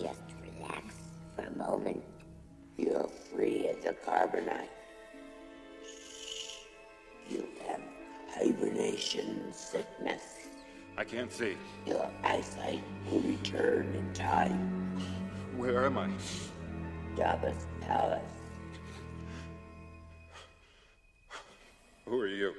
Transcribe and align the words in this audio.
Just 0.00 0.20
relax 0.42 0.94
for 1.36 1.42
a 1.42 1.50
moment. 1.56 2.02
You're 2.78 3.10
free 3.34 3.68
as 3.68 3.84
a 3.84 3.92
carbonite. 3.92 4.68
You 7.28 7.46
have 7.66 7.82
hibernation 8.34 9.52
sickness. 9.52 10.22
I 10.96 11.04
can't 11.04 11.30
see. 11.30 11.54
Your 11.86 12.10
eyesight 12.24 12.82
will 13.10 13.20
return 13.20 13.94
in 13.94 14.12
time. 14.14 14.98
Where 15.56 15.84
am 15.84 15.98
I? 15.98 16.08
Jabba's 17.14 17.66
palace. 17.82 18.22
Who 22.06 22.18
are 22.18 22.26
you? 22.26 22.54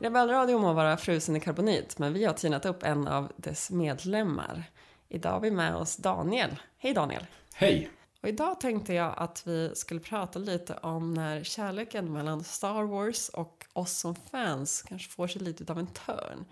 Rebellradion 0.00 0.60
må 0.60 0.72
vara 0.72 0.96
frusen 0.96 1.36
i 1.36 1.40
karbonit, 1.40 1.98
men 1.98 2.12
vi 2.12 2.24
har 2.24 2.32
tinat 2.32 2.66
upp 2.66 2.82
en 2.82 3.08
av 3.08 3.32
dess 3.36 3.70
medlemmar. 3.70 4.64
Idag 5.08 5.30
har 5.30 5.40
vi 5.40 5.50
med 5.50 5.76
oss 5.76 5.96
Daniel. 5.96 6.56
Hej 6.78 6.94
Daniel! 6.94 7.26
Hej! 7.54 7.90
Och 8.22 8.28
idag 8.28 8.60
tänkte 8.60 8.94
jag 8.94 9.14
att 9.16 9.46
vi 9.46 9.72
skulle 9.74 10.00
prata 10.00 10.38
lite 10.38 10.74
om 10.74 11.14
när 11.14 11.44
kärleken 11.44 12.12
mellan 12.12 12.44
Star 12.44 12.82
Wars 12.82 13.28
och 13.28 13.66
oss 13.72 13.98
som 13.98 14.14
fans 14.14 14.82
kanske 14.88 15.10
får 15.10 15.26
sig 15.26 15.42
lite 15.42 15.72
av 15.72 15.78
en 15.78 15.86
törn. 15.86 16.44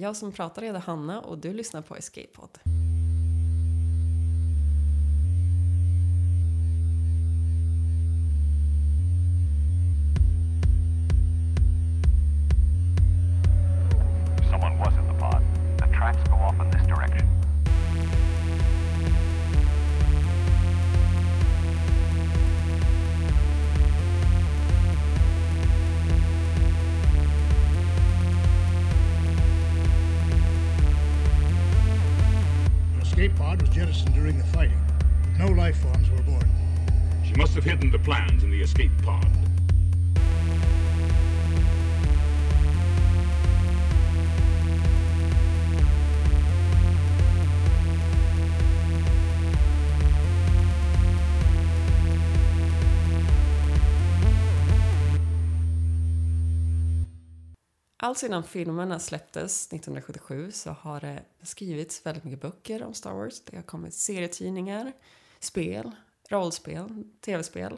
Jag 0.00 0.16
som 0.16 0.32
pratar 0.32 0.62
heter 0.62 0.78
Hanna 0.78 1.20
och 1.20 1.38
du 1.38 1.52
lyssnar 1.52 1.82
på 1.82 1.96
Escape 1.96 2.28
Pod. 2.34 2.58
Sedan 58.20 58.30
innan 58.30 58.44
filmerna 58.44 58.98
släpptes 58.98 59.66
1977 59.66 60.52
så 60.52 60.70
har 60.70 61.00
det 61.00 61.22
skrivits 61.42 62.06
väldigt 62.06 62.24
mycket 62.24 62.40
böcker 62.40 62.82
om 62.82 62.94
Star 62.94 63.12
Wars. 63.12 63.40
Det 63.44 63.56
har 63.56 63.62
kommit 63.62 63.94
serietidningar, 63.94 64.92
spel, 65.38 65.90
rollspel, 66.28 67.04
tv-spel. 67.20 67.76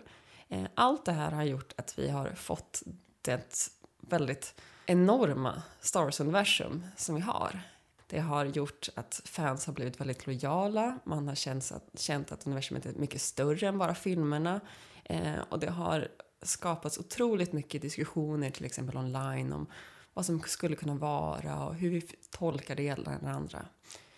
Eh, 0.49 0.65
allt 0.75 1.05
det 1.05 1.12
här 1.12 1.31
har 1.31 1.45
gjort 1.45 1.73
att 1.77 1.99
vi 1.99 2.11
har 2.11 2.31
fått 2.31 2.83
det 3.23 3.71
väldigt 4.01 4.61
enorma 4.87 5.62
Star 5.81 6.05
Wars-universum 6.05 6.87
som 6.97 7.15
vi 7.15 7.21
har. 7.21 7.61
Det 8.06 8.21
har 8.21 8.45
gjort 8.45 8.89
att 8.95 9.21
fans 9.25 9.67
har 9.67 9.73
blivit 9.73 10.01
väldigt 10.01 10.27
lojala. 10.27 10.99
Man 11.05 11.28
har 11.28 11.34
känt 11.34 11.72
att, 11.72 12.00
känt 12.00 12.33
att 12.33 12.47
universumet 12.47 12.87
är 12.87 12.93
mycket 12.93 13.21
större 13.21 13.69
än 13.69 13.78
bara 13.78 13.95
filmerna. 13.95 14.61
Eh, 15.05 15.41
och 15.49 15.59
det 15.59 15.71
har 15.71 16.09
skapats 16.43 16.99
otroligt 16.99 17.53
mycket 17.53 17.83
diskussioner, 17.83 18.50
till 18.50 18.65
exempel 18.65 18.97
online, 18.97 19.53
om 19.53 19.66
vad 20.15 20.27
som 20.27 20.41
skulle 20.41 20.77
kunna 20.77 20.95
vara 20.95 21.67
och 21.67 21.75
hur 21.75 21.91
vi 21.91 22.00
tolkar 22.31 22.77
det 22.77 22.83
ena 22.83 23.19
eller 23.19 23.31
andra. 23.31 23.67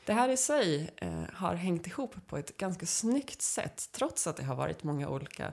Det 0.06 0.12
här 0.12 0.28
i 0.28 0.36
sig 0.36 0.90
eh, 0.96 1.22
har 1.32 1.54
hängt 1.54 1.86
ihop 1.86 2.14
på 2.26 2.38
ett 2.38 2.56
ganska 2.56 2.86
snyggt 2.86 3.42
sätt 3.42 3.88
trots 3.92 4.26
att 4.26 4.36
det 4.36 4.44
har 4.44 4.54
varit 4.54 4.82
många 4.82 5.08
olika 5.08 5.52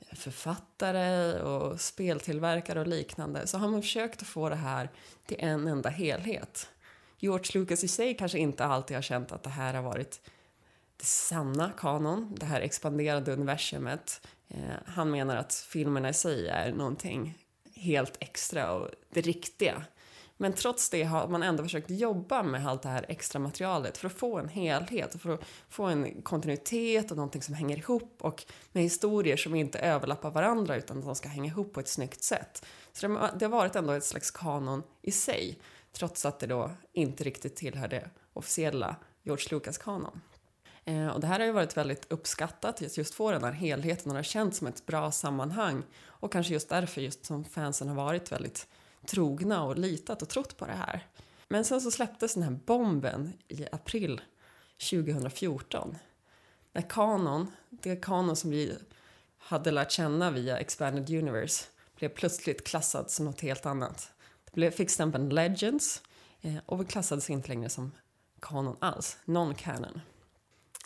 eh, 0.00 0.16
författare 0.16 1.40
och 1.40 1.80
speltillverkare 1.80 2.80
och 2.80 2.86
liknande 2.86 3.46
så 3.46 3.58
har 3.58 3.68
man 3.68 3.82
försökt 3.82 4.22
att 4.22 4.28
få 4.28 4.48
det 4.48 4.56
här 4.56 4.90
till 5.26 5.36
en 5.40 5.68
enda 5.68 5.88
helhet. 5.90 6.68
George 7.18 7.60
Lucas 7.60 7.84
i 7.84 7.88
sig 7.88 8.16
kanske 8.16 8.38
inte 8.38 8.64
alltid 8.64 8.96
har 8.96 9.02
känt 9.02 9.32
att 9.32 9.42
det 9.42 9.50
här 9.50 9.74
har 9.74 9.82
varit 9.82 10.20
det 10.96 11.04
sanna 11.04 11.72
kanon, 11.76 12.34
det 12.40 12.46
här 12.46 12.60
expanderade 12.60 13.32
universumet. 13.32 14.26
Eh, 14.48 14.58
han 14.86 15.10
menar 15.10 15.36
att 15.36 15.54
filmerna 15.54 16.08
i 16.08 16.14
sig 16.14 16.48
är 16.48 16.72
någonting 16.72 17.38
helt 17.78 18.16
extra 18.20 18.72
och 18.72 18.88
det 19.10 19.20
riktiga. 19.20 19.82
Men 20.40 20.52
trots 20.52 20.90
det 20.90 21.02
har 21.02 21.28
man 21.28 21.42
ändå 21.42 21.62
försökt 21.62 21.90
jobba 21.90 22.42
med 22.42 22.66
allt 22.66 22.82
det 22.82 22.88
här 22.88 23.04
extra 23.08 23.38
materialet 23.38 23.98
för 23.98 24.06
att 24.06 24.12
få 24.12 24.38
en 24.38 24.48
helhet 24.48 25.14
och 25.14 25.20
för 25.20 25.34
att 25.34 25.44
få 25.68 25.84
en 25.84 26.22
kontinuitet 26.22 27.10
och 27.10 27.16
någonting 27.16 27.42
som 27.42 27.54
hänger 27.54 27.76
ihop 27.76 28.16
och 28.20 28.44
med 28.72 28.82
historier 28.82 29.36
som 29.36 29.54
inte 29.54 29.78
överlappar 29.78 30.30
varandra 30.30 30.76
utan 30.76 31.02
som 31.02 31.14
ska 31.14 31.28
hänga 31.28 31.46
ihop 31.46 31.72
på 31.72 31.80
ett 31.80 31.88
snyggt 31.88 32.22
sätt. 32.22 32.66
Så 32.92 33.08
det, 33.08 33.30
det 33.38 33.44
har 33.44 33.50
varit 33.50 33.76
ändå 33.76 33.92
ett 33.92 34.04
slags 34.04 34.30
kanon 34.30 34.82
i 35.02 35.10
sig 35.10 35.58
trots 35.92 36.26
att 36.26 36.38
det 36.38 36.46
då 36.46 36.70
inte 36.92 37.24
riktigt 37.24 37.56
tillhör 37.56 37.88
det 37.88 38.10
officiella 38.32 38.96
George 39.22 39.46
Lucas-kanon. 39.50 40.20
Eh, 40.84 41.08
och 41.08 41.20
det 41.20 41.26
här 41.26 41.38
har 41.38 41.46
ju 41.46 41.52
varit 41.52 41.76
väldigt 41.76 42.12
uppskattat, 42.12 42.82
att 42.82 42.96
just 42.96 43.14
få 43.14 43.30
den 43.30 43.44
här 43.44 43.52
helheten 43.52 44.10
och 44.10 44.14
det 44.14 44.18
har 44.18 44.22
känts 44.22 44.58
som 44.58 44.66
ett 44.66 44.86
bra 44.86 45.10
sammanhang. 45.10 45.82
Och 46.20 46.32
kanske 46.32 46.52
just 46.52 46.68
därför 46.68 47.00
just 47.00 47.24
som 47.24 47.44
fansen 47.44 47.88
har 47.88 47.94
varit 47.94 48.32
väldigt 48.32 48.66
trogna 49.06 49.64
och 49.64 49.78
litat 49.78 50.22
och 50.22 50.28
trott 50.28 50.56
på 50.56 50.66
det 50.66 50.72
här. 50.72 51.06
Men 51.48 51.64
sen 51.64 51.80
så 51.80 51.90
släpptes 51.90 52.34
den 52.34 52.42
här 52.42 52.58
bomben 52.66 53.32
i 53.48 53.66
april 53.72 54.20
2014. 54.90 55.98
När 56.72 56.82
kanon, 56.82 57.50
det 57.68 57.96
kanon 57.96 58.36
som 58.36 58.50
vi 58.50 58.76
hade 59.38 59.70
lärt 59.70 59.90
känna 59.90 60.30
via 60.30 60.58
Expanded 60.58 61.10
Universe, 61.10 61.64
blev 61.96 62.08
plötsligt 62.08 62.66
klassad 62.66 63.10
som 63.10 63.24
något 63.24 63.40
helt 63.40 63.66
annat. 63.66 64.12
Det 64.44 64.52
blev, 64.52 64.70
fick 64.70 64.90
stämpeln 64.90 65.28
Legends 65.28 66.02
eh, 66.40 66.56
och 66.66 66.88
klassades 66.88 67.30
inte 67.30 67.48
längre 67.48 67.68
som 67.68 67.92
kanon 68.40 68.76
alls, 68.80 69.18
non-canon. 69.24 70.00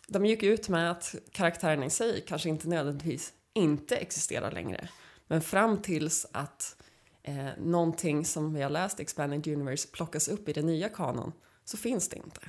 De 0.08 0.26
gick 0.26 0.42
ut 0.42 0.68
med 0.68 0.90
att 0.90 1.14
karaktären 1.32 1.82
i 1.82 1.90
sig 1.90 2.24
kanske 2.28 2.48
inte 2.48 2.68
nödvändigtvis 2.68 3.32
inte 3.52 3.96
existerar 3.96 4.50
längre. 4.50 4.88
Men 5.26 5.40
fram 5.40 5.82
tills 5.82 6.26
att 6.32 6.82
eh, 7.22 7.48
någonting 7.58 8.24
som 8.24 8.54
vi 8.54 8.62
har 8.62 8.70
läst 8.70 9.00
i 9.00 9.02
Expanded 9.02 9.46
Universe 9.46 9.88
plockas 9.88 10.28
upp 10.28 10.48
i 10.48 10.52
den 10.52 10.66
nya 10.66 10.88
kanon 10.88 11.32
så 11.64 11.76
finns 11.76 12.08
det 12.08 12.16
inte. 12.16 12.40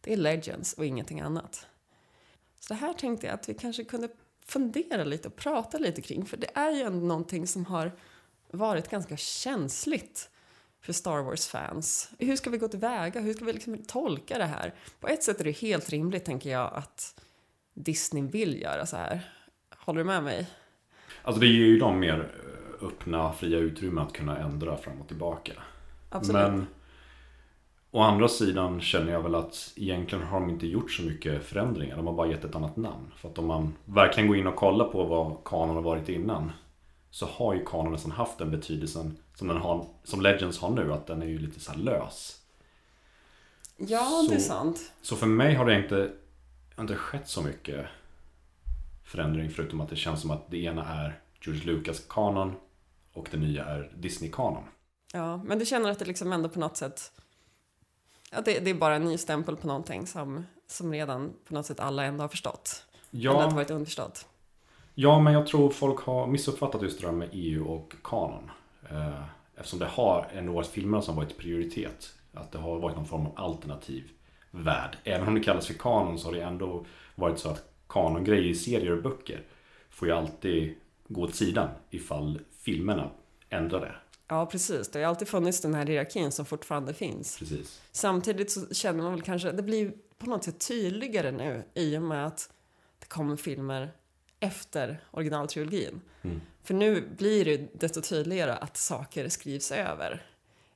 Det 0.00 0.12
är 0.12 0.16
Legends 0.16 0.72
och 0.72 0.86
ingenting 0.86 1.20
annat. 1.20 1.66
Så 2.60 2.74
det 2.74 2.80
här 2.80 2.92
tänkte 2.92 3.26
jag 3.26 3.34
att 3.34 3.48
vi 3.48 3.54
kanske 3.54 3.84
kunde 3.84 4.08
fundera 4.46 5.04
lite 5.04 5.28
och 5.28 5.36
prata 5.36 5.78
lite 5.78 6.02
kring. 6.02 6.26
För 6.26 6.36
det 6.36 6.50
är 6.54 6.70
ju 6.70 6.82
ändå 6.82 7.06
någonting 7.06 7.46
som 7.46 7.64
har 7.64 7.98
varit 8.50 8.88
ganska 8.88 9.16
känsligt 9.16 10.30
för 10.80 10.92
Star 10.92 11.22
Wars-fans. 11.22 12.10
Hur 12.18 12.36
ska 12.36 12.50
vi 12.50 12.58
gå 12.58 12.68
tillväga? 12.68 13.20
Hur 13.20 13.34
ska 13.34 13.44
vi 13.44 13.52
liksom 13.52 13.84
tolka 13.84 14.38
det 14.38 14.44
här? 14.44 14.74
På 15.00 15.08
ett 15.08 15.22
sätt 15.22 15.40
är 15.40 15.44
det 15.44 15.50
helt 15.50 15.88
rimligt, 15.88 16.24
tänker 16.24 16.50
jag, 16.50 16.74
att 16.74 17.20
Disney 17.74 18.22
vill 18.22 18.62
göra 18.62 18.86
så 18.86 18.96
här. 18.96 19.32
Håller 19.76 19.98
du 19.98 20.04
med 20.04 20.22
mig? 20.22 20.46
Alltså 21.26 21.40
det 21.40 21.46
ger 21.46 21.66
ju 21.66 21.78
dem 21.78 22.00
mer 22.00 22.18
eh, 22.80 22.86
öppna, 22.86 23.32
fria 23.32 23.58
utrymme 23.58 24.00
att 24.00 24.12
kunna 24.12 24.38
ändra 24.38 24.76
fram 24.76 25.00
och 25.00 25.08
tillbaka. 25.08 25.52
Absolut. 26.10 26.42
Men 26.42 26.66
å 27.90 28.00
andra 28.00 28.28
sidan 28.28 28.80
känner 28.80 29.12
jag 29.12 29.22
väl 29.22 29.34
att 29.34 29.72
egentligen 29.76 30.24
har 30.26 30.40
de 30.40 30.50
inte 30.50 30.66
gjort 30.66 30.90
så 30.90 31.02
mycket 31.02 31.44
förändringar. 31.44 31.96
De 31.96 32.06
har 32.06 32.14
bara 32.14 32.28
gett 32.28 32.44
ett 32.44 32.54
annat 32.54 32.76
namn. 32.76 33.12
För 33.16 33.28
att 33.28 33.38
om 33.38 33.46
man 33.46 33.74
verkligen 33.84 34.28
går 34.28 34.36
in 34.36 34.46
och 34.46 34.56
kollar 34.56 34.84
på 34.84 35.04
vad 35.04 35.44
kanon 35.44 35.74
har 35.76 35.82
varit 35.82 36.08
innan 36.08 36.52
så 37.10 37.26
har 37.26 37.54
ju 37.54 37.64
kanon 37.64 37.92
nästan 37.92 38.10
haft 38.12 38.38
den 38.38 38.50
betydelsen 38.50 39.16
som, 39.34 39.48
den 39.48 39.56
har, 39.56 39.86
som 40.04 40.20
Legends 40.20 40.58
har 40.58 40.70
nu. 40.70 40.92
Att 40.92 41.06
den 41.06 41.22
är 41.22 41.26
ju 41.26 41.38
lite 41.38 41.60
så 41.60 41.74
lös. 41.74 42.40
Ja, 43.76 44.26
det 44.28 44.34
är 44.34 44.38
Så- 44.38 44.48
sant. 44.48 44.92
Så 45.02 45.16
för 45.16 45.26
mig 45.26 45.54
har 45.54 45.66
det 45.66 45.76
inte, 45.76 46.10
inte 46.80 46.96
skett 46.96 47.28
så 47.28 47.42
mycket 47.42 47.86
förändring 49.06 49.50
förutom 49.50 49.80
att 49.80 49.88
det 49.88 49.96
känns 49.96 50.20
som 50.20 50.30
att 50.30 50.50
det 50.50 50.58
ena 50.58 50.84
är 50.84 51.20
George 51.40 51.64
Lucas 51.64 52.06
kanon 52.08 52.54
och 53.12 53.28
det 53.30 53.36
nya 53.36 53.64
är 53.64 53.92
Disney 53.96 54.30
kanon. 54.30 54.64
Ja, 55.12 55.36
men 55.36 55.58
du 55.58 55.66
känner 55.66 55.90
att 55.90 55.98
det 55.98 56.04
liksom 56.04 56.32
ändå 56.32 56.48
på 56.48 56.58
något 56.58 56.76
sätt... 56.76 57.12
Ja, 58.32 58.40
det, 58.44 58.58
det 58.60 58.70
är 58.70 58.74
bara 58.74 58.96
en 58.96 59.04
ny 59.04 59.18
stämpel 59.18 59.56
på 59.56 59.66
någonting 59.66 60.06
som, 60.06 60.46
som 60.66 60.92
redan 60.92 61.32
på 61.48 61.54
något 61.54 61.66
sätt 61.66 61.80
alla 61.80 62.04
ändå 62.04 62.24
har 62.24 62.28
förstått. 62.28 62.86
Eller 63.12 63.30
att 63.30 63.36
det 63.36 63.44
Ja, 63.44 63.50
varit 63.50 63.70
underförstått. 63.70 64.26
Ja, 64.94 65.20
men 65.20 65.32
jag 65.32 65.46
tror 65.46 65.70
folk 65.70 66.00
har 66.00 66.26
missuppfattat 66.26 66.82
just 66.82 67.00
det 67.00 67.06
där 67.06 67.12
med 67.12 67.28
EU 67.32 67.64
och 67.64 67.94
kanon. 68.02 68.50
Eh, 68.90 69.22
Eftersom 69.56 69.78
det 69.78 69.86
har 69.86 70.28
ändå 70.32 70.52
varit 70.52 70.66
filmerna 70.66 71.02
som 71.02 71.16
varit 71.16 71.38
prioritet. 71.38 72.14
Att 72.34 72.52
det 72.52 72.58
har 72.58 72.78
varit 72.78 72.96
någon 72.96 73.06
form 73.06 73.26
av 73.26 73.32
alternativ 73.36 74.10
värld. 74.50 74.96
Även 75.04 75.28
om 75.28 75.34
det 75.34 75.40
kallas 75.40 75.66
för 75.66 75.74
kanon 75.74 76.18
så 76.18 76.28
har 76.28 76.34
det 76.34 76.40
ändå 76.42 76.86
varit 77.14 77.38
så 77.38 77.48
att 77.48 77.75
kanongrejer 77.88 78.44
i 78.44 78.54
serier 78.54 78.92
och 78.92 79.02
böcker 79.02 79.42
får 79.90 80.08
ju 80.08 80.14
alltid 80.14 80.74
gå 81.08 81.22
åt 81.22 81.34
sidan 81.34 81.68
ifall 81.90 82.40
filmerna 82.58 83.10
ändrar 83.50 83.80
det. 83.80 83.94
Ja, 84.28 84.46
precis. 84.46 84.88
Det 84.88 84.98
har 84.98 85.00
ju 85.00 85.08
alltid 85.08 85.28
funnits 85.28 85.60
den 85.60 85.74
här 85.74 85.86
hierarkin 85.86 86.32
som 86.32 86.46
fortfarande 86.46 86.94
finns. 86.94 87.38
Precis. 87.38 87.82
Samtidigt 87.92 88.50
så 88.50 88.74
känner 88.74 89.02
man 89.02 89.12
väl 89.12 89.22
kanske, 89.22 89.52
det 89.52 89.62
blir 89.62 89.92
på 90.18 90.30
något 90.30 90.44
sätt 90.44 90.68
tydligare 90.68 91.32
nu 91.32 91.64
i 91.74 91.96
och 91.98 92.02
med 92.02 92.26
att 92.26 92.50
det 92.98 93.06
kommer 93.06 93.36
filmer 93.36 93.92
efter 94.40 95.00
originaltrilogin. 95.10 96.00
För 96.62 96.74
nu 96.74 97.08
blir 97.18 97.44
det 97.44 97.80
desto 97.80 98.02
tydligare 98.02 98.52
att 98.52 98.76
saker 98.76 99.28
skrivs 99.28 99.72
över. 99.72 100.26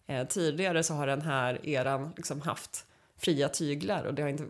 Eh, 0.06 0.26
tidigare 0.26 0.82
så 0.82 0.94
har 0.94 1.06
den 1.06 1.22
här 1.22 1.68
eran 1.68 2.12
liksom 2.16 2.40
haft 2.40 2.86
fria 3.20 3.48
tyglar 3.48 4.04
och 4.04 4.14
det 4.14 4.22
har 4.22 4.28
inte, 4.28 4.44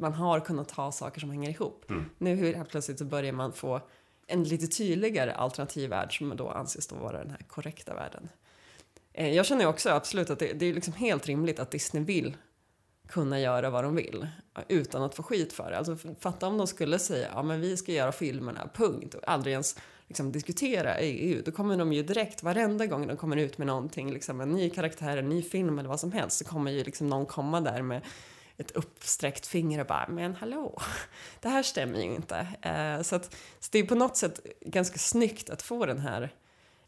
man 0.00 0.12
har 0.12 0.40
kunnat 0.40 0.70
ha 0.70 0.92
saker 0.92 1.20
som 1.20 1.30
hänger 1.30 1.50
ihop. 1.50 1.84
Nu 2.18 2.34
hur 2.34 2.54
helt 2.54 2.68
plötsligt 2.68 2.98
så 2.98 3.04
börjar 3.04 3.32
man 3.32 3.52
få 3.52 3.80
en 4.26 4.44
lite 4.44 4.66
tydligare 4.66 5.32
alternativ 5.32 5.90
värld 5.90 6.18
som 6.18 6.36
då 6.36 6.48
anses 6.48 6.86
då 6.86 6.96
vara 6.96 7.18
den 7.18 7.30
här 7.30 7.42
korrekta 7.48 7.94
världen. 7.94 8.28
Eh, 9.12 9.34
jag 9.34 9.46
känner 9.46 9.66
också 9.66 9.90
absolut 9.90 10.30
att 10.30 10.38
det, 10.38 10.52
det 10.52 10.66
är 10.66 10.74
liksom 10.74 10.94
helt 10.94 11.26
rimligt 11.26 11.58
att 11.58 11.70
Disney 11.70 12.04
vill 12.04 12.36
kunna 13.08 13.40
göra 13.40 13.70
vad 13.70 13.84
de 13.84 13.96
vill 13.96 14.28
utan 14.68 15.02
att 15.02 15.14
få 15.14 15.22
skit 15.22 15.52
för 15.52 15.70
det. 15.70 15.78
Alltså, 15.78 15.96
fatta 16.20 16.46
om 16.46 16.58
de 16.58 16.66
skulle 16.66 16.98
säga 16.98 17.28
ja 17.34 17.42
men 17.42 17.60
vi 17.60 17.76
ska 17.76 17.92
göra 17.92 18.12
filmerna, 18.12 18.68
punkt, 18.74 19.14
och 19.14 19.28
aldrig 19.28 19.52
ens 19.52 19.76
liksom, 20.08 20.32
diskutera 20.32 21.00
i 21.00 21.10
EU. 21.10 21.42
Då 21.44 21.52
kommer 21.52 21.76
de 21.76 21.92
ju 21.92 22.02
direkt, 22.02 22.42
varenda 22.42 22.86
gång 22.86 23.06
de 23.06 23.16
kommer 23.16 23.36
ut 23.36 23.58
med 23.58 23.66
någonting, 23.66 24.12
liksom, 24.12 24.40
en 24.40 24.52
ny 24.52 24.70
karaktär, 24.70 25.16
en 25.16 25.28
ny 25.28 25.42
film 25.42 25.78
eller 25.78 25.88
vad 25.88 26.00
som 26.00 26.12
helst, 26.12 26.38
så 26.38 26.44
kommer 26.44 26.70
ju 26.70 26.84
liksom 26.84 27.06
någon 27.06 27.26
komma 27.26 27.60
där 27.60 27.82
med 27.82 28.02
ett 28.56 28.70
uppsträckt 28.70 29.46
finger 29.46 29.80
och 29.80 29.86
bara 29.86 30.08
men 30.08 30.34
hallå, 30.34 30.80
det 31.40 31.48
här 31.48 31.62
stämmer 31.62 31.98
ju 31.98 32.14
inte. 32.14 32.46
Eh, 32.62 33.02
så, 33.02 33.16
att, 33.16 33.36
så 33.60 33.68
det 33.72 33.78
är 33.78 33.84
på 33.84 33.94
något 33.94 34.16
sätt 34.16 34.40
ganska 34.60 34.98
snyggt 34.98 35.50
att 35.50 35.62
få 35.62 35.86
den 35.86 35.98
här 35.98 36.34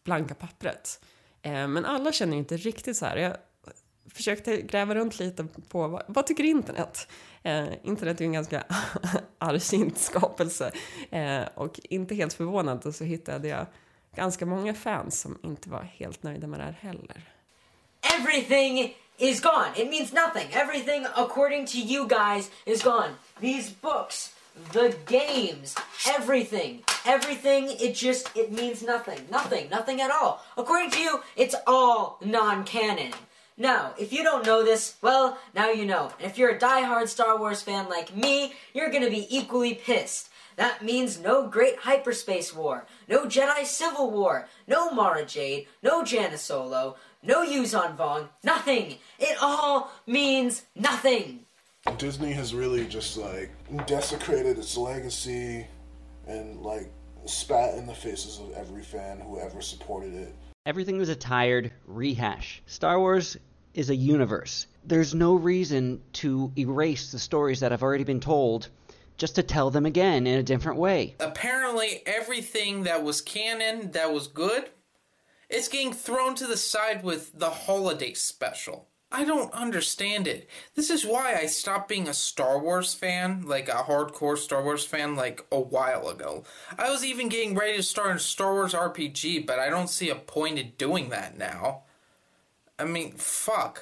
blanka 0.04 0.34
pappret. 0.34 1.00
Eh, 1.42 1.68
men 1.68 1.84
alla 1.84 2.12
känner 2.12 2.32
ju 2.32 2.38
inte 2.38 2.56
riktigt 2.56 2.96
så 2.96 3.06
här. 3.06 3.16
Jag 3.16 3.36
försökte 4.14 4.62
gräva 4.62 4.94
runt 4.94 5.18
lite 5.18 5.46
på 5.68 5.88
vad, 5.88 6.02
vad 6.08 6.26
tycker 6.26 6.44
internet? 6.44 7.08
Eh, 7.42 7.68
internet 7.82 8.20
är 8.20 8.24
ju 8.24 8.26
en 8.26 8.32
ganska 8.32 8.64
argsint 9.38 9.98
skapelse 9.98 10.72
eh, 11.10 11.42
och 11.54 11.80
inte 11.82 12.14
helt 12.14 12.32
förvånande 12.32 12.92
så 12.92 13.04
hittade 13.04 13.48
jag 13.48 13.66
ganska 14.16 14.46
många 14.46 14.74
fans 14.74 15.20
som 15.20 15.38
inte 15.42 15.70
var 15.70 15.82
helt 15.82 16.22
nöjda 16.22 16.46
med 16.46 16.60
det 16.60 16.64
här 16.64 16.76
heller. 16.80 17.22
Everything 18.18 18.94
is 19.18 19.40
gone. 19.40 19.68
It 19.76 19.90
means 19.90 20.12
nothing. 20.12 20.48
Everything, 20.52 21.06
according 21.14 21.66
to 21.66 21.76
you 21.76 22.08
guys, 22.08 22.50
is 22.66 22.82
gone. 22.82 23.14
These 23.40 23.70
books, 23.80 24.34
the 24.72 24.94
games, 25.06 25.76
everything, 26.18 26.82
everything, 27.06 27.68
it 27.68 28.02
just, 28.02 28.36
it 28.36 28.50
means 28.50 28.82
nothing. 28.82 29.20
Nothing, 29.30 29.68
nothing 29.70 30.00
at 30.00 30.10
all. 30.10 30.40
According 30.56 30.90
to 30.90 31.00
you, 31.00 31.20
it's 31.36 31.54
all 31.66 32.18
non-canon. 32.24 33.12
Now, 33.60 33.92
if 33.98 34.10
you 34.10 34.22
don't 34.22 34.46
know 34.46 34.64
this, 34.64 34.96
well, 35.02 35.36
now 35.54 35.68
you 35.70 35.84
know. 35.84 36.10
And 36.18 36.30
if 36.30 36.38
you're 36.38 36.56
a 36.56 36.58
die-hard 36.58 37.10
Star 37.10 37.38
Wars 37.38 37.60
fan 37.60 37.90
like 37.90 38.16
me, 38.16 38.54
you're 38.72 38.90
gonna 38.90 39.10
be 39.10 39.26
equally 39.28 39.74
pissed. 39.74 40.30
That 40.56 40.82
means 40.82 41.20
no 41.20 41.46
Great 41.46 41.76
Hyperspace 41.76 42.54
War, 42.54 42.86
no 43.06 43.26
Jedi 43.26 43.66
Civil 43.66 44.10
War, 44.12 44.48
no 44.66 44.90
Mara 44.90 45.26
Jade, 45.26 45.66
no 45.82 46.02
Jaina 46.02 46.38
Solo, 46.38 46.96
no 47.22 47.46
Yuzon 47.46 47.98
Vong, 47.98 48.28
nothing. 48.42 48.96
It 49.18 49.36
all 49.42 49.92
means 50.06 50.62
nothing. 50.74 51.40
Disney 51.98 52.32
has 52.32 52.54
really 52.54 52.86
just 52.86 53.18
like 53.18 53.50
desecrated 53.86 54.56
its 54.56 54.74
legacy 54.78 55.66
and 56.26 56.62
like 56.62 56.90
spat 57.26 57.74
in 57.74 57.84
the 57.84 57.94
faces 57.94 58.38
of 58.38 58.52
every 58.52 58.82
fan 58.82 59.20
who 59.20 59.38
ever 59.38 59.60
supported 59.60 60.14
it. 60.14 60.34
Everything 60.64 60.98
was 60.98 61.08
a 61.08 61.16
tired 61.16 61.72
rehash. 61.86 62.62
Star 62.66 62.98
Wars 62.98 63.36
is 63.74 63.90
a 63.90 63.94
universe. 63.96 64.66
There's 64.84 65.14
no 65.14 65.34
reason 65.34 66.00
to 66.14 66.52
erase 66.58 67.12
the 67.12 67.18
stories 67.18 67.60
that 67.60 67.70
have 67.70 67.82
already 67.82 68.04
been 68.04 68.20
told 68.20 68.68
just 69.16 69.34
to 69.34 69.42
tell 69.42 69.70
them 69.70 69.84
again 69.84 70.26
in 70.26 70.38
a 70.38 70.42
different 70.42 70.78
way. 70.78 71.14
apparently 71.20 72.02
everything 72.06 72.84
that 72.84 73.04
was 73.04 73.20
canon 73.20 73.90
that 73.92 74.12
was 74.12 74.26
good 74.26 74.70
it's 75.50 75.68
getting 75.68 75.92
thrown 75.92 76.34
to 76.34 76.46
the 76.46 76.56
side 76.56 77.02
with 77.04 77.38
the 77.38 77.50
holiday 77.50 78.14
special 78.14 78.88
i 79.12 79.22
don't 79.22 79.52
understand 79.52 80.26
it 80.26 80.48
this 80.74 80.88
is 80.88 81.04
why 81.04 81.34
i 81.34 81.44
stopped 81.44 81.86
being 81.88 82.08
a 82.08 82.14
star 82.14 82.58
wars 82.58 82.94
fan 82.94 83.42
like 83.46 83.68
a 83.68 83.72
hardcore 83.88 84.38
star 84.38 84.62
wars 84.64 84.86
fan 84.86 85.14
like 85.14 85.44
a 85.52 85.60
while 85.60 86.08
ago 86.08 86.42
i 86.78 86.88
was 86.88 87.04
even 87.04 87.28
getting 87.28 87.54
ready 87.54 87.76
to 87.76 87.82
start 87.82 88.16
a 88.16 88.18
star 88.18 88.54
wars 88.54 88.72
rpg 88.72 89.46
but 89.46 89.58
i 89.58 89.68
don't 89.68 89.90
see 89.90 90.08
a 90.08 90.14
point 90.14 90.58
in 90.58 90.72
doing 90.78 91.10
that 91.10 91.36
now 91.36 91.82
i 92.82 92.84
mean 92.84 93.12
fuck 93.18 93.78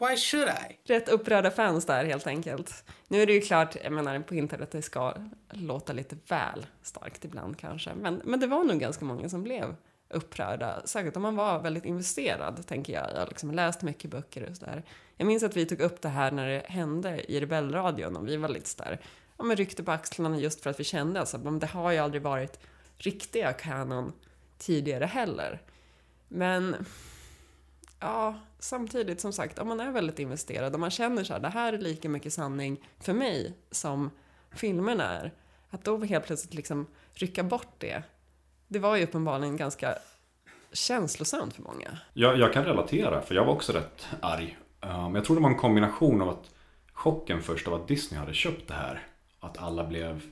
why 0.00 0.16
should 0.16 0.48
i 0.48 0.92
Rätt 0.92 1.08
upprörda 1.08 1.50
fans 1.50 1.86
där 1.86 2.04
helt 2.04 2.26
enkelt. 2.26 2.84
Nu 3.08 3.22
är 3.22 3.26
det 3.26 3.32
ju 3.32 3.40
klart, 3.40 3.76
jag 3.84 3.92
menar 3.92 4.20
på 4.20 4.34
internet, 4.34 4.70
det 4.70 4.82
ska 4.82 5.14
låta 5.50 5.92
lite 5.92 6.16
väl 6.28 6.66
starkt 6.82 7.24
ibland 7.24 7.58
kanske. 7.58 7.94
Men, 7.94 8.22
men 8.24 8.40
det 8.40 8.46
var 8.46 8.64
nog 8.64 8.80
ganska 8.80 9.04
många 9.04 9.28
som 9.28 9.42
blev 9.42 9.76
upprörda. 10.10 10.82
Särskilt 10.84 11.16
om 11.16 11.22
man 11.22 11.36
var 11.36 11.58
väldigt 11.60 11.84
investerad, 11.84 12.66
tänker 12.66 12.92
jag. 12.92 13.10
Jag 13.10 13.18
har 13.18 13.26
liksom 13.26 13.50
läst 13.50 13.82
mycket 13.82 14.10
böcker 14.10 14.50
och 14.50 14.56
sådär. 14.56 14.82
Jag 15.16 15.26
minns 15.26 15.42
att 15.42 15.56
vi 15.56 15.66
tog 15.66 15.80
upp 15.80 16.02
det 16.02 16.08
här 16.08 16.30
när 16.30 16.48
det 16.48 16.62
hände 16.68 17.32
i 17.32 17.40
Rebellradion 17.40 18.16
och 18.16 18.28
vi 18.28 18.36
var 18.36 18.48
lite 18.48 18.68
sådär, 18.68 19.00
ja 19.36 19.44
men 19.44 19.56
ryckte 19.56 19.82
på 19.84 19.92
axlarna 19.92 20.38
just 20.38 20.60
för 20.60 20.70
att 20.70 20.80
vi 20.80 20.84
kände 20.84 21.20
alltså, 21.20 21.38
men 21.38 21.58
det 21.58 21.66
har 21.66 21.90
ju 21.90 21.98
aldrig 21.98 22.22
varit 22.22 22.60
riktiga 22.96 23.52
kanon 23.52 24.12
tidigare 24.58 25.04
heller. 25.04 25.62
Men 26.28 26.76
Ja, 28.00 28.34
samtidigt 28.58 29.20
som 29.20 29.32
sagt, 29.32 29.58
om 29.58 29.68
man 29.68 29.80
är 29.80 29.90
väldigt 29.90 30.18
investerad 30.18 30.74
och 30.74 30.80
man 30.80 30.90
känner 30.90 31.24
så 31.24 31.32
här, 31.32 31.40
det 31.40 31.48
här 31.48 31.72
är 31.72 31.78
lika 31.78 32.08
mycket 32.08 32.32
sanning 32.32 32.88
för 33.00 33.12
mig 33.12 33.54
som 33.70 34.10
filmerna 34.50 35.04
är. 35.04 35.32
Att 35.70 35.84
då 35.84 35.98
helt 36.04 36.26
plötsligt 36.26 36.54
liksom 36.54 36.86
rycka 37.14 37.42
bort 37.42 37.74
det, 37.78 38.02
det 38.68 38.78
var 38.78 38.96
ju 38.96 39.04
uppenbarligen 39.04 39.56
ganska 39.56 39.94
känslosamt 40.72 41.54
för 41.54 41.62
många. 41.62 41.98
Jag, 42.12 42.38
jag 42.38 42.52
kan 42.52 42.64
relatera, 42.64 43.20
för 43.20 43.34
jag 43.34 43.44
var 43.44 43.52
också 43.52 43.72
rätt 43.72 44.06
arg. 44.20 44.58
Men 44.80 45.14
jag 45.14 45.24
tror 45.24 45.36
det 45.36 45.42
var 45.42 45.50
en 45.50 45.56
kombination 45.56 46.22
av 46.22 46.28
att 46.28 46.50
chocken 46.92 47.42
först 47.42 47.68
av 47.68 47.74
att 47.74 47.88
Disney 47.88 48.20
hade 48.20 48.34
köpt 48.34 48.68
det 48.68 48.74
här. 48.74 49.06
Att 49.40 49.58
alla 49.58 49.84
blev, 49.84 50.22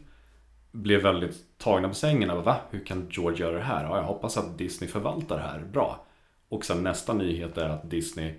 blev 0.72 1.02
väldigt 1.02 1.58
tagna 1.58 1.88
på 1.88 1.94
sängen. 1.94 2.30
Av, 2.30 2.44
Va? 2.44 2.56
Hur 2.70 2.84
kan 2.84 3.08
George 3.10 3.38
göra 3.38 3.56
det 3.56 3.64
här? 3.64 3.84
Ja, 3.84 3.96
jag 3.96 4.04
hoppas 4.04 4.36
att 4.36 4.58
Disney 4.58 4.90
förvaltar 4.90 5.36
det 5.36 5.42
här 5.42 5.60
bra. 5.60 6.05
Och 6.48 6.64
sen 6.64 6.82
nästa 6.82 7.12
nyhet 7.12 7.58
är 7.58 7.68
att 7.68 7.90
Disney 7.90 8.34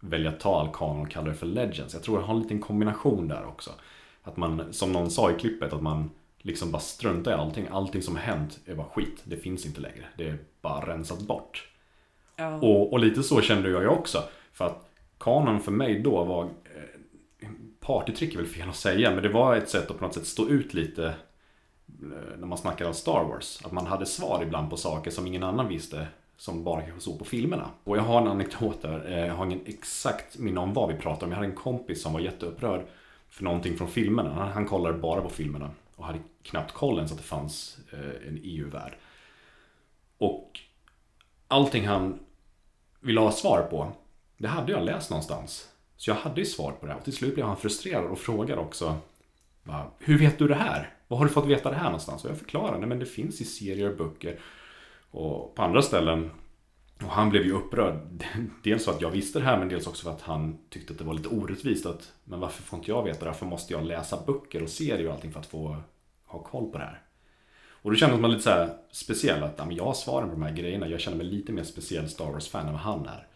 väljer 0.00 0.28
att 0.28 0.40
ta 0.40 0.60
all 0.60 0.72
kanon 0.72 1.02
och 1.02 1.10
kallar 1.10 1.28
det 1.28 1.34
för 1.34 1.46
Legends. 1.46 1.94
Jag 1.94 2.02
tror 2.02 2.18
det 2.18 2.24
har 2.24 2.34
en 2.34 2.42
liten 2.42 2.60
kombination 2.60 3.28
där 3.28 3.46
också. 3.46 3.70
Att 4.22 4.36
man, 4.36 4.72
som 4.72 4.92
någon 4.92 5.10
sa 5.10 5.30
i 5.30 5.34
klippet, 5.34 5.72
att 5.72 5.82
man 5.82 6.10
liksom 6.38 6.70
bara 6.70 6.82
struntar 6.82 7.30
i 7.30 7.34
allting. 7.34 7.66
Allting 7.70 8.02
som 8.02 8.16
har 8.16 8.22
hänt 8.22 8.60
är 8.66 8.74
bara 8.74 8.86
skit. 8.86 9.22
Det 9.24 9.36
finns 9.36 9.66
inte 9.66 9.80
längre. 9.80 10.04
Det 10.16 10.28
är 10.28 10.38
bara 10.60 10.86
rensat 10.86 11.20
bort. 11.20 11.68
Ja. 12.36 12.56
Och, 12.56 12.92
och 12.92 12.98
lite 12.98 13.22
så 13.22 13.40
kände 13.40 13.70
jag 13.70 13.82
ju 13.82 13.88
också. 13.88 14.22
För 14.52 14.66
att 14.66 14.90
kanon 15.18 15.60
för 15.60 15.72
mig 15.72 16.02
då 16.02 16.24
var 16.24 16.44
eh, 16.44 17.48
Partytrick 17.80 18.34
är 18.34 18.38
väl 18.38 18.46
fel 18.46 18.68
att 18.68 18.76
säga 18.76 19.10
Men 19.10 19.22
det 19.22 19.28
var 19.28 19.56
ett 19.56 19.68
sätt 19.68 19.90
att 19.90 19.98
på 19.98 20.04
något 20.04 20.14
sätt 20.14 20.26
stå 20.26 20.48
ut 20.48 20.74
lite 20.74 21.06
eh, 21.06 22.38
När 22.38 22.46
man 22.46 22.58
snackar 22.58 22.86
om 22.86 22.94
Star 22.94 23.24
Wars 23.24 23.60
Att 23.64 23.72
man 23.72 23.86
hade 23.86 24.06
svar 24.06 24.42
ibland 24.42 24.70
på 24.70 24.76
saker 24.76 25.10
som 25.10 25.26
ingen 25.26 25.42
annan 25.42 25.68
visste 25.68 26.06
som 26.42 26.64
bara 26.64 26.82
kanske 26.82 27.00
såg 27.00 27.18
på 27.18 27.24
filmerna 27.24 27.70
Och 27.84 27.96
jag 27.96 28.02
har 28.02 28.20
en 28.20 28.28
anekdot 28.28 28.82
där 28.82 29.12
eh, 29.12 29.26
Jag 29.26 29.34
har 29.34 29.46
ingen 29.46 29.60
exakt 29.66 30.38
minne 30.38 30.60
om 30.60 30.72
vad 30.72 30.88
vi 30.88 30.94
pratar 30.94 31.26
om 31.26 31.32
Jag 31.32 31.36
hade 31.36 31.48
en 31.48 31.54
kompis 31.54 32.02
som 32.02 32.12
var 32.12 32.20
jätteupprörd 32.20 32.86
För 33.28 33.44
någonting 33.44 33.76
från 33.76 33.88
filmerna 33.88 34.50
Han, 34.54 34.66
kollade 34.66 34.98
bara 34.98 35.20
på 35.20 35.28
filmerna 35.28 35.70
Och 35.96 36.04
hade 36.04 36.18
knappt 36.42 36.72
koll 36.72 36.96
ens 36.96 37.12
att 37.12 37.18
det 37.18 37.24
fanns 37.24 37.78
eh, 37.92 38.28
en 38.28 38.40
EU-värld 38.42 38.92
Och 40.18 40.60
allting 41.48 41.86
han 41.86 42.18
ville 43.00 43.20
ha 43.20 43.32
svar 43.32 43.62
på, 43.70 43.92
det 44.36 44.48
hade 44.48 44.72
jag 44.72 44.84
läst 44.84 45.10
någonstans. 45.10 45.68
Så 45.96 46.10
jag 46.10 46.14
hade 46.14 46.40
ju 46.40 46.46
svar 46.46 46.72
på 46.72 46.86
det. 46.86 46.94
Och 46.94 47.04
till 47.04 47.12
slut 47.12 47.34
blev 47.34 47.46
han 47.46 47.56
frustrerad 47.56 48.04
och 48.04 48.18
frågade 48.18 48.60
också 48.60 48.96
Hur 49.98 50.18
vet 50.18 50.38
du 50.38 50.48
det 50.48 50.54
här? 50.54 50.94
Var 51.08 51.18
har 51.18 51.24
du 51.24 51.30
fått 51.30 51.46
veta 51.46 51.70
det 51.70 51.76
här 51.76 51.84
någonstans? 51.84 52.24
Och 52.24 52.30
jag 52.30 52.38
förklarade, 52.38 52.86
men 52.86 52.98
det 52.98 53.06
finns 53.06 53.40
i 53.40 53.44
serier 53.44 53.90
och 53.90 53.96
böcker 53.96 54.38
och 55.12 55.54
på 55.54 55.62
andra 55.62 55.82
ställen. 55.82 56.30
Och 57.02 57.10
han 57.10 57.30
blev 57.30 57.44
ju 57.44 57.52
upprörd. 57.52 58.24
Dels 58.62 58.84
för 58.84 58.92
att 58.92 59.00
jag 59.00 59.10
visste 59.10 59.38
det 59.38 59.44
här, 59.44 59.58
men 59.58 59.68
dels 59.68 59.86
också 59.86 60.04
för 60.04 60.10
att 60.10 60.22
han 60.22 60.58
tyckte 60.68 60.92
att 60.92 60.98
det 60.98 61.04
var 61.04 61.14
lite 61.14 61.28
orättvist. 61.28 61.86
Att, 61.86 62.12
men 62.24 62.40
varför 62.40 62.62
får 62.62 62.78
inte 62.78 62.90
jag 62.90 63.02
veta 63.02 63.18
det? 63.18 63.26
Varför 63.26 63.46
måste 63.46 63.72
jag 63.72 63.84
läsa 63.84 64.22
böcker 64.26 64.62
och 64.62 64.68
serier 64.68 65.06
och 65.06 65.14
allting 65.14 65.32
för 65.32 65.40
att 65.40 65.46
få 65.46 65.76
ha 66.26 66.38
koll 66.42 66.70
på 66.70 66.78
det 66.78 66.84
här? 66.84 67.02
Och 67.82 67.90
då 67.90 67.96
kändes 67.96 68.20
man 68.20 68.30
lite 68.30 68.42
så 68.42 68.50
här 68.50 68.76
speciell 68.90 69.42
att 69.42 69.54
ja, 69.56 69.64
men 69.64 69.76
jag 69.76 69.84
har 69.84 69.94
svaren 69.94 70.28
på 70.28 70.34
de 70.34 70.42
här 70.42 70.52
grejerna. 70.52 70.88
Jag 70.88 71.00
känner 71.00 71.16
mig 71.16 71.26
lite 71.26 71.52
mer 71.52 71.62
speciell 71.62 72.08
Star 72.08 72.32
Wars-fan 72.32 72.66
än 72.66 72.72
vad 72.72 72.82
han 72.82 73.06
är. 73.06 73.26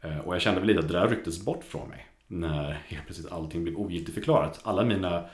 Eh, 0.00 0.18
och 0.18 0.34
jag 0.34 0.42
kände 0.42 0.60
väl 0.60 0.66
lite 0.66 0.80
att 0.80 0.88
det 0.88 0.98
där 1.00 1.08
rycktes 1.08 1.44
bort 1.44 1.64
från 1.64 1.88
mig. 1.88 2.06
När 2.26 2.72
helt 2.86 3.04
plötsligt 3.04 3.32
allting 3.32 3.62
blev 3.62 3.76
ogiltigförklarat. 3.76 4.60
Alla 4.62 4.84
mina, 4.84 5.24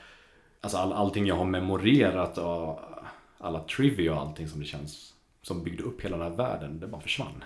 alltså 0.60 0.78
all, 0.78 0.92
allting 0.92 1.26
jag 1.26 1.36
har 1.36 1.44
memorerat 1.44 2.38
och 2.38 2.80
alla 3.38 3.64
trivia 3.64 4.14
och 4.14 4.20
allting 4.20 4.48
som 4.48 4.60
det 4.60 4.66
känns, 4.66 5.11
som 5.42 5.64
byggde 5.64 5.82
upp 5.82 6.00
hela 6.00 6.16
den 6.16 6.30
här 6.30 6.36
världen, 6.36 6.80
det 6.80 6.86
bara 6.86 7.00
försvann. 7.00 7.44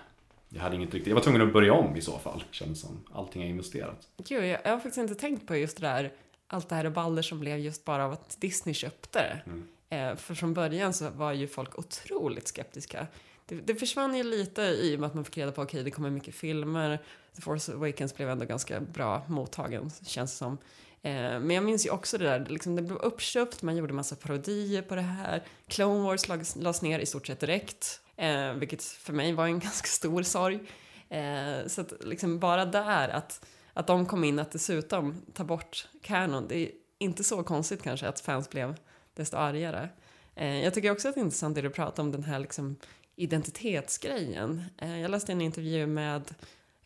Jag 0.48 0.62
hade 0.62 0.76
inget 0.76 0.94
riktigt, 0.94 1.08
jag 1.08 1.14
var 1.14 1.22
tvungen 1.22 1.42
att 1.42 1.52
börja 1.52 1.72
om 1.72 1.96
i 1.96 2.00
så 2.00 2.18
fall, 2.18 2.44
kändes 2.50 2.80
som. 2.80 3.04
Allting 3.12 3.42
är 3.42 3.46
investerat. 3.46 4.08
Gud, 4.28 4.44
jag, 4.44 4.60
jag 4.64 4.70
har 4.70 4.78
faktiskt 4.78 4.98
inte 4.98 5.14
tänkt 5.14 5.46
på 5.46 5.56
just 5.56 5.80
det 5.80 5.86
där, 5.86 6.12
allt 6.46 6.68
det 6.68 6.74
här 6.74 6.84
rabalder 6.84 7.22
som 7.22 7.40
blev 7.40 7.58
just 7.58 7.84
bara 7.84 8.04
av 8.04 8.12
att 8.12 8.40
Disney 8.40 8.74
köpte 8.74 9.18
det. 9.18 9.96
Eh, 9.96 10.16
för 10.16 10.34
från 10.34 10.54
början 10.54 10.92
så 10.92 11.10
var 11.10 11.32
ju 11.32 11.48
folk 11.48 11.78
otroligt 11.78 12.48
skeptiska. 12.48 13.06
Det, 13.46 13.54
det 13.54 13.74
försvann 13.74 14.16
ju 14.16 14.22
lite 14.22 14.62
i 14.62 14.96
och 14.96 15.00
med 15.00 15.06
att 15.06 15.14
man 15.14 15.24
fick 15.24 15.38
reda 15.38 15.52
på 15.52 15.62
att 15.62 15.68
okay, 15.68 15.82
det 15.82 15.90
kommer 15.90 16.10
mycket 16.10 16.34
filmer. 16.34 16.98
The 17.34 17.42
Force 17.42 17.72
Awakens 17.72 18.16
blev 18.16 18.30
ändå 18.30 18.44
ganska 18.44 18.80
bra 18.80 19.22
mottagen, 19.28 19.90
känns 20.06 20.30
det 20.32 20.36
som. 20.36 20.58
Eh, 21.02 21.12
men 21.12 21.50
jag 21.50 21.64
minns 21.64 21.86
ju 21.86 21.90
också 21.90 22.18
det 22.18 22.24
där, 22.24 22.46
liksom, 22.48 22.76
det 22.76 22.82
blev 22.82 22.98
uppköpt, 22.98 23.62
man 23.62 23.76
gjorde 23.76 23.92
massa 23.92 24.16
parodier 24.16 24.82
på 24.82 24.94
det 24.94 25.00
här. 25.00 25.42
Clone 25.68 26.02
Wars 26.04 26.28
lades, 26.28 26.56
lades 26.56 26.82
ner 26.82 26.98
i 26.98 27.06
stort 27.06 27.26
sett 27.26 27.40
direkt, 27.40 28.00
eh, 28.16 28.52
vilket 28.52 28.84
för 28.84 29.12
mig 29.12 29.32
var 29.32 29.46
en 29.46 29.58
ganska 29.60 29.86
stor 29.86 30.22
sorg. 30.22 30.60
Eh, 31.08 31.66
så 31.66 31.80
att 31.80 31.92
liksom 32.00 32.38
bara 32.38 32.64
där, 32.64 33.08
att, 33.08 33.46
att 33.72 33.86
de 33.86 34.06
kom 34.06 34.24
in 34.24 34.38
att 34.38 34.50
dessutom 34.50 35.22
ta 35.32 35.44
bort 35.44 35.88
Canon, 36.02 36.48
det 36.48 36.56
är 36.56 36.70
inte 36.98 37.24
så 37.24 37.42
konstigt 37.42 37.82
kanske 37.82 38.08
att 38.08 38.20
fans 38.20 38.50
blev 38.50 38.76
desto 39.14 39.36
argare. 39.36 39.88
Eh, 40.34 40.64
jag 40.64 40.74
tycker 40.74 40.90
också 40.90 41.08
att 41.08 41.14
det 41.14 41.20
är 41.20 41.24
intressant 41.24 41.54
det 41.54 41.62
du 41.62 41.70
pratar 41.70 42.02
om 42.02 42.12
den 42.12 42.24
här 42.24 42.38
liksom 42.38 42.76
identitetsgrejen. 43.16 44.64
Eh, 44.78 45.00
jag 45.00 45.10
läste 45.10 45.32
en 45.32 45.40
intervju 45.40 45.86
med 45.86 46.34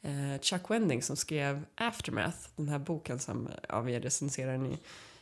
Eh, 0.03 0.41
Chuck 0.41 0.71
Wending 0.71 1.03
som 1.03 1.17
skrev 1.17 1.65
Aftermath, 1.75 2.39
den 2.57 2.69
här 2.69 2.79
boken 2.79 3.19
som 3.19 3.49
ja, 3.69 3.81
vi 3.81 4.01
recenserar 4.01 4.59
ni, 4.59 4.79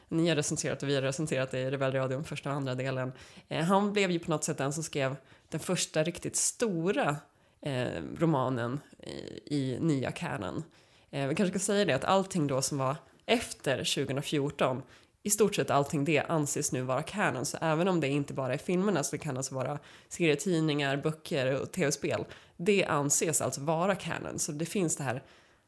ni 0.09 0.29
har 0.29 0.37
recenserat 0.37 0.83
och 0.83 0.89
vi 0.89 0.95
har 0.95 1.03
recenserat 1.03 1.55
i 1.55 1.71
Rebellradion, 1.71 2.25
första 2.25 2.51
och 2.51 2.57
andra 2.57 2.75
delen. 2.75 3.13
Eh, 3.49 3.65
han 3.65 3.93
blev 3.93 4.11
ju 4.11 4.19
på 4.19 4.31
något 4.31 4.45
sätt 4.45 4.59
den 4.59 4.73
som 4.73 4.83
skrev 4.83 5.17
den 5.49 5.61
första 5.61 6.03
riktigt 6.03 6.37
stora 6.37 7.17
eh, 7.61 8.03
romanen 8.19 8.81
i, 8.99 9.57
i 9.57 9.79
nya 9.81 10.13
canon. 10.13 10.65
Eh, 11.11 11.29
vi 11.29 11.35
kanske 11.35 11.59
ska 11.59 11.73
säga 11.73 11.85
det 11.85 11.93
att 11.93 12.05
allting 12.05 12.47
då 12.47 12.63
som 12.63 12.79
var 12.79 12.97
efter 13.27 13.77
2014 13.77 14.83
i 15.23 15.31
stort 15.31 15.55
sett 15.55 15.71
allting 15.71 16.05
det 16.05 16.21
anses 16.21 16.73
nu 16.73 16.83
vara 16.83 17.03
canon, 17.03 17.47
så 17.47 17.59
även 17.61 17.89
om 17.89 18.01
det 18.01 18.09
inte 18.09 18.35
bara 18.35 18.55
är 18.55 18.59
filmerna 18.59 19.05
så 19.05 19.17
det 19.17 19.19
kan 19.19 19.37
alltså 19.37 19.55
vara 19.55 19.79
serietidningar, 20.09 20.97
böcker 20.97 21.63
och 21.63 21.73
tv-spel. 21.73 22.25
Det 22.57 22.85
anses 22.85 23.41
alltså 23.41 23.61
vara 23.61 23.95
canon, 23.95 24.39
så 24.39 24.53
det 24.53 24.67
finns 24.67 24.97
det 24.97 25.05
här 25.05 25.23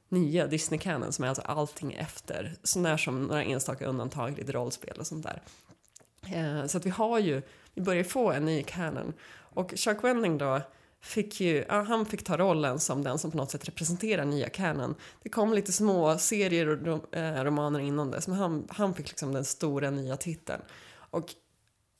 nya 0.08 0.46
Disney-canon 0.46 1.10
som 1.10 1.24
är 1.24 1.28
alltså 1.28 1.42
allting 1.42 1.92
efter, 1.92 2.56
sånär 2.62 2.96
som 2.96 3.22
några 3.22 3.44
enstaka 3.44 3.86
undantag, 3.86 4.38
lite 4.38 4.52
rollspel 4.52 4.96
och 4.98 5.06
sånt 5.06 5.26
där. 5.26 5.42
Eh, 6.32 6.66
så 6.66 6.78
att 6.78 6.86
vi 6.86 6.90
har 6.90 7.18
ju, 7.18 7.42
vi 7.74 7.82
börjar 7.82 8.04
få 8.04 8.32
en 8.32 8.44
ny 8.44 8.62
canon. 8.62 9.12
Och 9.32 9.72
Chuck 9.76 10.04
Wenning 10.04 10.38
då, 10.38 10.60
fick 11.00 11.40
ju, 11.40 11.64
ja, 11.68 11.82
han 11.82 12.06
fick 12.06 12.24
ta 12.24 12.36
rollen 12.36 12.80
som 12.80 13.04
den 13.04 13.18
som 13.18 13.30
på 13.30 13.36
något 13.36 13.50
sätt 13.50 13.68
representerar 13.68 14.24
nya 14.24 14.48
canon. 14.48 14.94
Det 15.22 15.28
kom 15.28 15.52
lite 15.52 15.72
små 15.72 16.18
serier 16.18 16.68
och 16.68 16.86
rom, 16.86 17.00
eh, 17.12 17.44
romaner 17.44 17.80
innan 17.80 18.10
dess, 18.10 18.28
men 18.28 18.36
han, 18.36 18.66
han 18.70 18.94
fick 18.94 19.08
liksom 19.08 19.32
den 19.32 19.44
stora 19.44 19.90
nya 19.90 20.16
titeln. 20.16 20.62
Och 20.92 21.34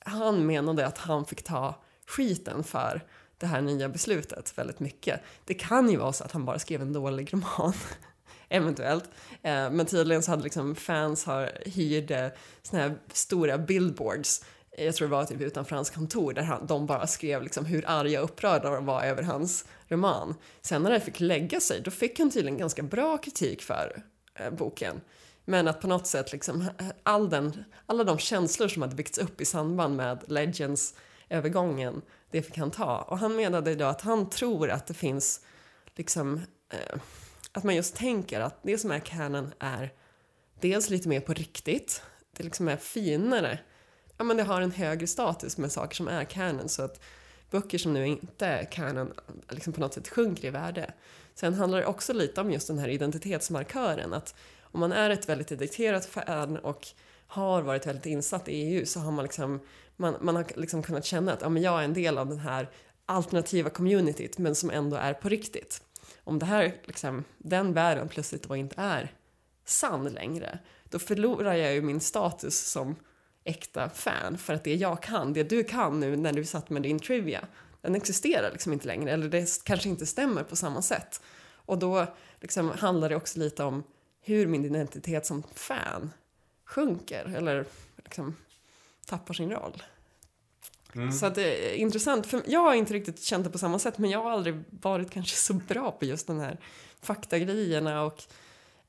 han 0.05 0.45
menade 0.45 0.87
att 0.87 0.97
han 0.97 1.25
fick 1.25 1.43
ta 1.43 1.75
skiten 2.07 2.63
för 2.63 3.03
det 3.37 3.47
här 3.47 3.61
nya 3.61 3.89
beslutet 3.89 4.57
väldigt 4.57 4.79
mycket. 4.79 5.21
Det 5.45 5.53
kan 5.53 5.89
ju 5.89 5.97
vara 5.97 6.13
så 6.13 6.23
att 6.23 6.31
han 6.31 6.45
bara 6.45 6.59
skrev 6.59 6.81
en 6.81 6.93
dålig 6.93 7.33
roman. 7.33 7.73
Eventuellt. 8.49 9.09
Eh, 9.41 9.71
men 9.71 9.85
tydligen 9.85 10.23
så 10.23 10.31
hade 10.31 10.43
liksom 10.43 10.75
fans 10.75 11.25
har 11.25 11.51
hyrde 11.65 12.25
eh, 12.25 12.31
såna 12.61 12.81
här 12.81 12.95
stora 13.13 13.57
billboards 13.57 14.43
jag 14.77 14.95
tror 14.95 15.07
det 15.07 15.11
var 15.11 15.25
typ 15.25 15.41
utanför 15.41 15.75
hans 15.75 15.89
kontor 15.89 16.33
där 16.33 16.41
han, 16.41 16.65
de 16.65 16.85
bara 16.85 17.07
skrev 17.07 17.43
liksom 17.43 17.65
hur 17.65 17.83
arga 17.87 18.19
och 18.19 18.25
upprörda 18.29 18.69
de 18.69 18.85
var 18.85 19.03
över 19.03 19.23
hans 19.23 19.65
roman. 19.87 20.35
Sen 20.61 20.83
när 20.83 20.91
det 20.91 20.99
fick 20.99 21.19
lägga 21.19 21.59
sig, 21.59 21.81
då 21.81 21.91
fick 21.91 22.19
han 22.19 22.31
tydligen 22.31 22.57
ganska 22.57 22.83
bra 22.83 23.17
kritik 23.17 23.61
för 23.61 24.03
eh, 24.35 24.51
boken. 24.51 25.01
Men 25.45 25.67
att 25.67 25.81
på 25.81 25.87
något 25.87 26.07
sätt 26.07 26.31
liksom 26.31 26.61
eh, 26.61 26.85
all 27.03 27.29
den, 27.29 27.63
alla 27.85 28.03
de 28.03 28.17
känslor 28.17 28.67
som 28.67 28.81
hade 28.81 28.95
byggts 28.95 29.17
upp 29.17 29.41
i 29.41 29.45
samband 29.45 29.95
med 29.95 30.23
Legends 30.27 30.93
övergången, 31.29 32.01
det 32.31 32.41
fick 32.41 32.57
han 32.57 32.71
ta. 32.71 32.97
Och 32.97 33.17
han 33.17 33.35
menade 33.35 33.75
då 33.75 33.85
att 33.85 34.01
han 34.01 34.29
tror 34.29 34.69
att 34.69 34.87
det 34.87 34.93
finns 34.93 35.41
liksom 35.95 36.41
eh, 36.73 36.99
att 37.51 37.63
man 37.63 37.75
just 37.75 37.95
tänker 37.95 38.39
att 38.39 38.59
det 38.63 38.77
som 38.77 38.91
är 38.91 38.99
canon 38.99 39.53
är 39.59 39.93
dels 40.59 40.89
lite 40.89 41.09
mer 41.09 41.19
på 41.19 41.33
riktigt, 41.33 42.01
det 42.37 42.43
liksom 42.43 42.67
är 42.67 42.77
finare 42.77 43.59
ja, 44.21 44.25
men 44.25 44.37
det 44.37 44.43
har 44.43 44.61
en 44.61 44.71
högre 44.71 45.07
status 45.07 45.57
med 45.57 45.71
saker 45.71 45.95
som 45.95 46.07
är 46.07 46.23
canon 46.23 46.69
så 46.69 46.81
att 46.81 46.99
böcker 47.51 47.77
som 47.77 47.93
nu 47.93 48.07
inte 48.07 48.45
är 48.45 48.71
canon 48.71 49.13
liksom 49.49 49.73
på 49.73 49.81
något 49.81 49.93
sätt 49.93 50.07
sjunker 50.07 50.47
i 50.47 50.51
värde. 50.51 50.93
Sen 51.35 51.53
handlar 51.53 51.79
det 51.79 51.85
också 51.85 52.13
lite 52.13 52.41
om 52.41 52.51
just 52.51 52.67
den 52.67 52.79
här 52.79 52.87
identitetsmarkören 52.87 54.13
att 54.13 54.35
om 54.61 54.79
man 54.79 54.91
är 54.91 55.09
ett 55.09 55.29
väldigt 55.29 55.47
dedikerat 55.47 56.05
fan 56.05 56.57
och 56.57 56.87
har 57.27 57.61
varit 57.61 57.87
väldigt 57.87 58.05
insatt 58.05 58.47
i 58.47 58.51
EU 58.51 58.85
så 58.85 58.99
har 58.99 59.11
man 59.11 59.23
liksom 59.23 59.59
man, 59.95 60.15
man 60.21 60.35
har 60.35 60.45
liksom 60.55 60.83
kunnat 60.83 61.05
känna 61.05 61.33
att 61.33 61.41
ja, 61.41 61.49
men 61.49 61.63
jag 61.63 61.79
är 61.79 61.83
en 61.83 61.93
del 61.93 62.17
av 62.17 62.29
den 62.29 62.39
här 62.39 62.69
alternativa 63.05 63.69
communityt 63.69 64.37
men 64.37 64.55
som 64.55 64.69
ändå 64.69 64.97
är 64.97 65.13
på 65.13 65.29
riktigt. 65.29 65.81
Om 66.23 66.39
det 66.39 66.45
här, 66.45 66.75
liksom, 66.83 67.23
den 67.37 67.73
världen 67.73 68.09
plötsligt 68.09 68.47
då 68.47 68.55
inte 68.55 68.81
är 68.81 69.15
sann 69.65 70.07
längre, 70.07 70.59
då 70.83 70.99
förlorar 70.99 71.53
jag 71.53 71.73
ju 71.73 71.81
min 71.81 71.99
status 71.99 72.71
som 72.71 72.95
äkta 73.43 73.89
fan 73.89 74.37
för 74.37 74.53
att 74.53 74.63
det 74.63 74.75
jag 74.75 75.03
kan, 75.03 75.33
det 75.33 75.43
du 75.43 75.63
kan 75.63 75.99
nu 75.99 76.15
när 76.15 76.33
du 76.33 76.45
satt 76.45 76.69
med 76.69 76.81
din 76.81 76.99
trivia, 76.99 77.47
den 77.81 77.95
existerar 77.95 78.51
liksom 78.51 78.73
inte 78.73 78.87
längre 78.87 79.11
eller 79.11 79.29
det 79.29 79.63
kanske 79.63 79.89
inte 79.89 80.05
stämmer 80.05 80.43
på 80.43 80.55
samma 80.55 80.81
sätt. 80.81 81.21
Och 81.53 81.79
då 81.79 82.05
liksom 82.39 82.69
handlar 82.69 83.09
det 83.09 83.15
också 83.15 83.39
lite 83.39 83.63
om 83.63 83.83
hur 84.21 84.47
min 84.47 84.65
identitet 84.65 85.25
som 85.25 85.43
fan 85.53 86.11
sjunker 86.65 87.33
eller 87.37 87.65
liksom 87.97 88.35
tappar 89.05 89.33
sin 89.33 89.51
roll. 89.51 89.83
Mm. 90.95 91.11
Så 91.11 91.25
att 91.25 91.35
det 91.35 91.73
är 91.73 91.75
intressant, 91.75 92.27
för 92.27 92.41
jag 92.45 92.59
har 92.59 92.73
inte 92.73 92.93
riktigt 92.93 93.23
känt 93.23 93.43
det 93.43 93.49
på 93.49 93.57
samma 93.57 93.79
sätt 93.79 93.97
men 93.97 94.09
jag 94.09 94.23
har 94.23 94.31
aldrig 94.31 94.63
varit 94.69 95.11
kanske 95.11 95.37
så 95.37 95.53
bra 95.53 95.91
på 95.91 96.05
just 96.05 96.27
den 96.27 96.39
här 96.39 96.57
faktagrejerna 97.01 98.03
och 98.03 98.23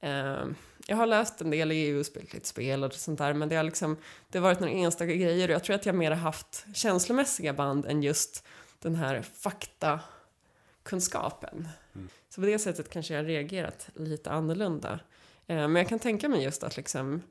eh, 0.00 0.46
jag 0.86 0.96
har 0.96 1.06
läst 1.06 1.40
en 1.40 1.50
del 1.50 1.72
i 1.72 1.74
EU 1.74 1.98
och 1.98 2.06
spelat 2.06 2.34
lite 2.34 2.48
spel 2.48 2.84
och 2.84 2.92
sånt 2.92 3.18
där 3.18 3.34
men 3.34 3.48
det 3.48 3.56
har 3.56 3.62
liksom 3.62 3.96
det 4.28 4.38
har 4.38 4.42
varit 4.42 4.60
några 4.60 4.72
enstaka 4.72 5.14
grejer 5.14 5.48
och 5.48 5.54
jag 5.54 5.64
tror 5.64 5.76
att 5.76 5.86
jag 5.86 5.94
mer 5.94 6.10
har 6.10 6.18
haft 6.18 6.66
känslomässiga 6.74 7.52
band 7.52 7.86
än 7.86 8.02
just 8.02 8.46
den 8.78 8.94
här 8.94 9.22
faktakunskapen. 9.22 11.68
Mm. 11.94 12.08
Så 12.28 12.40
på 12.40 12.46
det 12.46 12.58
sättet 12.58 12.90
kanske 12.90 13.14
jag 13.14 13.20
har 13.20 13.26
reagerat 13.26 13.88
lite 13.94 14.30
annorlunda. 14.30 15.00
Eh, 15.46 15.56
men 15.56 15.76
jag 15.76 15.88
kan 15.88 15.98
tänka 15.98 16.28
mig 16.28 16.42
just 16.42 16.62
att 16.62 16.76
liksom 16.76 17.22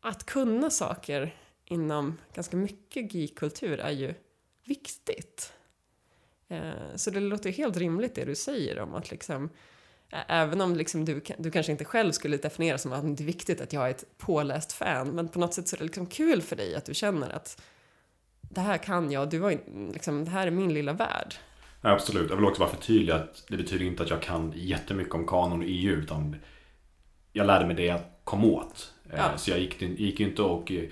att 0.00 0.26
kunna 0.26 0.70
saker 0.70 1.36
inom 1.64 2.18
ganska 2.34 2.56
mycket 2.56 3.14
geekkultur 3.14 3.80
är 3.80 3.90
ju 3.90 4.14
viktigt. 4.64 5.52
Eh, 6.48 6.96
så 6.96 7.10
det 7.10 7.20
låter 7.20 7.50
helt 7.50 7.76
rimligt 7.76 8.14
det 8.14 8.24
du 8.24 8.34
säger 8.34 8.78
om 8.78 8.94
att 8.94 9.10
liksom 9.10 9.50
Även 10.10 10.60
om 10.60 10.76
liksom 10.76 11.04
du, 11.04 11.22
du 11.38 11.50
kanske 11.50 11.72
inte 11.72 11.84
själv 11.84 12.12
skulle 12.12 12.36
definiera 12.36 12.78
som 12.78 12.92
att 12.92 13.16
det 13.16 13.22
är 13.22 13.26
viktigt 13.26 13.60
att 13.60 13.72
jag 13.72 13.86
är 13.86 13.90
ett 13.90 14.04
påläst 14.18 14.72
fan, 14.72 15.08
men 15.08 15.28
på 15.28 15.38
något 15.38 15.54
sätt 15.54 15.68
så 15.68 15.76
är 15.76 15.78
det 15.78 15.84
liksom 15.84 16.06
kul 16.06 16.42
för 16.42 16.56
dig 16.56 16.74
att 16.74 16.84
du 16.84 16.94
känner 16.94 17.30
att 17.30 17.62
det 18.40 18.60
här 18.60 18.78
kan 18.78 19.10
jag, 19.10 19.30
du 19.30 19.38
var, 19.38 19.58
liksom, 19.92 20.24
det 20.24 20.30
här 20.30 20.46
är 20.46 20.50
min 20.50 20.74
lilla 20.74 20.92
värld. 20.92 21.34
Ja, 21.80 21.90
absolut, 21.90 22.30
jag 22.30 22.36
vill 22.36 22.44
också 22.44 22.60
bara 22.60 22.70
förtydliga 22.70 23.16
att 23.16 23.44
det 23.48 23.56
betyder 23.56 23.84
inte 23.84 24.02
att 24.02 24.10
jag 24.10 24.22
kan 24.22 24.52
jättemycket 24.56 25.14
om 25.14 25.26
kanon 25.26 25.60
och 25.60 25.66
EU, 25.68 25.96
utan 25.96 26.36
jag 27.32 27.46
lärde 27.46 27.66
mig 27.66 27.76
det 27.76 27.84
jag 27.84 28.00
kom 28.24 28.44
åt. 28.44 28.92
Eh, 29.10 29.16
ja. 29.16 29.38
Så 29.38 29.50
jag 29.50 29.60
gick, 29.60 29.82
gick 29.82 30.20
inte 30.20 30.42
och 30.42 30.72
eh, 30.72 30.84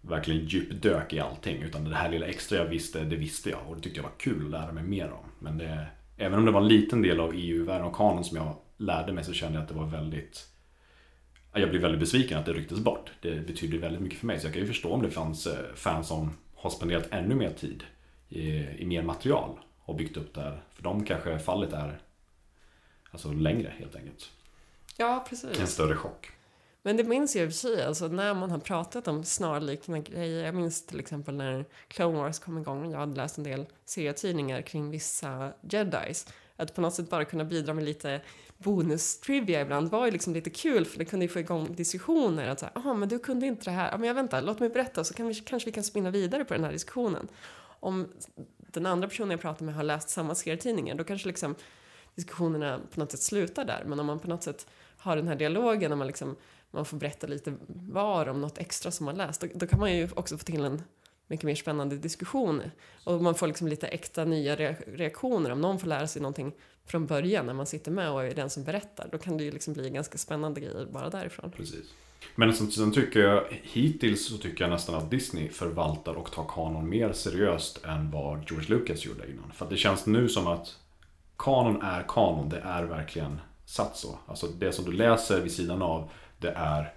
verkligen 0.00 0.46
djupdök 0.46 1.12
i 1.12 1.20
allting, 1.20 1.62
utan 1.62 1.84
det 1.84 1.96
här 1.96 2.10
lilla 2.10 2.26
extra 2.26 2.58
jag 2.58 2.66
visste, 2.66 3.04
det 3.04 3.16
visste 3.16 3.50
jag 3.50 3.60
och 3.68 3.76
det 3.76 3.82
tyckte 3.82 3.98
jag 3.98 4.04
var 4.04 4.18
kul 4.18 4.44
att 4.44 4.60
lära 4.60 4.72
mig 4.72 4.82
mer 4.82 5.10
om. 5.10 5.30
Men 5.38 5.58
det, 5.58 5.86
även 6.16 6.38
om 6.38 6.44
det 6.44 6.50
var 6.50 6.60
en 6.60 6.68
liten 6.68 7.02
del 7.02 7.20
av 7.20 7.32
EU-världen 7.34 7.86
och 7.86 7.96
kanon 7.96 8.24
som 8.24 8.36
jag 8.36 8.56
lärde 8.76 9.12
mig 9.12 9.24
så 9.24 9.32
kände 9.32 9.54
jag 9.54 9.62
att 9.62 9.68
det 9.68 9.74
var 9.74 9.86
väldigt 9.86 10.46
jag 11.60 11.70
blev 11.70 11.82
väldigt 11.82 12.00
besviken 12.00 12.38
att 12.38 12.46
det 12.46 12.52
rycktes 12.52 12.78
bort. 12.78 13.10
Det 13.20 13.46
betyder 13.46 13.78
väldigt 13.78 14.02
mycket 14.02 14.18
för 14.18 14.26
mig. 14.26 14.40
Så 14.40 14.46
jag 14.46 14.52
kan 14.54 14.62
ju 14.62 14.68
förstå 14.68 14.92
om 14.92 15.02
det 15.02 15.10
fanns 15.10 15.46
eh, 15.46 15.74
fans 15.74 16.08
som 16.08 16.36
har 16.54 16.70
spenderat 16.70 17.08
ännu 17.10 17.34
mer 17.34 17.50
tid 17.50 17.84
i, 18.28 18.48
i 18.58 18.86
mer 18.86 19.02
material 19.02 19.58
och 19.78 19.96
byggt 19.96 20.16
upp 20.16 20.34
där. 20.34 20.62
För 20.72 20.82
dem 20.82 21.04
kanske 21.04 21.38
fallet 21.38 21.72
är 21.72 21.98
alltså 23.10 23.32
längre 23.32 23.72
helt 23.78 23.96
enkelt. 23.96 24.30
Ja, 24.96 25.26
precis. 25.28 25.60
En 25.60 25.66
större 25.66 25.96
chock. 25.96 26.30
Men 26.86 26.96
det 26.96 27.04
minns 27.04 27.36
jag 27.36 27.44
i 27.44 27.48
och 27.48 27.52
för 27.52 27.58
sig, 27.58 27.84
alltså 27.84 28.08
när 28.08 28.34
man 28.34 28.50
har 28.50 28.58
pratat 28.58 29.08
om 29.08 29.24
snarliknande 29.24 30.10
grejer. 30.10 30.44
Jag 30.44 30.54
minns 30.54 30.86
till 30.86 31.00
exempel 31.00 31.34
när 31.34 31.64
Clone 31.88 32.18
Wars 32.18 32.38
kom 32.38 32.58
igång 32.58 32.86
och 32.86 32.92
jag 32.92 32.98
hade 32.98 33.16
läst 33.16 33.38
en 33.38 33.44
del 33.44 33.66
serietidningar 33.84 34.62
kring 34.62 34.90
vissa 34.90 35.52
jedis. 35.70 36.26
Att 36.56 36.74
på 36.74 36.80
något 36.80 36.94
sätt 36.94 37.10
bara 37.10 37.24
kunna 37.24 37.44
bidra 37.44 37.74
med 37.74 37.84
lite 37.84 38.20
bonus-trivia 38.58 39.60
ibland 39.60 39.90
var 39.90 40.06
ju 40.06 40.12
liksom 40.12 40.34
lite 40.34 40.50
kul 40.50 40.84
för 40.84 40.98
det 40.98 41.04
kunde 41.04 41.24
ju 41.24 41.28
få 41.28 41.38
igång 41.38 41.74
diskussioner. 41.74 42.48
Att 42.48 42.60
säga, 42.60 42.72
jaha 42.74 42.94
men 42.94 43.08
du 43.08 43.18
kunde 43.18 43.46
inte 43.46 43.64
det 43.64 43.70
här. 43.70 43.90
Ja 43.90 43.98
men 43.98 44.08
jag 44.08 44.14
väntar, 44.14 44.42
låt 44.42 44.60
mig 44.60 44.68
berätta 44.68 45.04
så 45.04 45.14
kan 45.14 45.28
vi, 45.28 45.34
kanske 45.34 45.68
vi 45.68 45.72
kan 45.72 45.84
spinna 45.84 46.10
vidare 46.10 46.44
på 46.44 46.54
den 46.54 46.64
här 46.64 46.72
diskussionen. 46.72 47.28
Om 47.80 48.08
den 48.58 48.86
andra 48.86 49.08
personen 49.08 49.30
jag 49.30 49.40
pratar 49.40 49.64
med 49.64 49.74
har 49.74 49.82
läst 49.82 50.08
samma 50.08 50.34
serietidningar 50.34 50.94
då 50.94 51.04
kanske 51.04 51.28
liksom 51.28 51.54
diskussionerna 52.14 52.80
på 52.94 53.00
något 53.00 53.10
sätt 53.10 53.22
slutar 53.22 53.64
där. 53.64 53.84
Men 53.86 54.00
om 54.00 54.06
man 54.06 54.18
på 54.18 54.28
något 54.28 54.42
sätt 54.42 54.66
har 54.96 55.16
den 55.16 55.28
här 55.28 55.36
dialogen 55.36 55.92
och 55.92 55.98
man 55.98 56.06
liksom 56.06 56.36
man 56.76 56.84
får 56.84 56.96
berätta 56.96 57.26
lite 57.26 57.54
var 57.68 58.28
om 58.28 58.40
något 58.40 58.58
extra 58.58 58.90
som 58.90 59.06
man 59.06 59.14
läst. 59.14 59.40
Då, 59.40 59.46
då 59.54 59.66
kan 59.66 59.80
man 59.80 59.96
ju 59.96 60.08
också 60.14 60.38
få 60.38 60.44
till 60.44 60.64
en 60.64 60.82
mycket 61.26 61.44
mer 61.44 61.54
spännande 61.54 61.96
diskussion. 61.96 62.62
Och 63.04 63.22
man 63.22 63.34
får 63.34 63.46
liksom 63.46 63.68
lite 63.68 63.86
äkta 63.86 64.24
nya 64.24 64.56
reaktioner. 64.56 65.50
Om 65.50 65.60
någon 65.60 65.78
får 65.78 65.86
lära 65.86 66.06
sig 66.06 66.22
någonting 66.22 66.52
från 66.86 67.06
början 67.06 67.46
när 67.46 67.54
man 67.54 67.66
sitter 67.66 67.90
med 67.90 68.10
och 68.10 68.24
är 68.24 68.34
den 68.34 68.50
som 68.50 68.64
berättar. 68.64 69.08
Då 69.12 69.18
kan 69.18 69.36
det 69.36 69.44
ju 69.44 69.50
liksom 69.50 69.74
bli 69.74 69.90
ganska 69.90 70.18
spännande 70.18 70.60
grejer 70.60 70.86
bara 70.92 71.10
därifrån. 71.10 71.50
Precis. 71.50 71.86
Men 72.34 72.54
sen, 72.54 72.70
sen 72.70 72.92
tycker 72.92 73.20
jag, 73.20 73.60
hittills 73.62 74.28
så 74.28 74.38
tycker 74.38 74.64
jag 74.64 74.70
nästan 74.70 74.94
att 74.94 75.10
Disney 75.10 75.48
förvaltar 75.48 76.14
och 76.14 76.32
tar 76.32 76.46
kanon 76.48 76.88
mer 76.88 77.12
seriöst 77.12 77.84
än 77.84 78.10
vad 78.10 78.50
George 78.50 78.68
Lucas 78.68 79.04
gjorde 79.04 79.30
innan. 79.30 79.52
För 79.52 79.64
att 79.64 79.70
det 79.70 79.76
känns 79.76 80.06
nu 80.06 80.28
som 80.28 80.46
att 80.46 80.78
kanon 81.36 81.82
är 81.82 82.04
kanon, 82.08 82.48
det 82.48 82.58
är 82.58 82.84
verkligen 82.84 83.40
satt 83.66 83.96
så. 83.96 84.18
Alltså 84.26 84.46
det 84.46 84.72
som 84.72 84.84
du 84.84 84.92
läser 84.92 85.40
vid 85.40 85.52
sidan 85.52 85.82
av, 85.82 86.10
det 86.38 86.50
är 86.50 86.92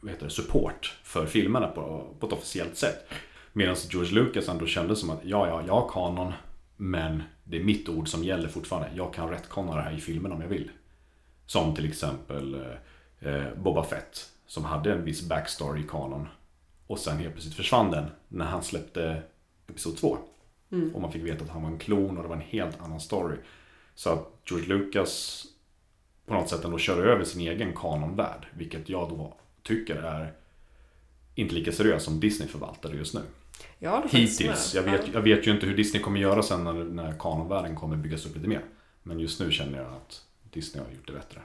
vad 0.00 0.10
heter 0.10 0.24
det, 0.24 0.30
support 0.30 0.98
för 1.02 1.26
filmerna 1.26 1.66
på, 1.66 2.14
på 2.20 2.26
ett 2.26 2.32
officiellt 2.32 2.76
sätt. 2.76 3.06
Medan 3.52 3.76
George 3.90 4.12
Lucas 4.12 4.48
ändå 4.48 4.66
kände 4.66 4.96
som 4.96 5.10
att 5.10 5.20
ja, 5.24 5.48
ja, 5.48 5.62
jag 5.66 5.80
har 5.80 5.88
kanon, 5.88 6.32
men 6.76 7.22
det 7.44 7.56
är 7.56 7.64
mitt 7.64 7.88
ord 7.88 8.08
som 8.08 8.24
gäller 8.24 8.48
fortfarande. 8.48 8.90
Jag 8.96 9.14
kan 9.14 9.30
rättkonna 9.30 9.76
det 9.76 9.82
här 9.82 9.92
i 9.92 10.00
filmen 10.00 10.32
om 10.32 10.40
jag 10.40 10.48
vill. 10.48 10.70
Som 11.46 11.74
till 11.74 11.88
exempel 11.88 12.66
eh, 13.20 13.44
Boba 13.56 13.84
Fett, 13.84 14.28
som 14.46 14.64
hade 14.64 14.92
en 14.92 15.04
viss 15.04 15.28
backstory 15.28 15.80
i 15.80 15.88
kanon. 15.88 16.28
Och 16.86 16.98
sen 16.98 17.18
helt 17.18 17.32
plötsligt 17.32 17.56
försvann 17.56 17.90
den 17.90 18.06
när 18.28 18.44
han 18.44 18.62
släppte 18.62 19.22
Episod 19.68 19.96
2. 19.96 20.18
Mm. 20.72 20.94
Och 20.94 21.00
man 21.00 21.12
fick 21.12 21.22
veta 21.22 21.44
att 21.44 21.50
han 21.50 21.62
var 21.62 21.70
en 21.70 21.78
klon 21.78 22.16
och 22.16 22.22
det 22.22 22.28
var 22.28 22.36
en 22.36 22.42
helt 22.42 22.80
annan 22.80 23.00
story. 23.00 23.36
Så 23.94 24.10
att 24.10 24.26
George 24.44 24.66
Lucas 24.66 25.46
på 26.30 26.36
något 26.36 26.48
sätt 26.48 26.64
ändå 26.64 26.78
kör 26.78 27.06
över 27.06 27.24
sin 27.24 27.40
egen 27.40 27.72
kanonvärld. 27.76 28.46
Vilket 28.52 28.88
jag 28.88 29.08
då 29.08 29.36
tycker 29.62 29.96
är 29.96 30.32
inte 31.34 31.54
lika 31.54 31.72
seriöst 31.72 32.04
som 32.04 32.20
Disney 32.20 32.48
förvaltar 32.48 32.90
det 32.90 32.96
just 32.96 33.14
nu. 33.14 33.20
Ja, 33.78 34.04
Hittills. 34.10 34.74
Jag 34.74 34.82
vet, 34.82 35.14
jag 35.14 35.20
vet 35.20 35.46
ju 35.46 35.50
inte 35.50 35.66
hur 35.66 35.76
Disney 35.76 36.02
kommer 36.02 36.20
göra 36.20 36.42
sen 36.42 36.64
när, 36.64 36.72
när 36.72 37.18
kanonvärlden 37.18 37.76
kommer 37.76 37.96
byggas 37.96 38.26
upp 38.26 38.36
lite 38.36 38.48
mer. 38.48 38.64
Men 39.02 39.20
just 39.20 39.40
nu 39.40 39.50
känner 39.50 39.78
jag 39.78 39.86
att 39.86 40.24
Disney 40.50 40.84
har 40.84 40.90
gjort 40.92 41.06
det 41.06 41.12
bättre. 41.12 41.40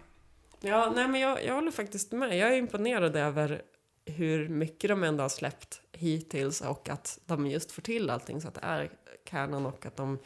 Ja, 0.61 0.91
nej 0.95 1.07
men 1.07 1.21
jag, 1.21 1.45
jag 1.45 1.53
håller 1.53 1.71
faktiskt 1.71 2.11
med. 2.11 2.37
Jag 2.37 2.53
är 2.53 2.57
imponerad 2.57 3.15
över 3.15 3.61
hur 4.05 4.49
mycket 4.49 4.89
de 4.89 5.03
ändå 5.03 5.23
har 5.23 5.29
släppt 5.29 5.81
hittills 5.91 6.61
och 6.61 6.89
att 6.89 7.19
de 7.25 7.47
just 7.47 7.71
får 7.71 7.81
till 7.81 8.09
allting 8.09 8.41
så 8.41 8.47
att 8.47 8.53
det 8.53 8.63
är 8.63 8.89
kanon 9.25 9.65
och 9.65 9.85
att 9.85 9.97
de 9.97 10.19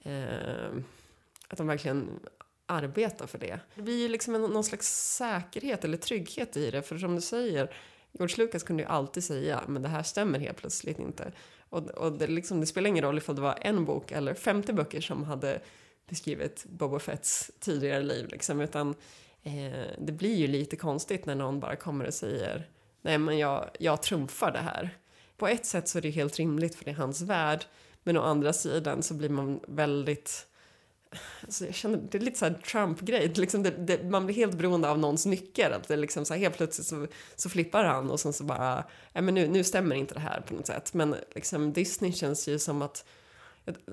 eh, 0.00 0.82
att 1.48 1.58
de 1.58 1.66
verkligen 1.66 2.20
arbeta 2.68 3.26
för 3.26 3.38
det. 3.38 3.60
Det 3.74 3.82
blir 3.82 4.02
ju 4.02 4.08
liksom 4.08 4.34
en, 4.34 4.42
någon 4.42 4.64
slags 4.64 5.14
säkerhet 5.16 5.84
eller 5.84 5.96
trygghet 5.96 6.56
i 6.56 6.70
det, 6.70 6.82
för 6.82 6.98
som 6.98 7.14
du 7.14 7.20
säger, 7.20 7.74
George 8.12 8.36
Lucas 8.36 8.62
kunde 8.62 8.82
ju 8.82 8.88
alltid 8.88 9.24
säga, 9.24 9.62
men 9.68 9.82
det 9.82 9.88
här 9.88 10.02
stämmer 10.02 10.38
helt 10.38 10.56
plötsligt 10.56 10.98
inte. 10.98 11.32
Och, 11.68 11.88
och 11.88 12.12
det, 12.12 12.26
liksom, 12.26 12.60
det 12.60 12.66
spelar 12.66 12.88
ingen 12.88 13.04
roll 13.04 13.18
ifall 13.18 13.34
det 13.34 13.42
var 13.42 13.58
en 13.60 13.84
bok 13.84 14.12
eller 14.12 14.34
50 14.34 14.72
böcker 14.72 15.00
som 15.00 15.24
hade 15.24 15.60
beskrivit 16.08 16.64
Boba 16.64 16.98
Fetts 16.98 17.50
tidigare 17.60 18.02
liv, 18.02 18.28
liksom, 18.28 18.60
utan 18.60 18.94
eh, 19.42 19.88
det 19.98 20.12
blir 20.12 20.34
ju 20.34 20.46
lite 20.46 20.76
konstigt 20.76 21.26
när 21.26 21.34
någon 21.34 21.60
bara 21.60 21.76
kommer 21.76 22.06
och 22.06 22.14
säger, 22.14 22.68
nej 23.02 23.18
men 23.18 23.38
jag, 23.38 23.70
jag 23.78 24.02
trumfar 24.02 24.52
det 24.52 24.58
här. 24.58 24.98
På 25.36 25.48
ett 25.48 25.66
sätt 25.66 25.88
så 25.88 25.98
är 25.98 26.02
det 26.02 26.10
helt 26.10 26.38
rimligt 26.38 26.74
för 26.74 26.84
det 26.84 26.90
är 26.90 26.94
hans 26.94 27.20
värld, 27.20 27.64
men 28.02 28.16
å 28.16 28.22
andra 28.22 28.52
sidan 28.52 29.02
så 29.02 29.14
blir 29.14 29.28
man 29.28 29.60
väldigt 29.68 30.47
Alltså 31.42 31.66
jag 31.66 31.74
känner, 31.74 31.98
det 32.10 32.18
är 32.18 32.22
lite 32.22 32.38
så 32.38 32.50
Trump-grej. 32.70 33.32
Liksom 33.34 33.62
det, 33.62 33.70
det, 33.70 34.04
man 34.04 34.26
blir 34.26 34.36
helt 34.36 34.54
beroende 34.54 34.90
av 34.90 34.98
någons 34.98 35.26
nycker. 35.26 35.70
Att 35.70 35.88
det 35.88 35.96
liksom 35.96 36.24
så 36.24 36.34
här, 36.34 36.40
helt 36.40 36.56
plötsligt 36.56 36.86
så, 36.86 37.06
så 37.36 37.48
flippar 37.48 37.84
han 37.84 38.10
och 38.10 38.20
sen 38.20 38.32
så 38.32 38.44
bara, 38.44 38.84
ja 39.12 39.20
men 39.20 39.34
nu, 39.34 39.48
nu 39.48 39.64
stämmer 39.64 39.96
inte 39.96 40.14
det 40.14 40.20
här 40.20 40.40
på 40.40 40.54
något 40.54 40.66
sätt. 40.66 40.94
Men 40.94 41.16
liksom 41.34 41.72
Disney 41.72 42.12
känns 42.12 42.48
ju 42.48 42.58
som 42.58 42.82
att, 42.82 43.04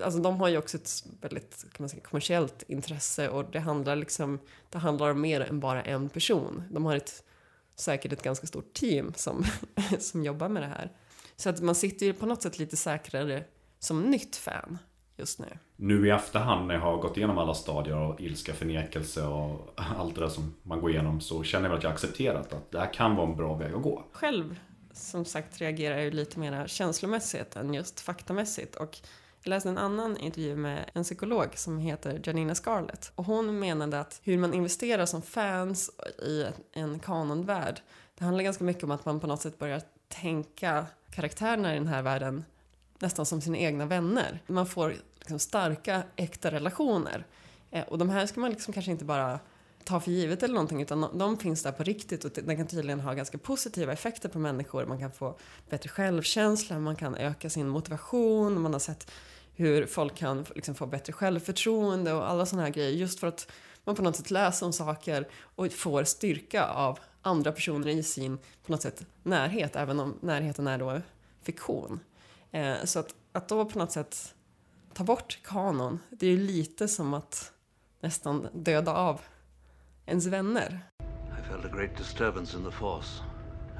alltså 0.02 0.20
de 0.20 0.40
har 0.40 0.48
ju 0.48 0.58
också 0.58 0.76
ett 0.76 1.04
väldigt 1.20 1.62
kan 1.62 1.76
man 1.78 1.88
säga, 1.88 2.02
kommersiellt 2.02 2.64
intresse 2.68 3.28
och 3.28 3.50
det 3.50 3.60
handlar 3.60 3.96
liksom, 3.96 4.38
det 4.70 4.78
handlar 4.78 5.10
om 5.10 5.20
mer 5.20 5.40
än 5.40 5.60
bara 5.60 5.82
en 5.82 6.08
person. 6.08 6.62
De 6.70 6.84
har 6.84 6.96
ett, 6.96 7.22
säkert 7.74 8.12
ett 8.12 8.22
ganska 8.22 8.46
stort 8.46 8.72
team 8.74 9.12
som, 9.16 9.44
som 9.98 10.24
jobbar 10.24 10.48
med 10.48 10.62
det 10.62 10.66
här. 10.68 10.92
Så 11.36 11.48
att 11.48 11.60
man 11.60 11.74
sitter 11.74 12.06
ju 12.06 12.12
på 12.12 12.26
något 12.26 12.42
sätt 12.42 12.58
lite 12.58 12.76
säkrare 12.76 13.44
som 13.78 14.02
nytt 14.02 14.36
fan 14.36 14.78
just 15.16 15.38
nu. 15.38 15.46
Nu 15.76 16.06
i 16.06 16.10
efterhand 16.10 16.66
när 16.66 16.74
jag 16.74 16.82
har 16.82 16.96
gått 16.96 17.16
igenom 17.16 17.38
alla 17.38 17.54
stadier 17.54 17.94
av 17.94 18.20
ilska, 18.20 18.54
förnekelse 18.54 19.22
och 19.26 19.74
allt 19.98 20.14
det 20.14 20.20
där 20.20 20.28
som 20.28 20.54
man 20.62 20.80
går 20.80 20.90
igenom 20.90 21.20
så 21.20 21.42
känner 21.42 21.68
jag 21.68 21.76
att 21.76 21.82
jag 21.82 21.92
accepterat 21.92 22.52
att 22.52 22.70
det 22.70 22.78
här 22.78 22.92
kan 22.92 23.16
vara 23.16 23.28
en 23.28 23.36
bra 23.36 23.54
väg 23.54 23.74
att 23.74 23.82
gå. 23.82 24.04
Själv, 24.12 24.60
som 24.92 25.24
sagt, 25.24 25.60
reagerar 25.60 25.98
jag 25.98 26.14
lite 26.14 26.38
mer 26.38 26.66
känslomässigt 26.66 27.56
än 27.56 27.74
just 27.74 28.00
faktamässigt. 28.00 28.76
Och 28.76 28.98
jag 29.42 29.50
läste 29.50 29.68
en 29.68 29.78
annan 29.78 30.16
intervju 30.16 30.56
med 30.56 30.90
en 30.92 31.04
psykolog 31.04 31.48
som 31.54 31.78
heter 31.78 32.20
Janina 32.24 32.54
Scarlett. 32.54 33.12
Och 33.14 33.24
hon 33.24 33.58
menade 33.58 34.00
att 34.00 34.20
hur 34.22 34.38
man 34.38 34.54
investerar 34.54 35.06
som 35.06 35.22
fans 35.22 35.90
i 36.22 36.46
en 36.72 36.98
kanonvärld, 36.98 37.80
det 38.18 38.24
handlar 38.24 38.44
ganska 38.44 38.64
mycket 38.64 38.84
om 38.84 38.90
att 38.90 39.04
man 39.04 39.20
på 39.20 39.26
något 39.26 39.42
sätt 39.42 39.58
börjar 39.58 39.82
tänka 40.08 40.86
karaktärerna 41.10 41.74
i 41.74 41.78
den 41.78 41.86
här 41.86 42.02
världen 42.02 42.44
nästan 42.98 43.26
som 43.26 43.40
sina 43.40 43.58
egna 43.58 43.86
vänner. 43.86 44.42
Man 44.46 44.66
får 44.66 44.96
liksom 45.18 45.38
starka, 45.38 46.02
äkta 46.16 46.50
relationer. 46.50 47.26
Eh, 47.70 47.84
och 47.84 47.98
de 47.98 48.10
här 48.10 48.26
ska 48.26 48.40
man 48.40 48.50
liksom 48.50 48.74
kanske 48.74 48.92
inte 48.92 49.04
bara 49.04 49.38
ta 49.84 50.00
för 50.00 50.10
givet 50.10 50.42
eller 50.42 50.54
någonting 50.54 50.82
utan 50.82 51.18
de 51.18 51.38
finns 51.38 51.62
där 51.62 51.72
på 51.72 51.82
riktigt 51.82 52.24
och 52.24 52.30
den 52.34 52.56
kan 52.56 52.66
tydligen 52.66 53.00
ha 53.00 53.14
ganska 53.14 53.38
positiva 53.38 53.92
effekter 53.92 54.28
på 54.28 54.38
människor. 54.38 54.86
Man 54.86 54.98
kan 54.98 55.12
få 55.12 55.38
bättre 55.68 55.88
självkänsla, 55.88 56.78
man 56.78 56.96
kan 56.96 57.14
öka 57.14 57.50
sin 57.50 57.68
motivation, 57.68 58.60
man 58.60 58.72
har 58.72 58.80
sett 58.80 59.10
hur 59.54 59.86
folk 59.86 60.14
kan 60.14 60.46
liksom 60.54 60.74
få 60.74 60.86
bättre 60.86 61.12
självförtroende 61.12 62.12
och 62.12 62.30
alla 62.30 62.46
sådana 62.46 62.62
här 62.62 62.72
grejer 62.72 62.90
just 62.90 63.20
för 63.20 63.26
att 63.26 63.52
man 63.84 63.94
på 63.94 64.02
något 64.02 64.16
sätt 64.16 64.30
läser 64.30 64.66
om 64.66 64.72
saker 64.72 65.28
och 65.56 65.72
får 65.72 66.04
styrka 66.04 66.64
av 66.64 66.98
andra 67.22 67.52
personer 67.52 67.88
i 67.88 68.02
sin 68.02 68.38
på 68.38 68.72
något 68.72 68.82
sätt 68.82 69.06
närhet, 69.22 69.76
även 69.76 70.00
om 70.00 70.18
närheten 70.20 70.66
är 70.66 70.78
då 70.78 71.00
fiktion. 71.42 72.00
Eh, 72.56 72.84
så 72.84 72.98
att, 72.98 73.14
att 73.32 73.48
då 73.48 73.64
på 73.64 73.78
något 73.78 73.92
sätt 73.92 74.34
ta 74.92 75.04
bort 75.04 75.38
kanon, 75.42 75.98
det 76.10 76.26
är 76.26 76.30
ju 76.30 76.46
lite 76.46 76.88
som 76.88 77.14
att 77.14 77.52
nästan 78.00 78.48
döda 78.52 78.92
av 78.92 79.20
ens 80.06 80.26
vänner. 80.26 80.80
I 81.40 81.48
felt 81.48 81.64
a 81.64 81.76
great 81.76 81.96
disturbance 81.96 82.56
in 82.56 82.64
the 82.64 82.70
force, 82.70 83.22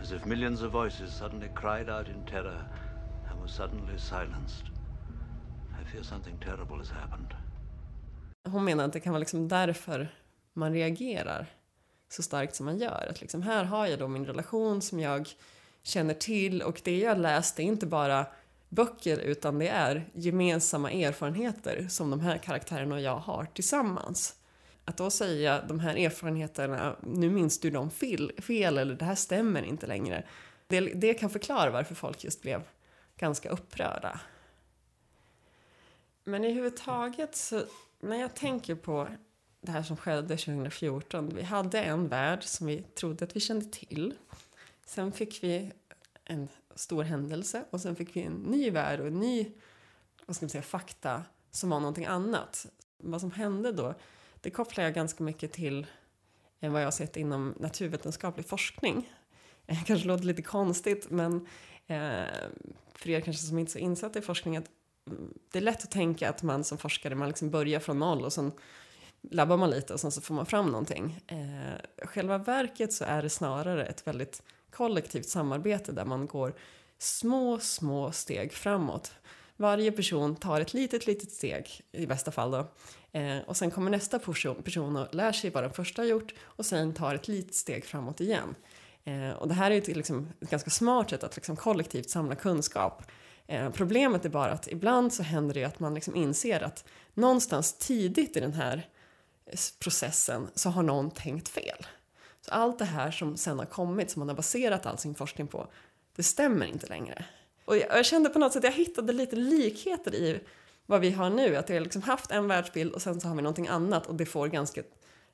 as 0.03 0.13
if 0.13 0.25
millions 0.25 0.63
of 0.63 0.73
voices 0.73 1.19
suddenly 1.19 1.49
cried 1.55 1.91
out 1.91 2.09
in 2.09 2.27
terror 2.27 2.69
and 3.31 3.41
were 3.41 3.49
suddenly 3.49 3.99
silenced. 3.99 4.67
I 5.83 5.93
fear 5.93 6.03
something 6.03 6.39
terrible 6.39 6.77
has 6.77 6.91
happened. 6.91 7.35
Hon 8.49 8.65
menar 8.65 8.85
att 8.85 8.93
det 8.93 9.01
kan 9.01 9.13
vara 9.13 9.21
liksom 9.21 9.49
därför 9.49 10.15
man 10.53 10.73
reagerar 10.73 11.47
så 12.09 12.23
starkt 12.23 12.55
som 12.55 12.67
man 12.67 12.79
gör. 12.79 13.07
Att 13.11 13.21
liksom 13.21 13.43
här 13.43 13.65
har 13.65 13.87
jag 13.87 13.99
då 13.99 14.09
min 14.09 14.27
relation 14.27 14.83
som 14.83 15.01
jag 15.01 15.29
känner 15.83 16.15
till 16.15 16.63
och 16.63 16.81
det 16.85 16.99
jag 16.99 17.19
läst 17.19 17.59
är 17.59 17.63
inte 17.63 17.87
bara 17.87 18.27
böcker 18.69 19.19
utan 19.19 19.59
det 19.59 19.69
är 19.69 20.09
gemensamma 20.13 20.93
erfarenheter 20.93 21.89
som 21.89 22.11
de 22.11 22.21
här 22.21 22.39
karaktärerna 22.39 22.95
och 22.95 23.01
jag 23.01 23.19
har 23.19 23.45
tillsammans. 23.45 24.37
Att 24.85 24.97
då 24.97 25.11
säga 25.11 25.63
de 25.69 25.81
här 25.81 25.97
erfarenheterna, 25.97 26.97
nu 27.03 27.31
minns 27.31 27.61
du 27.61 27.71
dem 27.71 27.91
fel, 27.91 28.33
fel 28.43 28.79
eller 28.79 28.95
det 28.95 29.05
här 29.05 29.15
stämmer 29.15 29.63
inte 29.63 29.87
längre. 29.87 30.25
Det, 30.67 30.81
det 30.81 31.15
kan 31.15 31.31
förklara 31.31 31.71
varför 31.71 31.95
folk 31.95 32.25
just 32.25 32.43
blev 32.43 32.63
ganska 33.17 33.49
upprörda. 33.49 34.21
Men 36.25 36.45
i 36.45 36.53
huvud 36.53 36.77
taget 36.77 37.37
så, 37.37 37.63
när 38.01 38.17
jag 38.17 38.35
tänker 38.35 38.75
på 38.75 39.09
det 39.61 39.73
här 39.73 39.83
som 39.83 39.97
skedde 39.97 40.37
2014. 40.37 41.33
Vi 41.35 41.43
hade 41.43 41.83
en 41.83 42.09
värld 42.09 42.45
som 42.45 42.67
vi 42.67 42.83
trodde 42.83 43.25
att 43.25 43.37
vi 43.37 43.41
kände 43.41 43.67
till. 43.67 44.15
Sen 44.85 45.13
fick 45.13 45.43
vi 45.43 45.73
en 46.25 46.49
stor 46.77 47.03
händelse 47.03 47.65
och 47.71 47.81
sen 47.81 47.97
fick 47.97 48.17
vi 48.17 48.23
en 48.23 48.33
ny 48.33 48.71
värld 48.71 49.01
och 49.01 49.07
en 49.07 49.21
ny 49.21 49.53
vad 50.27 50.37
ska 50.37 50.45
man 50.45 50.51
säga, 50.51 50.63
fakta 50.63 51.23
som 51.51 51.71
var 51.71 51.81
någonting 51.81 52.07
annat. 52.07 52.67
Vad 52.99 53.21
som 53.21 53.31
hände 53.31 53.73
då, 53.73 53.95
det 54.41 54.51
kopplar 54.51 54.85
jag 54.85 54.95
ganska 54.95 55.25
mycket 55.25 55.53
till 55.53 55.87
än 56.61 56.73
vad 56.73 56.83
jag 56.83 56.87
har 56.87 56.93
sett 56.93 57.17
inom 57.17 57.55
naturvetenskaplig 57.61 58.47
forskning. 58.47 59.13
Det 59.67 59.83
kanske 59.87 60.09
låter 60.09 60.25
lite 60.25 60.43
konstigt, 60.43 61.11
men 61.11 61.47
eh, 61.87 62.25
för 62.95 63.11
er 63.11 63.21
kanske 63.21 63.43
som 63.43 63.59
inte 63.59 63.71
är 63.71 63.73
så 63.73 63.79
insatta 63.79 64.19
i 64.19 64.23
forskning, 64.23 64.57
att 64.57 64.71
mm, 65.11 65.39
det 65.51 65.59
är 65.59 65.63
lätt 65.63 65.85
att 65.85 65.91
tänka 65.91 66.31
att 66.31 66.43
man 66.43 66.65
som 66.65 66.79
forskare 66.79 67.15
man 67.15 67.29
liksom 67.29 67.51
börjar 67.51 67.81
från 67.81 67.99
noll 67.99 68.25
och 68.25 68.33
sen 68.33 68.53
labbar 69.31 69.57
man 69.57 69.71
lite 69.71 69.93
och 69.93 70.01
sen 70.01 70.13
så 70.13 70.21
får 70.21 70.35
man 70.35 70.47
fram 70.47 70.67
någonting. 70.67 71.21
Eh, 71.27 72.07
själva 72.07 72.39
verket 72.39 72.93
så 72.93 73.05
är 73.05 73.23
det 73.23 73.31
snarare 73.31 73.87
ett 73.87 74.07
väldigt 74.07 74.43
kollektivt 74.71 75.29
samarbete 75.29 75.93
där 75.93 76.05
man 76.05 76.27
går 76.27 76.55
små, 76.99 77.59
små 77.59 78.13
steg 78.13 78.53
framåt. 78.53 79.13
Varje 79.57 79.93
person 79.93 80.37
tar 80.37 80.61
ett 80.61 80.75
litet, 80.75 81.07
litet 81.07 81.33
steg 81.33 81.81
i 81.93 82.07
bästa 82.07 82.31
fall 82.31 82.51
då. 82.51 82.67
Eh, 83.13 83.39
och 83.47 83.57
sen 83.57 83.71
kommer 83.71 83.91
nästa 83.91 84.19
person, 84.19 84.63
person 84.63 84.97
och 84.97 85.15
lär 85.15 85.33
sig 85.33 85.51
vad 85.51 85.65
den 85.65 85.73
första 85.73 86.03
har 86.03 86.07
gjort 86.07 86.35
och 86.43 86.67
sen 86.67 86.95
tar 86.95 87.15
ett 87.15 87.29
litet 87.29 87.55
steg 87.55 87.85
framåt 87.85 88.21
igen. 88.21 88.55
Eh, 89.05 89.31
och 89.31 89.49
det 89.49 89.55
här 89.55 89.71
är 89.71 89.75
ju 89.75 89.81
ett, 89.81 89.97
liksom, 89.97 90.29
ett 90.41 90.51
ganska 90.51 90.71
smart 90.71 91.11
sätt 91.11 91.25
att 91.25 91.37
liksom, 91.37 91.57
kollektivt 91.57 92.11
samla 92.11 92.35
kunskap. 92.35 93.03
Eh, 93.47 93.71
problemet 93.71 94.25
är 94.25 94.29
bara 94.29 94.53
att 94.53 94.69
ibland 94.69 95.13
så 95.13 95.23
händer 95.23 95.55
det 95.55 95.65
att 95.65 95.81
man 95.81 95.95
liksom 95.95 96.17
inser 96.17 96.61
att 96.61 96.85
någonstans 97.15 97.79
tidigt 97.79 98.37
i 98.37 98.41
den 98.41 98.53
här 98.53 98.89
processen 99.79 100.49
så 100.55 100.71
har 100.71 100.83
någon 100.83 101.11
tänkt 101.11 101.49
fel. 101.49 101.87
Så 102.47 102.53
allt 102.53 102.79
det 102.79 102.85
här 102.85 103.11
som 103.11 103.37
sen 103.37 103.59
har 103.59 103.67
kommit, 103.67 104.11
som 104.11 104.21
man 104.21 104.29
har 104.29 104.37
baserat 104.37 104.87
all 104.87 104.99
sin 104.99 105.15
forskning 105.15 105.47
på, 105.47 105.67
det 106.17 106.23
stämmer 106.23 106.67
inte 106.67 106.87
längre. 106.87 107.25
Och 107.65 107.77
jag, 107.77 107.99
jag 107.99 108.07
kände 108.07 108.31
på 108.31 108.39
något 108.39 108.53
sätt 108.53 108.65
att 108.65 108.71
jag 108.71 108.85
hittade 108.85 109.13
lite 109.13 109.37
likheter 109.37 110.15
i 110.15 110.41
vad 110.87 111.01
vi 111.01 111.11
har 111.11 111.31
nu. 111.31 111.57
Att 111.57 111.71
vi 111.71 111.75
har 111.75 111.81
liksom 111.81 112.03
haft 112.03 112.31
en 112.31 112.49
världsbild 112.49 112.93
och 112.93 113.03
sen 113.03 113.21
så 113.21 113.29
har 113.29 113.35
vi 113.35 113.43
någonting 113.43 113.69
annat 113.69 114.07
och 114.07 114.15
det 114.15 114.27
får 114.27 114.49
ganska 114.49 114.83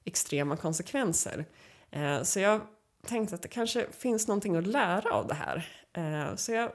extrema 0.04 0.56
konsekvenser. 0.56 1.44
Eh, 1.90 2.22
så 2.22 2.40
jag 2.40 2.60
tänkte 3.06 3.34
att 3.34 3.42
det 3.42 3.48
kanske 3.48 3.86
finns 3.92 4.28
någonting 4.28 4.56
att 4.56 4.66
lära 4.66 5.12
av 5.12 5.26
det 5.26 5.34
här. 5.34 5.68
Eh, 5.92 6.36
så 6.36 6.52
jag 6.52 6.70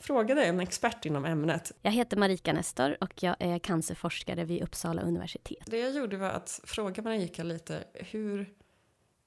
frågade 0.00 0.44
en 0.44 0.60
expert 0.60 1.04
inom 1.04 1.24
ämnet. 1.24 1.72
Jag 1.82 1.92
heter 1.92 2.16
Marika 2.16 2.52
Nestor 2.52 2.96
och 3.00 3.22
jag 3.22 3.36
är 3.38 3.58
cancerforskare 3.58 4.44
vid 4.44 4.62
Uppsala 4.62 5.02
universitet. 5.02 5.66
Det 5.66 5.78
jag 5.78 5.92
gjorde 5.92 6.16
var 6.16 6.30
att 6.30 6.60
fråga 6.64 7.02
Marika 7.02 7.42
lite 7.42 7.84
hur 7.94 8.54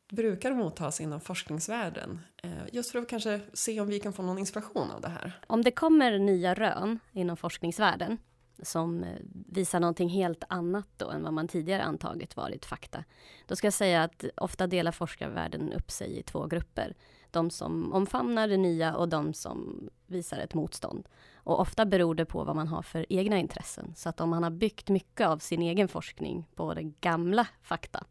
brukar 0.10 0.52
mottas 0.52 1.02
inom 1.02 1.22
forskningsvärlden? 1.22 2.19
Eh, 2.43 2.52
just 2.72 2.91
för 2.91 3.00
att 3.00 3.10
kanske 3.10 3.41
se 3.54 3.82
om 3.82 3.88
vi 3.88 4.00
kan 4.00 4.13
få 4.13 4.22
någon 4.22 4.38
inspiration 4.38 4.91
av 4.91 5.02
det 5.02 5.10
här. 5.10 5.39
Om 5.48 5.63
det 5.63 5.72
kommer 5.72 6.19
nya 6.19 6.54
rön 6.54 7.00
inom 7.12 7.38
forskningsvärlden 7.38 8.17
som 8.63 9.04
eh, 9.04 9.19
visar 9.50 9.80
någonting 9.80 10.10
helt 10.10 10.43
annat 10.50 10.88
då 10.98 11.10
än 11.10 11.24
vad 11.24 11.34
man 11.34 11.48
tidigare 11.48 11.84
antagit 11.84 12.36
varit 12.36 12.65
fakta. 12.65 13.04
Då 13.45 13.56
ska 13.56 13.67
jag 13.67 13.74
säga 13.74 14.04
att 14.04 14.26
ofta 14.38 14.67
delar 14.67 14.91
forskarvärlden 14.91 15.74
upp 15.74 15.91
sig 15.91 16.19
i 16.19 16.24
två 16.24 16.48
grupper. 16.48 16.95
De 17.32 17.50
som 17.50 17.93
omfamnar 17.93 18.48
det 18.48 18.58
nya 18.58 18.95
och 18.95 19.10
de 19.10 19.34
som 19.34 19.89
visar 20.08 20.38
ett 20.38 20.54
motstånd. 20.54 21.08
Och 21.34 21.60
ofta 21.60 21.86
beror 21.86 22.15
det 22.15 22.26
på 22.26 22.43
vad 22.43 22.56
man 22.56 22.67
har 22.67 22.82
för 22.82 23.06
egna 23.10 23.38
intressen. 23.38 23.93
Så 23.95 24.10
att 24.10 24.22
om 24.22 24.30
man 24.30 24.43
har 24.43 24.50
byggt 24.50 24.89
mycket 24.89 25.28
av 25.28 25.38
sin 25.38 25.62
egen 25.62 25.88
forskning 25.88 26.48
på 26.56 26.74
det 26.74 26.84
gamla 26.84 27.48
fakta 27.62 28.06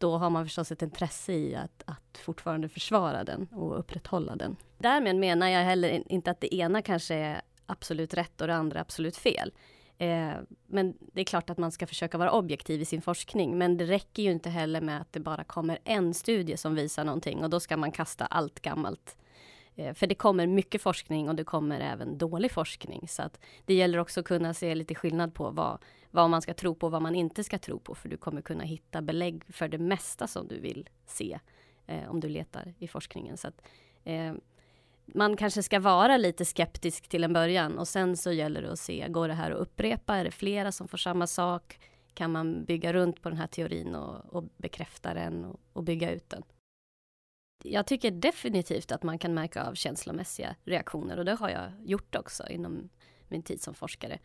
då 0.00 0.18
har 0.18 0.30
man 0.30 0.44
förstås 0.44 0.72
ett 0.72 0.82
intresse 0.82 1.32
i 1.32 1.54
att, 1.54 1.82
att 1.84 2.18
fortfarande 2.18 2.68
försvara 2.68 3.24
den 3.24 3.48
och 3.52 3.78
upprätthålla 3.78 4.36
den. 4.36 4.56
Därmed 4.78 5.16
menar 5.16 5.48
jag 5.48 5.64
heller 5.64 6.12
inte 6.12 6.30
att 6.30 6.40
det 6.40 6.54
ena 6.54 6.82
kanske 6.82 7.14
är 7.14 7.40
absolut 7.66 8.14
rätt 8.14 8.40
och 8.40 8.46
det 8.46 8.54
andra 8.54 8.80
absolut 8.80 9.16
fel. 9.16 9.52
Eh, 9.98 10.32
men 10.66 10.94
det 11.12 11.20
är 11.20 11.24
klart 11.24 11.50
att 11.50 11.58
man 11.58 11.72
ska 11.72 11.86
försöka 11.86 12.18
vara 12.18 12.32
objektiv 12.32 12.80
i 12.80 12.84
sin 12.84 13.02
forskning. 13.02 13.58
Men 13.58 13.76
det 13.76 13.84
räcker 13.84 14.22
ju 14.22 14.30
inte 14.30 14.50
heller 14.50 14.80
med 14.80 15.00
att 15.00 15.12
det 15.12 15.20
bara 15.20 15.44
kommer 15.44 15.78
en 15.84 16.14
studie 16.14 16.56
som 16.56 16.74
visar 16.74 17.04
någonting 17.04 17.44
och 17.44 17.50
då 17.50 17.60
ska 17.60 17.76
man 17.76 17.92
kasta 17.92 18.26
allt 18.26 18.60
gammalt. 18.60 19.16
Eh, 19.76 19.94
för 19.94 20.06
det 20.06 20.14
kommer 20.14 20.46
mycket 20.46 20.82
forskning 20.82 21.28
och 21.28 21.34
det 21.34 21.44
kommer 21.44 21.80
även 21.80 22.18
dålig 22.18 22.52
forskning. 22.52 23.08
Så 23.08 23.22
att 23.22 23.40
det 23.64 23.74
gäller 23.74 23.98
också 23.98 24.20
att 24.20 24.26
kunna 24.26 24.54
se 24.54 24.74
lite 24.74 24.94
skillnad 24.94 25.34
på 25.34 25.50
vad, 25.50 25.78
vad 26.10 26.30
man 26.30 26.42
ska 26.42 26.54
tro 26.54 26.74
på 26.74 26.86
och 26.86 26.92
vad 26.92 27.02
man 27.02 27.14
inte 27.14 27.44
ska 27.44 27.58
tro 27.58 27.78
på. 27.78 27.94
För 27.94 28.08
du 28.08 28.16
kommer 28.16 28.42
kunna 28.42 28.64
hitta 28.64 29.02
belägg 29.02 29.44
för 29.48 29.68
det 29.68 29.78
mesta 29.78 30.26
som 30.26 30.48
du 30.48 30.60
vill 30.60 30.88
se 31.06 31.38
eh, 31.86 32.10
om 32.10 32.20
du 32.20 32.28
letar 32.28 32.74
i 32.78 32.88
forskningen. 32.88 33.36
Så 33.36 33.48
att, 33.48 33.62
eh, 34.04 34.32
man 35.14 35.36
kanske 35.36 35.62
ska 35.62 35.80
vara 35.80 36.16
lite 36.16 36.44
skeptisk 36.44 37.08
till 37.08 37.24
en 37.24 37.32
början 37.32 37.78
och 37.78 37.88
sen 37.88 38.16
så 38.16 38.32
gäller 38.32 38.62
det 38.62 38.72
att 38.72 38.78
se, 38.78 39.06
går 39.08 39.28
det 39.28 39.34
här 39.34 39.50
att 39.50 39.58
upprepa? 39.58 40.16
Är 40.16 40.24
det 40.24 40.30
flera 40.30 40.72
som 40.72 40.88
får 40.88 40.98
samma 40.98 41.26
sak? 41.26 41.78
Kan 42.14 42.32
man 42.32 42.64
bygga 42.64 42.92
runt 42.92 43.22
på 43.22 43.28
den 43.28 43.38
här 43.38 43.46
teorin 43.46 43.94
och, 43.94 44.34
och 44.34 44.44
bekräfta 44.56 45.14
den 45.14 45.44
och, 45.44 45.60
och 45.72 45.82
bygga 45.82 46.10
ut 46.10 46.30
den? 46.30 46.42
Jag 47.64 47.86
tycker 47.86 48.10
definitivt 48.10 48.92
att 48.92 49.02
man 49.02 49.18
kan 49.18 49.34
märka 49.34 49.64
av 49.64 49.74
känslomässiga 49.74 50.56
reaktioner 50.64 51.18
och 51.18 51.24
det 51.24 51.34
har 51.34 51.48
jag 51.48 51.72
gjort 51.84 52.16
också 52.16 52.48
inom 52.48 52.88
min 53.30 53.42
tid 53.42 53.62
som 53.62 53.74
forskare. 53.74 54.18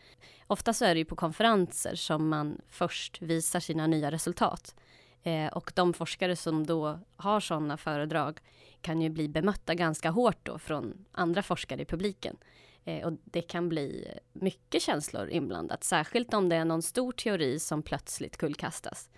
Ofta 0.47 0.73
så 0.73 0.85
är 0.85 0.95
det 0.95 0.99
ju 0.99 1.05
på 1.05 1.15
konferenser 1.15 1.95
som 1.95 2.29
man 2.29 2.61
först 2.69 3.21
visar 3.21 3.59
sina 3.59 3.87
nya 3.87 4.11
resultat. 4.11 4.75
Eh, 5.23 5.47
och 5.47 5.71
de 5.75 5.93
forskare 5.93 6.35
som 6.35 6.65
då 6.65 6.99
har 7.15 7.39
sådana 7.39 7.77
föredrag 7.77 8.39
kan 8.81 9.01
ju 9.01 9.09
bli 9.09 9.27
bemötta 9.27 9.75
ganska 9.75 10.09
hårt 10.09 10.39
då 10.43 10.59
från 10.59 11.05
andra 11.11 11.43
forskare 11.43 11.81
i 11.81 11.85
publiken. 11.85 12.37
Eh, 12.83 13.07
och 13.07 13.13
det 13.23 13.41
kan 13.41 13.69
bli 13.69 14.07
mycket 14.33 14.81
känslor 14.81 15.29
inblandat, 15.29 15.83
särskilt 15.83 16.33
om 16.33 16.49
det 16.49 16.55
är 16.55 16.65
någon 16.65 16.81
stor 16.81 17.11
teori 17.11 17.59
som 17.59 17.81
plötsligt 17.81 18.37
kullkastas. 18.37 19.09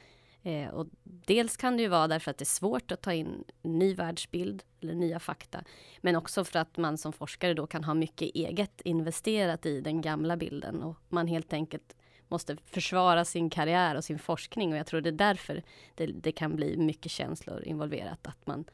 Eh, 0.48 0.70
och 0.70 0.88
dels 1.04 1.58
kan 1.58 1.78
det 1.78 1.84
ju 1.84 1.90
vara 1.90 2.08
därför 2.08 2.32
att 2.32 2.38
det 2.38 2.44
är 2.44 2.46
svårt 2.46 2.92
att 2.92 3.02
ta 3.02 3.14
in 3.14 3.44
ny 3.62 3.94
världsbild 3.94 4.64
eller 4.82 4.96
nya 4.96 5.20
fakta. 5.20 5.64
Men 6.02 6.16
också 6.16 6.44
för 6.44 6.60
att 6.60 6.78
man 6.78 6.98
som 6.98 7.14
forskare 7.14 7.54
då 7.54 7.68
kan 7.68 7.84
ha 7.84 7.94
mycket 7.94 8.36
eget 8.36 8.82
investerat 8.82 9.66
i 9.66 9.82
den 9.82 10.02
gamla 10.02 10.38
bilden 10.38 10.84
och 10.84 10.96
man 11.10 11.28
helt 11.28 11.54
enkelt 11.54 11.96
måste 12.28 12.58
försvara 12.66 13.26
sin 13.26 13.50
karriär 13.50 13.96
och 13.96 14.04
sin 14.04 14.20
forskning 14.20 14.72
och 14.72 14.80
jag 14.80 14.88
tror 14.88 15.02
det 15.02 15.10
är 15.10 15.12
därför 15.12 15.64
det, 15.96 16.06
det 16.06 16.32
kan 16.32 16.56
bli 16.56 16.78
mycket 16.78 17.12
känslor 17.12 17.64
involverat. 17.64 18.28
Att 18.28 18.48
man 18.48 18.66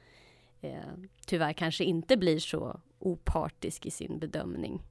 eh, 0.61 0.77
tyvärr 1.25 1.53
kanske 1.53 1.83
inte 1.83 2.17
blir 2.17 2.39
så 2.39 2.79
opartisk 2.99 3.85
i 3.85 3.91
sin 3.91 4.19
bedömning. 4.19 4.81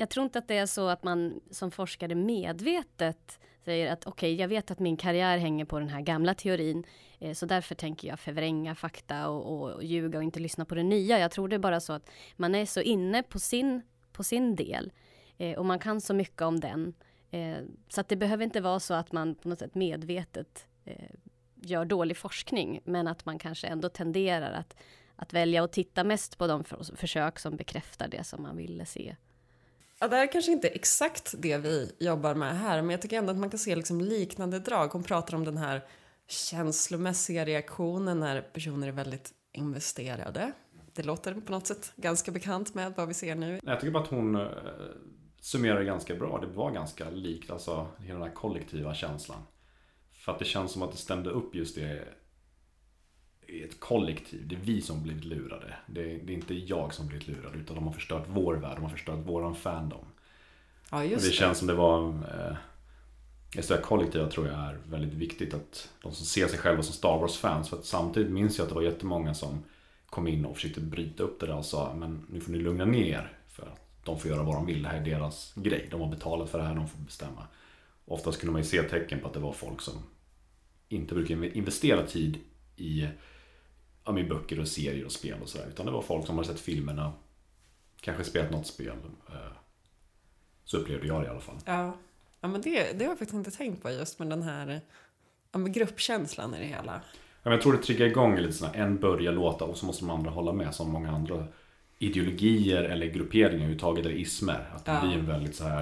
Jag 0.00 0.10
tror 0.10 0.24
inte 0.24 0.38
att 0.38 0.48
det 0.48 0.58
är 0.58 0.66
så 0.66 0.88
att 0.88 1.02
man 1.02 1.40
som 1.50 1.70
forskare 1.70 2.14
medvetet 2.14 3.40
säger 3.64 3.92
att 3.92 4.06
okej, 4.06 4.34
okay, 4.34 4.40
jag 4.40 4.48
vet 4.48 4.70
att 4.70 4.78
min 4.78 4.96
karriär 4.96 5.38
hänger 5.38 5.64
på 5.64 5.78
den 5.78 5.88
här 5.88 6.00
gamla 6.00 6.34
teorin, 6.34 6.84
eh, 7.18 7.34
så 7.34 7.46
därför 7.46 7.74
tänker 7.74 8.08
jag 8.08 8.20
förvränga 8.20 8.74
fakta 8.74 9.28
och, 9.28 9.52
och, 9.52 9.72
och 9.72 9.84
ljuga 9.84 10.18
och 10.18 10.24
inte 10.24 10.40
lyssna 10.40 10.64
på 10.64 10.74
det 10.74 10.82
nya. 10.82 11.18
Jag 11.18 11.30
tror 11.30 11.48
det 11.48 11.56
är 11.56 11.58
bara 11.58 11.80
så 11.80 11.92
att 11.92 12.10
man 12.36 12.54
är 12.54 12.66
så 12.66 12.80
inne 12.80 13.22
på 13.22 13.38
sin, 13.38 13.82
på 14.12 14.24
sin 14.24 14.56
del 14.56 14.92
eh, 15.38 15.58
och 15.58 15.66
man 15.66 15.78
kan 15.78 16.00
så 16.00 16.14
mycket 16.14 16.42
om 16.42 16.60
den. 16.60 16.94
Eh, 17.30 17.58
så 17.88 18.00
att 18.00 18.08
det 18.08 18.16
behöver 18.16 18.44
inte 18.44 18.60
vara 18.60 18.80
så 18.80 18.94
att 18.94 19.12
man 19.12 19.34
på 19.34 19.48
något 19.48 19.58
sätt 19.58 19.74
medvetet 19.74 20.66
eh, 20.84 21.10
gör 21.54 21.84
dålig 21.84 22.16
forskning, 22.16 22.80
men 22.84 23.08
att 23.08 23.24
man 23.24 23.38
kanske 23.38 23.66
ändå 23.66 23.88
tenderar 23.88 24.52
att, 24.52 24.76
att 25.16 25.32
välja 25.32 25.64
att 25.64 25.72
titta 25.72 26.04
mest 26.04 26.38
på 26.38 26.46
de 26.46 26.64
försök 26.96 27.38
som 27.38 27.56
bekräftar 27.56 28.08
det 28.08 28.24
som 28.24 28.42
man 28.42 28.56
ville 28.56 28.86
se. 28.86 29.16
Ja, 30.00 30.08
det 30.08 30.16
här 30.16 30.22
är 30.22 30.32
kanske 30.32 30.52
inte 30.52 30.68
exakt 30.68 31.34
det 31.38 31.58
vi 31.58 31.92
jobbar 31.98 32.34
med 32.34 32.58
här, 32.58 32.82
men 32.82 32.90
jag 32.90 33.02
tycker 33.02 33.18
ändå 33.18 33.30
att 33.30 33.38
man 33.38 33.50
kan 33.50 33.58
se 33.58 33.76
liksom 33.76 34.00
liknande 34.00 34.58
drag. 34.58 34.88
Hon 34.88 35.02
pratar 35.02 35.36
om 35.36 35.44
den 35.44 35.56
här 35.56 35.84
känslomässiga 36.28 37.44
reaktionen 37.44 38.20
när 38.20 38.40
personer 38.40 38.88
är 38.88 38.92
väldigt 38.92 39.32
investerade. 39.52 40.52
Det 40.94 41.02
låter 41.02 41.34
på 41.34 41.52
något 41.52 41.66
sätt 41.66 41.92
ganska 41.96 42.30
bekant 42.30 42.74
med 42.74 42.92
vad 42.96 43.08
vi 43.08 43.14
ser 43.14 43.34
nu. 43.34 43.60
Jag 43.64 43.80
tycker 43.80 43.92
bara 43.92 44.02
att 44.02 44.10
hon 44.10 44.34
eh, 44.36 44.48
summerar 45.40 45.78
det 45.78 45.84
ganska 45.84 46.14
bra. 46.14 46.38
Det 46.40 46.46
var 46.46 46.70
ganska 46.70 47.10
likt, 47.10 47.50
alltså 47.50 47.86
hela 47.98 48.18
den 48.18 48.28
här 48.28 48.34
kollektiva 48.34 48.94
känslan. 48.94 49.42
För 50.12 50.32
att 50.32 50.38
det 50.38 50.44
känns 50.44 50.72
som 50.72 50.82
att 50.82 50.92
det 50.92 50.98
stämde 50.98 51.30
upp 51.30 51.54
just 51.54 51.74
det 51.74 52.08
i 53.48 53.62
ett 53.62 53.80
kollektiv. 53.80 54.48
Det 54.48 54.54
är 54.54 54.60
vi 54.60 54.80
som 54.80 55.02
blivit 55.02 55.24
lurade. 55.24 55.74
Det 55.86 56.00
är, 56.00 56.18
det 56.24 56.32
är, 56.32 56.34
inte 56.34 56.54
jag 56.54 56.94
som 56.94 57.06
blivit 57.06 57.28
lurad 57.28 57.54
utan 57.56 57.76
de 57.76 57.86
har 57.86 57.92
förstört 57.92 58.24
vår 58.28 58.54
värld, 58.54 58.76
de 58.76 58.82
har 58.82 58.90
förstört 58.90 59.18
våran 59.26 59.56
fandom. 59.56 60.04
Ja, 60.90 61.04
just 61.04 61.16
och 61.16 61.22
det, 61.22 61.28
det 61.28 61.32
känns 61.32 61.58
som 61.58 61.66
det 61.66 61.74
var 61.74 62.08
eh, 62.08 62.56
Just 63.54 63.68
det 63.68 63.74
här 63.74 63.82
kollektiva 63.82 64.28
tror 64.28 64.46
jag 64.46 64.56
är 64.56 64.78
väldigt 64.88 65.14
viktigt 65.14 65.54
att 65.54 65.90
de 66.02 66.12
som 66.12 66.26
ser 66.26 66.46
sig 66.46 66.58
själva 66.58 66.82
som 66.82 66.94
Star 66.94 67.18
Wars-fans. 67.18 67.68
För 67.68 67.76
att 67.76 67.84
samtidigt 67.84 68.32
minns 68.32 68.58
jag 68.58 68.64
att 68.64 68.68
det 68.68 68.74
var 68.74 68.82
jättemånga 68.82 69.34
som 69.34 69.64
kom 70.06 70.28
in 70.28 70.44
och 70.44 70.56
försökte 70.56 70.80
bryta 70.80 71.22
upp 71.22 71.40
det 71.40 71.46
där 71.46 71.56
och 71.56 71.64
sa 71.64 71.94
men 71.94 72.26
nu 72.30 72.40
får 72.40 72.52
ni 72.52 72.58
lugna 72.58 72.84
ner 72.84 73.32
för 73.48 73.62
att 73.62 73.80
de 74.04 74.18
får 74.18 74.30
göra 74.30 74.42
vad 74.42 74.54
de 74.54 74.66
vill. 74.66 74.82
Det 74.82 74.88
här 74.88 75.00
är 75.00 75.04
deras 75.04 75.52
grej. 75.54 75.88
De 75.90 76.00
har 76.00 76.08
betalat 76.08 76.50
för 76.50 76.58
det 76.58 76.64
här, 76.64 76.74
de 76.74 76.88
får 76.88 76.98
bestämma. 76.98 77.46
Oftast 78.04 78.40
kunde 78.40 78.52
man 78.52 78.62
ju 78.62 78.68
se 78.68 78.82
tecken 78.82 79.20
på 79.20 79.26
att 79.26 79.34
det 79.34 79.40
var 79.40 79.52
folk 79.52 79.80
som 79.80 79.94
inte 80.88 81.14
brukar 81.14 81.56
investera 81.56 82.06
tid 82.06 82.38
i, 82.76 83.06
ja, 84.08 84.18
i 84.18 84.24
böcker 84.24 84.60
och 84.60 84.68
serier 84.68 85.04
och 85.04 85.12
spel 85.12 85.42
och 85.42 85.48
sådär. 85.48 85.66
Utan 85.68 85.86
det 85.86 85.92
var 85.92 86.02
folk 86.02 86.26
som 86.26 86.36
hade 86.36 86.48
sett 86.48 86.60
filmerna, 86.60 87.12
kanske 88.00 88.24
spelat 88.24 88.50
något 88.50 88.66
spel. 88.66 88.96
Eh, 89.28 89.34
så 90.64 90.76
upplevde 90.76 91.06
jag 91.06 91.20
det 91.22 91.26
i 91.26 91.30
alla 91.30 91.40
fall. 91.40 91.56
Ja, 91.64 91.96
ja 92.40 92.48
men 92.48 92.60
det, 92.60 92.92
det 92.98 93.04
har 93.04 93.10
jag 93.12 93.18
faktiskt 93.18 93.34
inte 93.34 93.50
tänkt 93.50 93.82
på 93.82 93.90
just 93.90 94.18
med 94.18 94.28
den 94.30 94.42
här 94.42 94.80
ja, 95.52 95.58
med 95.58 95.74
gruppkänslan 95.74 96.54
i 96.54 96.58
det 96.58 96.64
hela. 96.66 97.00
men 97.42 97.52
jag 97.52 97.62
tror 97.62 97.72
det 97.72 97.78
triggar 97.78 98.06
igång 98.06 98.36
lite 98.36 98.52
sådär, 98.52 98.72
en 98.74 98.96
börjar 98.98 99.32
låta 99.32 99.64
och 99.64 99.76
så 99.76 99.86
måste 99.86 100.02
de 100.04 100.10
andra 100.10 100.30
hålla 100.30 100.52
med 100.52 100.74
som 100.74 100.90
många 100.90 101.10
andra 101.12 101.46
ideologier 101.98 102.82
eller 102.84 103.06
grupperingar 103.06 103.54
överhuvudtaget 103.54 104.06
eller 104.06 104.14
ismer. 104.16 104.70
Att 104.74 104.84
det 104.84 104.92
Ja. 104.92 105.00
blir 105.00 105.12
en 105.18 105.26
väldigt 105.26 105.54
så 105.56 105.64
här 105.64 105.80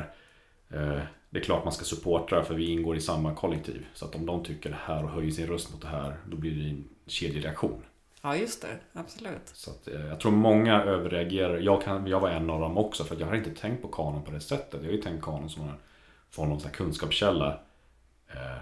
eh, 0.71 0.99
Det 1.31 1.39
är 1.39 1.45
klart 1.45 1.65
man 1.65 1.73
ska 1.73 1.85
supportra 1.85 2.45
för 2.45 2.55
vi 2.55 2.71
ingår 2.71 2.97
i 2.97 3.01
samma 3.01 3.35
kollektiv. 3.35 3.87
Så 3.95 4.05
att 4.05 4.15
om 4.15 4.27
de 4.27 4.45
tycker 4.45 4.71
det 4.71 4.79
här 4.81 5.05
och 5.05 5.11
höjer 5.11 5.31
sin 5.31 5.47
röst 5.47 5.73
mot 5.73 5.83
det 5.83 5.89
här 5.89 6.17
då 6.27 6.37
blir 6.37 6.51
det 6.63 6.69
en 6.71 6.89
kedjereaktion. 7.07 7.83
Ja, 8.27 8.37
just 8.37 8.63
det. 8.63 8.79
Absolut. 8.93 9.49
Så 9.53 9.71
att, 9.71 9.89
eh, 9.89 10.07
jag 10.07 10.21
tror 10.21 10.33
många 10.33 10.83
överreagerar. 10.83 11.59
Jag, 11.59 11.83
kan, 11.83 12.07
jag 12.07 12.21
var 12.21 12.31
en 12.31 12.51
av 12.51 12.61
dem 12.61 12.79
också 12.79 13.05
för 13.05 13.17
jag 13.21 13.27
har 13.27 13.35
inte 13.35 13.51
tänkt 13.51 13.83
på 13.83 13.89
kanon 13.89 14.23
på 14.23 14.31
det 14.31 14.41
sättet. 14.41 14.81
Jag 14.83 14.89
har 14.89 14.97
ju 14.97 15.03
tänkt 15.03 15.25
kanon 15.25 15.51
som 15.51 15.63
en 15.63 15.77
sån 16.31 16.61
här 16.65 16.71
kunskapskälla. 16.71 17.61
Eh, 18.29 18.59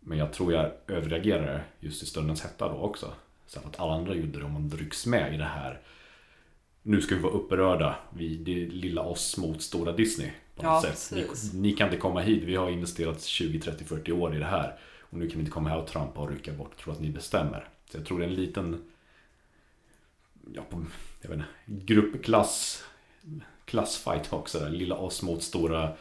men 0.00 0.18
jag 0.18 0.32
tror 0.32 0.52
jag 0.52 0.70
överreagerar 0.86 1.64
just 1.80 2.02
i 2.02 2.06
stundens 2.06 2.42
hetta 2.42 2.68
då 2.68 2.74
också. 2.74 3.12
Så 3.46 3.58
att 3.58 3.80
alla 3.80 3.92
andra 3.94 4.14
gjorde 4.14 4.38
det 4.38 4.44
och 4.44 4.50
man 4.50 4.68
drycks 4.68 5.06
med 5.06 5.34
i 5.34 5.36
det 5.36 5.44
här. 5.44 5.80
Nu 6.82 7.00
ska 7.00 7.14
vi 7.14 7.20
vara 7.20 7.32
upprörda. 7.32 7.96
Vi, 8.10 8.36
det 8.36 8.62
är 8.62 8.66
lilla 8.66 9.02
oss 9.02 9.36
mot 9.36 9.62
stora 9.62 9.92
Disney. 9.92 10.30
På 10.56 10.62
något 10.62 10.84
Ja, 10.84 10.92
sätt. 10.92 11.16
Ni, 11.52 11.60
ni 11.60 11.72
kan 11.72 11.86
inte 11.86 11.98
komma 12.00 12.20
hit. 12.20 12.42
Vi 12.42 12.56
har 12.56 12.70
investerat 12.70 13.22
20, 13.22 13.60
30, 13.60 13.84
40 13.84 14.12
år 14.12 14.36
i 14.36 14.38
det 14.38 14.44
här. 14.44 14.78
Och 15.00 15.18
nu 15.18 15.28
kan 15.28 15.34
ni 15.36 15.40
inte 15.40 15.52
komma 15.52 15.68
här 15.68 15.78
och 15.78 15.86
trampa 15.86 16.20
och 16.20 16.30
rycka 16.30 16.52
bort 16.52 16.70
och 16.72 16.78
tro 16.78 16.92
att 16.92 17.00
ni 17.00 17.10
bestämmer. 17.10 17.68
Så 17.90 17.98
jag 17.98 18.06
tror 18.06 18.18
det 18.18 18.24
är 18.24 18.28
en 18.28 18.34
liten 18.34 18.82
ja, 20.54 20.62
på, 20.70 20.84
jag 21.20 21.28
vet 21.28 21.38
inte, 21.38 21.48
gruppklass 21.66 22.84
klassfight 23.64 24.32
också. 24.32 24.58
Där. 24.58 24.70
Lilla 24.70 24.94
oss 24.94 25.22
mot 25.22 25.42
stora 25.42 25.92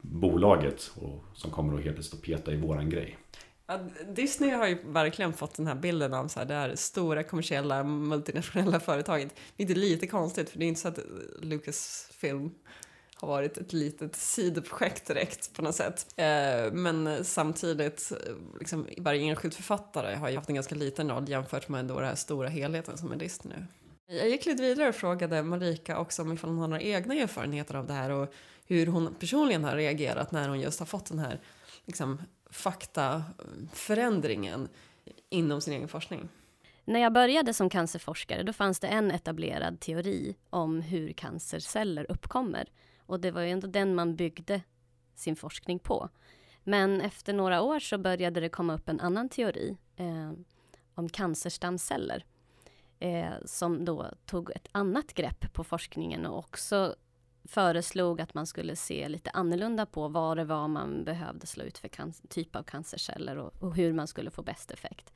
bolaget 0.00 0.90
och, 0.94 1.24
som 1.34 1.50
kommer 1.50 1.78
att 1.78 1.84
helt 1.84 1.96
plötsligt 1.96 2.20
att 2.20 2.26
peta 2.26 2.52
i 2.52 2.56
våran 2.56 2.90
grej. 2.90 3.18
Ja, 3.66 3.78
Disney 4.08 4.50
har 4.50 4.68
ju 4.68 4.78
verkligen 4.84 5.32
fått 5.32 5.54
den 5.54 5.66
här 5.66 5.74
bilden 5.74 6.14
av 6.14 6.28
så 6.28 6.38
här, 6.38 6.46
det 6.46 6.54
här 6.54 6.74
stora 6.76 7.22
kommersiella 7.22 7.84
multinationella 7.84 8.80
företaget. 8.80 9.34
Vilket 9.56 9.76
är 9.76 9.80
lite 9.80 10.06
konstigt 10.06 10.50
för 10.50 10.58
det 10.58 10.64
är 10.64 10.68
inte 10.68 10.80
så 10.80 10.88
att 10.88 10.98
Lucasfilm 11.40 12.50
har 13.22 13.28
varit 13.28 13.56
ett 13.56 13.72
litet 13.72 14.16
sidoprojekt 14.16 15.06
direkt 15.06 15.52
på 15.52 15.62
något 15.62 15.74
sätt. 15.74 16.06
Eh, 16.16 16.72
men 16.72 17.24
samtidigt, 17.24 18.12
liksom, 18.58 18.86
varje 18.98 19.22
enskild 19.22 19.54
författare 19.54 20.14
har 20.14 20.30
ju 20.30 20.36
haft 20.36 20.48
en 20.48 20.54
ganska 20.54 20.74
liten 20.74 21.10
roll 21.10 21.28
jämfört 21.28 21.68
med 21.68 21.84
då 21.84 21.94
den 21.94 22.08
här 22.08 22.14
stora 22.14 22.48
helheten 22.48 22.98
som 22.98 23.12
är 23.12 23.16
Disney 23.16 23.58
nu. 23.58 23.66
Jag 24.16 24.28
gick 24.28 24.46
lite 24.46 24.62
vidare 24.62 24.88
och 24.88 24.94
frågade 24.94 25.42
Marika 25.42 25.98
också 25.98 26.22
om 26.22 26.32
ifall 26.32 26.50
hon 26.50 26.58
har 26.58 26.68
några 26.68 26.82
egna 26.82 27.14
erfarenheter 27.14 27.74
av 27.74 27.86
det 27.86 27.92
här 27.92 28.10
och 28.10 28.34
hur 28.66 28.86
hon 28.86 29.14
personligen 29.14 29.64
har 29.64 29.76
reagerat 29.76 30.32
när 30.32 30.48
hon 30.48 30.60
just 30.60 30.78
har 30.78 30.86
fått 30.86 31.06
den 31.06 31.18
här 31.18 31.40
liksom, 31.86 32.22
faktaförändringen 32.50 34.68
inom 35.30 35.60
sin 35.60 35.74
egen 35.74 35.88
forskning. 35.88 36.28
När 36.84 37.00
jag 37.00 37.12
började 37.12 37.54
som 37.54 37.70
cancerforskare 37.70 38.42
då 38.42 38.52
fanns 38.52 38.80
det 38.80 38.86
en 38.86 39.10
etablerad 39.10 39.80
teori 39.80 40.36
om 40.50 40.80
hur 40.80 41.12
cancerceller 41.12 42.10
uppkommer. 42.10 42.68
Och 43.12 43.20
det 43.20 43.30
var 43.30 43.40
ju 43.40 43.50
ändå 43.50 43.66
den 43.66 43.94
man 43.94 44.16
byggde 44.16 44.62
sin 45.14 45.36
forskning 45.36 45.78
på. 45.78 46.08
Men 46.64 47.00
efter 47.00 47.32
några 47.32 47.62
år 47.62 47.80
så 47.80 47.98
började 47.98 48.40
det 48.40 48.48
komma 48.48 48.74
upp 48.74 48.88
en 48.88 49.00
annan 49.00 49.28
teori 49.28 49.76
eh, 49.96 50.32
om 50.94 51.08
cancerstamceller. 51.08 52.24
Eh, 52.98 53.32
som 53.44 53.84
då 53.84 54.10
tog 54.26 54.50
ett 54.50 54.68
annat 54.72 55.14
grepp 55.14 55.52
på 55.52 55.64
forskningen 55.64 56.26
och 56.26 56.38
också 56.38 56.94
föreslog 57.44 58.20
att 58.20 58.34
man 58.34 58.46
skulle 58.46 58.76
se 58.76 59.08
lite 59.08 59.30
annorlunda 59.30 59.86
på 59.86 60.08
vad 60.08 60.36
det 60.36 60.44
var 60.44 60.68
man 60.68 61.04
behövde 61.04 61.46
slå 61.46 61.64
ut 61.64 61.78
för 61.78 61.90
typ 62.28 62.56
av 62.56 62.62
cancerceller 62.62 63.36
och, 63.36 63.62
och 63.62 63.76
hur 63.76 63.92
man 63.92 64.06
skulle 64.06 64.30
få 64.30 64.42
bäst 64.42 64.70
effekt. 64.70 65.12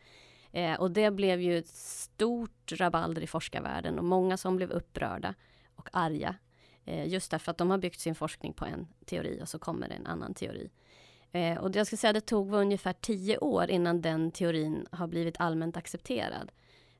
Eh, 0.53 0.81
och 0.81 0.91
det 0.91 1.11
blev 1.11 1.41
ju 1.41 1.59
ett 1.59 1.69
stort 1.69 2.73
rabalder 2.73 3.23
i 3.23 3.27
forskarvärlden 3.27 3.99
och 3.99 4.05
många 4.05 4.37
som 4.37 4.57
blev 4.57 4.71
upprörda 4.71 5.35
och 5.77 5.89
arga. 5.93 6.37
Eh, 6.87 7.09
just 7.09 7.31
därför 7.31 7.51
att 7.51 7.59
de 7.59 7.70
har 7.70 7.79
byggt 7.79 8.01
sin 8.01 8.14
forskning 8.14 8.53
på 8.53 8.64
en 8.64 8.87
teori 9.05 9.40
och 9.42 9.49
så 9.49 9.59
kommer 9.59 9.88
det 9.88 9.94
en 9.94 10.07
annan 10.07 10.35
teori. 10.35 10.70
Eh, 11.33 11.59
och 11.59 11.77
jag 11.77 11.87
ska 11.87 11.96
säga 11.96 12.11
att 12.11 12.14
det 12.14 12.20
tog 12.20 12.55
ungefär 12.55 12.92
tio 12.92 13.38
år 13.38 13.70
innan 13.70 14.01
den 14.03 14.31
teorin 14.31 14.87
har 14.90 15.07
blivit 15.07 15.40
allmänt 15.40 15.77
accepterad. 15.77 16.53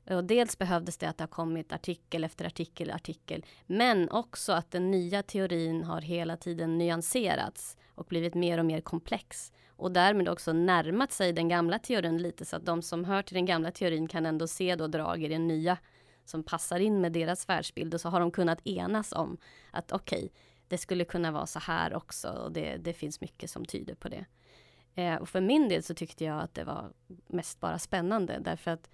Och 0.09 0.23
dels 0.23 0.57
behövdes 0.57 0.97
det 0.97 1.09
att 1.09 1.17
det 1.17 1.23
har 1.23 1.27
kommit 1.27 1.73
artikel 1.73 2.23
efter 2.23 2.45
artikel 2.45 2.91
artikel. 2.91 3.45
Men 3.65 4.09
också 4.09 4.51
att 4.51 4.71
den 4.71 4.91
nya 4.91 5.23
teorin 5.23 5.83
har 5.83 6.01
hela 6.01 6.37
tiden 6.37 6.77
nyanserats 6.77 7.77
och 7.95 8.05
blivit 8.05 8.33
mer 8.33 8.57
och 8.57 8.65
mer 8.65 8.81
komplex. 8.81 9.51
Och 9.69 9.91
därmed 9.91 10.29
också 10.29 10.53
närmat 10.53 11.11
sig 11.11 11.33
den 11.33 11.49
gamla 11.49 11.79
teorin 11.79 12.17
lite 12.17 12.45
så 12.45 12.55
att 12.55 12.65
de 12.65 12.81
som 12.81 13.05
hör 13.05 13.21
till 13.21 13.35
den 13.35 13.45
gamla 13.45 13.71
teorin 13.71 14.07
kan 14.07 14.25
ändå 14.25 14.47
se 14.47 14.75
då 14.75 14.87
drag 14.87 15.23
i 15.23 15.27
den 15.27 15.47
nya 15.47 15.77
som 16.29 16.43
passar 16.43 16.79
in 16.79 17.01
med 17.01 17.11
deras 17.11 17.49
världsbild. 17.49 17.93
Och 17.93 18.01
så 18.01 18.09
har 18.09 18.19
de 18.19 18.31
kunnat 18.31 18.67
enas 18.67 19.11
om 19.11 19.37
att 19.71 19.91
okej, 19.91 20.17
okay, 20.17 20.29
det 20.67 20.77
skulle 20.77 21.05
kunna 21.05 21.31
vara 21.31 21.45
så 21.45 21.59
här 21.59 21.93
också 21.93 22.29
och 22.29 22.51
det, 22.51 22.77
det 22.77 22.93
finns 22.93 23.21
mycket 23.21 23.49
som 23.49 23.65
tyder 23.65 23.95
på 23.95 24.09
det. 24.09 24.25
Eh, 24.95 25.15
och 25.15 25.29
för 25.29 25.41
min 25.41 25.69
del 25.69 25.83
så 25.83 25.93
tyckte 25.93 26.23
jag 26.23 26.41
att 26.41 26.53
det 26.53 26.63
var 26.63 26.91
mest 27.27 27.59
bara 27.59 27.79
spännande 27.79 28.39
därför 28.39 28.71
att 28.71 28.89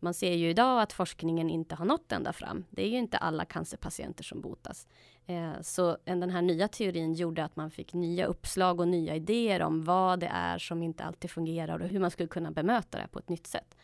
man 0.00 0.14
ser 0.14 0.34
ju 0.34 0.50
idag 0.50 0.82
att 0.82 0.92
forskningen 0.92 1.50
inte 1.50 1.74
har 1.74 1.84
nått 1.84 2.12
ända 2.12 2.32
fram. 2.32 2.64
Det 2.70 2.82
är 2.82 2.88
ju 2.88 2.98
inte 2.98 3.18
alla 3.18 3.44
cancerpatienter 3.44 4.24
som 4.24 4.40
botas. 4.40 4.86
Eh, 5.26 5.60
så 5.62 5.98
den 6.04 6.30
här 6.30 6.42
nya 6.42 6.68
teorin 6.68 7.14
gjorde 7.14 7.44
att 7.44 7.56
man 7.56 7.70
fick 7.70 7.94
nya 7.94 8.26
uppslag 8.26 8.80
och 8.80 8.88
nya 8.88 9.14
idéer 9.14 9.62
om 9.62 9.84
vad 9.84 10.20
det 10.20 10.30
är 10.32 10.58
som 10.58 10.82
inte 10.82 11.04
alltid 11.04 11.30
fungerar 11.30 11.82
och 11.82 11.88
hur 11.88 12.00
man 12.00 12.10
skulle 12.10 12.28
kunna 12.28 12.50
bemöta 12.50 12.98
det 12.98 13.08
på 13.08 13.18
ett 13.18 13.28
nytt 13.28 13.46
sätt. 13.46 13.76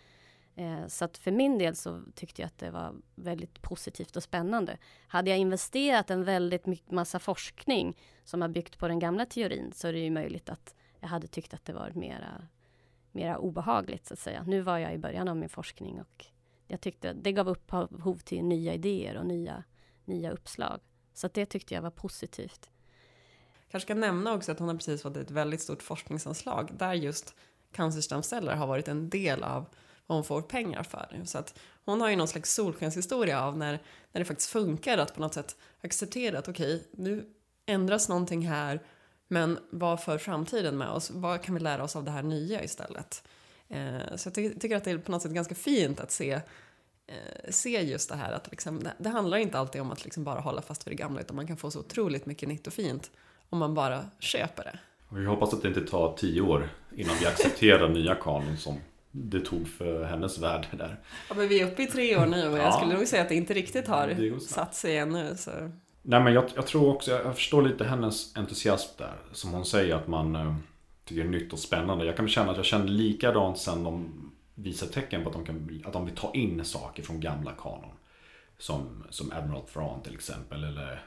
Eh, 0.57 0.87
så 0.87 1.05
att 1.05 1.19
för 1.19 1.31
min 1.31 1.59
del 1.59 1.77
så 1.77 2.03
tyckte 2.15 2.43
jag 2.43 2.47
att 2.47 2.59
det 2.59 2.71
var 2.71 2.95
väldigt 3.15 3.63
positivt 3.63 4.17
och 4.17 4.23
spännande. 4.23 4.79
Hade 5.09 5.31
jag 5.31 5.39
investerat 5.39 6.11
en 6.11 6.25
väldigt 6.25 6.91
massa 6.91 7.19
forskning 7.19 7.97
som 8.25 8.43
har 8.43 8.49
byggt 8.49 8.79
på 8.79 8.89
den 8.89 8.99
gamla 8.99 9.27
teorin 9.27 9.73
så 9.73 9.89
är 9.89 9.93
det 9.93 9.99
ju 9.99 10.11
möjligt 10.11 10.49
att 10.49 10.75
jag 11.01 11.09
hade 11.09 11.27
tyckt 11.27 11.55
att 11.55 11.65
det 11.65 11.73
var 11.73 11.91
mera 11.91 12.49
mera 13.15 13.39
obehagligt 13.39 14.07
så 14.07 14.15
att 14.15 14.21
säga. 14.21 14.45
Nu 14.47 14.61
var 14.61 14.79
jag 14.79 14.95
i 14.95 14.99
början 14.99 15.29
av 15.29 15.37
min 15.37 15.49
forskning 15.49 16.01
och 16.01 16.27
jag 16.67 16.81
tyckte 16.81 17.13
det 17.13 17.33
gav 17.33 17.49
upphov 17.49 18.19
till 18.19 18.45
nya 18.45 18.75
idéer 18.75 19.17
och 19.17 19.27
nya, 19.27 19.65
nya 20.05 20.31
uppslag. 20.31 20.81
Så 21.15 21.27
att 21.27 21.35
det 21.35 21.47
tyckte 21.47 21.75
jag 21.75 21.83
var 21.83 21.91
positivt. 21.91 22.71
Kanske 23.71 23.87
ska 23.87 23.95
nämna 23.95 24.35
också 24.35 24.53
att 24.53 24.59
hon 24.59 24.69
har 24.69 24.75
precis 24.75 25.03
fått 25.03 25.17
ett 25.17 25.31
väldigt 25.31 25.61
stort 25.61 25.83
forskningsanslag 25.83 26.71
där 26.79 26.93
just 26.93 27.35
cancerstamceller 27.73 28.57
har 28.57 28.67
varit 28.67 28.89
en 28.89 29.11
del 29.11 29.43
av 29.43 29.67
vad 30.07 30.17
hon 30.17 30.25
får 30.25 30.43
pengar 30.43 30.83
för. 30.83 31.21
Så 31.25 31.39
att 31.39 31.59
hon 31.85 32.01
har 32.01 32.11
ju 32.11 32.17
någon 32.17 32.29
slags 32.29 32.55
solskenshistoria 32.55 33.43
av 33.43 33.59
när, 33.59 33.73
när 34.13 34.19
det 34.19 34.25
faktiskt 34.25 34.51
funkar 34.51 34.99
att 34.99 35.15
på 35.15 35.21
något 35.21 35.35
sätt 35.35 35.57
acceptera 35.83 36.39
att 36.39 36.49
okej, 36.49 36.75
okay, 36.75 36.87
nu 36.91 37.27
ändras 37.67 38.09
någonting 38.09 38.49
här 38.49 38.81
men 39.29 39.59
vad 39.71 40.03
för 40.03 40.19
framtiden 40.19 40.79
med 40.79 40.89
oss? 40.89 41.11
Vad 41.11 41.43
kan 41.43 41.55
vi 41.55 41.61
lära 41.61 41.85
oss 41.85 41.97
av 41.97 42.05
det 42.05 42.11
här 42.11 42.23
nya 42.23 42.65
istället? 42.65 43.23
Eh, 43.69 44.17
så 44.17 44.27
jag 44.27 44.35
ty 44.35 44.55
tycker 44.55 44.77
att 44.77 44.85
det 44.85 44.91
är 44.91 44.99
på 44.99 45.13
något 45.13 45.23
sätt 45.23 45.33
ganska 45.33 45.55
fint 45.55 46.01
att 46.01 46.11
se, 46.11 46.33
eh, 47.07 47.51
se 47.51 47.83
just 47.83 48.09
det 48.09 48.17
här 48.17 48.33
att 48.33 48.51
liksom, 48.51 48.83
det, 48.83 48.93
det, 48.99 49.09
handlar 49.09 49.39
inte 49.39 49.59
alltid 49.59 49.81
om 49.81 49.91
att 49.91 50.05
liksom 50.05 50.25
bara 50.25 50.41
hålla 50.41 50.63
fast 50.63 50.87
vid 50.87 50.93
det 50.93 50.97
gamla 50.97 51.21
utan 51.21 51.37
man 51.37 51.47
kan 51.47 51.57
få 51.57 51.71
så 51.71 51.81
otroligt 51.81 52.27
mycket 52.27 52.49
nytt 52.49 52.67
och 52.67 52.73
fint 52.73 53.11
om 53.51 53.59
man 53.59 53.75
bara 53.75 54.05
köper 54.19 54.65
det. 54.65 54.79
Vi 55.17 55.27
hoppas 55.27 55.55
att 55.55 55.63
det 55.63 55.69
inte 55.69 55.87
tar 55.87 56.17
tio 56.17 56.41
år 56.41 56.69
innan 56.97 57.17
vi 57.21 57.27
accepterar 57.27 57.89
nya 57.95 58.15
kanon 58.15 58.57
som 58.57 58.81
det 59.17 59.41
tog 59.41 59.69
för 59.69 60.05
hennes 60.05 60.39
värld 60.39 60.67
där. 60.71 61.01
Ja, 61.29 61.35
men 61.35 61.49
vi 61.49 61.61
är 61.61 61.67
uppe 61.73 61.83
i 61.83 61.87
tre 61.87 62.17
år 62.17 62.27
nu 62.27 62.49
och 62.49 62.59
jag 62.59 62.65
Ja. 62.67 62.73
skulle 62.73 62.95
nog 62.95 63.07
säga 63.07 63.23
att 63.23 63.29
det 63.29 63.35
inte 63.35 63.55
riktigt 63.55 63.89
har 63.89 64.39
satt 64.41 64.75
sig 64.75 64.97
ännu. 64.99 65.37
Så. 65.37 65.51
Nej 66.03 66.21
men 66.23 66.33
jag, 66.33 66.45
jag 66.55 66.67
tror 66.67 66.95
också, 66.95 67.11
jag 67.11 67.35
förstår 67.35 67.63
lite 67.63 67.85
hennes 67.85 68.37
entusiasm 68.37 68.95
där. 68.99 69.15
Som 69.33 69.51
hon 69.53 69.65
säger 69.65 69.95
att 69.95 70.09
man 70.09 70.37
eh, 70.37 70.55
tycker 71.05 71.23
det 71.23 71.29
är 71.29 71.31
nytt 71.31 71.53
och 71.53 71.59
spännande. 71.59 72.05
Jag 72.05 72.17
kan 72.17 72.29
känna 72.29 72.51
att 72.51 72.57
jag 72.57 72.67
kände 72.67 72.93
likadant 72.93 73.59
sen 73.59 73.83
de 73.85 74.11
visar 74.55 74.87
tecken 74.87 75.23
på 75.23 75.29
att 75.29 75.35
de, 75.35 75.45
kan, 75.45 75.83
att 75.87 75.93
de 75.93 76.05
vill 76.05 76.15
ta 76.15 76.33
in 76.35 76.65
saker 76.65 77.03
från 77.03 77.21
gamla 77.21 77.53
kanon. 77.53 77.93
Som, 78.59 79.05
som 79.11 79.33
Admiral 79.33 79.63
Thrawn 79.63 80.03
till 80.03 80.15
exempel. 80.15 80.65
Eller 80.65 81.03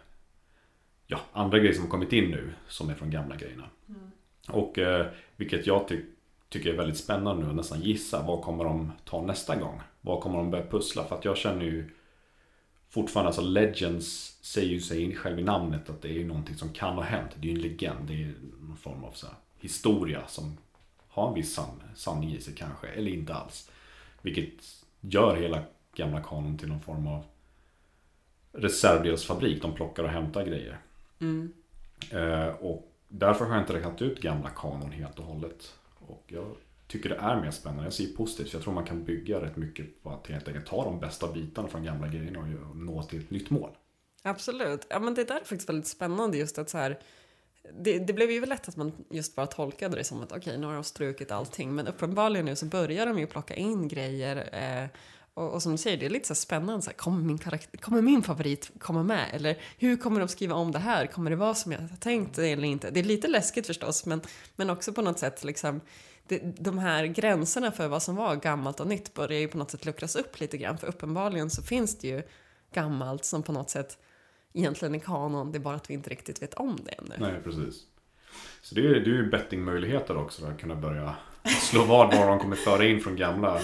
ja, 1.07 1.19
andra 1.33 1.59
grejer 1.59 1.73
som 1.73 1.83
har 1.83 1.89
kommit 1.89 2.13
in 2.13 2.31
nu 2.31 2.53
som 2.67 2.89
är 2.89 2.93
från 2.93 3.09
gamla 3.11 3.35
grejerna. 3.35 3.69
Och 4.49 4.77
eh, 4.79 5.05
vilket 5.35 5.67
jag 5.67 5.87
ty 5.87 6.01
tycker 6.49 6.73
är 6.73 6.77
väldigt 6.77 6.97
spännande 6.97 7.47
nu, 7.47 7.53
nästan 7.53 7.81
gissa. 7.81 8.23
Vad 8.27 8.41
kommer 8.41 8.63
de 8.63 8.91
ta 9.05 9.21
nästa 9.21 9.55
gång? 9.55 9.81
Vad 10.01 10.21
kommer 10.21 10.37
de 10.37 10.51
börja 10.51 10.67
pussla? 10.67 11.03
För 11.03 11.15
att 11.15 11.25
jag 11.25 11.37
känner 11.37 11.65
ju 11.65 11.89
fortfarande, 12.89 13.27
alltså 13.27 13.41
Legends 13.41 14.37
säger 14.41 14.69
ju 14.69 14.79
sig 14.79 15.15
själv 15.15 15.39
i 15.39 15.43
namnet 15.43 15.89
att 15.89 16.01
det 16.01 16.09
är 16.09 16.13
ju 16.13 16.27
någonting 16.27 16.55
som 16.55 16.69
kan 16.69 16.95
ha 16.95 17.03
hänt. 17.03 17.31
Det 17.35 17.47
är 17.47 17.51
ju 17.51 17.55
en 17.55 17.61
legend, 17.61 18.07
det 18.07 18.23
är 18.23 18.33
någon 18.59 18.77
form 18.77 19.03
av 19.03 19.11
så 19.11 19.27
historia 19.59 20.27
som 20.27 20.57
har 21.07 21.27
en 21.27 21.33
viss 21.33 21.53
san 21.53 21.83
sanning 21.95 22.33
i 22.33 22.41
sig 22.41 22.53
kanske, 22.55 22.87
eller 22.87 23.11
inte 23.11 23.33
alls. 23.33 23.71
Vilket 24.21 24.85
gör 25.01 25.35
hela 25.35 25.63
gamla 25.95 26.21
kanon 26.21 26.57
till 26.57 26.67
någon 26.67 26.81
form 26.81 27.07
av 27.07 27.23
reservdelsfabrik. 28.51 29.61
De 29.61 29.73
plockar 29.73 30.03
och 30.03 30.09
hämtar 30.09 30.45
grejer. 30.45 30.77
Mm. 31.19 31.53
Eh, 32.11 32.47
och 32.47 32.91
därför 33.07 33.45
har 33.45 33.53
jag 33.53 33.63
inte 33.63 33.73
räknat 33.73 34.01
ut 34.01 34.21
gamla 34.21 34.49
kanon 34.49 34.91
helt 34.91 35.19
och 35.19 35.25
hållet. 35.25 35.73
Och 36.07 36.23
jag 36.27 36.55
tycker 36.87 37.09
det 37.09 37.15
är 37.15 37.41
mer 37.41 37.51
spännande. 37.51 37.83
Jag 37.83 37.93
ser 37.93 38.07
positivt, 38.07 38.49
för 38.49 38.57
jag 38.57 38.63
tror 38.63 38.73
man 38.73 38.85
kan 38.85 39.03
bygga 39.03 39.41
rätt 39.41 39.55
mycket 39.55 40.03
på 40.03 40.09
att 40.09 40.27
helt 40.27 40.47
enkelt 40.47 40.65
ta 40.65 40.83
de 40.83 40.99
bästa 40.99 41.31
bitarna 41.33 41.67
från 41.67 41.83
gamla 41.83 42.07
grejerna 42.07 42.39
och 42.39 42.77
nå 42.77 43.03
till 43.03 43.19
ett 43.19 43.31
nytt 43.31 43.49
mål. 43.49 43.69
Absolut. 44.23 44.87
Ja, 44.89 44.99
men 44.99 45.13
det 45.13 45.23
där 45.23 45.35
är 45.35 45.39
faktiskt 45.39 45.69
väldigt 45.69 45.87
spännande 45.87 46.37
just 46.37 46.57
att 46.57 46.69
så 46.69 46.77
här 46.77 46.99
det, 47.73 47.99
det, 47.99 48.13
blev 48.13 48.31
ju 48.31 48.45
lätt 48.45 48.67
att 48.67 48.75
man 48.75 48.91
just 49.09 49.35
bara 49.35 49.47
tolkade 49.47 49.95
det 49.95 50.03
som 50.03 50.21
att 50.21 50.31
okej, 50.31 50.39
okay, 50.39 50.57
nu 50.57 50.67
har 50.67 50.73
de 50.73 50.83
strukit 50.83 51.31
allting. 51.31 51.75
Men 51.75 51.87
uppenbarligen 51.87 52.45
nu 52.45 52.55
så 52.55 52.65
börjar 52.65 53.05
de 53.05 53.19
ju 53.19 53.27
plocka 53.27 53.55
in 53.55 53.87
grejer. 53.87 54.49
Eh, 54.53 54.89
och, 55.37 55.53
och, 55.53 55.63
som 55.63 55.71
du 55.71 55.77
säger, 55.77 55.97
det 55.97 56.05
är 56.05 56.09
lite 56.09 56.27
så 56.27 56.35
spännande. 56.35 56.81
Så 56.81 56.89
här, 56.89 56.97
kommer, 56.97 57.21
min 57.21 57.37
karaktär, 57.37 57.77
kommer 57.77 58.01
min 58.01 58.23
favorit 58.23 58.71
komma 58.79 59.03
med? 59.03 59.25
Eller 59.33 59.57
hur 59.77 59.97
kommer 59.97 60.19
de 60.19 60.27
skriva 60.27 60.55
om 60.55 60.71
det 60.71 60.79
här? 60.79 61.07
Kommer 61.07 61.29
det 61.29 61.35
vara 61.35 61.55
som 61.55 61.71
jag 61.71 61.79
har 61.79 61.97
tänkt 61.97 62.37
eller 62.37 62.63
inte? 62.63 62.91
Det 62.91 62.99
är 62.99 63.03
lite 63.03 63.27
läskigt 63.27 63.67
förstås, 63.67 64.05
men, 64.05 64.21
men 64.55 64.69
också 64.69 64.93
på 64.93 65.01
något 65.01 65.19
sätt 65.19 65.43
liksom 65.43 65.81
det, 66.27 66.39
de 66.59 66.77
här 66.77 67.05
gränserna 67.05 67.71
för 67.71 67.87
vad 67.87 68.03
som 68.03 68.15
var 68.15 68.35
gammalt 68.35 68.79
och 68.79 68.87
nytt 68.87 69.13
börjar 69.13 69.39
ju 69.39 69.47
på 69.47 69.57
något 69.57 69.71
sätt 69.71 69.85
luckras 69.85 70.15
upp 70.15 70.39
lite 70.39 70.57
grann. 70.57 70.77
För 70.77 70.87
uppenbarligen 70.87 71.49
så 71.49 71.63
finns 71.63 71.97
det 71.97 72.07
ju 72.07 72.23
gammalt 72.73 73.25
som 73.25 73.43
på 73.43 73.51
något 73.51 73.69
sätt 73.69 73.97
egentligen 74.53 74.95
är 74.95 74.99
kanon. 74.99 75.51
Det 75.51 75.57
är 75.57 75.59
bara 75.59 75.75
att 75.75 75.89
vi 75.89 75.93
inte 75.93 76.09
riktigt 76.09 76.41
vet 76.41 76.53
om 76.53 76.79
det 76.85 76.91
ännu. 76.91 77.15
Nej, 77.17 77.41
precis. 77.43 77.83
Så 78.61 78.75
det 78.75 78.81
är, 78.81 78.93
det 78.93 79.09
är 79.09 79.15
ju 79.15 79.29
bettingmöjligheter 79.29 80.17
också 80.17 80.45
att 80.45 80.59
kunna 80.59 80.75
börja 80.75 81.15
slå 81.61 81.83
vad 81.83 82.15
vad 82.15 82.27
de 82.27 82.39
kommer 82.39 82.55
föra 82.55 82.85
in 82.85 83.01
från 83.01 83.15
gamla, 83.15 83.61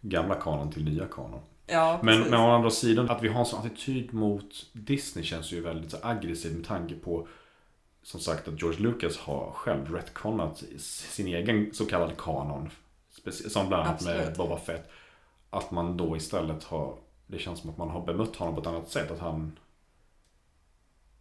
gamla 0.00 0.34
kanon 0.34 0.72
till 0.72 0.84
nya 0.84 1.06
kanon. 1.06 1.40
Ja, 1.66 2.00
men, 2.02 2.20
men 2.20 2.40
å 2.40 2.50
andra 2.50 2.70
sidan, 2.70 3.10
att 3.10 3.22
vi 3.22 3.28
har 3.28 3.40
en 3.40 3.46
sån 3.46 3.60
attityd 3.60 4.14
mot 4.14 4.66
Disney 4.72 5.24
känns 5.24 5.52
ju 5.52 5.60
väldigt 5.60 5.90
så 5.90 5.96
aggressiv 6.02 6.56
med 6.56 6.66
tanke 6.66 6.94
på 6.94 7.28
som 8.02 8.20
sagt 8.20 8.48
att 8.48 8.62
George 8.62 8.80
Lucas 8.80 9.18
har 9.18 9.50
själv 9.52 9.94
retconat 9.94 10.64
sin 10.78 11.26
egen 11.26 11.74
så 11.74 11.86
kallad 11.86 12.16
kanon. 12.16 12.70
Som 13.48 13.68
bland 13.68 13.82
annat 13.82 13.94
Absolut. 13.94 14.26
med 14.26 14.36
Boba 14.36 14.58
Fett. 14.58 14.90
Att 15.50 15.70
man 15.70 15.96
då 15.96 16.16
istället 16.16 16.64
har, 16.64 16.94
det 17.26 17.38
känns 17.38 17.60
som 17.60 17.70
att 17.70 17.76
man 17.76 17.90
har 17.90 18.06
bemött 18.06 18.36
honom 18.36 18.54
på 18.54 18.60
ett 18.60 18.66
annat 18.66 18.88
sätt. 18.88 19.10
Att 19.10 19.18
han 19.18 19.58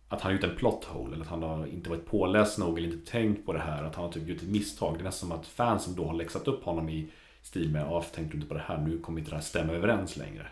att 0.10 0.22
han 0.22 0.32
har 0.32 0.40
gjort 0.40 0.52
en 0.52 0.56
plot 0.56 0.86
hole 0.86 1.14
eller 1.14 1.26
att 1.26 1.32
han 1.32 1.44
har 1.44 1.68
inte 1.68 1.90
varit 1.90 2.06
påläst 2.06 2.58
nog 2.58 2.78
eller 2.78 2.94
inte 2.94 3.12
tänkt 3.12 3.46
på 3.46 3.54
det 3.54 3.60
här. 3.60 3.84
Att 3.84 3.96
han 3.96 4.06
har 4.06 4.12
typ 4.12 4.28
gjort 4.28 4.42
ett 4.42 4.50
misstag. 4.50 4.94
Det 4.94 5.02
är 5.02 5.04
nästan 5.04 5.30
som 5.30 5.40
att 5.40 5.48
fansen 5.48 5.96
då 5.96 6.06
har 6.06 6.14
läxat 6.14 6.48
upp 6.48 6.64
honom 6.64 6.90
i 6.90 7.10
stil 7.50 7.72
med 7.72 7.82
Ja, 7.82 8.02
tänkte 8.02 8.32
du 8.32 8.36
inte 8.38 8.48
på 8.48 8.54
det 8.54 8.64
här? 8.68 8.78
Nu 8.78 9.00
kommer 9.00 9.20
inte 9.20 9.32
det 9.32 9.36
här 9.36 9.44
stämma 9.44 9.74
överens 9.74 10.18
längre. 10.18 10.48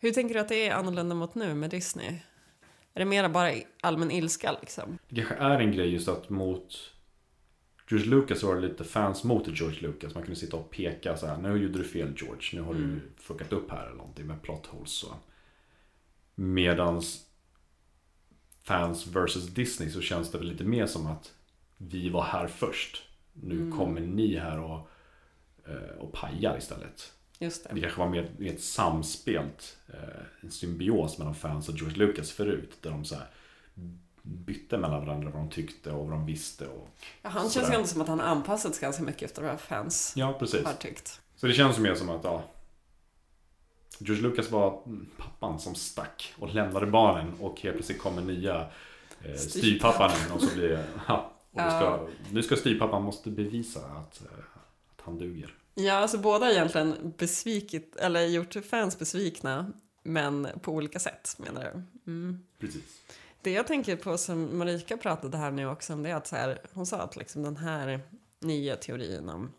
Hur 0.00 0.12
tänker 0.12 0.34
du 0.34 0.40
att 0.40 0.48
det 0.48 0.68
är 0.68 0.74
annorlunda 0.74 1.14
mot 1.14 1.34
nu 1.34 1.54
med 1.54 1.70
Disney? 1.70 2.08
Är 2.94 3.00
det 3.00 3.04
mera 3.04 3.28
bara 3.28 3.52
allmän 3.80 4.10
ilska 4.10 4.56
liksom? 4.60 4.98
Det 5.08 5.22
kanske 5.22 5.34
är 5.44 5.60
en 5.60 5.72
grej 5.72 5.92
just 5.92 6.08
att 6.08 6.30
mot 6.30 6.92
George 7.90 8.06
Lucas 8.06 8.42
var 8.42 8.54
det 8.54 8.60
lite 8.60 8.84
fans 8.84 9.24
mot 9.24 9.60
George 9.60 9.80
Lucas. 9.80 10.14
Man 10.14 10.22
kunde 10.22 10.40
sitta 10.40 10.56
och 10.56 10.70
peka 10.70 11.16
så 11.16 11.26
här. 11.26 11.38
Nu 11.38 11.48
gjorde 11.48 11.78
du 11.78 11.84
fel 11.84 12.12
George. 12.16 12.50
Nu 12.52 12.60
har 12.60 12.74
mm. 12.74 12.90
du 12.90 13.22
fuckat 13.22 13.52
upp 13.52 13.70
här 13.70 13.86
eller 13.86 13.96
någonting 13.96 14.26
med 14.26 14.42
plot 14.42 14.66
holes 14.66 14.90
så. 14.90 15.14
Medans 16.34 17.26
fans 18.62 19.06
versus 19.06 19.46
Disney 19.46 19.90
så 19.90 20.00
känns 20.00 20.30
det 20.30 20.38
väl 20.38 20.48
lite 20.48 20.64
mer 20.64 20.86
som 20.86 21.06
att 21.06 21.34
vi 21.76 22.08
var 22.08 22.22
här 22.22 22.46
först. 22.46 23.02
Nu 23.32 23.54
mm. 23.54 23.78
kommer 23.78 24.00
ni 24.00 24.36
här 24.36 24.58
och, 24.60 24.88
och 25.98 26.12
pajar 26.12 26.58
istället. 26.58 27.12
Just 27.38 27.64
det. 27.64 27.74
det 27.74 27.80
kanske 27.80 28.00
var 28.00 28.08
mer, 28.08 28.30
ett 28.40 28.62
samspelt, 28.62 29.78
eh, 29.88 30.24
en 30.40 30.50
symbios 30.50 31.18
mellan 31.18 31.34
fans 31.34 31.68
och 31.68 31.74
George 31.74 31.96
Lucas 31.96 32.30
förut. 32.30 32.78
Där 32.80 32.90
de 32.90 33.04
så 33.04 33.14
här 33.14 33.26
bytte 34.22 34.78
mellan 34.78 35.06
varandra 35.06 35.30
vad 35.30 35.42
de 35.42 35.50
tyckte 35.50 35.92
och 35.92 36.04
vad 36.06 36.14
de 36.14 36.26
visste. 36.26 36.66
Och 36.66 36.88
ja, 37.22 37.28
han 37.30 37.50
känns 37.50 37.70
ju 37.70 37.74
ändå 37.74 37.86
som 37.86 38.00
att 38.00 38.08
han 38.08 38.20
anpassats 38.20 38.78
ganska 38.78 39.02
mycket 39.02 39.22
efter 39.22 39.42
vad 39.42 39.60
fans 39.60 40.12
ja, 40.16 40.36
precis. 40.38 40.64
har 40.64 40.72
tyckt. 40.72 41.20
Så 41.36 41.46
det 41.46 41.52
känns 41.52 41.78
mer 41.78 41.94
som 41.94 42.08
att, 42.08 42.24
ja, 42.24 42.44
George 43.98 44.22
Lucas 44.22 44.50
var 44.50 44.82
pappan 45.16 45.60
som 45.60 45.74
stack 45.74 46.34
och 46.38 46.54
lämnade 46.54 46.86
barnen 46.86 47.34
och 47.40 47.60
helt 47.60 47.76
plötsligt 47.76 47.98
kommer 47.98 48.22
nya 48.22 48.66
eh, 49.24 49.34
styvpappan 49.34 50.10
in 50.10 50.32
och 50.32 50.42
så 50.42 50.54
blir 50.54 50.84
ja, 51.08 51.32
och 51.50 51.60
ja. 51.60 51.70
Ska, 51.70 52.08
nu 52.30 52.42
ska 52.42 52.56
styvpappan 52.56 53.02
måste 53.02 53.30
bevisa 53.30 53.80
att, 53.80 54.20
eh, 54.20 54.38
att 54.96 55.04
han 55.04 55.18
duger. 55.18 55.54
Ja, 55.74 55.92
alltså 55.92 56.18
båda 56.18 56.46
har 56.46 56.52
egentligen 56.52 57.14
besvikit, 57.18 57.96
eller 57.96 58.26
gjort 58.26 58.56
fans 58.70 58.98
besvikna, 58.98 59.72
men 60.02 60.48
på 60.62 60.72
olika 60.72 60.98
sätt 60.98 61.36
menar 61.38 61.64
du? 61.64 61.82
Mm. 62.12 62.44
Precis. 62.58 62.82
Det 63.42 63.50
jag 63.50 63.66
tänker 63.66 63.96
på 63.96 64.18
som 64.18 64.58
Marika 64.58 64.96
pratade 64.96 65.38
här 65.38 65.50
nu 65.50 65.66
också 65.66 65.92
om 65.92 66.02
det 66.02 66.10
är 66.10 66.14
att 66.14 66.26
så 66.26 66.36
här, 66.36 66.58
hon 66.72 66.86
sa 66.86 66.96
att 66.96 67.16
liksom 67.16 67.42
den 67.42 67.56
här 67.56 68.00
nya 68.40 68.76
teorin 68.76 69.28
om 69.28 69.52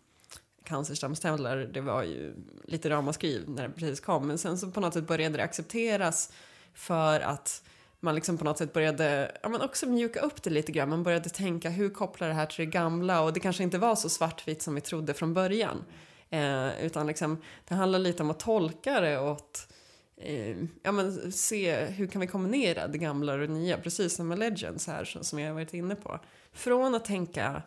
cancerstamceller, 0.63 1.57
det 1.57 1.81
var 1.81 2.03
ju 2.03 2.33
lite 2.65 2.89
ramaskriv 2.89 3.49
när 3.49 3.67
det 3.67 3.73
precis 3.73 3.99
kom. 3.99 4.27
Men 4.27 4.37
sen 4.37 4.57
så 4.57 4.71
på 4.71 4.79
något 4.79 4.93
sätt 4.93 5.07
började 5.07 5.37
det 5.37 5.43
accepteras 5.43 6.33
för 6.73 7.19
att 7.19 7.63
man 8.03 8.15
liksom 8.15 8.37
på 8.37 8.43
något 8.43 8.57
sätt 8.57 8.73
började 8.73 9.31
ja, 9.43 9.49
men 9.49 9.61
också 9.61 9.85
mjuka 9.85 10.19
upp 10.19 10.43
det 10.43 10.49
lite 10.49 10.71
grann. 10.71 10.89
Man 10.89 11.03
började 11.03 11.29
tänka 11.29 11.69
hur 11.69 11.89
kopplar 11.89 12.27
det 12.27 12.33
här 12.33 12.45
till 12.45 12.65
det 12.65 12.71
gamla 12.71 13.21
och 13.21 13.33
det 13.33 13.39
kanske 13.39 13.63
inte 13.63 13.77
var 13.77 13.95
så 13.95 14.09
svartvitt 14.09 14.61
som 14.61 14.75
vi 14.75 14.81
trodde 14.81 15.13
från 15.13 15.33
början. 15.33 15.83
Eh, 16.29 16.85
utan 16.85 17.07
liksom, 17.07 17.41
det 17.67 17.75
handlar 17.75 17.99
lite 17.99 18.23
om 18.23 18.29
att 18.29 18.39
tolka 18.39 18.99
det 19.01 19.17
och 19.17 19.31
att 19.31 19.73
eh, 20.17 20.57
ja, 20.83 20.91
men 20.91 21.31
se 21.31 21.85
hur 21.85 22.07
kan 22.07 22.21
vi 22.21 22.27
kombinera 22.27 22.87
det 22.87 22.97
gamla 22.97 23.33
och 23.33 23.39
det 23.39 23.47
nya, 23.47 23.77
precis 23.77 24.15
som 24.15 24.27
med 24.27 24.39
Legends 24.39 24.87
här 24.87 25.05
som 25.21 25.39
jag 25.39 25.47
har 25.47 25.53
varit 25.53 25.73
inne 25.73 25.95
på. 25.95 26.19
Från 26.53 26.95
att 26.95 27.05
tänka 27.05 27.61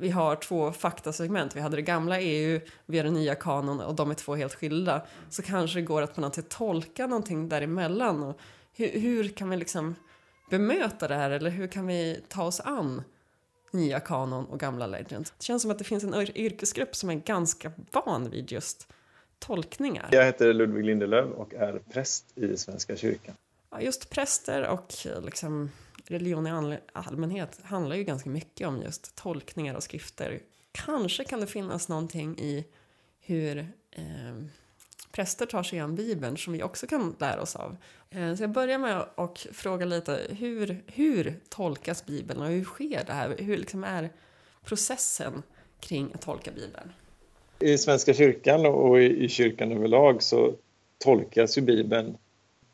vi 0.00 0.10
har 0.10 0.36
två 0.36 0.72
faktasegment. 0.72 1.56
Vi 1.56 1.60
hade 1.60 1.76
det 1.76 1.82
gamla 1.82 2.20
EU, 2.20 2.60
vi 2.86 2.98
har 2.98 3.04
den 3.04 3.14
nya 3.14 3.34
kanon 3.34 3.80
och 3.80 3.94
de 3.94 4.10
är 4.10 4.14
två 4.14 4.34
helt 4.34 4.54
skilda. 4.54 5.02
Så 5.30 5.42
kanske 5.42 5.78
det 5.78 5.82
går 5.82 6.02
att 6.02 6.14
på 6.14 6.20
något 6.20 6.34
sätt 6.34 6.48
tolka 6.48 7.06
någonting 7.06 7.48
däremellan. 7.48 8.22
Och 8.22 8.40
hur, 8.80 9.00
hur 9.00 9.28
kan 9.28 9.50
vi 9.50 9.56
liksom 9.56 9.94
bemöta 10.50 11.08
det 11.08 11.14
här 11.14 11.30
eller 11.30 11.50
hur 11.50 11.66
kan 11.66 11.86
vi 11.86 12.20
ta 12.28 12.42
oss 12.42 12.60
an 12.60 13.02
nya 13.70 14.00
kanon 14.00 14.46
och 14.46 14.60
gamla 14.60 14.86
legends? 14.86 15.32
Det 15.38 15.44
känns 15.44 15.62
som 15.62 15.70
att 15.70 15.78
det 15.78 15.84
finns 15.84 16.04
en 16.04 16.14
yrkesgrupp 16.34 16.96
som 16.96 17.10
är 17.10 17.14
ganska 17.14 17.72
van 17.90 18.30
vid 18.30 18.52
just 18.52 18.92
tolkningar. 19.38 20.08
Jag 20.12 20.24
heter 20.24 20.52
Ludvig 20.52 20.84
Lindelöf 20.84 21.30
och 21.30 21.54
är 21.54 21.78
präst 21.92 22.38
i 22.38 22.56
Svenska 22.56 22.96
kyrkan. 22.96 23.34
Ja, 23.70 23.80
just 23.80 24.10
präster 24.10 24.68
och 24.68 24.94
liksom 25.24 25.70
religion 26.06 26.46
i 26.46 26.78
allmänhet 26.92 27.60
handlar 27.62 27.96
ju 27.96 28.04
ganska 28.04 28.30
mycket 28.30 28.68
om 28.68 28.82
just 28.82 29.16
tolkningar 29.16 29.74
av 29.74 29.80
skrifter. 29.80 30.40
Kanske 30.72 31.24
kan 31.24 31.40
det 31.40 31.46
finnas 31.46 31.88
någonting 31.88 32.38
i 32.38 32.66
hur 33.20 33.58
eh, 33.90 34.34
präster 35.12 35.46
tar 35.46 35.62
sig 35.62 35.78
an 35.78 35.94
Bibeln 35.94 36.36
som 36.36 36.52
vi 36.52 36.62
också 36.62 36.86
kan 36.86 37.16
lära 37.18 37.42
oss 37.42 37.56
av. 37.56 37.76
Eh, 38.10 38.34
så 38.34 38.42
jag 38.42 38.50
börjar 38.50 38.78
med 38.78 39.04
att 39.14 39.46
fråga 39.52 39.86
lite, 39.86 40.20
hur, 40.28 40.82
hur 40.86 41.40
tolkas 41.48 42.06
Bibeln 42.06 42.40
och 42.40 42.48
hur 42.48 42.64
sker 42.64 43.04
det 43.06 43.12
här? 43.12 43.34
Hur 43.38 43.56
liksom 43.56 43.84
är 43.84 44.10
processen 44.64 45.42
kring 45.80 46.10
att 46.14 46.20
tolka 46.20 46.50
Bibeln? 46.50 46.92
I 47.58 47.78
Svenska 47.78 48.14
kyrkan 48.14 48.66
och 48.66 49.02
i 49.02 49.28
kyrkan 49.28 49.72
överlag 49.72 50.22
så 50.22 50.54
tolkas 50.98 51.58
ju 51.58 51.62
Bibeln 51.62 52.16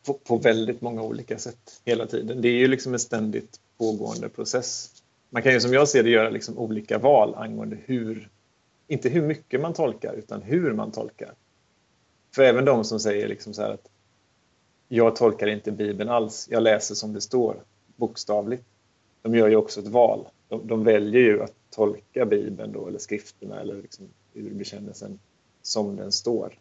på, 0.06 0.14
på, 0.14 0.36
väldigt 0.36 0.80
många 0.80 1.02
olika 1.02 1.38
sätt 1.38 1.80
hela 1.84 2.06
tiden. 2.06 2.42
Det 2.42 2.48
är 2.48 2.58
ju 2.58 2.68
liksom 2.68 2.92
en 2.92 2.98
ständigt 2.98 3.60
pågående 3.78 4.28
process. 4.28 4.90
Man 5.30 5.42
kan 5.42 5.52
ju 5.52 5.60
som 5.60 5.72
jag 5.72 5.88
ser 5.88 6.02
det 6.02 6.10
göra 6.10 6.30
liksom 6.30 6.58
olika 6.58 6.98
val 6.98 7.34
angående 7.34 7.78
hur, 7.84 8.28
inte 8.88 9.08
hur 9.08 9.22
mycket 9.22 9.60
man 9.60 9.74
tolkar, 9.74 10.14
utan 10.14 10.42
hur 10.42 10.72
man 10.72 10.92
tolkar. 10.92 11.32
För 12.36 12.42
även 12.42 12.64
de 12.64 12.84
som 12.84 13.00
säger 13.00 13.28
liksom 13.28 13.54
så 13.54 13.62
här 13.62 13.70
att 13.70 13.88
jag 14.88 15.16
tolkar 15.16 15.46
inte 15.46 15.72
Bibeln 15.72 16.10
alls, 16.10 16.48
jag 16.50 16.62
läser 16.62 16.94
som 16.94 17.12
det 17.12 17.20
står, 17.20 17.62
bokstavligt. 17.96 18.64
De 19.22 19.34
gör 19.34 19.48
ju 19.48 19.56
också 19.56 19.80
ett 19.80 19.86
val. 19.86 20.28
De, 20.48 20.66
de 20.66 20.84
väljer 20.84 21.22
ju 21.22 21.42
att 21.42 21.52
tolka 21.70 22.26
Bibeln 22.26 22.72
då, 22.72 22.88
eller 22.88 22.98
skrifterna 22.98 23.60
eller 23.60 23.74
liksom 23.82 24.08
urbekännelsen 24.34 25.18
som 25.62 25.96
den 25.96 26.12
står. 26.12 26.58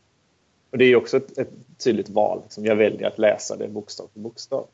Och 0.72 0.78
det 0.78 0.86
är 0.86 0.96
också 0.96 1.18
ett, 1.18 1.38
ett 1.38 1.52
tydligt 1.78 2.10
val. 2.10 2.42
Liksom. 2.44 2.66
Jag 2.66 2.76
väljer 2.76 3.08
att 3.08 3.18
läsa 3.18 3.56
det 3.56 3.68
bokstav 3.68 4.10
för 4.14 4.20
bokstav. 4.20 4.68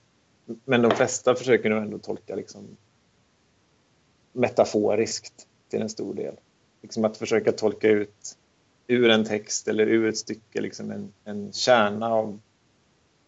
Men 0.66 0.82
de 0.82 0.92
flesta 0.92 1.36
försöker 1.36 1.70
nog 1.70 1.84
ändå 1.84 1.98
tolka 1.98 2.36
liksom, 2.36 2.78
metaforiskt 4.34 5.48
till 5.70 5.82
en 5.82 5.90
stor 5.90 6.14
del. 6.14 6.36
Liksom 6.82 7.06
att 7.06 7.18
försöka 7.18 7.52
tolka 7.52 7.88
ut 7.88 8.38
ur 8.92 9.10
en 9.10 9.26
text 9.26 9.68
eller 9.68 9.88
ur 9.88 10.10
ett 10.10 10.18
stycke 10.18 10.62
liksom 10.62 10.92
en, 10.92 11.14
en, 11.24 11.54
kärna 11.54 12.14
av, 12.14 12.40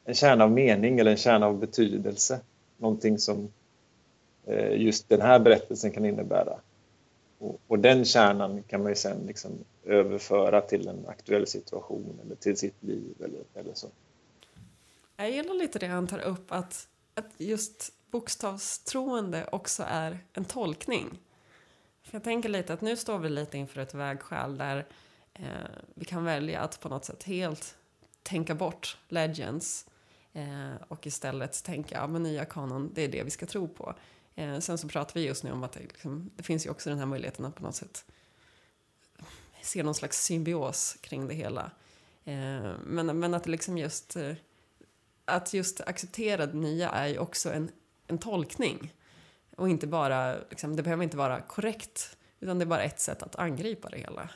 en 0.06 0.16
kärna 0.16 0.44
av 0.44 0.52
mening 0.52 1.00
eller 1.00 1.12
en 1.12 1.18
kärna 1.18 1.46
av 1.46 1.60
betydelse. 1.60 2.40
Någonting 2.78 3.20
som 3.20 3.52
eh, 4.46 4.82
just 4.82 5.10
den 5.10 5.22
här 5.22 5.40
berättelsen 5.40 5.92
kan 5.92 6.06
innebära. 6.06 6.60
Och, 7.40 7.62
och, 7.68 7.80
den 7.80 8.06
kärnan 8.06 8.64
kan 8.64 8.82
man 8.82 8.92
ju 8.92 8.96
sen 8.96 9.18
liksom 9.28 9.52
överföra 9.86 10.62
till 10.62 10.88
en 10.88 11.06
aktuell 11.08 11.48
situation 11.48 12.20
eller 12.26 12.36
till 12.36 12.58
sitt 12.58 12.84
liv 12.84 13.14
eller, 13.20 13.42
eller 13.54 13.74
så. 13.74 13.88
Jag 15.18 15.32
gillar 15.32 15.54
lite 15.54 15.80
det 15.80 15.88
han 15.88 16.08
tar 16.08 16.20
upp 16.20 16.52
att, 16.52 16.88
att 17.14 17.32
just 17.38 17.94
bokstavstroende 18.12 19.48
också 19.52 19.84
är 19.88 20.20
en 20.34 20.46
tolkning. 20.46 21.20
För 22.04 22.16
jag 22.16 22.24
tänker 22.24 22.50
lite 22.50 22.74
att 22.74 22.82
nu 22.82 22.98
står 22.98 23.20
vi 23.20 23.30
lite 23.30 23.58
inför 23.58 23.82
ett 23.82 23.94
vägskäl 23.94 24.58
där 24.58 24.86
Eh, 25.34 25.46
vi 25.96 26.06
kan 26.06 26.24
välja 26.24 26.62
att 26.62 26.80
på 26.80 26.90
något 26.90 27.06
sätt 27.06 27.24
helt 27.24 27.76
tänka 28.24 28.56
bort 28.56 28.98
Legends 29.08 29.86
eh, 30.34 30.74
och 30.88 31.08
istället 31.08 31.64
tänka, 31.64 31.96
ja 31.96 32.08
nya 32.08 32.46
kanon, 32.46 32.92
det 32.94 33.02
är 33.02 33.08
det 33.08 33.24
vi 33.24 33.30
ska 33.30 33.46
tro 33.46 33.68
på. 33.68 33.96
Eh, 34.36 34.60
sen 34.60 34.78
så 34.78 34.88
pratar 34.88 35.14
vi 35.14 35.26
just 35.26 35.44
nu 35.44 35.52
om 35.52 35.64
att 35.64 35.72
det, 35.72 35.80
liksom, 35.80 36.32
det 36.36 36.44
finns 36.44 36.66
ju 36.66 36.70
också 36.70 36.90
den 36.90 37.00
här 37.00 37.06
möjligheten 37.06 37.46
att 37.46 37.56
på 37.56 37.64
något 37.64 37.76
sätt 37.76 38.06
se 39.62 39.84
någon 39.84 39.96
slags 39.96 40.24
symbios 40.24 40.98
kring 41.02 41.28
det 41.28 41.34
hela. 41.34 41.72
Eh, 42.24 42.72
men, 42.84 43.20
men 43.20 43.34
att 43.34 43.48
liksom 43.48 43.78
just 43.78 44.16
eh, 44.16 44.34
att 45.26 45.54
just 45.54 45.82
acceptera 45.82 46.46
det 46.46 46.58
nya 46.58 46.90
är 46.90 47.08
ju 47.08 47.18
också 47.18 47.54
en, 47.54 47.72
en 48.08 48.18
tolkning. 48.18 48.94
Och 49.58 49.70
inte 49.70 49.88
bara, 49.88 50.36
liksom, 50.50 50.76
det 50.76 50.84
behöver 50.84 51.04
inte 51.04 51.18
vara 51.18 51.42
korrekt, 51.42 52.18
utan 52.40 52.60
det 52.60 52.64
är 52.64 52.68
bara 52.68 52.84
ett 52.84 53.00
sätt 53.00 53.24
att 53.24 53.36
angripa 53.36 53.90
det 53.90 53.98
hela. 53.98 54.30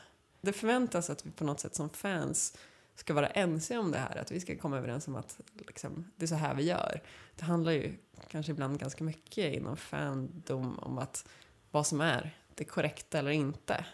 Det 0.48 0.52
förväntas 0.52 1.10
att 1.10 1.26
vi 1.26 1.30
på 1.30 1.44
något 1.44 1.60
sätt 1.60 1.74
som 1.74 1.90
fans 1.90 2.58
ska 2.94 3.14
vara 3.14 3.26
ense 3.26 3.78
om 3.78 3.92
det 3.92 3.98
här, 3.98 4.16
att 4.16 4.32
vi 4.32 4.40
ska 4.40 4.56
komma 4.56 4.78
överens 4.78 5.08
om 5.08 5.16
att 5.16 5.40
liksom, 5.66 6.10
det 6.16 6.24
är 6.24 6.26
så 6.26 6.34
här 6.34 6.54
vi 6.54 6.62
gör. 6.62 7.02
Det 7.36 7.44
handlar 7.44 7.72
ju 7.72 7.94
kanske 8.28 8.52
ibland 8.52 8.80
ganska 8.80 9.04
mycket 9.04 9.54
inom 9.54 9.76
fandom 9.76 10.78
om 10.78 10.98
att 10.98 11.28
vad 11.70 11.86
som 11.86 12.00
är 12.00 12.36
det 12.54 12.64
korrekta 12.64 13.18
eller 13.18 13.30
inte. 13.30 13.84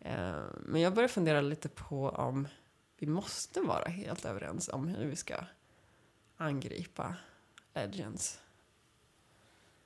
Eh, 0.00 0.42
men 0.60 0.80
jag 0.80 0.94
börjar 0.94 1.08
fundera 1.08 1.40
lite 1.40 1.68
på 1.68 2.08
om 2.08 2.48
vi 2.98 3.06
måste 3.06 3.60
vara 3.60 3.88
helt 3.88 4.24
överens 4.24 4.68
om 4.68 4.88
hur 4.88 5.06
vi 5.06 5.16
ska 5.16 5.34
angripa 6.36 7.14
Legends. 7.74 8.40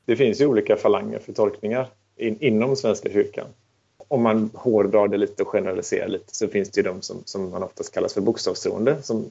Det 0.05 0.16
finns 0.16 0.40
ju 0.40 0.47
olika 0.47 0.76
falanger 0.76 1.18
för 1.18 1.32
tolkningar 1.32 1.90
in, 2.16 2.40
inom 2.40 2.76
Svenska 2.76 3.11
kyrkan. 3.11 3.47
Om 4.09 4.22
man 4.22 4.50
hårdrar 4.55 5.09
det 5.09 5.16
lite 5.16 5.42
och 5.42 5.48
generaliserar 5.48 6.09
lite 6.09 6.34
så 6.34 6.48
finns 6.48 6.70
det 6.70 6.78
ju 6.78 6.82
de 6.82 7.02
som, 7.02 7.22
som 7.24 7.50
man 7.50 7.62
oftast 7.62 7.94
kallas 7.94 8.14
för 8.14 8.20
bokstavstroende 8.20 9.02
som 9.02 9.30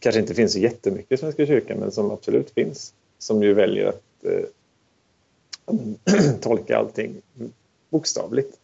kanske 0.00 0.20
inte 0.20 0.34
finns 0.34 0.52
så 0.52 0.58
jättemycket 0.58 1.12
i 1.12 1.16
Svenska 1.16 1.46
kyrkan 1.46 1.78
men 1.78 1.92
som 1.92 2.10
absolut 2.10 2.50
finns. 2.50 2.94
Som 3.18 3.42
ju 3.42 3.54
väljer 3.54 3.86
att 3.86 4.02
eh, 4.22 4.44
tolka 6.40 6.78
allting 6.78 7.22
bokstavligt. 7.90 8.58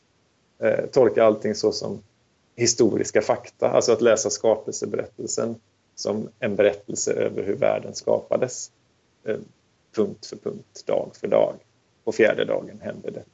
Eh, 0.58 0.86
tolka 0.86 1.24
allting 1.24 1.54
så 1.54 1.72
som 1.72 2.02
historiska 2.56 3.22
fakta, 3.22 3.70
alltså 3.70 3.92
att 3.92 4.00
läsa 4.00 4.30
skapelseberättelsen 4.30 5.54
som 5.94 6.28
en 6.38 6.56
berättelse 6.56 7.12
över 7.12 7.42
hur 7.42 7.56
världen 7.56 7.94
skapades. 7.94 8.70
Eh, 9.24 9.36
punkt 9.94 10.26
för 10.26 10.36
punkt, 10.36 10.82
dag 10.86 11.10
för 11.20 11.28
dag. 11.28 11.54
På 12.04 12.12
fjärde 12.12 12.44
dagen 12.44 12.80
hände 12.82 13.10
detta. 13.10 13.33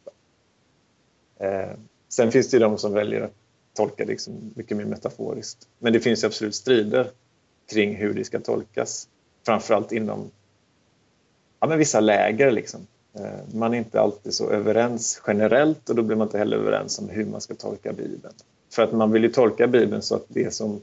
Eh, 1.41 1.71
sen 2.09 2.33
finns 2.33 2.51
det 2.51 2.57
ju 2.57 2.61
de 2.61 2.79
som 2.79 2.93
väljer 2.93 3.21
att 3.21 3.35
tolka 3.75 4.05
det 4.05 4.11
liksom 4.11 4.53
mycket 4.55 4.77
mer 4.77 4.85
metaforiskt. 4.85 5.69
Men 5.79 5.93
det 5.93 6.01
finns 6.01 6.25
absolut 6.25 6.55
strider 6.55 7.11
kring 7.73 7.97
hur 7.97 8.15
det 8.15 8.25
ska 8.25 8.41
tolkas. 8.41 9.09
Framförallt 9.47 9.93
inom 9.93 10.31
ja, 11.61 11.67
men 11.67 11.79
vissa 11.79 12.01
läger. 12.01 12.51
Liksom. 12.51 12.87
Eh, 13.15 13.55
man 13.55 13.75
är 13.75 13.79
inte 13.79 14.01
alltid 14.01 14.35
så 14.35 14.51
överens 14.51 15.23
generellt 15.27 15.91
och 15.91 15.97
då 15.97 16.03
blir 16.03 16.17
man 16.17 16.27
inte 16.27 16.39
heller 16.39 16.57
överens 16.57 16.99
om 16.99 17.09
hur 17.09 17.27
man 17.27 17.41
ska 17.41 17.55
tolka 17.55 17.93
Bibeln. 17.93 18.35
För 18.73 18.83
att 18.83 18.93
man 18.93 19.13
vill 19.13 19.23
ju 19.23 19.33
tolka 19.33 19.67
Bibeln 19.67 20.03
så 20.03 20.15
att 20.15 20.25
det 20.29 20.55
som... 20.55 20.81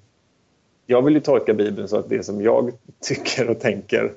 Jag 0.86 1.02
vill 1.02 1.14
ju 1.14 1.20
tolka 1.20 1.54
Bibeln 1.54 1.88
så 1.88 1.98
att 1.98 2.10
det 2.10 2.24
som 2.24 2.42
jag 2.42 2.72
tycker 3.00 3.50
och 3.50 3.60
tänker 3.60 4.14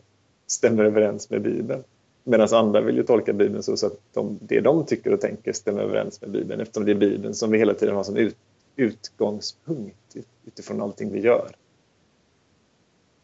stämmer 0.47 0.85
överens 0.85 1.31
med 1.31 1.43
Bibeln. 1.43 1.85
Medan 2.25 2.49
andra 2.53 2.81
vill 2.81 2.97
ju 2.97 3.03
tolka 3.03 3.33
Bibeln 3.33 3.63
så 3.63 3.87
att 3.87 3.99
de, 4.13 4.39
det 4.43 4.61
de 4.61 4.87
tycker 4.87 5.13
och 5.13 5.21
tänker 5.21 5.53
stämmer 5.53 5.83
överens 5.83 6.21
med 6.21 6.31
Bibeln 6.31 6.61
eftersom 6.61 6.85
det 6.85 6.91
är 6.91 6.95
Bibeln 6.95 7.35
som 7.35 7.51
vi 7.51 7.59
hela 7.59 7.75
tiden 7.75 7.95
har 7.95 8.05
som 8.05 8.17
ut, 8.17 8.37
utgångspunkt 8.77 10.17
utifrån 10.45 10.81
allting 10.81 11.13
vi 11.13 11.21
gör. 11.21 11.51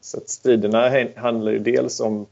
Så 0.01 0.19
att 0.19 0.29
striderna 0.29 0.91
handlar 1.17 1.53
ju 1.53 1.59
dels 1.59 2.01
om 2.01 2.27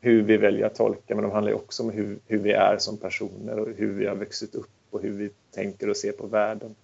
hur 0.00 0.22
vi 0.22 0.36
väljer 0.36 0.66
att 0.66 0.74
tolka 0.74 1.14
men 1.14 1.24
de 1.24 1.32
handlar 1.32 1.52
också 1.52 1.82
om 1.82 1.90
hur, 1.90 2.18
hur 2.26 2.38
vi 2.38 2.52
är 2.52 2.76
som 2.78 2.96
personer 2.96 3.58
och 3.58 3.68
hur 3.76 3.94
vi 3.94 4.06
har 4.06 4.16
vuxit 4.16 4.54
upp 4.54 4.70
och 4.90 5.02
hur 5.02 5.12
vi 5.12 5.30
tänker 5.54 5.90
och 5.90 5.96
ser 5.96 6.12
på 6.12 6.26
världen. 6.26 6.74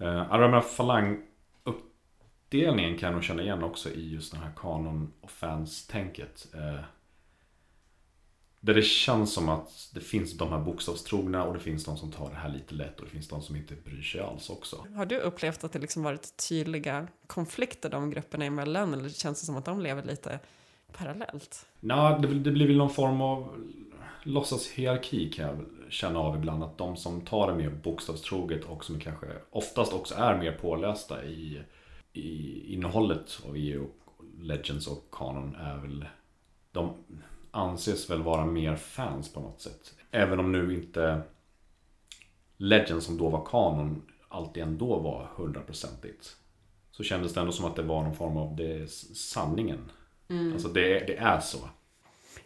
Eh, 0.00 0.32
Alla 0.32 0.42
de 0.42 0.52
här 0.52 0.60
falanguppdelningen 0.60 2.98
kan 2.98 3.06
jag 3.06 3.14
nog 3.14 3.24
känna 3.24 3.42
igen 3.42 3.62
också 3.62 3.90
i 3.90 4.12
just 4.14 4.32
den 4.32 4.42
här 4.42 4.52
kanon 4.56 5.12
och 5.20 5.30
fans-tänket. 5.30 6.46
Eh, 6.54 6.80
där 8.66 8.74
det 8.74 8.82
känns 8.82 9.32
som 9.32 9.48
att 9.48 9.90
det 9.94 10.00
finns 10.00 10.38
de 10.38 10.48
här 10.48 10.58
bokstavstrogna 10.58 11.44
och 11.44 11.54
det 11.54 11.60
finns 11.60 11.84
de 11.84 11.96
som 11.96 12.12
tar 12.12 12.30
det 12.30 12.36
här 12.36 12.48
lite 12.48 12.74
lätt 12.74 12.98
och 12.98 13.04
det 13.04 13.10
finns 13.10 13.28
de 13.28 13.42
som 13.42 13.56
inte 13.56 13.74
bryr 13.74 14.02
sig 14.02 14.20
alls 14.20 14.50
också. 14.50 14.86
Har 14.94 15.06
du 15.06 15.18
upplevt 15.18 15.64
att 15.64 15.72
det 15.72 15.78
liksom 15.78 16.02
varit 16.02 16.48
tydliga 16.48 17.08
konflikter 17.26 17.90
de 17.90 18.10
grupperna 18.10 18.44
emellan 18.44 18.94
eller 18.94 19.08
känns 19.08 19.40
det 19.40 19.46
som 19.46 19.56
att 19.56 19.64
de 19.64 19.80
lever 19.80 20.02
lite 20.02 20.38
parallellt? 20.92 21.66
Nej, 21.80 22.18
det, 22.20 22.28
det 22.28 22.50
blir 22.50 22.66
väl 22.66 22.76
någon 22.76 22.90
form 22.90 23.20
av 23.20 23.64
låtsashierarki 24.22 25.32
kan 25.32 25.46
jag 25.46 25.64
känna 25.88 26.18
av 26.18 26.36
ibland. 26.36 26.64
Att 26.64 26.78
de 26.78 26.96
som 26.96 27.20
tar 27.20 27.50
det 27.50 27.58
mer 27.58 27.70
bokstavstroget 27.70 28.64
och 28.64 28.84
som 28.84 29.00
kanske 29.00 29.26
oftast 29.50 29.92
också 29.92 30.14
är 30.14 30.38
mer 30.38 30.52
pålästa 30.52 31.24
i, 31.24 31.62
i 32.12 32.60
innehållet 32.74 33.40
av 33.48 33.56
EU 33.56 33.86
Legends 34.40 34.86
och 34.86 35.08
Canon 35.12 35.54
är 35.54 35.76
väl 35.76 36.04
de 36.72 36.94
anses 37.56 38.10
väl 38.10 38.22
vara 38.22 38.44
mer 38.44 38.76
fans 38.76 39.32
på 39.32 39.40
något 39.40 39.60
sätt. 39.60 39.94
Även 40.10 40.40
om 40.40 40.52
nu 40.52 40.74
inte 40.74 41.22
Legends 42.56 43.06
som 43.06 43.18
då 43.18 43.28
var 43.28 43.44
kanon 43.44 44.02
alltid 44.28 44.62
ändå 44.62 44.98
var 44.98 45.30
hundraprocentigt. 45.36 46.36
Så 46.90 47.02
kändes 47.02 47.34
det 47.34 47.40
ändå 47.40 47.52
som 47.52 47.64
att 47.64 47.76
det 47.76 47.82
var 47.82 48.02
någon 48.02 48.16
form 48.16 48.36
av 48.36 48.56
det 48.56 48.90
sanningen. 48.90 49.90
Mm. 50.28 50.52
Alltså 50.52 50.68
det, 50.68 50.98
det 51.06 51.16
är 51.16 51.40
så. 51.40 51.58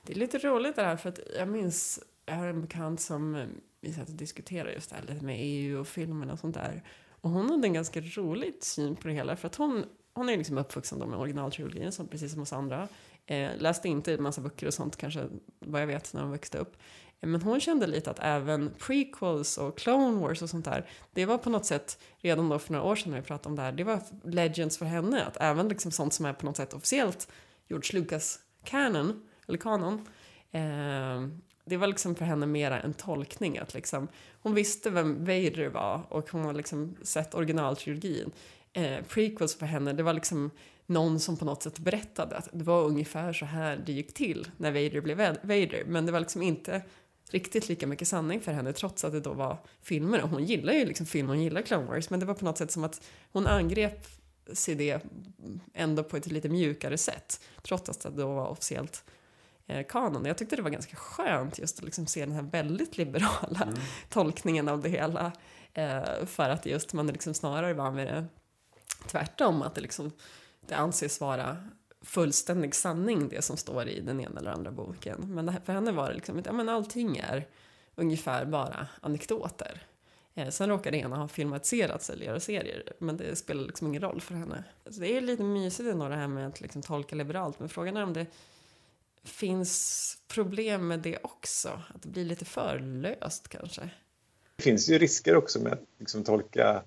Det 0.02 0.12
är 0.12 0.16
lite 0.16 0.38
roligt 0.38 0.76
det 0.76 0.82
här 0.82 0.96
för 0.96 1.08
att 1.08 1.20
jag 1.38 1.48
minns, 1.48 2.00
jag 2.26 2.34
har 2.34 2.46
en 2.46 2.60
bekant 2.60 3.00
som 3.00 3.34
eh, 3.34 3.46
vi 3.80 3.92
satt 3.92 4.08
och 4.08 4.14
diskuterade 4.14 4.72
just 4.72 4.90
det 4.90 4.96
här 4.96 5.02
lite 5.02 5.24
med 5.24 5.36
EU 5.38 5.80
och 5.80 5.88
filmen 5.88 6.30
och 6.30 6.38
sånt 6.38 6.54
där. 6.54 6.82
Och 7.20 7.30
hon 7.30 7.50
hade 7.50 7.66
en 7.66 7.72
ganska 7.72 8.00
rolig 8.00 8.54
syn 8.60 8.96
på 8.96 9.08
det 9.08 9.14
hela 9.14 9.36
för 9.36 9.46
att 9.46 9.54
hon, 9.54 9.84
hon 10.12 10.28
är 10.28 10.36
liksom 10.36 10.58
uppvuxen 10.58 10.98
med 10.98 11.18
originaltrilogin 11.18 11.92
som 11.92 12.08
precis 12.08 12.32
som 12.32 12.42
oss 12.42 12.52
andra. 12.52 12.88
Eh, 13.30 13.50
läste 13.58 13.88
inte 13.88 14.14
en 14.14 14.22
massa 14.22 14.40
böcker 14.40 14.66
och 14.66 14.74
sånt 14.74 14.96
kanske, 14.96 15.26
vad 15.58 15.82
jag 15.82 15.86
vet, 15.86 16.14
när 16.14 16.22
hon 16.22 16.30
växte 16.30 16.58
upp. 16.58 16.76
Eh, 17.20 17.28
men 17.28 17.42
hon 17.42 17.60
kände 17.60 17.86
lite 17.86 18.10
att 18.10 18.18
även 18.18 18.74
prequels 18.78 19.58
och 19.58 19.78
Clone 19.78 20.20
Wars 20.20 20.42
och 20.42 20.50
sånt 20.50 20.64
där, 20.64 20.86
det 21.12 21.26
var 21.26 21.38
på 21.38 21.50
något 21.50 21.66
sätt, 21.66 21.98
redan 22.18 22.48
då 22.48 22.58
för 22.58 22.72
några 22.72 22.84
år 22.84 22.96
sedan 22.96 23.12
när 23.12 23.20
vi 23.20 23.26
pratade 23.26 23.48
om 23.48 23.56
det 23.56 23.62
här, 23.62 23.72
det 23.72 23.84
var 23.84 24.00
legends 24.24 24.78
för 24.78 24.86
henne. 24.86 25.24
Att 25.24 25.36
även 25.40 25.68
liksom 25.68 25.90
sånt 25.90 26.12
som 26.12 26.26
är 26.26 26.32
på 26.32 26.46
något 26.46 26.56
sätt 26.56 26.74
officiellt 26.74 27.28
George 27.68 28.00
Lucas 28.00 28.38
canon, 28.64 29.22
eller 29.48 29.58
kanon, 29.58 30.06
eh, 30.50 31.28
det 31.64 31.76
var 31.76 31.86
liksom 31.86 32.14
för 32.14 32.24
henne 32.24 32.46
mera 32.46 32.80
en 32.80 32.94
tolkning. 32.94 33.58
Att 33.58 33.74
liksom, 33.74 34.08
hon 34.42 34.54
visste 34.54 34.90
vem 34.90 35.24
Vader 35.24 35.68
var 35.68 36.02
och 36.08 36.30
hon 36.30 36.44
har 36.44 36.52
liksom 36.52 36.96
sett 37.02 37.34
originaltrilogin. 37.34 38.30
Eh, 38.72 39.04
prequels 39.08 39.54
för 39.54 39.66
henne, 39.66 39.92
det 39.92 40.02
var 40.02 40.12
liksom 40.12 40.50
någon 40.90 41.20
som 41.20 41.36
på 41.36 41.44
något 41.44 41.62
sätt 41.62 41.78
berättade 41.78 42.36
att 42.36 42.48
det 42.52 42.64
var 42.64 42.84
ungefär 42.84 43.32
så 43.32 43.44
här 43.44 43.82
det 43.86 43.92
gick 43.92 44.14
till 44.14 44.50
när 44.56 44.70
Vader 44.70 45.00
blev 45.00 45.18
Vader. 45.42 45.84
Men 45.86 46.06
det 46.06 46.12
var 46.12 46.20
liksom 46.20 46.42
inte 46.42 46.82
riktigt 47.30 47.68
lika 47.68 47.86
mycket 47.86 48.08
sanning 48.08 48.40
för 48.40 48.52
henne 48.52 48.72
trots 48.72 49.04
att 49.04 49.12
det 49.12 49.20
då 49.20 49.32
var 49.32 49.58
filmer. 49.82 50.22
Och 50.22 50.28
hon 50.28 50.44
gillar 50.44 50.72
ju 50.72 50.84
liksom 50.84 51.06
film, 51.06 51.28
hon 51.28 51.42
gillar 51.42 51.62
Clone 51.62 51.86
Wars. 51.86 52.10
Men 52.10 52.20
det 52.20 52.26
var 52.26 52.34
på 52.34 52.44
något 52.44 52.58
sätt 52.58 52.70
som 52.70 52.84
att 52.84 53.02
hon 53.32 53.46
angrep 53.46 54.06
sig 54.52 54.74
det 54.74 55.00
ändå 55.74 56.04
på 56.04 56.16
ett 56.16 56.26
lite 56.26 56.48
mjukare 56.48 56.98
sätt. 56.98 57.40
Trots 57.62 57.90
att 57.90 58.00
det 58.00 58.10
då 58.10 58.34
var 58.34 58.46
officiellt 58.46 59.04
eh, 59.66 59.86
kanon. 59.86 60.24
Jag 60.24 60.38
tyckte 60.38 60.56
det 60.56 60.62
var 60.62 60.70
ganska 60.70 60.96
skönt 60.96 61.58
just 61.58 61.78
att 61.78 61.84
liksom 61.84 62.06
se 62.06 62.20
den 62.20 62.34
här 62.34 62.42
väldigt 62.42 62.96
liberala 62.96 63.62
mm. 63.62 63.74
tolkningen 64.08 64.68
av 64.68 64.82
det 64.82 64.88
hela. 64.88 65.32
Eh, 65.74 66.26
för 66.26 66.48
att 66.48 66.66
just 66.66 66.92
man 66.92 67.06
liksom 67.06 67.34
snarare 67.34 67.74
var 67.74 67.90
med 67.90 68.06
det 68.06 68.26
tvärtom, 69.06 69.62
att 69.62 69.74
det, 69.74 69.80
liksom, 69.80 70.12
det 70.66 70.74
anses 70.74 71.20
vara 71.20 71.56
fullständig 72.02 72.74
sanning 72.74 73.28
det 73.28 73.42
som 73.42 73.56
står 73.56 73.88
i 73.88 74.00
den 74.00 74.20
ena 74.20 74.40
eller 74.40 74.50
andra 74.50 74.70
boken. 74.70 75.34
Men 75.34 75.54
för 75.64 75.72
henne 75.72 75.92
var 75.92 76.08
det 76.08 76.14
liksom, 76.14 76.38
att 76.38 76.46
ja, 76.46 76.52
men 76.52 76.68
allting 76.68 77.16
är 77.16 77.48
ungefär 77.94 78.44
bara 78.44 78.88
anekdoter. 79.00 79.82
Eh, 80.34 80.48
sen 80.48 80.68
råkar 80.68 80.90
det 80.90 80.98
ena 80.98 81.16
ha 81.16 81.28
filmatiserats 81.28 82.10
eller 82.10 82.26
göra 82.26 82.40
serier, 82.40 82.92
men 82.98 83.16
det 83.16 83.36
spelar 83.36 83.62
liksom 83.62 83.86
ingen 83.86 84.02
roll 84.02 84.20
för 84.20 84.34
henne. 84.34 84.64
Så 84.90 85.00
det 85.00 85.16
är 85.16 85.20
lite 85.20 85.42
mysigt 85.42 85.88
ändå 85.88 86.08
det 86.08 86.16
här 86.16 86.28
med 86.28 86.46
att 86.46 86.60
liksom 86.60 86.82
tolka 86.82 87.16
liberalt, 87.16 87.60
men 87.60 87.68
frågan 87.68 87.96
är 87.96 88.02
om 88.02 88.12
det 88.12 88.26
finns 89.24 90.16
problem 90.28 90.88
med 90.88 91.00
det 91.00 91.18
också? 91.22 91.68
Att 91.94 92.02
det 92.02 92.08
blir 92.08 92.24
lite 92.24 92.44
för 92.44 92.78
löst 92.78 93.48
kanske? 93.48 93.90
Det 94.56 94.62
finns 94.62 94.88
ju 94.88 94.98
risker 94.98 95.36
också 95.36 95.60
med 95.60 95.72
att 95.72 95.84
liksom 95.98 96.24
tolka 96.24 96.82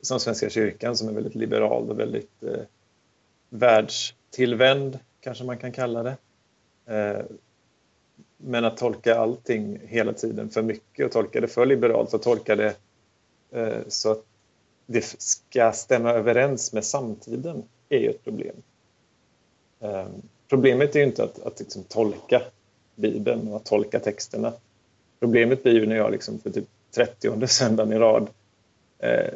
som 0.00 0.20
Svenska 0.20 0.50
kyrkan 0.50 0.96
som 0.96 1.08
är 1.08 1.12
väldigt 1.12 1.34
liberal 1.34 1.90
och 1.90 1.98
väldigt 1.98 2.42
eh, 2.42 2.62
världstillvänd, 3.52 4.98
kanske 5.20 5.44
man 5.44 5.58
kan 5.58 5.72
kalla 5.72 6.02
det. 6.02 6.16
Eh, 6.86 7.24
men 8.36 8.64
att 8.64 8.76
tolka 8.76 9.18
allting 9.18 9.80
hela 9.86 10.12
tiden 10.12 10.50
för 10.50 10.62
mycket 10.62 11.06
och 11.06 11.12
tolka 11.12 11.40
det 11.40 11.48
för 11.48 11.66
liberalt 11.66 12.14
och 12.14 12.22
tolka 12.22 12.56
det 12.56 12.74
eh, 13.50 13.78
så 13.88 14.12
att 14.12 14.24
det 14.86 15.04
ska 15.18 15.72
stämma 15.72 16.10
överens 16.10 16.72
med 16.72 16.84
samtiden 16.84 17.62
är 17.88 17.98
ju 17.98 18.10
ett 18.10 18.24
problem. 18.24 18.56
Eh, 19.80 20.06
problemet 20.48 20.96
är 20.96 21.00
ju 21.00 21.06
inte 21.06 21.24
att, 21.24 21.46
att 21.46 21.60
liksom 21.60 21.82
tolka 21.82 22.42
Bibeln 22.94 23.48
och 23.48 23.56
att 23.56 23.64
tolka 23.64 24.00
texterna. 24.00 24.52
Problemet 25.20 25.62
blir 25.62 25.72
ju 25.72 25.86
när 25.86 25.96
jag 25.96 26.12
liksom 26.12 26.38
för 26.38 26.50
typ 26.50 26.68
30 26.90 27.46
söndagen 27.46 27.92
i 27.92 27.98
rad 27.98 28.28
eh, 28.98 29.34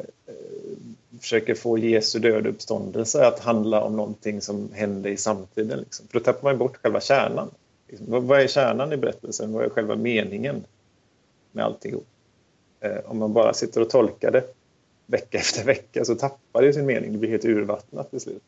försöker 1.21 1.55
få 1.55 1.77
Jesu 1.77 2.19
död 2.19 2.47
uppståndelse 2.47 3.27
att 3.27 3.39
handla 3.39 3.81
om 3.81 3.95
någonting 3.95 4.41
som 4.41 4.69
händer 4.73 5.09
i 5.09 5.17
samtiden. 5.17 5.79
Liksom. 5.79 6.07
För 6.07 6.19
då 6.19 6.23
tappar 6.23 6.49
man 6.49 6.57
bort 6.57 6.77
själva 6.77 7.01
kärnan. 7.01 7.49
Liksom, 7.87 8.27
vad 8.27 8.41
är 8.41 8.47
kärnan 8.47 8.93
i 8.93 8.97
berättelsen? 8.97 9.53
Vad 9.53 9.65
är 9.65 9.69
själva 9.69 9.95
meningen 9.95 10.63
med 11.51 11.65
alltihop? 11.65 12.07
Eh, 12.79 12.97
om 13.05 13.17
man 13.17 13.33
bara 13.33 13.53
sitter 13.53 13.81
och 13.81 13.89
tolkar 13.89 14.31
det 14.31 14.43
vecka 15.05 15.37
efter 15.37 15.63
vecka 15.63 16.05
så 16.05 16.15
tappar 16.15 16.61
det 16.61 16.73
sin 16.73 16.85
mening. 16.85 17.11
Det 17.11 17.17
blir 17.17 17.29
helt 17.29 17.45
urvattnat 17.45 18.09
till 18.09 18.19
slut. 18.19 18.43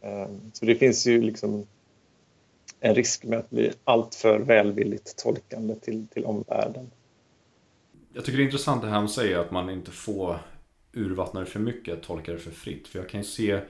Eh, 0.00 0.28
så 0.52 0.64
det 0.64 0.74
finns 0.74 1.06
ju 1.06 1.22
liksom 1.22 1.66
en 2.80 2.94
risk 2.94 3.24
med 3.24 3.38
att 3.38 3.50
bli 3.50 3.72
alltför 3.84 4.38
välvilligt 4.38 5.16
tolkande 5.16 5.74
till, 5.74 6.06
till 6.06 6.24
omvärlden. 6.24 6.90
Jag 8.12 8.24
tycker 8.24 8.38
det 8.38 8.42
är 8.42 8.44
intressant 8.44 8.82
det 8.82 8.88
här 8.88 9.00
med 9.00 9.10
säger 9.10 9.38
att 9.38 9.50
man 9.50 9.70
inte 9.70 9.90
får 9.90 10.38
urvattna 10.92 11.40
det 11.40 11.46
för 11.46 11.60
mycket, 11.60 12.02
tolka 12.02 12.32
det 12.32 12.38
för 12.38 12.50
fritt. 12.50 12.88
För 12.88 12.98
jag 12.98 13.08
kan 13.08 13.20
ju 13.20 13.26
se 13.26 13.60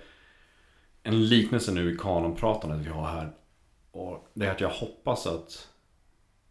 en 1.03 1.29
liknelse 1.29 1.73
nu 1.73 1.95
i 1.95 1.97
kanonpratandet 1.97 2.87
vi 2.87 2.91
har 2.91 3.09
här. 3.09 3.31
Och 3.91 4.29
det 4.35 4.47
är 4.47 4.51
att 4.51 4.61
jag 4.61 4.71
hoppas 4.71 5.27
att 5.27 5.69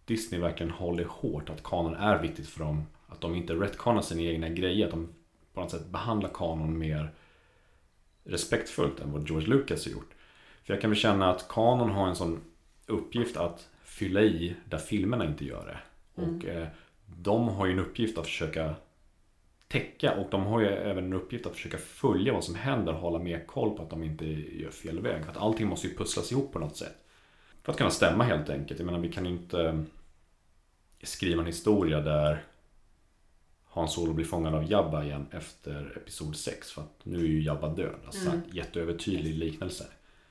Disney 0.06 0.42
verkligen 0.42 0.72
håller 0.72 1.06
hårt 1.06 1.50
att 1.50 1.64
kanon 1.64 1.96
är 1.96 2.22
viktigt 2.22 2.50
för 2.50 2.60
dem. 2.60 2.86
Att 3.08 3.22
de 3.22 3.36
inte 3.36 3.54
retconar 3.54 4.02
sina 4.02 4.22
egna 4.22 4.50
grejer. 4.50 4.86
Att 4.86 4.92
de 4.92 5.10
på 5.54 5.62
något 5.62 5.72
sätt 5.72 5.86
behandlar 5.86 6.30
kanon 6.34 6.78
mer 6.78 7.14
respektfullt 8.24 9.00
än 9.00 9.12
vad 9.12 9.30
George 9.30 9.48
Lucas 9.48 9.86
har 9.86 9.92
gjort. 9.92 10.14
För 10.64 10.74
jag 10.74 10.82
kan 10.82 10.90
väl 10.90 11.00
känna 11.00 11.32
att 11.32 11.48
kanon 11.48 11.90
har 11.90 12.08
en 12.08 12.16
sån 12.16 12.42
uppgift 12.86 13.38
att 13.38 13.68
fylla 13.84 14.22
i 14.22 14.56
där 14.66 14.78
filmerna 14.78 15.26
inte 15.26 15.46
gör 15.46 15.66
det. 15.66 15.80
Mm. 16.22 16.38
Och 16.38 16.46
eh, 16.46 16.68
de 17.06 17.48
har 17.48 17.66
ju 17.66 17.72
en 17.72 17.80
uppgift 17.80 18.18
att 18.18 18.26
försöka 18.26 18.76
täcka 19.70 20.14
och 20.14 20.28
de 20.32 20.46
har 20.46 20.60
ju 20.60 20.68
även 20.68 21.06
en 21.06 21.14
uppgift 21.14 21.46
att 21.46 21.56
försöka 21.56 21.78
följa 21.78 22.34
vad 22.34 22.44
som 22.44 22.56
händer 22.56 22.94
och 22.94 23.00
hålla 23.00 23.20
mer 23.20 23.46
koll 23.46 23.78
på 23.78 23.84
att 23.84 23.90
de 23.90 24.04
inte 24.04 24.26
gör 24.26 24.70
fel 24.72 25.00
väg. 25.00 25.24
För 25.24 25.32
att 25.32 25.38
allting 25.38 25.68
måste 25.68 25.88
ju 25.88 25.96
pusslas 25.96 26.32
ihop 26.32 26.54
på 26.54 26.60
något 26.60 26.78
sätt. 26.78 26.96
För 27.64 27.72
att 27.72 27.78
kunna 27.78 27.90
stämma 27.90 28.24
helt 28.24 28.50
enkelt. 28.50 28.80
Jag 28.80 28.86
menar 28.86 29.00
vi 29.00 29.12
kan 29.12 29.26
inte 29.26 29.86
skriva 31.04 31.42
en 31.42 31.48
historia 31.48 32.02
där 32.02 32.44
Hans 33.66 33.94
Solo 33.94 34.14
blir 34.14 34.26
fångad 34.26 34.56
av 34.56 34.72
Jabba 34.72 35.04
igen 35.04 35.26
efter 35.32 35.98
Episod 35.98 36.36
6 36.36 36.72
för 36.72 36.82
att 36.82 37.00
nu 37.04 37.20
är 37.20 37.28
ju 37.28 37.44
Jabba 37.44 37.70
död. 37.70 38.00
Alltså 38.06 38.30
mm. 38.30 38.42
jätteövertydlig 38.52 39.36
liknelse. 39.36 39.86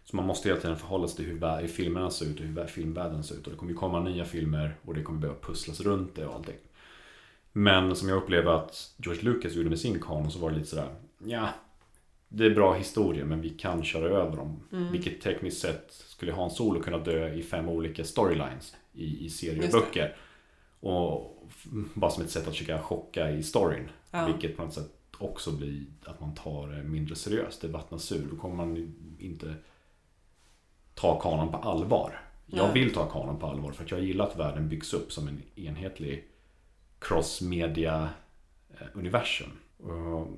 Så 0.04 0.16
man 0.16 0.26
måste 0.26 0.48
hela 0.48 0.60
tiden 0.60 0.76
förhålla 0.76 1.08
sig 1.08 1.16
till 1.16 1.26
hur 1.26 1.66
filmerna 1.66 2.10
ser 2.10 2.26
ut 2.26 2.40
och 2.40 2.46
hur 2.46 2.66
filmvärlden 2.66 3.24
ser 3.24 3.34
ut. 3.34 3.46
Och 3.46 3.52
det 3.52 3.58
kommer 3.58 3.72
ju 3.72 3.78
komma 3.78 4.00
nya 4.00 4.24
filmer 4.24 4.76
och 4.82 4.94
det 4.94 5.02
kommer 5.02 5.20
behöva 5.20 5.40
pusslas 5.40 5.80
runt 5.80 6.14
det 6.14 6.26
och 6.26 6.34
allting. 6.34 6.56
Men 7.58 7.96
som 7.96 8.08
jag 8.08 8.16
upplever 8.16 8.52
att 8.52 8.94
George 8.96 9.22
Lucas 9.22 9.52
gjorde 9.52 9.68
med 9.68 9.78
sin 9.78 10.00
kanon 10.00 10.30
så 10.30 10.38
var 10.38 10.50
det 10.50 10.56
lite 10.56 10.68
sådär 10.68 10.88
Ja 11.18 11.48
Det 12.28 12.46
är 12.46 12.50
bra 12.50 12.74
historia 12.74 13.24
men 13.24 13.40
vi 13.40 13.50
kan 13.50 13.84
köra 13.84 14.08
över 14.08 14.36
dem. 14.36 14.60
Mm. 14.72 14.92
Vilket 14.92 15.20
tekniskt 15.20 15.60
sett 15.60 15.86
skulle 15.90 16.32
Hans 16.32 16.56
Solo 16.56 16.82
kunna 16.82 16.98
dö 16.98 17.32
i 17.34 17.42
fem 17.42 17.68
olika 17.68 18.04
storylines 18.04 18.76
i, 18.92 19.26
i 19.26 19.30
serier 19.30 19.64
och 19.64 19.72
böcker. 19.72 20.16
Och 20.80 21.42
bara 21.94 22.10
som 22.10 22.24
ett 22.24 22.30
sätt 22.30 22.42
att 22.42 22.52
försöka 22.52 22.82
chocka 22.82 23.30
i 23.30 23.42
storyn. 23.42 23.88
Ja. 24.10 24.26
Vilket 24.26 24.56
på 24.56 24.64
något 24.64 24.74
sätt 24.74 24.92
också 25.18 25.52
blir 25.52 25.84
att 26.04 26.20
man 26.20 26.34
tar 26.34 26.68
det 26.68 26.82
mindre 26.82 27.14
seriöst. 27.14 27.60
Det 27.60 27.68
vattnas 27.68 28.12
ur. 28.12 28.26
Då 28.30 28.36
kommer 28.36 28.56
man 28.56 28.94
inte 29.18 29.54
ta 30.94 31.20
kanon 31.20 31.52
på 31.52 31.56
allvar. 31.56 32.20
Jag 32.46 32.64
Nej. 32.64 32.84
vill 32.84 32.94
ta 32.94 33.06
kanon 33.06 33.38
på 33.38 33.46
allvar 33.46 33.72
för 33.72 33.84
att 33.84 33.90
jag 33.90 34.00
gillar 34.00 34.26
att 34.26 34.38
världen 34.38 34.68
byggs 34.68 34.94
upp 34.94 35.12
som 35.12 35.28
en 35.28 35.42
enhetlig 35.56 36.27
crossmedia 36.98 38.10
universum. 38.92 39.50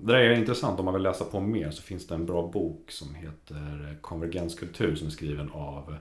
Det 0.01 0.13
där 0.13 0.19
är 0.19 0.33
intressant, 0.33 0.79
om 0.79 0.85
man 0.85 0.95
vill 0.95 1.03
läsa 1.03 1.25
på 1.25 1.41
mer 1.41 1.71
så 1.71 1.83
finns 1.83 2.07
det 2.07 2.15
en 2.15 2.27
bra 2.27 2.47
bok 2.47 2.91
som 2.91 3.15
heter 3.15 3.97
Konvergenskultur 4.01 4.95
som 4.95 5.07
är 5.07 5.11
skriven 5.11 5.51
av 5.51 5.97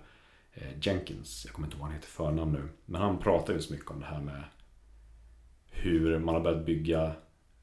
eh, 0.53 0.67
Jenkins. 0.81 1.45
Jag 1.45 1.53
kommer 1.53 1.67
inte 1.67 1.75
ihåg 1.75 1.81
vad 1.81 1.89
han 1.89 1.95
heter 1.95 2.07
förnamn 2.07 2.51
nu. 2.51 2.67
Men 2.85 3.01
han 3.01 3.17
pratar 3.17 3.53
ju 3.53 3.61
så 3.61 3.73
mycket 3.73 3.91
om 3.91 3.99
det 3.99 4.05
här 4.05 4.21
med 4.21 4.43
hur 5.71 6.19
man 6.19 6.35
har 6.35 6.41
börjat 6.41 6.65
bygga 6.65 7.15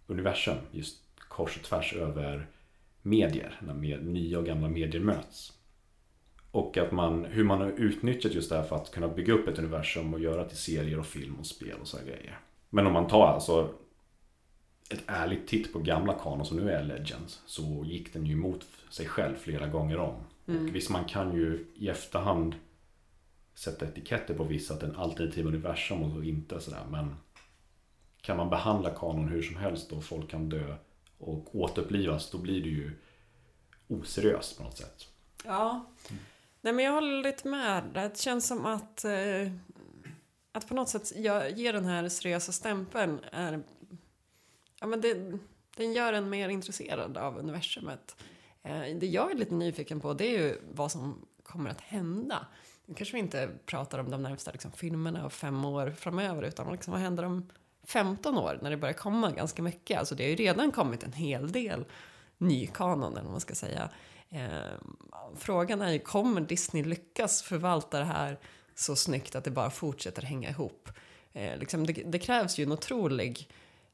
universum 0.07 0.57
just 0.70 1.03
kors 1.18 1.57
och 1.57 1.62
tvärs 1.62 1.94
över 1.94 2.47
medier. 3.03 3.61
När 3.62 3.74
nya 3.99 4.38
och 4.38 4.47
gamla 4.47 4.68
medier 4.68 5.03
möts. 5.03 5.53
Och 6.51 6.76
att 6.76 6.92
man, 6.92 7.24
hur 7.24 7.44
man 7.44 7.61
har 7.61 7.68
utnyttjat 7.68 8.34
just 8.34 8.51
det 8.51 8.57
här 8.57 8.62
för 8.62 8.76
att 8.76 8.90
kunna 8.90 9.09
bygga 9.09 9.32
upp 9.32 9.49
ett 9.49 9.59
universum 9.59 10.14
och 10.14 10.20
göra 10.20 10.44
till 10.44 10.57
serier 10.57 10.99
och 10.99 11.07
film 11.07 11.34
och 11.34 11.47
spel 11.47 11.76
och 11.80 11.88
så 11.88 11.99
grejer. 12.07 12.38
Men 12.70 12.86
om 12.86 12.92
man 12.92 13.06
tar 13.06 13.26
alltså 13.26 13.74
ett 14.90 15.02
ärligt 15.06 15.48
titt 15.48 15.72
på 15.72 15.78
gamla 15.78 16.14
kanon 16.14 16.46
som 16.46 16.56
nu 16.56 16.70
är 16.70 16.84
Legends 16.84 17.42
så 17.46 17.84
gick 17.84 18.12
den 18.12 18.26
ju 18.26 18.32
emot 18.32 18.66
sig 18.90 19.06
själv 19.06 19.36
flera 19.36 19.66
gånger 19.66 19.98
om. 19.98 20.14
Mm. 20.48 20.68
Och 20.68 20.74
visst, 20.74 20.90
man 20.90 21.04
kan 21.04 21.34
ju 21.34 21.66
i 21.74 21.88
efterhand 21.88 22.54
sätta 23.54 23.86
etiketter 23.86 24.34
på 24.34 24.44
vissa 24.44 24.74
att 24.74 24.82
en 24.82 24.96
alternativ 24.96 25.46
universum 25.46 26.02
och 26.02 26.12
så 26.12 26.22
inte 26.22 26.60
sådär. 26.60 26.84
Men 26.90 27.16
kan 28.20 28.36
man 28.36 28.50
behandla 28.50 28.90
kanon 28.90 29.28
hur 29.28 29.42
som 29.42 29.56
helst 29.56 29.92
och 29.92 30.04
folk 30.04 30.30
kan 30.30 30.48
dö 30.48 30.76
och 31.18 31.56
återupplivas 31.56 32.30
då 32.30 32.38
blir 32.38 32.62
det 32.62 32.68
ju 32.68 32.92
oseriöst 33.88 34.58
på 34.58 34.64
något 34.64 34.78
sätt. 34.78 35.08
Ja. 35.44 35.86
Mm. 36.10 36.22
Nej 36.60 36.72
men 36.72 36.84
jag 36.84 36.92
håller 36.92 37.22
lite 37.22 37.48
med. 37.48 37.84
Det 37.94 38.18
känns 38.18 38.46
som 38.46 38.66
att 38.66 39.04
eh, 39.04 39.52
att 40.57 40.68
på 40.68 40.74
något 40.74 40.88
sätt 40.88 41.12
ge 41.57 41.72
den 41.72 41.84
här 41.84 42.09
seriösa 42.09 42.52
stämpeln 42.52 43.20
är... 43.32 43.62
Ja, 44.80 44.86
men 44.86 45.00
det, 45.00 45.38
den 45.76 45.92
gör 45.92 46.12
en 46.12 46.30
mer 46.30 46.48
intresserad 46.48 47.16
av 47.16 47.38
universumet. 47.38 48.16
Eh, 48.62 48.80
det 48.80 49.07
jag 49.07 49.30
är 49.30 49.34
lite 49.34 49.54
nyfiken 49.54 50.00
på 50.00 50.14
det 50.14 50.24
är 50.24 50.38
ju 50.38 50.61
vad 50.72 50.92
som 50.92 51.26
kommer 51.42 51.70
att 51.70 51.80
hända. 51.80 52.46
Nu 52.86 52.94
kanske 52.94 53.14
vi 53.16 53.20
inte 53.20 53.48
pratar 53.66 53.98
om 53.98 54.11
de 54.11 54.22
närmsta 54.22 54.50
liksom, 54.50 54.72
filmerna 54.72 55.26
och 55.26 55.32
fem 55.32 55.64
år 55.64 55.90
framöver 55.90 56.42
utan 56.42 56.72
liksom, 56.72 56.92
vad 56.92 57.00
händer 57.00 57.22
om 57.22 57.50
15 57.84 58.38
år 58.38 58.59
när 58.62 58.70
det 58.70 58.76
börjar 58.76 58.94
komma 58.94 59.30
ganska 59.30 59.62
mycket? 59.62 59.98
Alltså 59.98 60.14
det 60.14 60.24
har 60.24 60.30
ju 60.30 60.36
redan 60.36 60.72
kommit 60.72 61.02
en 61.02 61.12
hel 61.12 61.52
del 61.52 61.84
ny 62.38 62.66
kanon 62.66 63.12
eller 63.12 63.22
vad 63.22 63.30
man 63.30 63.40
ska 63.40 63.54
säga. 63.54 63.90
Eh, 64.28 64.48
frågan 65.36 65.82
är 65.82 65.92
ju, 65.92 65.98
kommer 65.98 66.40
Disney 66.40 66.84
lyckas 66.84 67.42
förvalta 67.42 67.98
det 67.98 68.04
här 68.04 68.38
så 68.79 68.97
snyggt 68.97 69.35
att 69.35 69.45
det 69.45 69.51
bara 69.51 69.70
fortsätter 69.70 70.22
hänga 70.22 70.51
ihop. 70.51 70.89
Eh, 71.33 71.59
liksom 71.59 71.87
det, 71.87 71.93
det, 71.93 72.18
krävs 72.18 72.59
ju 72.59 72.64
en 72.64 72.72
otrolig 72.72 73.49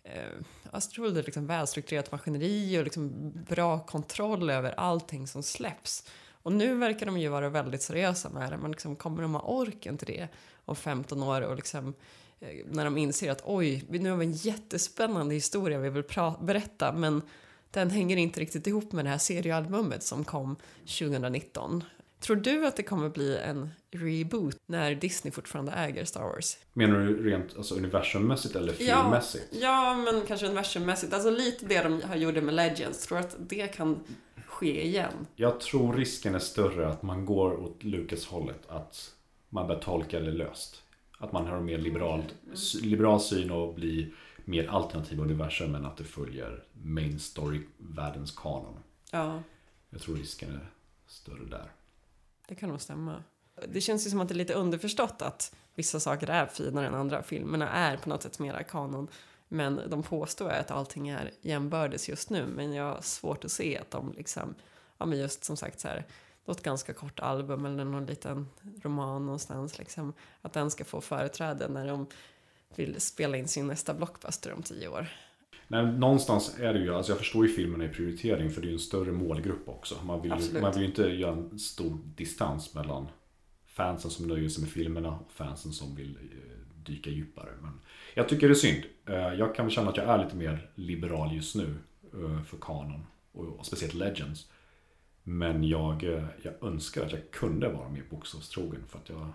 eh, 0.05 0.23
alltså, 0.71 0.91
otroligt 0.91 1.27
liksom 1.27 1.47
välstrukturerat 1.47 2.13
maskineri 2.13 2.79
och 2.79 2.85
liksom 2.85 3.33
bra 3.49 3.79
kontroll 3.79 4.51
över 4.51 4.73
allting 4.73 5.27
som 5.27 5.43
släpps. 5.43 6.05
Och 6.43 6.53
nu 6.53 6.75
verkar 6.75 7.07
de 7.07 7.19
ju 7.19 7.29
vara 7.29 7.49
väldigt 7.49 7.83
seriösa 7.83 8.31
med 8.31 8.53
det, 8.53 8.59
men 8.59 8.71
liksom, 8.71 8.97
kommer 8.97 9.23
de 9.23 9.35
ha 9.35 9.41
orken 9.41 9.99
till 9.99 10.07
det 10.07 10.29
om 10.65 10.77
15 10.77 11.23
år 11.23 11.41
och 11.43 11.57
liksom, 11.57 11.95
eh, 12.41 12.67
när 12.67 12.85
de 12.85 12.99
inser 12.99 13.31
att 13.31 13.43
oj, 13.45 13.85
nu 13.89 14.11
har 14.11 14.17
vi 14.17 14.27
en 14.27 14.33
jättespännande 14.33 15.35
historia 15.35 15.79
vi 15.79 15.91
vill 15.91 16.05
berätta, 16.41 16.93
men 16.93 17.23
den 17.71 17.91
hänger 17.91 18.17
inte 18.17 18.41
riktigt 18.41 18.67
ihop 18.67 18.93
med 18.93 19.05
det 19.05 19.09
här 19.09 19.19
seriealbumet 19.19 20.03
som 20.03 20.25
kom 20.25 20.57
2019. 20.81 21.85
Tror 22.21 22.37
du 22.37 22.67
att 22.67 22.77
det 22.77 22.83
kommer 22.83 23.09
bli 23.09 23.37
en 23.39 23.71
reboot 23.93 24.57
när 24.67 24.95
Disney 24.95 25.33
fortfarande 25.33 25.73
äger 25.73 26.05
Star 26.05 26.23
Wars? 26.23 26.59
Menar 26.73 26.99
du 27.01 27.31
rent 27.31 27.57
alltså, 27.57 27.75
universummässigt 27.75 28.57
eller 28.57 28.73
filmmässigt? 28.73 29.49
Ja, 29.51 29.59
ja, 29.61 29.97
men 29.97 30.27
kanske 30.27 30.47
universummässigt. 30.47 31.15
Alltså 31.15 31.31
lite 31.31 31.67
det 31.67 31.83
de 31.83 32.03
har 32.03 32.17
gjort 32.17 32.35
med 32.35 32.55
Legends. 32.55 33.07
Tror 33.07 33.19
att 33.19 33.37
det 33.39 33.69
kan 33.69 34.05
ske 34.47 34.87
igen? 34.87 35.27
Jag 35.37 35.61
tror 35.61 35.95
risken 35.95 36.35
är 36.35 36.39
större 36.39 36.89
att 36.89 37.03
man 37.03 37.27
går 37.27 37.61
åt 37.61 37.83
Lucas-hållet. 37.85 38.61
Att 38.69 39.15
man 39.49 39.67
börjar 39.67 39.81
tolka 39.81 40.21
det 40.21 40.33
löst. 40.33 40.83
Att 41.19 41.33
man 41.33 41.47
har 41.47 41.57
en 41.57 41.65
mer 41.65 41.79
liberal, 41.79 42.23
liberal 42.83 43.21
syn 43.21 43.51
och 43.51 43.75
blir 43.75 44.15
mer 44.45 44.67
alternativa 44.69 45.23
universum 45.23 45.75
än 45.75 45.87
att 45.87 45.97
det 45.97 46.05
följer 46.05 46.65
main 46.73 47.19
story-världens 47.19 48.31
kanon. 48.37 48.79
Ja. 49.11 49.43
Jag 49.91 50.01
tror 50.01 50.17
risken 50.17 50.51
är 50.55 50.71
större 51.07 51.45
där. 51.45 51.73
Det 52.49 52.55
kan 52.55 52.69
nog 52.69 52.81
stämma. 52.81 53.23
Det 53.69 53.81
känns 53.81 54.07
ju 54.07 54.11
som 54.11 54.21
att 54.21 54.29
det 54.29 54.35
är 54.35 54.37
lite 54.37 54.55
underförstått 54.55 55.23
att 55.23 55.55
vissa 55.75 56.01
saker 56.01 56.31
är 56.31 56.47
finare 56.47 56.87
än 56.87 56.95
andra. 56.95 57.23
Filmerna 57.23 57.69
är 57.69 57.97
på 57.97 58.09
något 58.09 58.23
sätt 58.23 58.39
mera 58.39 58.63
kanon. 58.63 59.09
Men 59.49 59.81
de 59.89 60.03
påstår 60.03 60.51
att 60.51 60.71
allting 60.71 61.09
är 61.09 61.31
jämbördes 61.41 62.09
just 62.09 62.31
nu. 62.31 62.47
Men 62.47 62.73
jag 62.73 62.85
har 62.85 63.01
svårt 63.01 63.45
att 63.45 63.51
se 63.51 63.79
att 63.79 63.91
de 63.91 64.13
liksom, 64.13 64.55
ja 64.99 65.07
men 65.07 65.19
just 65.19 65.45
som 65.45 65.57
sagt 65.57 65.81
så 65.81 65.89
här, 65.89 66.07
något 66.45 66.63
ganska 66.63 66.93
kort 66.93 67.21
album 67.21 67.67
eller 67.67 67.85
någon 67.85 68.07
liten 68.07 68.49
roman 68.83 69.27
någonstans 69.27 69.79
liksom, 69.79 70.13
att 70.43 70.53
den 70.53 70.71
ska 70.71 70.85
få 70.85 71.01
företräde 71.01 71.69
när 71.69 71.87
de 71.87 72.07
vill 72.77 73.01
spela 73.01 73.37
in 73.37 73.49
sin 73.49 73.67
nästa 73.67 73.95
blockbuster 73.95 74.53
om 74.53 74.63
tio 74.63 74.89
år. 74.89 75.09
Nej, 75.69 75.87
någonstans 75.87 76.57
är 76.59 76.73
det 76.73 76.79
ju, 76.79 76.95
alltså 76.95 77.13
jag 77.13 77.19
förstår 77.19 77.47
ju 77.47 77.53
filmen 77.53 77.83
i 77.83 77.89
prioritering 77.89 78.51
för 78.51 78.61
det 78.61 78.67
är 78.67 78.69
ju 78.69 78.75
en 78.75 78.79
större 78.79 79.13
målgrupp 79.13 79.69
också. 79.69 79.95
Man 80.05 80.23
vill, 80.23 80.33
Absolut. 80.33 80.63
man 80.63 80.73
vill 80.73 80.83
ju 80.83 80.89
inte 80.89 81.03
göra 81.03 81.33
en 81.33 81.59
stor 81.59 81.99
distans 82.05 82.75
mellan 82.75 83.09
fansen 83.73 84.11
som 84.11 84.27
nöjer 84.27 84.49
sig 84.49 84.63
med 84.63 84.73
filmerna 84.73 85.19
och 85.27 85.33
fansen 85.33 85.73
som 85.73 85.95
vill 85.95 86.17
eh, 86.17 86.85
dyka 86.85 87.11
djupare. 87.11 87.51
Men 87.61 87.81
jag 88.15 88.29
tycker 88.29 88.49
det 88.49 88.53
är 88.53 88.55
synd. 88.55 88.85
Eh, 89.07 89.15
jag 89.15 89.55
kan 89.55 89.67
väl 89.67 89.75
känna 89.75 89.91
att 89.91 89.97
jag 89.97 90.07
är 90.07 90.25
lite 90.25 90.37
mer 90.37 90.71
liberal 90.75 91.35
just 91.35 91.55
nu 91.55 91.75
eh, 92.15 92.43
för 92.43 92.57
kanon 92.61 93.07
och, 93.33 93.67
speciellt 93.67 93.95
Legends. 93.95 94.51
Men 95.23 95.65
jag, 95.65 96.03
jag 96.43 96.63
önskar 96.63 97.07
att 97.07 97.13
jag 97.13 97.31
kunde 97.31 97.69
vara 97.69 97.89
mer 97.89 98.03
bokstavstrogen 98.11 98.85
för 98.89 98.99
att 98.99 99.09
jag 99.09 99.33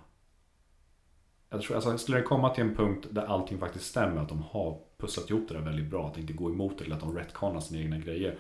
jag 1.50 1.62
tror, 1.62 1.76
alltså, 1.76 1.98
skulle 1.98 2.18
det 2.18 2.24
komma 2.24 2.50
till 2.50 2.64
en 2.64 2.76
punkt 2.76 3.08
där 3.12 3.26
allting 3.26 3.60
faktiskt 3.60 3.86
stämmer, 3.86 4.22
att 4.22 4.30
de 4.30 4.42
har 4.42 4.80
pusslat 4.98 5.30
ihop 5.30 5.48
det 5.48 5.54
där 5.54 5.62
väldigt 5.62 5.86
bra, 5.86 6.08
att 6.08 6.14
det 6.14 6.22
inte 6.22 6.34
går 6.34 6.52
emot 6.52 6.78
det 6.78 6.86
eller 6.86 6.96
att 6.96 7.02
de 7.02 7.18
retconar 7.18 7.60
sina 7.60 7.82
egna 7.82 7.98
grejer. 7.98 8.40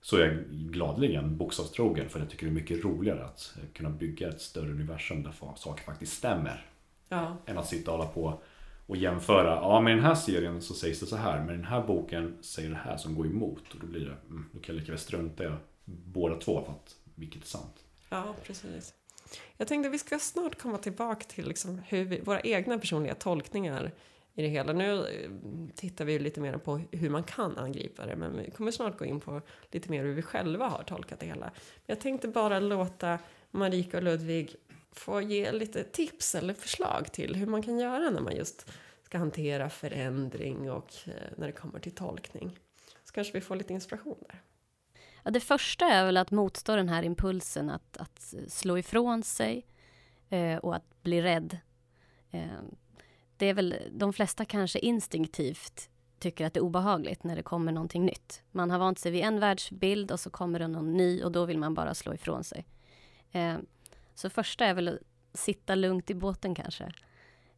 Så 0.00 0.16
är 0.16 0.20
jag 0.20 0.44
gladeligen 0.50 1.36
bokstavstrogen 1.36 2.08
för 2.08 2.18
jag 2.18 2.30
tycker 2.30 2.46
det 2.46 2.52
är 2.52 2.54
mycket 2.54 2.84
roligare 2.84 3.24
att 3.24 3.54
kunna 3.74 3.90
bygga 3.90 4.28
ett 4.28 4.40
större 4.40 4.70
universum 4.70 5.22
där 5.22 5.32
saker 5.56 5.84
faktiskt 5.84 6.12
stämmer. 6.12 6.66
Ja. 7.08 7.36
Än 7.46 7.58
att 7.58 7.68
sitta 7.68 7.90
och 7.90 7.98
hålla 7.98 8.10
på 8.10 8.40
och 8.86 8.96
jämföra. 8.96 9.54
Ja, 9.54 9.80
men 9.80 9.92
i 9.92 9.96
den 9.96 10.04
här 10.04 10.14
serien 10.14 10.62
så 10.62 10.74
sägs 10.74 11.00
det 11.00 11.06
så 11.06 11.16
här, 11.16 11.38
men 11.38 11.56
den 11.56 11.64
här 11.64 11.82
boken 11.82 12.38
säger 12.40 12.70
det 12.70 12.76
här 12.76 12.96
som 12.96 13.14
går 13.14 13.26
emot. 13.26 13.74
Och 13.74 13.80
då 13.80 13.86
blir 13.86 14.00
det, 14.00 14.16
mm, 14.30 14.50
då 14.52 14.60
kan 14.60 14.74
jag 14.74 14.80
lika 14.80 14.92
väl 14.92 14.98
strunta 14.98 15.44
i 15.44 15.50
båda 15.84 16.36
två 16.36 16.64
för 16.64 16.72
att 16.72 16.96
vilket 17.14 17.42
är 17.42 17.46
sant. 17.46 17.74
Ja, 18.08 18.34
precis. 18.42 18.94
Jag 19.56 19.68
tänkte 19.68 19.90
vi 19.90 19.98
ska 19.98 20.18
snart 20.18 20.58
komma 20.58 20.78
tillbaka 20.78 21.24
till 21.28 21.48
liksom 21.48 21.82
hur 21.86 22.04
vi, 22.04 22.20
våra 22.20 22.40
egna 22.40 22.78
personliga 22.78 23.14
tolkningar 23.14 23.92
i 24.38 24.42
det 24.42 24.48
hela. 24.48 24.72
Nu 24.72 25.06
eh, 25.06 25.30
tittar 25.74 26.04
vi 26.04 26.12
ju 26.12 26.18
lite 26.18 26.40
mer 26.40 26.56
på 26.56 26.80
hur 26.92 27.10
man 27.10 27.22
kan 27.22 27.58
angripa 27.58 28.06
det, 28.06 28.16
men 28.16 28.36
vi 28.36 28.50
kommer 28.50 28.70
snart 28.70 28.98
gå 28.98 29.04
in 29.04 29.20
på 29.20 29.42
lite 29.70 29.90
mer 29.90 30.04
hur 30.04 30.14
vi 30.14 30.22
själva 30.22 30.68
har 30.68 30.82
tolkat 30.82 31.20
det 31.20 31.26
hela. 31.26 31.50
Jag 31.86 32.00
tänkte 32.00 32.28
bara 32.28 32.60
låta 32.60 33.18
Marika 33.50 33.96
och 33.96 34.02
Ludvig 34.02 34.56
få 34.92 35.20
ge 35.20 35.52
lite 35.52 35.84
tips 35.84 36.34
eller 36.34 36.54
förslag 36.54 37.12
till 37.12 37.34
hur 37.34 37.46
man 37.46 37.62
kan 37.62 37.78
göra 37.78 38.10
när 38.10 38.20
man 38.20 38.36
just 38.36 38.70
ska 39.02 39.18
hantera 39.18 39.70
förändring 39.70 40.70
och 40.70 40.94
eh, 41.06 41.12
när 41.36 41.46
det 41.46 41.52
kommer 41.52 41.78
till 41.78 41.94
tolkning. 41.94 42.58
Så 43.04 43.12
kanske 43.12 43.32
vi 43.32 43.40
får 43.40 43.56
lite 43.56 43.72
inspiration 43.72 44.18
där. 44.28 44.42
Ja, 45.22 45.30
det 45.30 45.40
första 45.40 45.86
är 45.86 46.04
väl 46.04 46.16
att 46.16 46.30
motstå 46.30 46.76
den 46.76 46.88
här 46.88 47.02
impulsen 47.02 47.70
att, 47.70 47.96
att 47.96 48.34
slå 48.48 48.78
ifrån 48.78 49.22
sig 49.22 49.66
eh, 50.28 50.56
och 50.56 50.76
att 50.76 51.02
bli 51.02 51.22
rädd. 51.22 51.58
Eh, 52.30 52.60
det 53.38 53.46
är 53.46 53.54
väl, 53.54 53.76
de 53.92 54.12
flesta 54.12 54.44
kanske 54.44 54.78
instinktivt 54.78 55.90
tycker 56.18 56.46
att 56.46 56.54
det 56.54 56.58
är 56.60 56.64
obehagligt 56.64 57.24
när 57.24 57.36
det 57.36 57.42
kommer 57.42 57.72
någonting 57.72 58.04
nytt. 58.06 58.42
Man 58.52 58.70
har 58.70 58.78
vant 58.78 58.98
sig 58.98 59.12
vid 59.12 59.24
en 59.24 59.40
världsbild 59.40 60.10
och 60.12 60.20
så 60.20 60.30
kommer 60.30 60.58
det 60.58 60.68
någon 60.68 60.92
ny 60.96 61.22
och 61.22 61.32
då 61.32 61.44
vill 61.44 61.58
man 61.58 61.74
bara 61.74 61.94
slå 61.94 62.14
ifrån 62.14 62.44
sig. 62.44 62.66
Eh, 63.32 63.56
så 64.14 64.30
första 64.30 64.66
är 64.66 64.74
väl 64.74 64.88
att 64.88 64.98
sitta 65.38 65.74
lugnt 65.74 66.10
i 66.10 66.14
båten 66.14 66.54
kanske. 66.54 66.92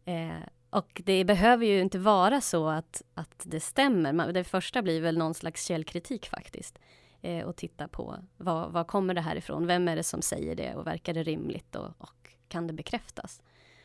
Eh, 0.04 0.30
och 0.70 1.02
det 1.04 1.24
behöver 1.24 1.66
ju 1.66 1.80
inte 1.80 1.98
vara 1.98 2.40
så 2.40 2.68
att, 2.68 3.02
att 3.14 3.42
det 3.44 3.60
stämmer. 3.60 4.12
Man- 4.12 4.32
Det 4.34 4.44
första 4.44 4.82
blir 4.82 5.00
väl 5.00 5.18
någon 5.18 5.34
slags 5.34 5.66
källkritik 5.66 6.26
faktiskt. 6.26 6.78
Eh, 7.22 7.44
och 7.46 7.56
titta 7.56 7.88
på 7.88 8.16
vad, 8.36 8.72
vad 8.72 8.86
kommer 8.86 9.14
det 9.14 9.20
här 9.20 9.36
ifrån? 9.36 9.66
Vem 9.66 9.88
är 9.88 9.96
det 9.96 10.02
som 10.02 10.22
säger 10.22 10.54
det 10.54 10.74
och 10.74 10.86
verkar 10.86 11.14
det 11.14 11.22
rimligt 11.22 11.76
och, 11.76 11.94
och 11.98 12.30
kan 12.48 12.66
det 12.66 12.72
bekräftas? 12.72 13.42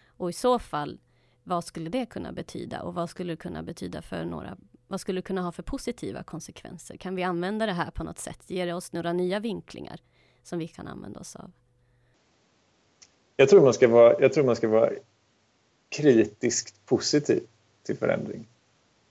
Och 0.08 0.30
i 0.30 0.34
så 0.34 0.60
fall, 0.60 1.00
vad 1.48 1.64
skulle 1.64 1.90
det 1.90 2.06
kunna 2.06 2.32
betyda 2.32 2.82
och 2.82 2.94
vad 2.94 3.10
skulle 3.10 3.34
det 3.34 3.38
kunna 3.38 3.64
betyda 3.64 4.02
för 4.02 4.26
några 4.26 4.58
vad 4.88 5.02
skulle 5.02 5.18
det 5.18 5.24
kunna 5.24 5.42
ha 5.42 5.52
för 5.52 5.64
positiva 5.64 6.24
konsekvenser? 6.24 6.98
Kan 6.98 7.16
vi 7.16 7.24
använda 7.24 7.66
det 7.66 7.72
här 7.72 7.92
på 7.92 8.04
något 8.04 8.20
sätt? 8.20 8.40
Ger 8.48 8.66
det 8.66 8.74
oss 8.74 8.94
några 8.94 9.14
nya 9.14 9.40
vinklingar 9.40 10.00
som 10.44 10.60
vi 10.60 10.68
kan 10.68 10.88
använda 10.88 11.20
oss 11.20 11.36
av? 11.36 11.52
Jag 13.36 13.50
tror 13.50 13.62
man 13.62 13.74
ska 13.74 13.88
vara, 13.88 14.22
jag 14.22 14.34
tror 14.34 14.44
man 14.44 14.56
ska 14.56 14.68
vara 14.68 14.90
kritiskt 15.90 16.86
positiv 16.86 17.44
till 17.84 17.98
förändring. 17.98 18.48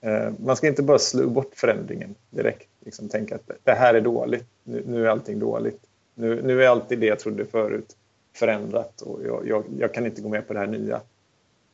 Eh, 0.01 0.31
man 0.39 0.55
ska 0.55 0.67
inte 0.67 0.83
bara 0.83 0.99
slå 0.99 1.29
bort 1.29 1.51
förändringen 1.55 2.15
direkt. 2.29 2.69
Liksom 2.79 3.09
tänka 3.09 3.35
att 3.35 3.51
det 3.63 3.73
här 3.73 3.93
är 3.93 4.01
dåligt, 4.01 4.47
nu, 4.63 4.83
nu 4.87 5.05
är 5.05 5.09
allting 5.09 5.39
dåligt. 5.39 5.81
Nu, 6.13 6.41
nu 6.41 6.63
är 6.63 6.67
alltid 6.67 6.99
det 6.99 7.05
jag 7.05 7.19
trodde 7.19 7.45
förut 7.45 7.95
förändrat 8.33 9.01
och 9.01 9.25
jag, 9.25 9.47
jag, 9.47 9.63
jag 9.79 9.93
kan 9.93 10.05
inte 10.05 10.21
gå 10.21 10.29
med 10.29 10.47
på 10.47 10.53
det 10.53 10.59
här 10.59 10.67
nya. 10.67 11.01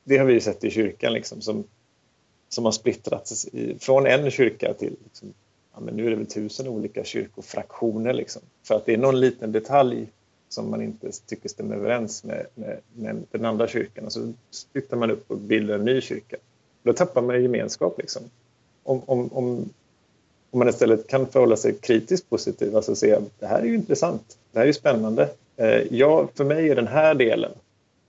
Det 0.04 0.18
har 0.18 0.26
vi 0.26 0.34
ju 0.34 0.40
sett 0.40 0.64
i 0.64 0.70
kyrkan 0.70 1.14
liksom, 1.14 1.42
som, 1.42 1.64
som 2.50 2.66
har 2.66 2.72
splittrats 2.72 3.46
i, 3.46 3.76
från 3.80 4.06
en 4.06 4.32
kyrka 4.32 4.74
till 4.74 4.96
liksom, 5.04 5.34
ja, 5.74 5.80
men 5.80 5.96
nu 5.96 6.06
är 6.06 6.10
det 6.10 6.16
väl 6.16 6.26
tusen 6.26 6.68
olika 6.68 7.04
kyrkofraktioner. 7.04 8.14
Liksom, 8.14 8.42
för 8.64 8.76
att 8.76 8.86
det 8.86 8.94
är 8.94 8.98
någon 8.98 9.20
liten 9.20 9.52
detalj 9.52 10.08
som 10.50 10.70
man 10.70 10.82
inte 10.82 11.12
tycker 11.26 11.50
stämmer 11.50 11.76
överens 11.76 12.24
med, 12.24 12.46
med, 12.56 12.80
med 12.94 13.24
den 13.32 13.46
andra 13.46 13.68
kyrkan. 13.68 14.06
Och 14.06 14.14
så 14.14 14.34
splittrar 14.52 15.00
man 15.00 15.12
upp 15.12 15.32
och 15.32 15.38
bildar 15.38 15.76
en 15.76 15.86
ny 15.86 16.02
kyrka. 16.02 16.38
Då 16.84 16.94
tappar 16.94 17.22
man 17.22 17.42
gemenskap. 17.42 17.98
Liksom. 17.98 18.22
Om, 18.84 19.02
om, 19.06 19.30
om, 19.34 19.70
om 20.52 20.60
man 20.60 20.70
istället 20.70 21.08
kan 21.08 21.28
förhålla 21.28 21.58
sig 21.58 21.78
kritiskt 21.78 22.30
positiv, 22.30 22.76
alltså 22.76 22.96
se 22.96 23.14
att 23.14 23.40
det 23.40 23.48
här 23.48 23.60
är 23.60 23.66
ju 23.66 23.76
intressant, 23.76 24.38
det 24.52 24.60
här 24.60 24.64
är 24.64 24.68
ju 24.68 24.74
spännande. 24.74 25.30
Eh, 25.58 25.82
ja, 25.90 26.28
för 26.36 26.44
mig 26.44 26.70
är 26.70 26.76
den 26.76 26.88
här 26.88 27.16
delen 27.16 27.52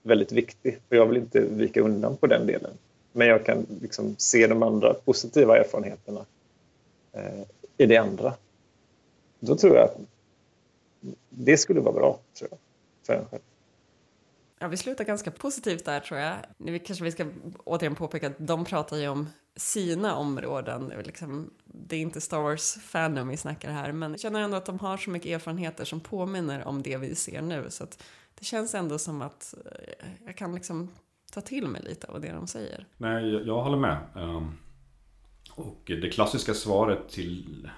väldigt 0.03 0.31
viktig 0.31 0.79
och 0.89 0.95
jag 0.95 1.05
vill 1.05 1.17
inte 1.17 1.39
vika 1.39 1.81
undan 1.81 2.17
på 2.17 2.27
den 2.27 2.47
delen. 2.47 2.71
Men 3.11 3.27
jag 3.27 3.45
kan 3.45 3.65
liksom 3.81 4.15
se 4.17 4.47
de 4.47 4.63
andra 4.63 4.93
positiva 4.93 5.57
erfarenheterna 5.57 6.25
eh, 7.11 7.41
i 7.77 7.85
det 7.85 7.97
andra. 7.97 8.33
Då 9.39 9.55
tror 9.55 9.75
jag 9.75 9.83
att 9.83 9.97
det 11.29 11.57
skulle 11.57 11.79
vara 11.79 11.93
bra 11.93 12.19
tror 12.33 12.49
jag, 12.51 12.59
för 13.05 13.13
en 13.13 13.25
själv. 13.25 13.41
Ja, 14.59 14.67
vi 14.67 14.77
slutar 14.77 15.03
ganska 15.03 15.31
positivt 15.31 15.85
där 15.85 15.99
tror 15.99 16.19
jag. 16.19 16.35
Nu 16.57 16.79
kanske 16.79 17.03
vi 17.03 17.11
ska 17.11 17.25
återigen 17.63 17.95
påpeka 17.95 18.27
att 18.27 18.33
de 18.37 18.65
pratar 18.65 18.97
ju 18.97 19.07
om 19.07 19.29
sina 19.55 20.15
områden. 20.15 20.93
Liksom, 21.05 21.49
det 21.65 21.95
är 21.95 21.99
inte 21.99 22.21
Star 22.21 22.41
Wars 22.41 22.73
Fandom 22.73 23.27
vi 23.27 23.37
snackar 23.37 23.71
här, 23.71 23.91
men 23.91 24.11
jag 24.11 24.19
känner 24.19 24.41
ändå 24.41 24.57
att 24.57 24.65
de 24.65 24.79
har 24.79 24.97
så 24.97 25.09
mycket 25.09 25.31
erfarenheter 25.31 25.85
som 25.85 25.99
påminner 25.99 26.67
om 26.67 26.81
det 26.81 26.97
vi 26.97 27.15
ser 27.15 27.41
nu. 27.41 27.65
Så 27.69 27.83
att 27.83 28.03
det 28.39 28.45
känns 28.45 28.75
ändå 28.75 28.99
som 28.99 29.21
att 29.21 29.53
eh, 29.65 30.05
jag 30.25 30.37
kan 30.37 30.55
liksom 30.55 30.89
ta 31.33 31.41
till 31.41 31.67
mig 31.67 31.81
lite 31.83 32.07
av 32.07 32.21
det 32.21 32.31
de 32.31 32.47
säger. 32.47 32.85
Nej, 32.97 33.29
jag, 33.29 33.47
jag 33.47 33.63
håller 33.63 33.77
med. 33.77 33.97
Ehm, 34.15 34.51
och 35.51 35.81
det 35.85 36.09
klassiska 36.09 36.53
svaret 36.53 37.09
till 37.09 37.69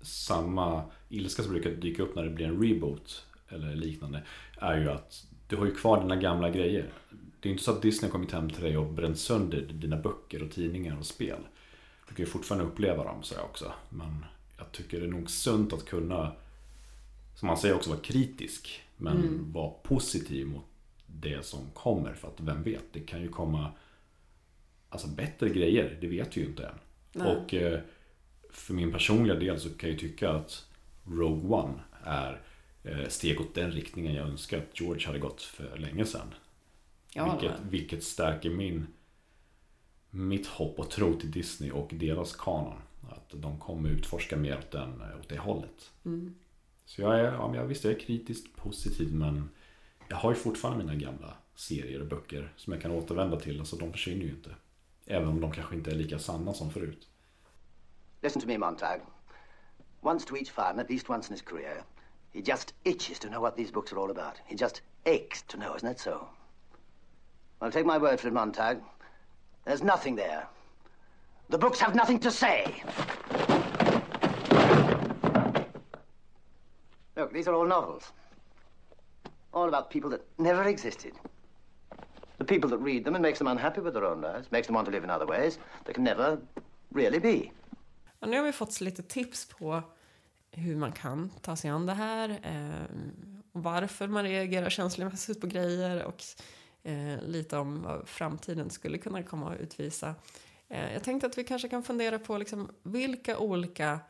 samma 0.00 0.82
ilska 1.08 1.42
som 1.42 1.52
brukar 1.52 1.70
dyka 1.70 2.02
upp 2.02 2.14
när 2.14 2.22
det 2.22 2.30
blir 2.30 2.46
en 2.46 2.62
reboot 2.62 3.26
eller 3.48 3.74
liknande 3.74 4.22
är 4.58 4.80
ju 4.80 4.90
att 4.90 5.26
du 5.48 5.56
har 5.56 5.66
ju 5.66 5.74
kvar 5.74 6.00
dina 6.00 6.16
gamla 6.16 6.50
grejer. 6.50 6.92
Det 7.40 7.48
är 7.48 7.50
inte 7.52 7.64
så 7.64 7.70
att 7.70 7.82
Disney 7.82 8.08
har 8.08 8.12
kommit 8.12 8.32
hem 8.32 8.50
till 8.50 8.62
dig 8.62 8.76
och 8.76 8.92
bränt 8.92 9.18
sönder 9.18 9.60
dina 9.62 9.96
böcker 9.96 10.42
och 10.42 10.50
tidningar 10.50 10.98
och 10.98 11.06
spel. 11.06 11.38
Du 12.08 12.14
kan 12.14 12.24
ju 12.24 12.30
fortfarande 12.30 12.64
uppleva 12.66 13.04
dem 13.04 13.22
så 13.22 13.40
också. 13.40 13.72
Men 13.88 14.24
jag 14.58 14.72
tycker 14.72 15.00
det 15.00 15.06
är 15.06 15.10
nog 15.10 15.30
sunt 15.30 15.72
att 15.72 15.84
kunna, 15.84 16.32
som 17.34 17.46
man 17.46 17.56
säger 17.58 17.74
också, 17.74 17.90
vara 17.90 18.00
kritisk. 18.00 18.82
Men 18.96 19.16
Mm. 19.16 19.52
vara 19.52 19.70
positiv 19.70 20.46
mot 20.46 20.64
det 21.06 21.44
som 21.46 21.70
kommer. 21.74 22.14
För 22.14 22.28
att 22.28 22.40
vem 22.40 22.62
vet, 22.62 22.84
det 22.92 23.00
kan 23.00 23.22
ju 23.22 23.28
komma 23.28 23.72
alltså, 24.88 25.08
bättre 25.08 25.48
grejer. 25.48 25.98
Det 26.00 26.06
vet 26.06 26.36
vi 26.36 26.40
ju 26.40 26.46
inte 26.46 26.66
än. 26.66 26.78
Nej. 27.12 27.36
Och 27.36 27.54
eh, 27.54 27.80
för 28.50 28.74
min 28.74 28.92
personliga 28.92 29.34
del 29.34 29.60
så 29.60 29.70
kan 29.70 29.90
jag 29.90 29.98
tycka 29.98 30.30
att 30.30 30.66
Rogue 31.06 31.50
One 31.58 31.74
är 32.04 32.40
eh, 32.84 33.08
steg 33.08 33.40
åt 33.40 33.54
den 33.54 33.70
riktningen 33.72 34.14
jag 34.14 34.28
önskar 34.28 34.58
att 34.58 34.80
George 34.80 35.06
hade 35.06 35.18
gått 35.18 35.42
för 35.42 35.76
länge 35.78 36.04
sedan. 36.04 36.34
Ja, 37.12 37.32
vilket, 37.32 37.60
vilket 37.60 38.04
stärker 38.04 38.50
min 38.50 38.86
mitt 40.10 40.46
hopp 40.46 40.78
och 40.78 40.90
tro 40.90 41.14
till 41.14 41.30
Disney 41.30 41.70
och 41.70 41.90
deras 41.94 42.36
kanon. 42.36 42.82
Att 43.10 43.30
de 43.30 43.58
kommer 43.58 43.88
utforska 43.88 44.36
mer 44.36 44.58
åt, 44.58 44.70
den, 44.70 45.02
åt 45.20 45.28
det 45.28 45.38
hållet. 45.38 45.90
Mm. 46.04 46.34
Så 46.84 47.02
jag 47.02 47.20
är, 47.20 47.32
ja, 47.32 47.48
men 47.48 47.56
jag 47.56 47.66
visst 47.66 47.84
jag 47.84 47.92
är 47.92 47.98
kritiskt 47.98 48.56
positiv 48.56 49.14
men 49.14 49.50
jag 50.08 50.16
har 50.16 50.30
ju 50.30 50.36
fortfarande 50.36 50.84
mina 50.84 50.98
gamla 50.98 51.34
serier 51.54 52.00
och 52.00 52.06
böcker 52.06 52.52
som 52.56 52.72
jag 52.72 52.82
kan 52.82 52.90
återvända 52.90 53.40
till. 53.40 53.60
Alltså 53.60 53.76
de 53.76 53.92
försvinner 53.92 54.24
ju 54.24 54.30
inte. 54.30 54.54
Även 55.06 55.28
om 55.28 55.40
de 55.40 55.52
kanske 55.52 55.74
inte 55.74 55.90
är 55.90 55.94
lika 55.94 56.18
sanna 56.18 56.54
som 56.54 56.70
förut. 56.70 57.08
Listen 58.22 58.42
to 58.42 58.48
me, 58.48 58.58
Montag. 58.58 59.00
Once 60.00 60.26
to 60.26 60.36
each 60.36 60.50
fireman, 60.50 60.80
at 60.80 60.90
least 60.90 61.10
once 61.10 61.28
in 61.28 61.34
his 61.34 61.42
career, 61.42 61.84
he 62.32 62.40
just 62.40 62.74
itches 62.84 63.18
to 63.18 63.28
know 63.28 63.42
what 63.42 63.56
these 63.56 63.72
books 63.72 63.92
are 63.92 64.00
all 64.00 64.10
about. 64.10 64.34
He 64.46 64.56
just 64.56 64.82
aches 65.04 65.42
to 65.42 65.56
know, 65.56 65.76
isn't 65.76 65.88
that 65.88 66.00
so? 66.00 66.28
Well, 67.60 67.70
take 67.70 67.86
my 67.86 67.98
word 67.98 68.20
for 68.20 68.28
it, 68.28 68.34
Montag. 68.34 68.78
There's 69.64 69.82
nothing 69.82 70.16
there. 70.16 70.46
The 71.48 71.58
books 71.58 71.80
have 71.80 71.94
nothing 71.94 72.18
to 72.20 72.30
say. 72.30 72.82
Look, 77.16 77.32
these 77.32 77.48
are 77.48 77.54
all 77.54 77.66
novels. 77.66 78.12
All 79.52 79.68
about 79.68 79.90
people 79.90 80.10
that 80.10 80.22
never 80.38 80.64
existed. 80.64 81.12
The 82.38 82.44
people 82.44 82.70
that 82.70 82.78
read 82.78 83.04
them, 83.04 83.16
it 83.16 83.20
makes 83.20 83.38
them 83.38 83.48
unhappy 83.48 83.80
with 83.80 83.94
their 83.94 84.04
own 84.04 84.20
lives, 84.20 84.52
makes 84.52 84.66
them 84.68 84.74
want 84.74 84.86
to 84.86 84.92
live 84.92 85.02
in 85.04 85.10
other 85.10 85.26
ways 85.26 85.58
that 85.84 85.94
can 85.94 86.04
never 86.04 86.38
really 86.92 87.18
be. 87.18 87.52
ja, 88.20 88.26
nu 88.26 88.36
har 88.36 88.44
vi 88.44 88.52
fått 88.52 88.80
lite 88.80 89.02
tips 89.02 89.46
på 89.46 89.82
hur 90.50 90.76
man 90.76 90.92
kan 90.92 91.30
ta 91.42 91.56
sig 91.56 91.70
an 91.70 91.86
det 91.86 91.92
här. 91.94 92.40
Eh, 92.42 92.96
varför 93.52 94.08
man 94.08 94.24
reagerar 94.24 94.70
känslomässigt 94.70 95.40
på 95.40 95.46
grejer 95.46 96.04
och 96.04 96.24
eh, 96.88 97.22
lite 97.22 97.56
om 97.56 97.82
vad 97.82 98.08
framtiden 98.08 98.70
skulle 98.70 98.98
kunna 98.98 99.22
komma 99.22 99.52
att 99.52 99.60
utvisa. 99.60 100.14
Eh, 100.68 100.92
jag 100.92 101.04
tänkte 101.04 101.26
att 101.26 101.38
vi 101.38 101.44
kanske 101.44 101.68
kan 101.68 101.82
fundera 101.82 102.18
på 102.18 102.38
liksom, 102.38 102.70
vilka 102.82 103.38
olika 103.38 104.00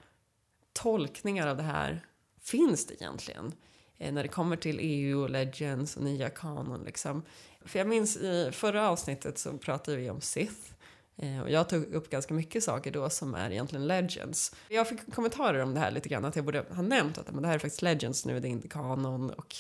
tolkningar 0.72 1.47
av 1.47 1.57
det 1.57 1.62
här 1.62 2.07
finns 2.41 2.87
det 2.87 2.95
egentligen? 2.95 3.53
Eh, 3.99 4.12
när 4.12 4.22
det 4.22 4.29
kommer 4.29 4.57
till 4.57 4.79
EU 4.81 5.22
och 5.22 5.31
Legends 5.31 5.97
och 5.97 6.03
nya 6.03 6.31
kanon 6.31 6.83
liksom. 6.85 7.22
För 7.61 7.79
jag 7.79 7.89
minns 7.89 8.16
i 8.16 8.51
förra 8.53 8.89
avsnittet 8.89 9.39
så 9.39 9.59
pratade 9.59 9.97
vi 9.97 10.11
om 10.11 10.20
Sith. 10.20 10.72
Eh, 11.16 11.41
och 11.41 11.51
jag 11.51 11.68
tog 11.68 11.85
upp 11.85 12.11
ganska 12.11 12.35
mycket 12.35 12.64
saker 12.64 12.91
då 12.91 13.11
som 13.11 13.35
är 13.35 13.51
egentligen 13.51 13.87
Legends. 13.87 14.55
Jag 14.68 14.89
fick 14.89 15.14
kommentarer 15.14 15.59
om 15.59 15.74
det 15.74 15.81
här 15.81 15.91
lite 15.91 16.09
grann, 16.09 16.24
att 16.24 16.37
jag 16.37 16.45
borde 16.45 16.64
ha 16.70 16.83
nämnt 16.83 17.18
att 17.18 17.31
men 17.31 17.43
det 17.43 17.49
här 17.49 17.55
är 17.55 17.59
faktiskt 17.59 17.83
Legends 17.83 18.26
nu, 18.26 18.41
det 18.41 18.49
är 18.49 18.51
inte 18.51 18.68
kanon 18.68 19.31
och 19.31 19.55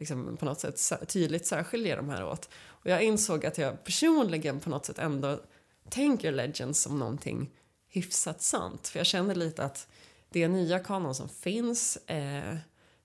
liksom 0.00 0.36
på 0.36 0.44
något 0.44 0.60
sätt 0.60 1.08
tydligt 1.08 1.46
särskiljer 1.46 1.96
de 1.96 2.08
här 2.08 2.24
åt. 2.24 2.48
Och 2.66 2.90
jag 2.90 3.02
insåg 3.02 3.46
att 3.46 3.58
jag 3.58 3.84
personligen 3.84 4.60
på 4.60 4.70
något 4.70 4.86
sätt 4.86 4.98
ändå 4.98 5.40
tänker 5.88 6.32
Legends 6.32 6.82
som 6.82 6.98
någonting 6.98 7.50
hyfsat 7.88 8.42
sant. 8.42 8.88
För 8.88 8.98
jag 8.98 9.06
känner 9.06 9.34
lite 9.34 9.64
att 9.64 9.88
det 10.30 10.48
nya 10.48 10.78
kanon 10.78 11.14
som 11.14 11.28
finns 11.28 11.96
eh, 11.96 12.56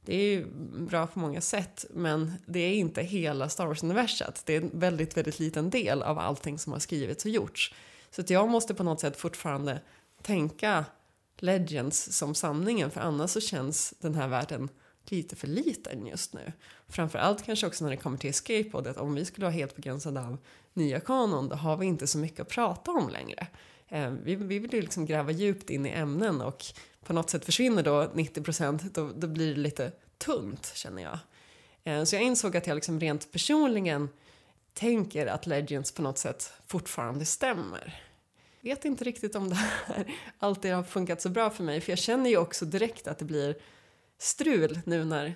det 0.06 0.16
är 0.16 0.24
ju 0.24 0.46
bra 0.86 1.08
på 1.08 1.20
många 1.20 1.42
sätt 1.42 1.86
men 1.90 2.34
det 2.46 2.60
är 2.60 2.74
inte 2.74 3.02
hela 3.02 3.50
Star 3.50 3.66
Wars-universat. 3.66 4.42
Det 4.46 4.56
är 4.56 4.62
en 4.62 4.72
väldigt, 4.74 5.18
väldigt 5.18 5.40
liten 5.40 5.70
del 5.70 6.04
av 6.04 6.20
allting 6.20 6.60
som 6.60 6.74
har 6.74 6.80
skrivits 6.80 7.26
och 7.26 7.32
gjorts. 7.32 7.74
Så 8.12 8.22
att 8.22 8.30
jag 8.30 8.50
måste 8.50 8.74
på 8.74 8.84
något 8.84 9.00
sätt 9.00 9.18
fortfarande 9.18 9.82
tänka 10.22 10.86
Legends 11.38 12.18
som 12.18 12.36
sanningen 12.36 12.92
för 12.92 13.02
annars 13.02 13.32
så 13.32 13.42
känns 13.42 13.94
den 14.00 14.16
här 14.16 14.28
världen 14.28 14.70
lite 15.12 15.36
för 15.36 15.48
liten 15.48 16.06
just 16.06 16.34
nu. 16.34 16.52
Framförallt 16.88 17.46
kanske 17.46 17.68
också 17.68 17.84
när 17.84 17.92
det 17.92 17.98
kommer 17.98 18.18
till 18.18 18.30
Escape 18.30 18.90
att 18.90 18.98
om 18.98 19.16
vi 19.16 19.26
skulle 19.26 19.46
vara 19.46 19.54
helt 19.54 19.76
begränsade 19.76 20.22
av 20.22 20.38
nya 20.74 21.00
kanon 21.00 21.50
då 21.50 21.56
har 21.56 21.78
vi 21.78 21.86
inte 21.86 22.08
så 22.08 22.18
mycket 22.18 22.40
att 22.40 22.50
prata 22.50 22.92
om 22.92 23.10
längre. 23.10 23.48
Eh, 23.88 24.10
vi, 24.10 24.36
vi 24.36 24.60
vill 24.60 24.74
ju 24.74 24.82
liksom 24.82 25.06
gräva 25.06 25.32
djupt 25.32 25.70
in 25.70 25.86
i 25.86 25.90
ämnen 25.90 26.42
och 26.42 26.66
på 27.06 27.14
något 27.14 27.30
sätt 27.30 27.46
försvinner 27.46 27.84
då 27.84 28.12
90 28.14 28.44
procent 28.44 28.94
då, 28.94 29.12
då 29.16 29.28
blir 29.28 29.56
det 29.56 29.62
lite 29.62 29.92
tunt 30.18 30.72
känner 30.76 31.02
jag. 31.04 31.20
Eh, 31.84 32.04
så 32.04 32.16
jag 32.16 32.24
insåg 32.24 32.58
att 32.58 32.68
jag 32.68 32.76
liksom 32.76 33.00
rent 33.00 33.32
personligen 33.32 34.10
tänker 34.74 35.28
att 35.28 35.48
Legends 35.48 35.92
på 35.92 36.02
något 36.02 36.18
sätt 36.18 36.54
fortfarande 36.68 37.26
stämmer. 37.26 38.02
Vet 38.62 38.86
inte 38.86 39.04
riktigt 39.04 39.36
om 39.36 39.50
det 39.50 39.56
här 39.56 40.14
alltid 40.40 40.74
har 40.74 40.84
funkat 40.84 41.22
så 41.22 41.30
bra 41.30 41.50
för 41.50 41.64
mig 41.64 41.82
för 41.82 41.92
jag 41.92 42.00
känner 42.00 42.30
ju 42.30 42.38
också 42.38 42.66
direkt 42.66 43.08
att 43.08 43.20
det 43.20 43.26
blir 43.26 43.56
strul 44.18 44.80
nu 44.86 45.06
när 45.06 45.36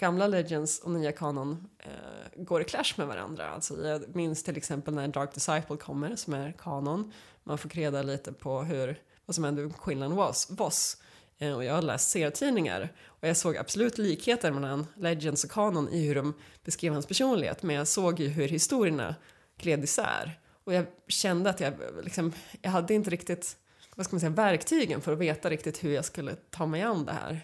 gamla 0.00 0.26
Legends 0.26 0.78
och 0.78 0.90
nya 0.90 1.12
kanon 1.12 1.68
eh, 1.78 2.42
går 2.42 2.60
i 2.60 2.64
clash 2.64 2.94
med 2.96 3.06
varandra. 3.06 3.48
Alltså, 3.48 3.86
jag 3.86 4.16
minns 4.16 4.42
till 4.42 4.56
exempel 4.56 4.94
när 4.94 5.08
Dark 5.08 5.34
Disciple 5.34 5.76
kommer 5.76 6.16
som 6.16 6.34
är 6.34 6.52
kanon. 6.52 7.12
Man 7.44 7.58
får 7.58 7.68
reda 7.68 8.02
lite 8.02 8.32
på 8.32 8.62
hur, 8.62 9.02
vad 9.26 9.34
som 9.34 9.44
hände 9.44 9.62
med 9.62 9.76
Quinlan 9.76 10.14
Voss. 10.14 10.46
Voss. 10.50 10.96
Eh, 11.38 11.52
och 11.52 11.64
jag 11.64 11.74
har 11.74 11.82
läst 11.82 12.10
serietidningar 12.10 12.92
och 13.06 13.28
jag 13.28 13.36
såg 13.36 13.56
absolut 13.56 13.98
likheter 13.98 14.52
mellan 14.52 14.86
Legends 14.96 15.44
och 15.44 15.50
kanon 15.50 15.88
i 15.88 16.06
hur 16.06 16.14
de 16.14 16.34
beskrev 16.64 16.92
hans 16.92 17.06
personlighet 17.06 17.62
men 17.62 17.76
jag 17.76 17.88
såg 17.88 18.20
ju 18.20 18.28
hur 18.28 18.48
historierna 18.48 19.14
gled 19.58 19.84
isär. 19.84 20.40
Och 20.64 20.74
jag 20.74 20.86
kände 21.08 21.50
att 21.50 21.60
jag 21.60 21.74
liksom, 22.02 22.32
jag 22.62 22.70
hade 22.70 22.94
inte 22.94 23.10
riktigt, 23.10 23.56
vad 23.94 24.06
ska 24.06 24.14
man 24.14 24.20
säga, 24.20 24.30
verktygen 24.30 25.00
för 25.00 25.12
att 25.12 25.18
veta 25.18 25.50
riktigt 25.50 25.84
hur 25.84 25.92
jag 25.92 26.04
skulle 26.04 26.34
ta 26.50 26.66
mig 26.66 26.82
an 26.82 27.04
det 27.04 27.12
här. 27.12 27.40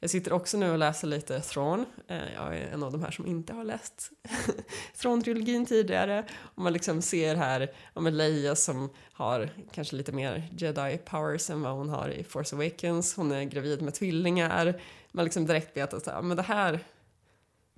Jag 0.00 0.10
sitter 0.10 0.32
också 0.32 0.58
nu 0.58 0.70
och 0.70 0.78
läser 0.78 1.08
lite 1.08 1.40
Thrawn. 1.40 1.86
Eh, 2.08 2.32
jag 2.34 2.56
är 2.56 2.68
en 2.72 2.82
av 2.82 2.92
de 2.92 3.02
här 3.02 3.10
som 3.10 3.26
inte 3.26 3.52
har 3.52 3.64
läst 3.64 4.10
Thrawn-trilogin 4.96 5.66
tidigare. 5.66 6.24
Och 6.38 6.62
man 6.62 6.72
liksom 6.72 7.02
ser 7.02 7.34
här 7.34 7.72
om 7.94 8.06
Leia 8.06 8.56
som 8.56 8.90
har 9.12 9.50
kanske 9.72 9.96
lite 9.96 10.12
mer 10.12 10.48
jedi 10.58 10.98
powers 11.04 11.50
än 11.50 11.62
vad 11.62 11.72
hon 11.72 11.88
har 11.88 12.08
i 12.08 12.24
Force 12.24 12.56
Awakens. 12.56 13.16
Hon 13.16 13.32
är 13.32 13.44
gravid 13.44 13.82
med 13.82 13.94
tvillingar. 13.94 14.80
Man 15.12 15.24
liksom 15.24 15.46
direkt 15.46 15.76
vet 15.76 15.94
att 15.94 16.24
men 16.24 16.36
det 16.36 16.42
här 16.42 16.80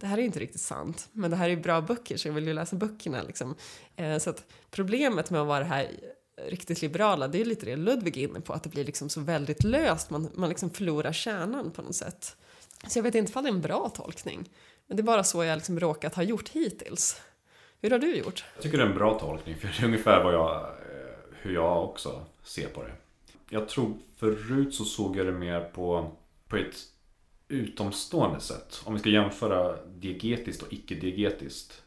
det 0.00 0.06
här 0.06 0.18
är 0.18 0.22
inte 0.22 0.40
riktigt 0.40 0.60
sant, 0.60 1.08
men 1.12 1.30
det 1.30 1.36
här 1.36 1.48
är 1.48 1.56
bra 1.56 1.80
böcker 1.80 2.16
så 2.16 2.28
jag 2.28 2.32
vill 2.32 2.46
ju 2.46 2.52
läsa 2.52 2.76
böckerna. 2.76 3.22
Liksom. 3.22 3.54
Eh, 3.96 4.18
så 4.18 4.30
att 4.30 4.44
problemet 4.70 5.30
med 5.30 5.40
att 5.40 5.46
vara 5.46 5.64
här 5.64 5.90
riktigt 6.46 6.82
liberala, 6.82 7.28
det 7.28 7.40
är 7.40 7.44
lite 7.44 7.66
det 7.66 7.76
Ludvig 7.76 8.16
är 8.16 8.28
inne 8.28 8.40
på, 8.40 8.52
att 8.52 8.62
det 8.62 8.68
blir 8.68 8.84
liksom 8.84 9.08
så 9.08 9.20
väldigt 9.20 9.64
löst, 9.64 10.10
man, 10.10 10.28
man 10.34 10.48
liksom 10.48 10.70
förlorar 10.70 11.12
kärnan 11.12 11.70
på 11.70 11.82
något 11.82 11.94
sätt. 11.94 12.36
Så 12.88 12.98
jag 12.98 13.02
vet 13.02 13.14
inte 13.14 13.38
om 13.38 13.44
det 13.44 13.50
är 13.50 13.54
en 13.54 13.60
bra 13.60 13.88
tolkning, 13.88 14.50
men 14.86 14.96
det 14.96 15.00
är 15.00 15.04
bara 15.04 15.24
så 15.24 15.44
jag 15.44 15.56
liksom 15.56 15.80
råkat 15.80 16.14
ha 16.14 16.22
gjort 16.22 16.48
hittills. 16.48 17.20
Hur 17.80 17.90
har 17.90 17.98
du 17.98 18.16
gjort? 18.16 18.44
Jag 18.54 18.62
tycker 18.62 18.78
det 18.78 18.84
är 18.84 18.88
en 18.88 18.94
bra 18.94 19.18
tolkning, 19.18 19.56
för 19.56 19.68
det 19.68 19.78
är 19.78 19.84
ungefär 19.84 20.24
vad 20.24 20.34
jag, 20.34 20.56
eh, 20.56 21.14
hur 21.42 21.54
jag 21.54 21.84
också 21.84 22.26
ser 22.42 22.68
på 22.68 22.82
det. 22.82 22.92
Jag 23.50 23.68
tror 23.68 23.94
förut 24.16 24.74
så 24.74 24.84
såg 24.84 25.16
jag 25.16 25.26
det 25.26 25.32
mer 25.32 25.60
på, 25.60 26.16
på 26.48 26.56
ett 26.56 26.76
utomstående 27.48 28.40
sätt. 28.40 28.82
Om 28.84 28.94
vi 28.94 29.00
ska 29.00 29.08
jämföra 29.08 29.76
diegetiskt 29.86 30.62
och 30.62 30.72
icke-diegetiskt. 30.72 31.82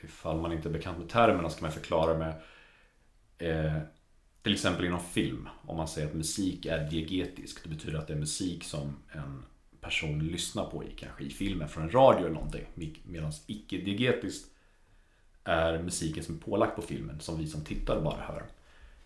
Ifall 0.00 0.40
man 0.40 0.52
inte 0.52 0.68
är 0.68 0.72
bekant 0.72 0.98
med 0.98 1.08
termerna 1.08 1.50
ska 1.50 1.62
man 1.62 1.72
förklara 1.72 2.18
med 2.18 2.34
eh, 3.38 3.78
till 4.42 4.52
exempel 4.52 4.84
inom 4.84 5.00
film, 5.00 5.48
om 5.66 5.76
man 5.76 5.88
säger 5.88 6.08
att 6.08 6.14
musik 6.14 6.66
är 6.66 6.90
diegetisk, 6.90 7.62
det 7.62 7.68
betyder 7.68 7.98
att 7.98 8.06
det 8.06 8.12
är 8.12 8.18
musik 8.18 8.64
som 8.64 8.96
en 9.12 9.44
person 9.80 10.18
lyssnar 10.18 10.64
på 10.64 10.84
i 10.84 10.90
kanske 10.96 11.24
i 11.24 11.30
filmen 11.30 11.68
från 11.68 11.84
en 11.84 11.90
radio 11.90 12.20
eller 12.20 12.34
någonting. 12.34 12.66
Medan 13.04 13.32
icke-diegetiskt 13.46 14.46
är 15.44 15.82
musiken 15.82 16.24
som 16.24 16.34
är 16.34 16.38
pålagd 16.38 16.76
på 16.76 16.82
filmen 16.82 17.20
som 17.20 17.38
vi 17.38 17.46
som 17.46 17.64
tittar 17.64 18.00
bara 18.00 18.22
hör. 18.22 18.42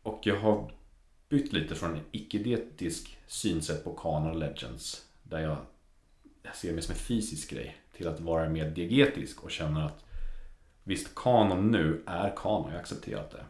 Och 0.03 0.21
jag 0.25 0.41
har 0.41 0.71
bytt 1.29 1.53
lite 1.53 1.75
från 1.75 1.95
en 1.95 2.05
icke-dietisk 2.13 3.19
synsätt 3.27 3.85
på 3.85 3.93
Canon 3.93 4.39
Legends 4.39 5.07
där 5.23 5.41
jag, 5.41 5.57
jag 6.43 6.57
ser 6.57 6.73
mig 6.73 6.83
som 6.83 6.93
en 6.93 6.99
fysisk 6.99 7.51
grej 7.51 7.77
till 7.97 8.09
att 8.09 8.21
vara 8.21 8.49
mer 8.49 8.71
diegetisk 8.71 9.45
och 9.45 9.51
känner 9.51 9.87
att 9.87 10.05
visst, 10.85 11.15
kanon 11.15 11.71
nu 11.71 12.03
är 12.07 12.33
kanon, 12.37 12.65
jag 12.67 12.73
har 12.73 12.81
accepterat 12.81 13.31
det. 13.31 13.45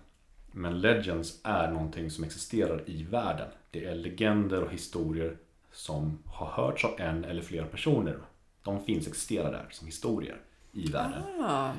Men 0.52 0.80
Legends 0.80 1.40
är 1.44 1.70
någonting 1.70 2.10
som 2.10 2.24
existerar 2.24 2.82
i 2.86 3.02
världen. 3.02 3.48
Det 3.70 3.84
är 3.84 3.94
legender 3.94 4.62
och 4.62 4.72
historier 4.72 5.36
som 5.72 6.18
har 6.26 6.46
hörts 6.46 6.84
av 6.84 7.00
en 7.00 7.24
eller 7.24 7.42
flera 7.42 7.66
personer. 7.66 8.18
De 8.62 8.84
finns, 8.84 9.06
existerar 9.06 9.52
där 9.52 9.66
som 9.70 9.86
historier 9.86 10.36
i 10.72 10.90
världen. 10.90 11.22
Ah, 11.40 11.70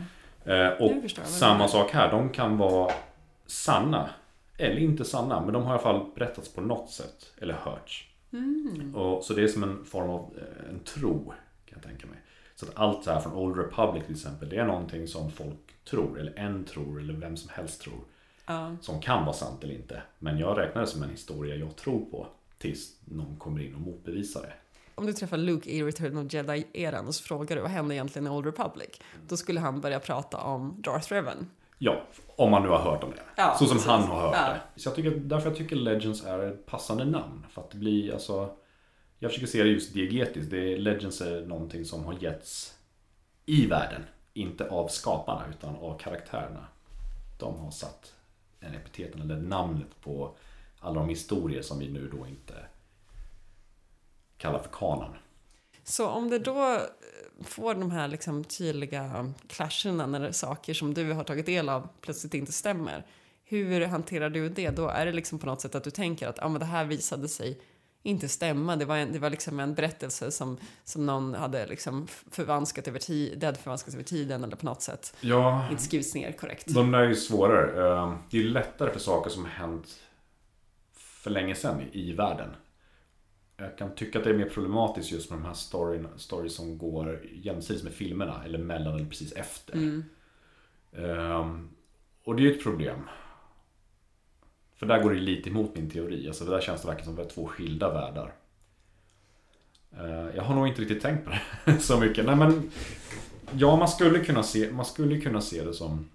eh, 0.51 0.69
och 0.69 1.11
samma 1.25 1.67
sak 1.67 1.91
här, 1.91 2.11
de 2.11 2.29
kan 2.29 2.57
vara 2.57 2.93
sanna 3.45 4.09
eller 4.57 4.77
inte 4.77 5.05
sanna, 5.05 5.41
men 5.41 5.53
de 5.53 5.63
har 5.63 5.69
i 5.69 5.73
alla 5.73 5.81
fall 5.81 6.05
berättats 6.15 6.53
på 6.53 6.61
något 6.61 6.89
sätt 6.89 7.33
eller 7.37 7.53
hörts. 7.53 8.09
Mm. 8.33 8.95
Och, 8.95 9.23
så 9.23 9.33
det 9.33 9.43
är 9.43 9.47
som 9.47 9.63
en 9.63 9.85
form 9.85 10.09
av 10.09 10.33
eh, 10.37 10.69
en 10.69 10.79
tro, 10.79 11.33
kan 11.65 11.79
jag 11.81 11.83
tänka 11.83 12.07
mig. 12.07 12.17
Så 12.55 12.65
att 12.65 12.71
allt 12.75 13.05
det 13.05 13.13
här 13.13 13.19
från 13.19 13.33
Old 13.33 13.57
Republic 13.57 14.05
till 14.05 14.15
exempel, 14.15 14.49
det 14.49 14.57
är 14.57 14.65
någonting 14.65 15.07
som 15.07 15.31
folk 15.31 15.85
tror, 15.89 16.19
eller 16.19 16.39
en 16.39 16.63
tror, 16.63 16.99
eller 16.99 17.13
vem 17.13 17.37
som 17.37 17.49
helst 17.49 17.81
tror. 17.81 17.99
Ja. 18.49 18.75
Som 18.81 18.99
kan 19.01 19.25
vara 19.25 19.33
sant 19.33 19.63
eller 19.63 19.73
inte. 19.73 20.01
Men 20.19 20.37
jag 20.37 20.57
räknar 20.57 20.81
det 20.81 20.87
som 20.87 21.03
en 21.03 21.09
historia 21.09 21.55
jag 21.55 21.75
tror 21.75 22.05
på. 22.05 22.27
Tills 22.57 22.95
någon 23.05 23.37
kommer 23.37 23.61
in 23.61 23.75
och 23.75 23.81
motbevisar 23.81 24.41
det. 24.41 24.53
Om 24.95 25.05
du 25.05 25.13
träffar 25.13 25.37
Luke 25.37 25.69
i 25.69 25.83
Return 25.83 26.17
of 26.17 26.33
Jedi-eran 26.33 27.07
och 27.07 27.15
så 27.15 27.23
frågar 27.23 27.55
du 27.55 27.61
vad 27.61 27.71
hände 27.71 27.95
egentligen 27.95 28.27
i 28.27 28.29
Old 28.29 28.45
Republic? 28.45 28.89
Då 29.27 29.37
skulle 29.37 29.59
han 29.59 29.81
börja 29.81 29.99
prata 29.99 30.37
om 30.37 30.81
Darth 30.81 31.11
Revan. 31.13 31.49
Ja, 31.77 32.01
om 32.35 32.51
man 32.51 32.61
nu 32.63 32.69
har 32.69 32.77
hört 32.79 33.03
om 33.03 33.11
det. 33.11 33.21
Ja, 33.35 33.55
så 33.59 33.65
som 33.65 33.73
precis. 33.75 33.87
han 33.89 34.03
har 34.03 34.21
hört 34.21 34.35
Ja. 34.37 34.53
det. 34.75 34.81
Så 34.81 34.89
jag 34.89 34.95
tycker, 34.95 35.11
därför 35.11 35.49
jag 35.49 35.57
tycker 35.57 35.75
Legends 35.75 36.25
är 36.25 36.39
ett 36.39 36.65
passande 36.65 37.05
namn. 37.05 37.45
För 37.49 37.61
att 37.61 37.71
det 37.71 37.77
blir 37.77 38.13
alltså... 38.13 38.49
Jag 39.19 39.31
försöker 39.31 39.47
se 39.47 39.63
det 39.63 39.69
just 39.69 39.93
diegetiskt. 39.93 40.51
Det 40.51 40.73
är, 40.73 40.77
Legends 40.77 41.21
är 41.21 41.45
någonting 41.45 41.85
som 41.85 42.05
har 42.05 42.13
getts 42.19 42.73
i 43.45 43.65
världen. 43.67 44.01
Inte 44.33 44.69
av 44.69 44.87
skaparna 44.87 45.43
utan 45.49 45.75
av 45.75 45.97
karaktärerna. 45.97 46.65
De 47.39 47.59
har 47.59 47.71
satt 47.71 48.13
en 48.59 48.75
epiteten 48.75 49.21
eller 49.21 49.37
namnet 49.37 50.01
på 50.01 50.35
alla 50.79 50.99
de 50.99 51.09
historier 51.09 51.61
som 51.61 51.79
vi 51.79 51.91
nu 51.91 52.09
då 52.09 52.27
inte 52.27 52.53
kallar 54.37 54.59
för 54.59 54.69
kanon. 54.69 55.15
Så 55.83 56.07
om 56.07 56.29
det 56.29 56.39
då 56.39 56.73
eh, 56.73 56.81
får 57.43 57.75
de 57.75 57.91
här 57.91 58.07
liksom 58.07 58.43
tydliga 58.43 59.33
clasherna 59.47 60.07
när 60.07 60.31
saker 60.31 60.73
som 60.73 60.93
du 60.93 61.11
har 61.11 61.23
tagit 61.23 61.45
del 61.45 61.69
av 61.69 61.89
plötsligt 62.01 62.33
inte 62.33 62.51
stämmer. 62.51 63.05
Hur 63.43 63.85
hanterar 63.85 64.29
du 64.29 64.49
det? 64.49 64.69
Då 64.69 64.87
är 64.87 65.05
det 65.05 65.11
liksom 65.11 65.39
på 65.39 65.45
något 65.45 65.61
sätt 65.61 65.75
att 65.75 65.83
du 65.83 65.91
tänker 65.91 66.27
att 66.27 66.43
ah, 66.43 66.49
men 66.49 66.59
det 66.59 66.65
här 66.65 66.85
visade 66.85 67.27
sig 67.27 67.61
inte 68.03 68.27
stämma. 68.29 68.75
Det 68.75 68.85
var, 68.85 68.97
en, 68.97 69.13
det 69.13 69.19
var 69.19 69.29
liksom 69.29 69.59
en 69.59 69.73
berättelse 69.75 70.31
som, 70.31 70.57
som 70.83 71.05
någon 71.05 71.33
hade 71.33 71.67
liksom 71.67 72.07
förvanskat 72.31 72.87
över, 72.87 72.99
tid, 72.99 73.39
det 73.39 73.45
hade 73.45 73.57
förvanskats 73.59 73.95
över 73.95 74.03
tiden 74.03 74.43
eller 74.43 74.55
på 74.55 74.65
något 74.65 74.81
sätt 74.81 75.15
Ja. 75.21 75.67
inte 75.71 75.83
skrivits 75.83 76.15
ner 76.15 76.31
korrekt. 76.31 76.73
De 76.73 76.91
där 76.91 76.99
är 76.99 77.07
ju 77.07 77.15
svårare. 77.15 77.87
Eh, 77.93 78.15
Det 78.29 78.39
är 78.39 78.43
lättare 78.43 78.91
för 78.91 78.99
saker 78.99 79.29
som 79.29 79.45
hänt 79.45 79.99
för 80.93 81.29
länge 81.29 81.55
sedan 81.55 81.81
i, 81.91 82.09
i 82.09 82.13
världen. 82.13 82.49
Jag 83.57 83.77
kan 83.77 83.95
tycka 83.95 84.17
att 84.17 84.23
det 84.23 84.29
är 84.29 84.37
mer 84.37 84.49
problematiskt 84.49 85.11
just 85.11 85.29
med 85.29 85.39
de 85.39 85.45
här 85.45 85.53
storyn, 85.53 86.07
stories 86.17 86.55
som 86.55 86.77
går 86.77 87.25
jämsides 87.33 87.83
med 87.83 87.93
filmerna 87.93 88.43
eller 88.45 88.59
mellan 88.59 88.95
eller 88.95 89.05
precis 89.05 89.31
efter. 89.31 89.73
Mm. 89.73 90.03
Ehm, 90.97 91.69
och 92.23 92.35
det 92.35 92.41
är 92.41 92.45
ju 92.45 92.51
ett 92.55 92.63
problem. 92.63 92.99
För 94.79 94.85
där 94.85 95.03
går 95.03 95.13
det 95.13 95.19
lite 95.19 95.49
emot 95.49 95.75
min 95.75 95.89
teori. 95.89 96.27
Alltså 96.27 96.45
där 96.45 96.61
känns 96.61 96.81
det 96.81 96.87
verkligen 96.87 97.15
som 97.15 97.27
två 97.27 97.47
skilda 97.47 97.93
världar. 97.93 98.33
Ehm, 99.91 100.29
jag 100.35 100.43
har 100.43 100.55
nog 100.55 100.67
inte 100.67 100.81
riktigt 100.81 101.01
tänkt 101.01 101.25
på 101.25 101.31
det 101.65 101.79
så 101.79 101.99
mycket. 101.99 102.25
Nej 102.25 102.35
men 102.35 102.71
Ja, 103.57 103.75
man 103.75 103.87
skulle 103.87 104.19
kunna 104.19 104.43
se, 104.43 104.71
man 104.71 104.85
skulle 104.85 105.21
kunna 105.21 105.41
se 105.41 105.63
det 105.63 105.73
som 105.73 106.09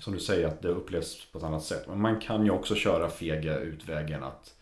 Som 0.00 0.12
du 0.12 0.20
säger 0.20 0.48
att 0.48 0.62
det 0.62 0.68
upplevs 0.68 1.26
på 1.32 1.38
ett 1.38 1.44
annat 1.44 1.64
sätt. 1.64 1.88
Men 1.88 2.00
man 2.00 2.20
kan 2.20 2.44
ju 2.44 2.50
också 2.50 2.74
köra 2.74 3.10
fega 3.10 3.58
utvägen 3.58 4.22
att 4.22 4.54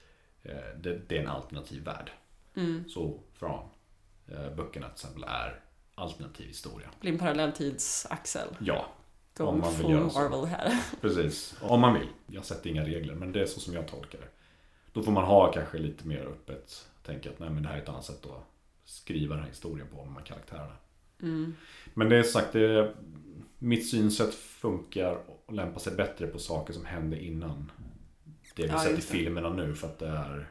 eh, 0.42 0.54
det, 0.80 1.08
det 1.08 1.18
är 1.18 1.22
en 1.22 1.28
alternativ 1.28 1.84
värld. 1.84 2.10
Mm. 2.56 2.84
Så 2.88 3.20
från 3.34 3.68
eh, 4.28 4.54
böckerna 4.56 4.86
till 4.86 4.94
exempel 4.94 5.24
är 5.28 5.60
alternativ 5.94 6.46
historia. 6.46 6.88
Blir 7.00 7.12
en 7.12 7.18
parallelltidsaxel. 7.18 8.48
Ja. 8.58 8.86
Om 9.38 9.60
man 9.60 9.74
vill 9.74 9.90
göra 9.90 10.10
så. 10.10 10.20
Marvel 10.20 10.44
här. 10.44 10.84
Precis, 11.00 11.54
om 11.60 11.80
man 11.80 11.94
vill. 11.94 12.08
Jag 12.26 12.44
sätter 12.44 12.70
inga 12.70 12.84
regler, 12.84 13.14
men 13.14 13.32
det 13.32 13.42
är 13.42 13.46
så 13.46 13.60
som 13.60 13.74
jag 13.74 13.88
tolkar 13.88 14.18
det. 14.18 14.28
Då 14.92 15.02
får 15.02 15.12
man 15.12 15.24
ha 15.24 15.52
kanske 15.52 15.78
lite 15.78 16.06
mer 16.06 16.20
öppet. 16.20 16.88
Tänka 17.02 17.30
att 17.30 17.38
nej, 17.38 17.50
men 17.50 17.62
det 17.62 17.68
här 17.68 17.76
är 17.76 17.82
ett 17.82 17.88
annat 17.88 18.04
sätt 18.04 18.26
att 18.26 18.46
skriva 18.84 19.34
den 19.34 19.44
här 19.44 19.50
historien 19.50 19.86
på 19.94 20.04
med 20.04 20.24
karaktärerna. 20.24 20.76
Mm. 21.22 21.54
Men 21.94 22.08
det 22.08 22.16
är 22.16 22.22
sagt, 22.22 22.52
det, 22.52 22.94
mitt 23.58 23.90
synsätt 23.90 24.34
funkar 24.34 25.18
och 25.26 25.52
lämpar 25.52 25.80
sig 25.80 25.94
bättre 25.94 26.26
på 26.26 26.38
saker 26.38 26.72
som 26.72 26.84
hände 26.84 27.24
innan 27.24 27.72
det 28.56 28.62
vi 28.62 28.68
Ja, 28.68 28.78
sett 28.78 28.98
i 28.98 29.02
filmerna 29.02 29.50
nu. 29.50 29.74
För 29.74 29.86
att 29.86 29.98
det 29.98 30.08
är 30.08 30.48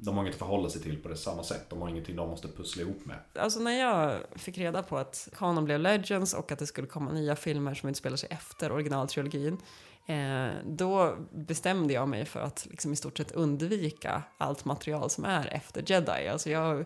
de 0.00 0.16
har 0.16 0.22
inget 0.22 0.34
att 0.34 0.38
förhålla 0.38 0.70
sig 0.70 0.82
till 0.82 1.02
på 1.02 1.08
det 1.08 1.16
samma 1.16 1.42
sätt. 1.42 1.70
De 1.70 1.82
har 1.82 1.88
ingenting 1.88 2.16
de 2.16 2.28
måste 2.28 2.48
pussla 2.48 2.82
ihop 2.82 3.04
med. 3.04 3.16
Alltså 3.34 3.60
när 3.60 3.80
jag 3.80 4.20
fick 4.36 4.58
reda 4.58 4.82
på 4.82 4.98
att 4.98 5.28
kanon 5.36 5.64
blev 5.64 5.80
Legends 5.80 6.34
och 6.34 6.52
att 6.52 6.58
det 6.58 6.66
skulle 6.66 6.86
komma 6.86 7.12
nya 7.12 7.36
filmer 7.36 7.74
som 7.74 7.88
utspelar 7.88 8.16
sig 8.16 8.28
efter 8.32 8.72
originaltrilogin. 8.72 9.58
Eh, 10.06 10.48
då 10.66 11.16
bestämde 11.30 11.94
jag 11.94 12.08
mig 12.08 12.24
för 12.24 12.40
att 12.40 12.66
liksom 12.70 12.92
i 12.92 12.96
stort 12.96 13.18
sett 13.18 13.32
undvika 13.32 14.22
allt 14.38 14.64
material 14.64 15.10
som 15.10 15.24
är 15.24 15.46
efter 15.46 15.84
Jedi. 15.86 16.28
Alltså 16.28 16.50
jag 16.50 16.84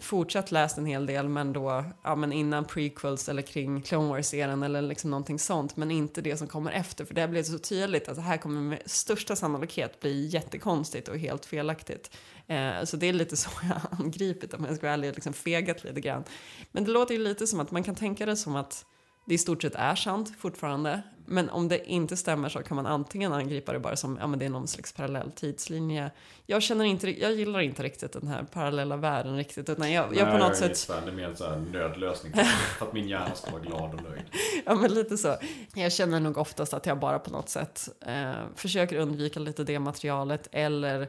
fortsatt 0.00 0.52
läst 0.52 0.78
en 0.78 0.86
hel 0.86 1.06
del 1.06 1.28
men 1.28 1.52
då 1.52 1.84
ja, 2.02 2.14
men 2.14 2.32
innan 2.32 2.64
prequels 2.64 3.28
eller 3.28 3.42
kring 3.42 3.82
Clone 3.82 4.08
Wars-serien 4.08 4.62
eller 4.62 4.82
liksom 4.82 5.10
någonting 5.10 5.38
sånt. 5.38 5.76
Men 5.76 5.90
inte 5.90 6.20
det 6.20 6.36
som 6.36 6.46
kommer 6.46 6.72
efter 6.72 7.04
för 7.04 7.14
det 7.14 7.28
blev 7.28 7.42
så 7.42 7.58
tydligt 7.58 8.08
att 8.08 8.16
det 8.16 8.22
här 8.22 8.36
kommer 8.36 8.60
med 8.60 8.82
största 8.86 9.36
sannolikhet 9.36 10.00
bli 10.00 10.26
jättekonstigt 10.26 11.08
och 11.08 11.18
helt 11.18 11.46
felaktigt. 11.46 12.10
Eh, 12.46 12.84
så 12.84 12.96
det 12.96 13.06
är 13.06 13.12
lite 13.12 13.36
så 13.36 13.50
jag 13.62 13.68
har 13.68 14.04
angripit 14.04 14.54
om 14.54 14.64
jag 14.64 14.76
ska 14.76 14.86
vara 14.86 14.94
ärlig, 14.94 15.14
liksom 15.14 15.32
fegat 15.32 15.84
lite 15.84 16.00
grann. 16.00 16.24
Men 16.72 16.84
det 16.84 16.90
låter 16.90 17.14
ju 17.14 17.20
lite 17.20 17.46
som 17.46 17.60
att 17.60 17.70
man 17.70 17.82
kan 17.82 17.94
tänka 17.94 18.26
det 18.26 18.36
som 18.36 18.56
att 18.56 18.84
det 19.26 19.34
i 19.34 19.38
stort 19.38 19.62
sett 19.62 19.74
är 19.74 19.94
sant 19.94 20.32
fortfarande. 20.38 21.02
Men 21.32 21.50
om 21.50 21.68
det 21.68 21.90
inte 21.90 22.16
stämmer 22.16 22.48
så 22.48 22.62
kan 22.62 22.76
man 22.76 22.86
antingen 22.86 23.32
angripa 23.32 23.72
det 23.72 23.78
bara 23.78 23.96
som 23.96 24.18
ja, 24.20 24.26
men 24.26 24.38
det 24.38 24.44
är 24.44 24.48
någon 24.50 24.68
slags 24.68 24.92
parallell 24.92 25.32
tidslinje. 25.32 26.10
Jag 26.46 26.62
känner 26.62 26.84
inte, 26.84 27.20
jag 27.20 27.32
gillar 27.32 27.60
inte 27.60 27.82
riktigt 27.82 28.12
den 28.12 28.28
här 28.28 28.42
parallella 28.52 28.96
världen 28.96 29.36
riktigt. 29.36 29.68
Utan 29.68 29.92
jag, 29.92 30.16
jag 30.16 30.30
på 30.30 30.38
något 30.38 30.60
Nej, 30.60 30.74
sätt... 30.74 31.04
Det 31.04 31.10
är 31.10 31.14
mer 31.14 31.28
en 31.28 31.36
här 31.36 31.72
nödlösning. 31.72 32.32
för 32.78 32.86
att 32.86 32.92
min 32.92 33.08
hjärna 33.08 33.34
ska 33.34 33.50
vara 33.50 33.62
glad 33.62 33.94
och 33.94 34.02
nöjd. 34.02 34.22
Ja, 34.66 34.74
men 34.74 34.94
lite 34.94 35.16
så. 35.16 35.36
Jag 35.74 35.92
känner 35.92 36.20
nog 36.20 36.38
oftast 36.38 36.74
att 36.74 36.86
jag 36.86 36.98
bara 36.98 37.18
på 37.18 37.30
något 37.30 37.48
sätt 37.48 37.88
eh, 38.00 38.32
försöker 38.54 38.96
undvika 38.96 39.40
lite 39.40 39.64
det 39.64 39.78
materialet 39.78 40.48
eller 40.52 41.08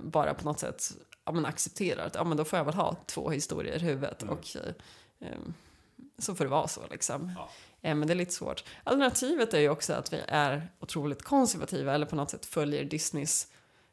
bara 0.00 0.34
på 0.34 0.44
något 0.44 0.60
sätt 0.60 0.92
ja, 1.24 1.32
men 1.32 1.46
accepterar 1.46 2.06
att 2.06 2.14
ja, 2.14 2.24
men 2.24 2.36
då 2.36 2.44
får 2.44 2.56
jag 2.56 2.64
väl 2.64 2.74
ha 2.74 2.96
två 3.06 3.30
historier 3.30 3.76
i 3.76 3.78
huvudet. 3.78 4.22
Mm. 4.22 4.34
Och 4.34 4.56
eh, 5.20 5.28
så 6.18 6.34
får 6.34 6.44
det 6.44 6.50
vara 6.50 6.68
så 6.68 6.80
liksom. 6.90 7.28
Eh, 7.28 7.48
Eh, 7.82 7.94
men 7.94 8.08
det 8.08 8.12
är 8.12 8.16
lite 8.16 8.32
svårt. 8.32 8.64
Alternativet 8.84 9.54
är 9.54 9.60
ju 9.60 9.68
också 9.68 9.92
att 9.92 10.12
vi 10.12 10.22
är 10.28 10.68
otroligt 10.80 11.22
konservativa 11.22 11.94
eller 11.94 12.06
på 12.06 12.16
något 12.16 12.30
sätt 12.30 12.46
följer 12.46 12.84
Disneys 12.84 13.48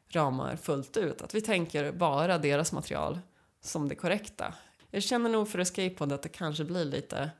ramar 0.08 0.56
fullt 0.56 0.96
ut. 0.96 1.22
Att 1.22 1.34
vi 1.34 1.40
tänker 1.40 1.92
bara 1.92 2.38
deras 2.38 2.72
material 2.72 3.20
som 3.60 3.88
det 3.88 3.94
korrekta. 3.94 4.54
Jag 4.90 5.02
känner 5.02 5.30
nog 5.30 5.48
för 5.48 5.58
Escape 5.58 5.90
Pod 5.90 6.12
att 6.12 6.22
det 6.22 6.28
kanske 6.28 6.64
blir 6.64 6.84
lite 6.84 7.30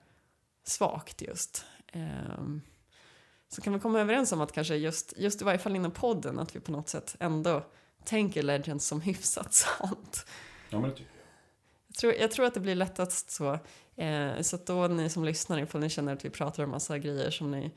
svagt 0.64 1.22
just. 1.22 1.64
Ehm, 1.92 2.62
så 3.48 3.60
kan 3.60 3.72
vi 3.72 3.80
komma 3.80 4.00
överens 4.00 4.32
om 4.32 4.40
att 4.40 4.52
kanske 4.52 4.76
just, 4.76 5.14
just 5.16 5.42
i 5.42 5.44
varje 5.44 5.58
fall 5.58 5.76
inom 5.76 5.90
podden 5.90 6.38
att 6.38 6.56
vi 6.56 6.60
på 6.60 6.72
något 6.72 6.88
sätt 6.88 7.16
ändå 7.20 7.64
tänker 8.04 8.42
Legends 8.42 8.86
som 8.86 9.00
hyfsat 9.00 9.54
sant. 9.54 10.26
Ja, 10.70 10.80
men 10.80 10.90
det 10.90 10.96
tycker 10.96 11.10
jag. 11.14 11.19
Jag 12.02 12.12
tror, 12.12 12.22
jag 12.22 12.30
tror 12.30 12.46
att 12.46 12.54
det 12.54 12.60
blir 12.60 12.74
lättast 12.74 13.30
så. 13.30 13.58
Eh, 13.96 14.40
så 14.40 14.56
att 14.56 14.66
då 14.66 14.88
ni 14.88 15.10
som 15.10 15.24
lyssnar, 15.24 15.58
ifall 15.58 15.80
ni 15.80 15.88
känner 15.88 16.12
att 16.12 16.24
vi 16.24 16.30
pratar 16.30 16.64
om 16.64 16.70
massa 16.70 16.98
grejer 16.98 17.30
som, 17.30 17.50
ni, 17.50 17.72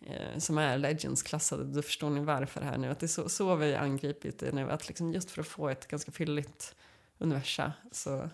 eh, 0.00 0.38
som 0.38 0.58
är 0.58 0.78
Legends-klassade, 0.78 1.64
då 1.64 1.82
förstår 1.82 2.10
ni 2.10 2.20
varför 2.20 2.60
här 2.60 2.78
nu. 2.78 2.88
Att 2.88 3.00
det 3.00 3.06
är 3.06 3.08
så, 3.08 3.28
så 3.28 3.54
vi 3.56 3.74
har 3.74 3.82
angripit 3.82 4.38
det 4.38 4.52
nu, 4.52 4.70
att 4.70 4.88
liksom 4.88 5.12
just 5.12 5.30
för 5.30 5.40
att 5.40 5.46
få 5.46 5.68
ett 5.68 5.88
ganska 5.88 6.12
fylligt 6.12 6.74
universa 7.18 7.72
så, 7.92 8.28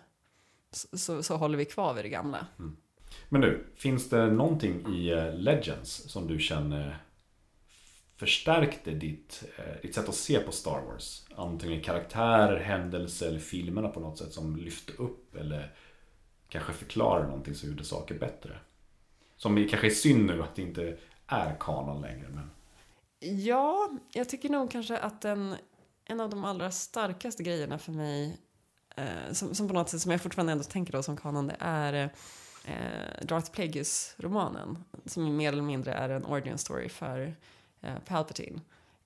så, 0.71 0.99
så, 0.99 1.23
så 1.23 1.37
håller 1.37 1.59
vi 1.59 1.65
kvar 1.65 1.95
vid 1.95 2.05
det 2.05 2.09
gamla. 2.09 2.47
Mm. 2.59 2.77
Men 3.29 3.41
du, 3.41 3.67
finns 3.77 4.09
det 4.09 4.27
någonting 4.27 4.95
i 4.95 5.11
eh, 5.11 5.35
Legends 5.35 6.11
som 6.11 6.27
du 6.27 6.39
känner 6.39 7.03
förstärkte 8.23 8.91
ditt, 8.91 9.45
eh, 9.57 9.81
ditt 9.83 9.95
sätt 9.95 10.09
att 10.09 10.15
se 10.15 10.39
på 10.39 10.53
Star 10.53 10.81
Wars? 10.81 11.27
Antingen 11.37 11.83
karaktärer, 11.83 12.61
händelser 12.61 13.29
eller 13.29 13.39
filmerna 13.39 13.89
på 13.89 14.01
något 14.01 14.19
sätt 14.19 14.33
som 14.33 14.57
lyfte 14.57 14.93
upp 14.93 15.37
eller 15.37 15.75
kanske 16.49 16.73
förklarade 16.73 17.27
någonting 17.27 17.55
som 17.55 17.69
gjorde 17.69 17.85
saker 17.85 18.19
bättre? 18.19 18.59
Som 19.37 19.69
kanske 19.69 19.87
är 19.87 19.91
synd 19.91 20.27
nu 20.27 20.43
att 20.43 20.55
det 20.55 20.63
inte 20.63 20.97
är 21.27 21.57
kanon 21.61 22.01
längre. 22.01 22.29
Men... 22.29 22.51
Ja, 23.21 23.91
jag 24.13 24.29
tycker 24.29 24.49
nog 24.49 24.71
kanske 24.71 24.99
att 24.99 25.25
en, 25.25 25.57
en 26.05 26.21
av 26.21 26.31
de 26.31 26.45
allra 26.45 26.71
starkaste 26.71 27.43
grejerna 27.43 27.79
för 27.79 27.93
mig, 27.93 28.39
eh, 28.97 29.33
som, 29.33 29.55
som 29.55 29.69
på 29.69 29.75
något 29.75 29.89
sätt, 29.89 30.01
som 30.01 30.13
jag 30.13 30.23
fortfarande 30.23 30.53
ändå 30.53 30.65
tänker 30.65 30.93
då 30.93 31.03
som 31.03 31.17
kanon, 31.17 31.47
det 31.47 31.57
är 31.59 32.11
eh, 32.65 33.27
Darth 33.27 33.51
Plagueis-romanen. 33.51 34.85
Som 35.05 35.37
mer 35.37 35.53
eller 35.53 35.63
mindre 35.63 35.93
är 35.93 36.09
en 36.09 36.25
origin 36.25 36.59
story 36.59 36.89
för 36.89 37.35
Eh, 37.83 37.99
Palpatine. 38.07 38.61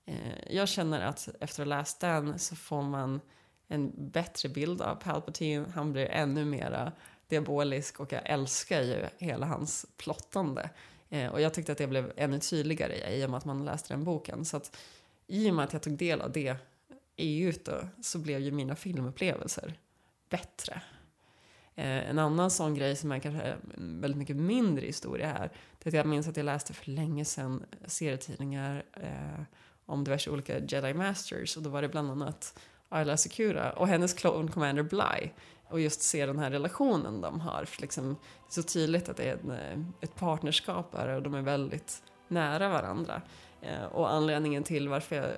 Eh, 0.05 0.55
jag 0.55 0.67
känner 0.67 1.01
att 1.01 1.27
efter 1.27 1.43
att 1.43 1.57
ha 1.57 1.65
läst 1.65 1.99
den 1.99 2.39
så 2.39 2.55
får 2.55 2.81
man 2.81 3.21
en 3.67 3.91
bättre 3.95 4.49
bild 4.49 4.81
av 4.81 4.95
Palpatine. 4.95 5.65
Han 5.75 5.93
blir 5.93 6.05
ännu 6.05 6.45
mera 6.45 6.91
diabolisk 7.27 7.99
och 7.99 8.11
jag 8.11 8.21
älskar 8.25 8.81
ju 8.81 9.05
hela 9.17 9.45
hans 9.45 9.85
plottande. 9.97 10.69
Eh, 11.09 11.31
och 11.31 11.41
jag 11.41 11.53
tyckte 11.53 11.71
att 11.71 11.77
det 11.77 11.87
blev 11.87 12.13
ännu 12.15 12.39
tydligare 12.39 13.15
i 13.15 13.25
och 13.25 13.29
med 13.29 13.37
att 13.37 13.45
man 13.45 13.65
läste 13.65 13.93
den 13.93 14.03
boken. 14.03 14.45
Så 14.45 14.57
att 14.57 14.77
i 15.27 15.51
och 15.51 15.55
med 15.55 15.65
att 15.65 15.73
jag 15.73 15.81
tog 15.81 15.97
del 15.97 16.21
av 16.21 16.31
det 16.31 16.55
EU 17.15 17.53
då, 17.65 17.87
så 18.01 18.19
blev 18.19 18.39
ju 18.39 18.51
mina 18.51 18.75
filmupplevelser 18.75 19.73
bättre. 20.29 20.81
Eh, 21.77 22.09
en 22.09 22.19
annan 22.19 22.51
sån 22.51 22.75
grej 22.75 22.95
som 22.95 23.11
är 23.11 23.19
kanske 23.19 23.55
en 23.77 24.01
väldigt 24.01 24.17
mycket 24.17 24.35
mindre 24.35 24.85
historia 24.85 25.27
här, 25.27 25.51
det 25.79 25.87
är 25.87 25.89
att 25.89 25.93
jag 25.93 26.05
minns 26.05 26.27
att 26.27 26.37
jag 26.37 26.43
läste 26.43 26.73
för 26.73 26.91
länge 26.91 27.25
sedan 27.25 27.65
serietidningar 27.85 28.83
eh, 28.93 29.43
om 29.85 30.03
diverse 30.03 30.29
olika 30.29 30.59
Jedi 30.59 30.93
Masters 30.93 31.57
och 31.57 31.63
då 31.63 31.69
var 31.69 31.81
det 31.81 31.89
bland 31.89 32.11
annat 32.11 32.59
Ayla 32.89 33.17
Secura 33.17 33.71
och 33.71 33.87
hennes 33.87 34.13
clone 34.13 34.51
commander 34.51 34.83
Bly 34.83 35.29
och 35.69 35.79
just 35.79 36.01
se 36.01 36.25
den 36.25 36.39
här 36.39 36.51
relationen 36.51 37.21
de 37.21 37.39
har. 37.39 37.65
För 37.65 37.81
liksom, 37.81 38.07
det 38.13 38.59
är 38.59 38.61
så 38.61 38.63
tydligt 38.63 39.09
att 39.09 39.17
det 39.17 39.23
är 39.23 39.37
en, 39.43 39.51
eh, 39.51 39.85
ett 40.01 40.15
partnerskap 40.15 40.95
här 40.95 41.07
och 41.07 41.21
de 41.21 41.33
är 41.33 41.41
väldigt 41.41 42.03
nära 42.27 42.69
varandra. 42.69 43.21
Eh, 43.61 43.83
och 43.83 44.11
anledningen 44.13 44.63
till 44.63 44.89
varför 44.89 45.15
jag 45.15 45.31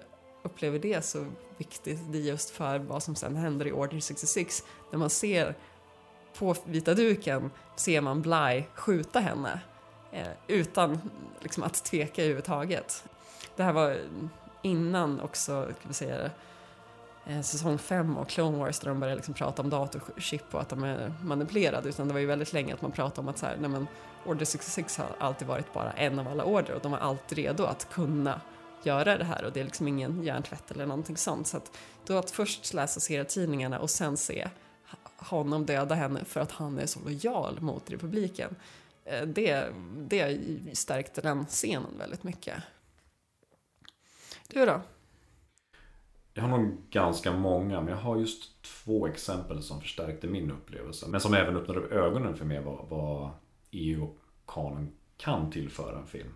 upplever 0.44 0.80
det 0.80 1.06
så 1.06 1.26
viktigt, 1.58 2.00
det 2.12 2.18
är 2.18 2.22
just 2.22 2.50
för 2.50 2.80
vad 2.80 3.04
som 3.04 3.16
sen 3.16 3.36
händer 3.36 3.68
i 3.68 3.72
Order 3.72 4.00
66. 4.00 4.64
När 4.92 5.00
man 5.00 5.10
ser 5.10 5.56
på 6.40 6.56
vita 6.66 6.94
duken 6.94 7.52
ser 7.76 8.02
man 8.02 8.22
Bly 8.22 8.64
skjuta 8.74 9.20
henne 9.20 9.60
eh, 10.12 10.28
utan 10.48 11.00
liksom, 11.40 11.64
att 11.64 11.84
tveka 11.84 12.22
överhuvudtaget. 12.22 13.04
Det 13.56 13.64
här 13.64 13.74
var 13.74 13.98
innan 14.62 15.20
också, 15.20 15.64
ska 15.80 15.88
vi 15.88 15.94
säga 15.94 16.18
det, 16.18 16.32
eh, 17.34 17.42
säsong 17.42 17.78
5 17.78 18.18
och 18.18 18.30
Clone 18.30 18.58
Wars 18.58 18.80
där 18.80 18.90
de 18.90 19.00
började 19.00 19.16
liksom 19.16 19.34
prata 19.34 19.62
om 19.62 19.70
datorchip 19.70 20.56
och 20.56 20.62
att 20.62 20.70
de 20.70 20.84
är 20.84 21.14
manipulerade 21.24 21.90
utan 21.90 22.08
det 22.08 22.14
var 22.14 22.22
ju 22.22 22.26
väldigt 22.26 22.54
länge 22.54 22.74
att 22.74 22.82
man 22.82 22.92
pratade 22.92 23.22
om 23.22 23.28
att 23.28 23.38
så 23.38 23.46
här, 23.46 23.58
nej 23.60 23.70
men 23.70 23.88
Order 24.26 24.46
66 24.46 24.98
har 24.98 25.08
alltid 25.20 25.48
varit 25.48 25.74
bara 25.74 25.92
en 25.92 26.20
av 26.20 26.28
alla 26.28 26.44
order 26.44 26.74
och 26.74 26.82
de 26.82 26.92
var 26.92 27.00
alltid 27.00 27.38
redo 27.38 27.64
att 27.64 27.90
kunna 27.90 28.42
göra 28.84 29.18
det 29.18 29.24
här 29.24 29.46
och 29.46 29.52
det 29.52 29.60
är 29.60 29.64
liksom 29.64 29.88
ingen 29.88 30.24
hjärntvätt 30.24 30.72
eller 30.72 30.86
någonting 30.86 31.18
sånt. 31.18 31.48
Så 31.48 31.58
att 31.58 31.78
då 32.06 32.18
att 32.18 32.32
först 32.32 32.74
läsa 32.74 33.00
serietidningarna 33.00 33.80
och 33.80 33.90
sen 33.90 34.18
se 34.18 34.50
honom 35.20 35.66
döda 35.66 35.96
henne 35.96 36.26
för 36.26 36.40
att 36.40 36.52
han 36.52 36.80
är 36.80 36.86
så 36.86 37.00
lojal 37.00 37.62
mot 37.62 37.92
republiken. 37.92 38.56
Eh, 39.06 39.28
det, 39.28 39.68
det 39.98 40.40
stärkte 40.74 41.22
den 41.22 41.46
scenen 41.46 41.98
väldigt 41.98 42.24
mycket. 42.24 42.64
Du 44.48 44.66
då? 44.66 44.82
Jag 46.34 46.44
har 46.44 46.58
nog 46.58 46.78
ganska 46.90 47.32
många, 47.32 47.82
men 47.82 47.90
jag 47.94 48.02
har 48.02 48.18
just 48.18 48.62
två 48.62 49.08
exempel 49.08 49.64
som 49.64 49.82
förstärkte 49.82 50.28
min 50.28 50.52
upplevelse. 50.52 51.06
Men 51.10 51.22
som 51.22 51.34
även 51.34 51.58
öppnade 51.58 51.80
upp 51.80 51.92
ögonen 51.92 52.36
för 52.36 52.46
mig 52.46 52.62
vad, 52.62 52.86
vad 52.90 53.30
EU 53.72 54.04
och 54.04 54.18
kanon 54.48 54.92
kan 55.18 55.52
tillföra 55.52 56.00
en 56.00 56.08
film. 56.08 56.34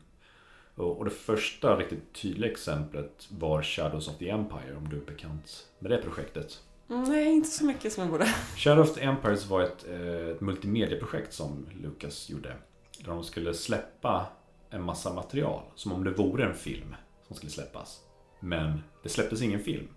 Och, 0.75 0.97
och 0.97 1.05
det 1.05 1.11
första 1.11 1.77
riktigt 1.77 2.13
tydliga 2.13 2.51
exemplet 2.51 3.27
var 3.29 3.63
Shadows 3.63 4.07
of 4.07 4.17
the 4.17 4.29
Empire, 4.29 4.75
om 4.77 4.89
du 4.89 4.97
är 4.97 5.05
bekant 5.05 5.67
med 5.79 5.91
det 5.91 5.97
projektet. 5.97 6.61
Mm, 6.93 7.03
Nej, 7.09 7.33
inte 7.33 7.49
så 7.49 7.65
mycket 7.65 7.93
som 7.93 8.03
jag 8.03 8.11
borde. 8.11 8.25
Shadow 8.55 8.83
of 8.83 8.93
the 8.93 9.01
Empires 9.01 9.45
var 9.45 9.61
ett, 9.61 9.85
eh, 9.89 10.27
ett 10.27 10.41
multimediaprojekt 10.41 11.33
som 11.33 11.65
Lucas 11.81 12.29
gjorde. 12.29 12.55
Där 12.99 13.11
de 13.11 13.23
skulle 13.23 13.53
släppa 13.53 14.27
en 14.69 14.83
massa 14.83 15.13
material, 15.13 15.63
som 15.75 15.91
om 15.91 16.03
det 16.03 16.11
vore 16.11 16.45
en 16.45 16.53
film 16.55 16.95
som 17.27 17.35
skulle 17.35 17.51
släppas. 17.51 17.99
Men 18.39 18.83
det 19.03 19.09
släpptes 19.09 19.41
ingen 19.41 19.59
film. 19.59 19.87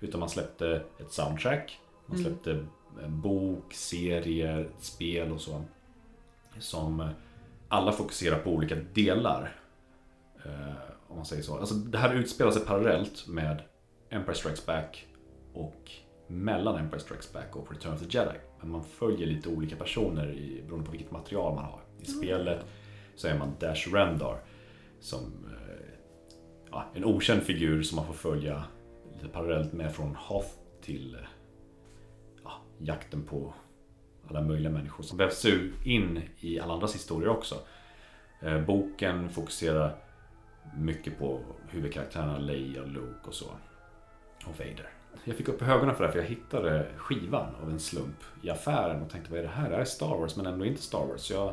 Utan 0.00 0.20
man 0.20 0.28
släppte 0.30 0.82
ett 1.00 1.12
soundtrack, 1.12 1.80
man 2.06 2.18
Mm. 2.18 2.30
släppte 2.30 2.66
en 3.04 3.20
bok, 3.20 3.74
serier, 3.74 4.70
spel 4.80 5.32
och 5.32 5.40
så. 5.40 5.62
Som 6.58 7.08
alla 7.68 7.92
fokuserar 7.92 8.38
på 8.38 8.50
olika 8.50 8.74
delar. 8.74 9.56
Eh, 10.44 10.72
om 11.08 11.16
man 11.16 11.26
säger 11.26 11.42
så. 11.42 11.58
Alltså, 11.58 11.74
det 11.74 11.98
här 11.98 12.14
utspelar 12.14 12.50
sig 12.50 12.64
parallellt 12.64 13.26
med 13.26 13.62
Empire 14.10 14.34
Strikes 14.34 14.66
Back 14.66 15.06
och 15.54 15.90
mellan 16.26 16.76
Empire 16.76 17.00
Strikes 17.00 17.32
Back 17.32 17.56
och 17.56 17.72
Return 17.72 17.92
of 17.92 18.00
the 18.00 18.18
Jedi. 18.18 18.38
Men 18.60 18.70
man 18.70 18.84
följer 18.84 19.26
lite 19.26 19.48
olika 19.48 19.76
personer 19.76 20.32
i, 20.32 20.62
beroende 20.66 20.86
på 20.86 20.92
vilket 20.92 21.10
material 21.10 21.54
man 21.54 21.64
har. 21.64 21.80
I 22.00 22.04
spelet 22.04 22.66
så 23.14 23.28
är 23.28 23.38
man 23.38 23.52
Dash 23.60 23.92
Rendar 23.92 24.42
som 25.00 25.20
eh, 25.20 25.88
ja, 26.70 26.84
en 26.94 27.04
okänd 27.04 27.42
figur 27.42 27.82
som 27.82 27.96
man 27.96 28.06
får 28.06 28.14
följa 28.14 28.64
lite 29.14 29.28
parallellt 29.28 29.72
med 29.72 29.94
från 29.94 30.16
Hoth 30.16 30.50
till 30.82 31.14
eh, 31.14 31.20
ja, 32.44 32.52
jakten 32.78 33.22
på 33.22 33.54
alla 34.28 34.42
möjliga 34.42 34.72
människor 34.72 35.04
som 35.04 35.18
vävs 35.18 35.46
in 35.84 36.22
i 36.40 36.60
alla 36.60 36.74
andras 36.74 36.94
historier 36.94 37.28
också. 37.28 37.54
Eh, 38.40 38.60
boken 38.60 39.28
fokuserar 39.28 39.96
mycket 40.76 41.18
på 41.18 41.40
huvudkaraktärerna 41.68 42.38
Leia, 42.38 42.84
Luke 42.84 43.26
och 43.26 43.34
så. 43.34 43.46
Och 44.46 44.58
Vader. 44.58 44.95
Jag 45.24 45.36
fick 45.36 45.48
upp 45.48 45.62
ögonen 45.62 45.94
för 45.94 46.02
det 46.02 46.08
här 46.08 46.12
för 46.12 46.18
jag 46.18 46.28
hittade 46.28 46.86
skivan 46.96 47.54
av 47.62 47.70
en 47.70 47.80
slump 47.80 48.24
i 48.42 48.50
affären 48.50 49.02
och 49.02 49.10
tänkte 49.10 49.30
vad 49.30 49.40
är 49.40 49.42
det 49.42 49.48
här? 49.48 49.68
Det 49.68 49.74
här 49.74 49.80
är 49.80 49.84
Star 49.84 50.18
Wars 50.18 50.36
men 50.36 50.46
ändå 50.46 50.64
inte 50.64 50.82
Star 50.82 51.06
Wars. 51.06 51.20
Så 51.20 51.32
jag 51.32 51.52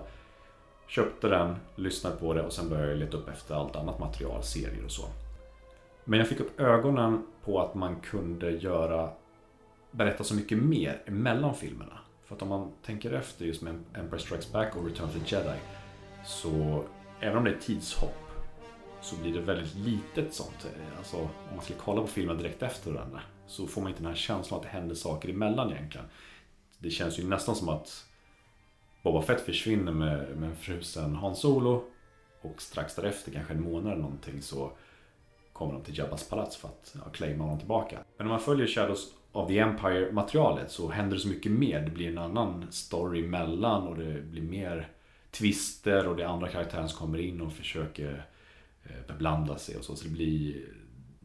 köpte 0.88 1.28
den, 1.28 1.56
lyssnade 1.76 2.16
på 2.16 2.34
det 2.34 2.42
och 2.42 2.54
sen 2.54 2.70
började 2.70 2.90
jag 2.90 2.98
leta 2.98 3.18
upp 3.18 3.30
efter 3.30 3.56
allt 3.56 3.76
annat 3.76 4.00
material, 4.00 4.44
serier 4.44 4.86
och 4.86 4.92
så. 4.92 5.04
Men 6.04 6.20
jag 6.20 6.28
fick 6.28 6.40
upp 6.40 6.60
ögonen 6.60 7.26
på 7.46 7.62
att 7.62 7.76
man 7.76 7.96
kunde 8.00 8.52
göra 8.52 9.10
berätta 9.92 10.24
så 10.24 10.36
mycket 10.36 10.58
mer 10.58 11.02
emellan 11.06 11.56
filmerna. 11.56 12.00
För 12.26 12.36
att 12.36 12.42
om 12.42 12.48
man 12.48 12.72
tänker 12.86 13.12
efter 13.12 13.46
just 13.46 13.62
med 13.62 13.84
Empire 13.94 14.20
Strikes 14.20 14.52
Back 14.52 14.76
och 14.76 14.86
Return 14.86 15.06
of 15.08 15.14
the 15.14 15.36
Jedi 15.36 15.58
så 16.26 16.84
även 17.20 17.38
om 17.38 17.44
det 17.44 17.50
är 17.50 17.60
tidshopp 17.60 18.18
så 19.02 19.16
blir 19.16 19.34
det 19.34 19.40
väldigt 19.40 19.76
litet 19.76 20.34
sånt. 20.34 20.68
Alltså 20.98 21.18
om 21.18 21.56
man 21.56 21.64
skulle 21.64 21.80
kolla 21.80 22.02
på 22.02 22.08
filmen 22.08 22.38
direkt 22.38 22.64
efter 22.64 22.92
varandra 22.92 23.22
så 23.48 23.68
får 23.68 23.82
man 23.82 23.90
inte 23.90 24.02
den 24.02 24.10
här 24.10 24.18
känslan 24.18 24.58
att 24.58 24.64
det 24.64 24.70
händer 24.70 24.96
saker 24.96 25.30
emellan 25.30 25.72
egentligen. 25.72 26.08
Det 26.78 26.90
känns 26.90 27.20
ju 27.20 27.28
nästan 27.28 27.56
som 27.56 27.70
att 27.70 28.06
Boba 29.04 29.22
Fett 29.22 29.42
försvinner 29.42 29.92
med, 29.92 30.38
med 30.38 30.50
en 30.50 30.56
frusen 30.56 31.16
Han 31.16 31.36
Solo 31.36 31.84
och 32.42 32.62
strax 32.62 32.96
därefter, 32.96 33.32
kanske 33.32 33.54
en 33.54 33.64
månad 33.64 33.92
eller 33.92 34.02
någonting 34.02 34.42
så 34.42 34.72
kommer 35.54 35.74
de 35.74 35.84
till 35.84 35.98
Jabbas 35.98 36.30
palats 36.30 36.58
för 36.58 36.68
att 36.68 36.96
ja, 36.96 37.10
claima 37.12 37.44
honom 37.44 37.60
tillbaka. 37.60 38.00
Men 38.18 38.28
om 38.28 38.32
man 38.32 38.42
följer 38.42 38.68
Shadows 38.68 39.14
of 39.32 39.48
the 39.48 39.60
Empire 39.60 40.12
materialet 40.12 40.72
så 40.72 40.90
händer 40.90 41.16
det 41.16 41.22
så 41.22 41.28
mycket 41.28 41.52
mer. 41.52 41.82
Det 41.82 41.92
blir 41.92 42.08
en 42.08 42.18
annan 42.18 42.72
story 42.72 43.26
emellan 43.26 43.88
och 43.88 43.98
det 43.98 44.22
blir 44.22 44.42
mer 44.42 44.88
twister 45.32 46.08
och 46.08 46.16
det 46.16 46.24
är 46.24 46.28
andra 46.28 46.48
karaktärer 46.48 46.88
som 46.88 47.00
kommer 47.00 47.18
in 47.18 47.42
och 47.42 47.54
försöker 47.54 48.26
eh, 48.84 49.08
beblanda 49.08 49.58
sig 49.58 49.78
och 49.78 49.84
så. 49.84 49.96
Så 49.96 50.04
det 50.04 50.14
blir 50.14 50.66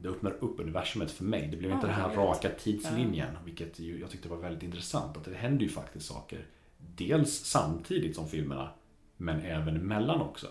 det 0.03 0.09
öppnar 0.09 0.45
upp 0.45 0.61
universumet 0.61 1.11
för 1.11 1.25
mig. 1.25 1.49
Det 1.49 1.57
blev 1.57 1.71
inte 1.71 1.87
Ja, 1.87 1.93
den 1.93 2.01
här 2.01 2.17
raka 2.17 2.49
tidslinjen. 2.49 3.37
Vilket 3.45 3.79
ju, 3.79 4.01
jag 4.01 4.11
tyckte 4.11 4.29
var 4.29 4.37
väldigt 4.37 4.63
intressant. 4.63 5.17
Att 5.17 5.25
det 5.25 5.35
händer 5.35 5.63
ju 5.63 5.69
faktiskt 5.69 6.07
saker. 6.07 6.47
Dels 6.79 7.45
samtidigt 7.45 8.17
som 8.17 8.29
filmerna. 8.29 8.71
Men 9.17 9.41
även 9.41 9.77
emellan 9.77 10.21
också. 10.21 10.47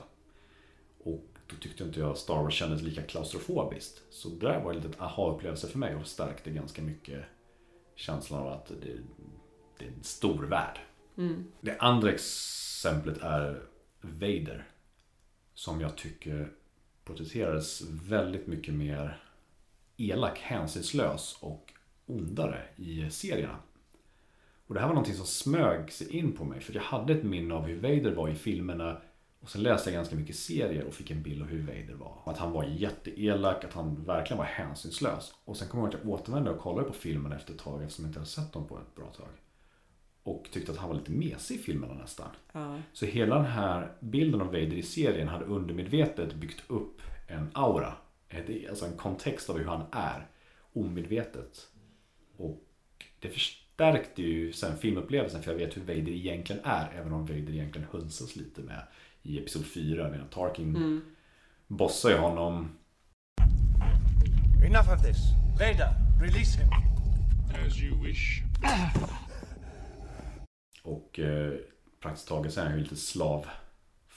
Och 1.03 1.25
då 1.47 1.55
tyckte 1.59 1.83
inte 1.83 1.99
jag 1.99 2.17
Star 2.17 2.43
Wars 2.43 2.53
kändes 2.53 2.81
lika 2.81 3.01
klaustrofobiskt. 3.01 4.01
Så 4.09 4.29
det 4.29 4.47
där 4.47 4.63
var 4.63 4.71
en 4.71 4.77
liten 4.77 5.01
aha-upplevelse 5.01 5.67
för 5.67 5.79
mig 5.79 5.95
och 5.95 6.07
stärkte 6.07 6.51
ganska 6.51 6.81
mycket 6.81 7.25
känslan 7.95 8.41
av 8.41 8.47
att 8.47 8.67
det, 8.67 8.97
det 9.77 9.85
är 9.85 9.89
en 9.89 10.03
stor 10.03 10.43
värld. 10.43 10.79
Mm. 11.17 11.45
Det 11.61 11.77
andra 11.77 12.11
exemplet 12.11 13.17
är 13.17 13.63
Vader. 14.01 14.67
Som 15.53 15.81
jag 15.81 15.97
tycker 15.97 16.51
porträtterades 17.03 17.81
väldigt 17.89 18.47
mycket 18.47 18.73
mer 18.73 19.26
elak, 19.97 20.39
hänsynslös 20.39 21.37
och 21.41 21.73
ondare 22.05 22.61
i 22.75 23.09
serierna. 23.09 23.57
Och 24.67 24.73
det 24.73 24.79
här 24.79 24.87
var 24.87 24.93
någonting 24.93 25.15
som 25.15 25.25
smög 25.25 25.91
sig 25.91 26.17
in 26.17 26.33
på 26.33 26.43
mig. 26.43 26.61
För 26.61 26.73
jag 26.73 26.81
hade 26.81 27.13
ett 27.13 27.23
minne 27.23 27.55
av 27.55 27.65
hur 27.65 27.75
Vader 27.81 28.15
var 28.15 28.29
i 28.29 28.35
filmerna. 28.35 29.01
Och 29.39 29.49
sen 29.49 29.63
läste 29.63 29.89
jag 29.89 29.95
ganska 29.95 30.15
mycket 30.15 30.35
serier 30.35 30.83
och 30.83 30.93
fick 30.93 31.11
en 31.11 31.23
bild 31.23 31.41
av 31.41 31.47
hur 31.47 31.61
Vader 31.61 31.93
var. 31.93 32.21
Att 32.25 32.37
han 32.37 32.51
var 32.51 32.63
jätteelak, 32.63 33.63
att 33.63 33.73
han 33.73 34.03
verkligen 34.05 34.37
var 34.37 34.45
hänsynslös. 34.45 35.33
Och 35.45 35.57
sen 35.57 35.67
kom 35.67 35.79
jag 35.79 35.85
ihåg 35.87 35.95
att 35.95 36.03
jag 36.03 36.13
återvände 36.13 36.51
och 36.51 36.59
kollade 36.59 36.87
på 36.87 36.93
filmen 36.93 37.31
efter 37.31 37.53
ett 37.53 37.59
tag 37.59 37.83
eftersom 37.83 38.05
jag 38.05 38.09
inte 38.09 38.19
hade 38.19 38.29
sett 38.29 38.53
dem 38.53 38.67
på 38.67 38.77
ett 38.77 38.95
bra 38.95 39.05
tag. 39.05 39.27
Och 40.23 40.47
tyckte 40.51 40.71
att 40.71 40.77
han 40.77 40.89
var 40.89 40.95
lite 40.95 41.11
mesig 41.11 41.55
i 41.55 41.59
filmerna 41.59 41.93
nästan. 41.93 42.29
Ja. 42.51 42.79
Så 42.93 43.05
hela 43.05 43.35
den 43.35 43.45
här 43.45 43.91
bilden 43.99 44.41
av 44.41 44.47
Vader 44.47 44.73
i 44.73 44.83
serien 44.83 45.27
hade 45.27 45.45
undermedvetet 45.45 46.33
byggt 46.33 46.63
upp 46.67 47.01
en 47.27 47.49
aura. 47.53 47.93
Ett- 48.29 48.69
Alltså 48.69 48.85
en 48.85 48.97
kontext 48.97 49.49
av 49.49 49.57
hur 49.57 49.65
han 49.65 49.85
är. 49.91 50.27
Omedvetet. 50.73 51.67
Och 52.37 52.63
det 53.19 53.29
förstärkte 53.29 54.21
ju 54.21 54.53
sen 54.53 54.77
filmupplevelsen 54.77 55.43
för 55.43 55.51
jag 55.51 55.57
vet 55.57 55.77
hur 55.77 55.81
Vader 55.81 56.09
egentligen 56.11 56.61
är. 56.65 56.91
Även 56.95 57.13
om 57.13 57.21
Vader 57.21 57.49
egentligen 57.53 57.87
hönsas 57.91 58.35
lite 58.35 58.61
med 58.61 58.83
i 59.23 59.39
Episod 59.39 59.65
4. 59.65 60.09
Medan 60.09 60.27
Tarkin 60.27 60.75
Mm. 60.75 61.01
bossar 61.67 62.09
ju 62.09 62.17
honom. 62.17 62.69
Enough 64.65 64.93
of 64.93 65.01
this. 65.05 65.17
Vader, 65.59 65.89
release 66.21 66.59
him. 66.59 66.69
As 67.67 67.81
you 67.81 68.03
wish. 68.03 68.41
Och 70.83 71.19
eh, 71.19 71.53
praktiskt 72.01 72.27
taget 72.27 72.53
så 72.53 72.59
är 72.61 72.65
han 72.65 72.73
ju 72.75 72.79
lite 72.83 72.95
slav 72.95 73.45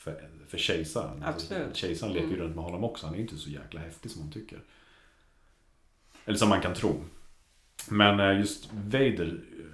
för, 0.01 0.29
för 0.49 0.59
kejsaren. 0.59 1.23
Absolut. 1.23 1.77
Kejsaren 1.77 2.13
leker 2.13 2.27
ju 2.29 2.35
Mm. 2.35 2.45
runt 2.47 2.55
med 2.57 2.65
honom 2.65 2.85
också. 2.85 3.07
Han 3.07 3.15
är 3.15 3.19
ju 3.19 3.23
inte 3.23 3.37
så 3.37 3.51
jäkla 3.51 3.81
häftig 3.81 4.11
som 4.11 4.23
man 4.23 4.33
tycker. 4.33 4.61
Eller 6.25 6.39
som 6.39 6.49
man 6.49 6.61
kan 6.61 6.75
tro. 6.75 7.05
Men 7.91 8.21
eh, 8.21 8.39
just 8.39 8.73
Vader 8.73 9.41
eh, 9.59 9.65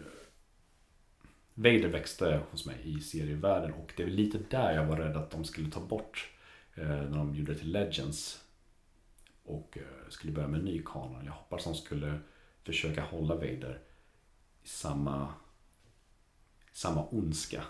Vader 1.54 1.88
växte 1.88 2.42
hos 2.50 2.66
mig 2.66 2.76
i 2.84 3.00
serievärlden 3.00 3.72
och 3.72 3.92
det 3.96 4.02
är 4.02 4.06
lite 4.06 4.38
där 4.50 4.72
jag 4.74 4.84
var 4.86 4.96
rädd 4.96 5.16
att 5.16 5.30
de 5.30 5.44
skulle 5.44 5.70
ta 5.70 5.80
bort 5.80 6.30
eh, 6.74 6.86
när 6.88 7.18
de 7.18 7.34
gjorde 7.34 7.52
det 7.52 7.58
till 7.58 7.72
Legends 7.72 8.42
och 9.44 9.78
skulle 10.08 10.32
börja 10.32 10.48
med 10.48 10.58
en 10.58 10.64
ny 10.64 10.82
kanon. 10.84 11.24
Jag 11.24 11.32
hoppas 11.32 11.64
de 11.64 11.74
skulle 11.74 12.18
försöka 12.64 13.02
hålla 13.02 13.34
Vader 13.34 13.80
i 14.62 14.68
samma 14.68 15.34
samma 16.72 17.04
ondska. 17.04 17.62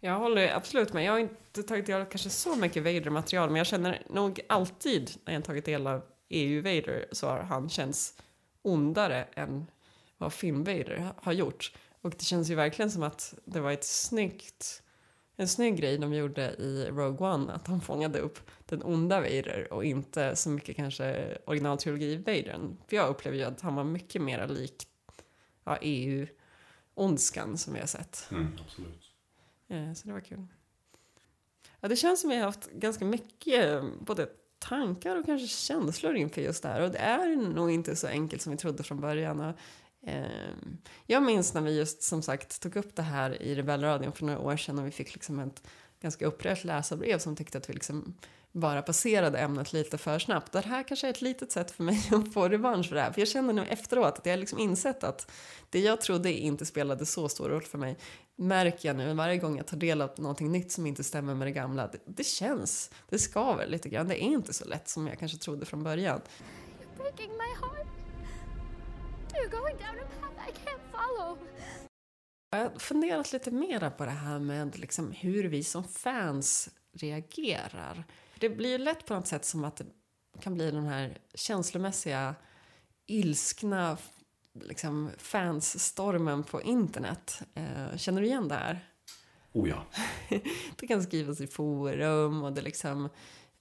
Jag 0.00 0.18
håller 0.18 0.54
absolut 0.54 0.92
med. 0.92 1.04
Jag 1.04 1.12
har 1.12 1.18
inte 1.18 1.62
tagit 1.62 1.86
del 1.86 2.00
av 2.00 2.04
kanske 2.04 2.30
så 2.30 2.56
mycket 2.56 2.82
Vader-material, 2.82 3.48
men 3.48 3.56
jag 3.56 3.66
känner 3.66 4.02
nog 4.10 4.40
alltid 4.48 5.10
när 5.24 5.34
jag 5.34 5.44
tagit 5.44 5.64
del 5.64 5.86
av 5.86 6.02
EU-Vader 6.28 7.06
så 7.12 7.26
har 7.26 7.38
han 7.38 7.68
känts 7.68 8.14
ondare 8.62 9.26
än 9.34 9.66
vad 10.18 10.32
film-Vader 10.32 11.08
har 11.16 11.32
gjort. 11.32 11.72
Och 12.00 12.10
det 12.10 12.24
känns 12.24 12.50
ju 12.50 12.54
verkligen 12.54 12.90
som 12.90 13.02
att 13.02 13.34
det 13.44 13.60
var 13.60 13.72
ett 13.72 13.84
snyggt, 13.84 14.82
en 15.36 15.48
snygg 15.48 15.76
grej 15.76 15.98
de 15.98 16.14
gjorde 16.14 16.42
i 16.42 16.88
Rogue 16.90 17.28
One, 17.28 17.52
att 17.52 17.64
de 17.64 17.80
fångade 17.80 18.18
upp 18.18 18.38
den 18.66 18.82
onda 18.82 19.20
Vader 19.20 19.72
och 19.72 19.84
inte 19.84 20.36
så 20.36 20.50
mycket 20.50 20.76
kanske 20.76 21.38
originaltrilogi-Vadern. 21.46 22.76
För 22.88 22.96
jag 22.96 23.08
upplever 23.08 23.36
ju 23.36 23.44
att 23.44 23.60
han 23.60 23.74
var 23.74 23.84
mycket 23.84 24.22
mer 24.22 24.48
lik 24.48 24.88
ja, 25.64 25.78
EU-ondskan 25.80 27.58
som 27.58 27.74
vi 27.74 27.80
har 27.80 27.86
sett. 27.86 28.28
Mm, 28.30 28.58
absolut. 28.66 29.05
Eh, 29.68 29.92
så 29.92 30.06
det 30.06 30.12
var 30.12 30.20
kul. 30.20 30.46
Ja, 31.80 31.88
det 31.88 31.96
känns 31.96 32.20
som 32.20 32.30
vi 32.30 32.36
har 32.36 32.44
haft 32.44 32.70
ganska 32.70 33.04
mycket 33.04 33.64
eh, 33.64 33.84
både 34.00 34.28
tankar 34.58 35.16
och 35.16 35.26
kanske 35.26 35.48
känslor 35.48 36.16
inför 36.16 36.40
just 36.40 36.62
det 36.62 36.68
här. 36.68 36.82
Och 36.82 36.90
det 36.90 36.98
är 36.98 37.36
nog 37.36 37.70
inte 37.70 37.96
så 37.96 38.06
enkelt 38.06 38.42
som 38.42 38.52
vi 38.52 38.58
trodde 38.58 38.82
från 38.82 39.00
början. 39.00 39.40
Och, 39.40 39.56
ehm, 40.02 40.78
jag 41.06 41.22
minns 41.22 41.54
när 41.54 41.60
vi 41.60 41.78
just 41.78 42.02
som 42.02 42.22
sagt 42.22 42.62
tog 42.62 42.76
upp 42.76 42.96
det 42.96 43.02
här 43.02 43.42
i 43.42 43.54
Rebellradion 43.54 44.12
för 44.12 44.24
några 44.24 44.38
år 44.38 44.56
sedan 44.56 44.78
och 44.78 44.86
vi 44.86 44.90
fick 44.90 45.14
liksom 45.14 45.38
ett 45.38 45.62
ganska 46.00 46.26
upprört 46.26 46.64
läsarbrev 46.64 47.18
som 47.18 47.36
tyckte 47.36 47.58
att 47.58 47.70
vi 47.70 47.74
liksom 47.74 48.14
bara 48.56 48.82
passerade 48.82 49.38
ämnet 49.38 49.72
lite 49.72 49.98
för 49.98 50.18
snabbt. 50.18 50.52
Det 50.52 50.60
här 50.60 50.82
kanske 50.82 51.06
är 51.06 51.10
ett 51.10 51.22
litet 51.22 51.52
sätt 51.52 51.70
för 51.70 51.82
mig 51.84 52.08
att 52.12 52.32
få 52.32 52.48
revansch 52.48 52.88
för 52.88 52.96
det 52.96 53.02
här. 53.02 53.12
För 53.12 53.20
jag 53.20 53.28
känner 53.28 53.52
nu 53.52 53.64
efteråt 53.64 54.18
att 54.18 54.26
jag 54.26 54.38
liksom 54.38 54.58
insett 54.58 55.04
att 55.04 55.30
det 55.70 55.80
jag 55.80 56.00
trodde 56.00 56.32
inte 56.32 56.66
spelade 56.66 57.06
så 57.06 57.28
stor 57.28 57.48
roll 57.48 57.62
för 57.62 57.78
mig 57.78 57.98
märker 58.36 58.88
jag 58.88 58.96
nu 58.96 59.14
varje 59.14 59.38
gång 59.38 59.56
jag 59.56 59.66
tar 59.66 59.76
del 59.76 60.02
av 60.02 60.10
någonting 60.16 60.52
nytt 60.52 60.72
som 60.72 60.86
inte 60.86 61.04
stämmer 61.04 61.34
med 61.34 61.46
det 61.46 61.52
gamla. 61.52 61.86
Det, 61.86 61.98
det 62.04 62.26
känns, 62.26 62.90
det 63.08 63.18
skaver 63.18 63.66
lite 63.66 63.88
grann. 63.88 64.08
Det 64.08 64.24
är 64.24 64.26
inte 64.26 64.52
så 64.52 64.64
lätt 64.64 64.88
som 64.88 65.06
jag 65.06 65.18
kanske 65.18 65.38
trodde 65.38 65.66
från 65.66 65.82
början. 65.82 66.20
You're 66.20 67.02
breaking 67.02 67.30
my 67.30 67.66
heart. 67.66 67.86
You're 69.34 69.50
going 69.50 69.76
down 69.76 69.98
a 69.98 70.08
path 70.20 70.48
I 70.48 70.52
can't 70.52 70.80
follow. 70.92 71.38
Jag 72.50 72.58
har 72.58 72.78
funderat 72.78 73.32
lite 73.32 73.50
mera 73.50 73.90
på 73.90 74.04
det 74.04 74.10
här 74.10 74.38
med 74.38 74.78
liksom 74.78 75.12
hur 75.12 75.44
vi 75.44 75.64
som 75.64 75.84
fans 75.84 76.68
reagerar. 76.92 78.04
Det 78.38 78.48
blir 78.48 78.70
ju 78.70 78.78
lätt 78.78 79.06
på 79.06 79.14
något 79.14 79.26
sätt 79.26 79.44
som 79.44 79.64
att 79.64 79.76
det 79.76 79.86
kan 80.40 80.54
bli 80.54 80.70
den 80.70 80.86
här 80.86 81.18
känslomässiga 81.34 82.34
ilskna 83.06 83.98
liksom, 84.60 85.10
fansstormen 85.18 86.42
på 86.42 86.62
internet. 86.62 87.42
Eh, 87.54 87.96
känner 87.96 88.20
du 88.20 88.26
igen 88.26 88.48
det 88.48 88.54
här? 88.54 88.90
Oh 89.52 89.68
ja. 89.68 89.86
det 90.76 90.86
kan 90.86 91.02
skrivas 91.02 91.40
i 91.40 91.46
forum 91.46 92.42
och 92.42 92.52
det 92.52 92.62
liksom 92.62 93.08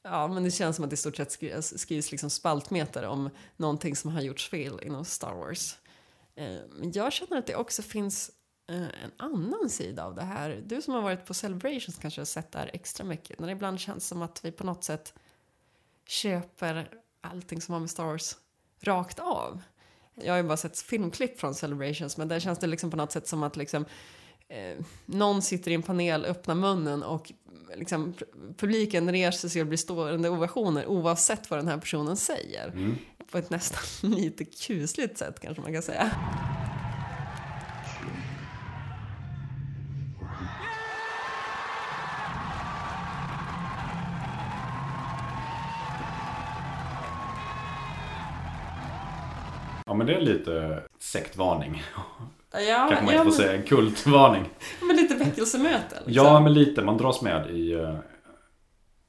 Ja, 0.07 0.27
men 0.27 0.43
det 0.43 0.51
känns 0.51 0.75
som 0.75 0.85
att 0.85 0.89
det 0.89 0.93
i 0.93 0.97
stort 0.97 1.15
sett 1.15 1.31
skrivs, 1.31 1.79
skrivs 1.79 2.11
liksom 2.11 2.29
spaltmeter 2.29 3.05
om 3.05 3.29
någonting 3.57 3.95
som 3.95 4.11
har 4.11 4.21
gjorts 4.21 4.49
fel 4.49 4.79
inom 4.83 5.05
Star 5.05 5.33
Wars. 5.33 5.77
Eh, 6.35 6.57
men 6.69 6.91
jag 6.91 7.13
känner 7.13 7.37
att 7.37 7.47
det 7.47 7.55
också 7.55 7.81
finns 7.81 8.31
en 8.67 9.11
annan 9.17 9.69
sida 9.69 10.05
av 10.05 10.15
det 10.15 10.23
här. 10.23 10.63
Du 10.65 10.81
som 10.81 10.93
har 10.93 11.01
varit 11.01 11.25
på 11.25 11.33
Celebrations 11.33 11.97
kanske 11.97 12.21
har 12.21 12.25
sett 12.25 12.51
det 12.51 12.59
här 12.59 12.69
extra 12.73 13.05
mycket. 13.05 13.39
När 13.39 13.47
det 13.47 13.53
ibland 13.53 13.79
känns 13.79 14.07
som 14.07 14.21
att 14.21 14.45
vi 14.45 14.51
på 14.51 14.63
något 14.63 14.83
sätt 14.83 15.13
köper 16.05 16.89
allting 17.21 17.61
som 17.61 17.73
har 17.73 17.79
med 17.79 17.89
Star 17.89 18.05
Wars 18.05 18.37
rakt 18.81 19.19
av. 19.19 19.61
Jag 20.15 20.33
har 20.33 20.37
ju 20.37 20.43
bara 20.43 20.57
sett 20.57 20.79
filmklipp 20.79 21.39
från 21.39 21.55
Celebrations 21.55 22.17
men 22.17 22.27
där 22.27 22.39
känns 22.39 22.59
det 22.59 22.67
liksom 22.67 22.91
på 22.91 22.97
något 22.97 23.11
sätt 23.11 23.27
som 23.27 23.43
att 23.43 23.55
liksom 23.55 23.85
eh, 24.47 24.77
någon 25.05 25.41
sitter 25.41 25.71
i 25.71 25.73
en 25.73 25.81
panel, 25.81 26.25
öppnar 26.25 26.55
munnen 26.55 27.03
och 27.03 27.31
liksom, 27.75 28.13
publiken 28.57 29.11
reser 29.11 29.49
sig 29.49 29.61
och 29.61 29.67
blir 29.67 29.77
stående 29.77 30.29
ovationer 30.29 30.85
oavsett 30.85 31.49
vad 31.49 31.59
den 31.59 31.67
här 31.67 31.77
personen 31.77 32.17
säger. 32.17 32.67
Mm. 32.67 32.95
På 33.31 33.37
ett 33.37 33.49
nästan 33.49 34.11
lite 34.11 34.45
kusligt 34.45 35.17
sätt 35.17 35.39
kanske 35.39 35.61
man 35.61 35.73
kan 35.73 35.81
säga. 35.81 36.11
Men 49.95 50.07
det 50.07 50.15
är 50.15 50.21
lite 50.21 50.83
sektvarning. 50.99 51.83
Ja, 52.53 52.87
Kanske 52.89 53.05
man 53.05 53.13
ja, 53.13 53.21
inte 53.21 53.23
får 53.23 53.23
men- 53.23 53.31
säga. 53.31 53.53
En 53.53 53.63
kultvarning. 53.63 54.49
Men 54.81 54.95
lite 54.95 55.15
väckelsemöte 55.15 55.95
liksom. 55.95 56.13
Ja 56.13 56.39
men 56.39 56.53
lite. 56.53 56.81
Man 56.81 56.97
dras 56.97 57.21
med 57.21 57.49
i, 57.49 57.73
eh, 57.73 57.95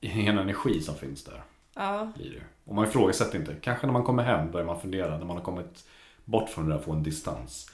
i 0.01 0.27
en 0.27 0.39
energi 0.39 0.81
som 0.81 0.95
finns 0.95 1.25
där. 1.25 1.43
Ja. 1.75 2.13
Blir 2.17 2.31
det. 2.31 2.43
Och 2.65 2.75
man 2.75 2.85
ifrågasätter 2.85 3.39
inte. 3.39 3.55
Kanske 3.61 3.87
när 3.87 3.93
man 3.93 4.03
kommer 4.03 4.23
hem 4.23 4.51
börjar 4.51 4.67
man 4.67 4.81
fundera. 4.81 5.19
När 5.19 5.25
man 5.27 5.37
har 5.37 5.45
kommit 5.45 5.85
bort 6.25 6.49
från 6.49 6.69
det 6.69 6.75
där, 6.75 6.83
få 6.83 6.93
en 6.93 7.03
distans. 7.03 7.71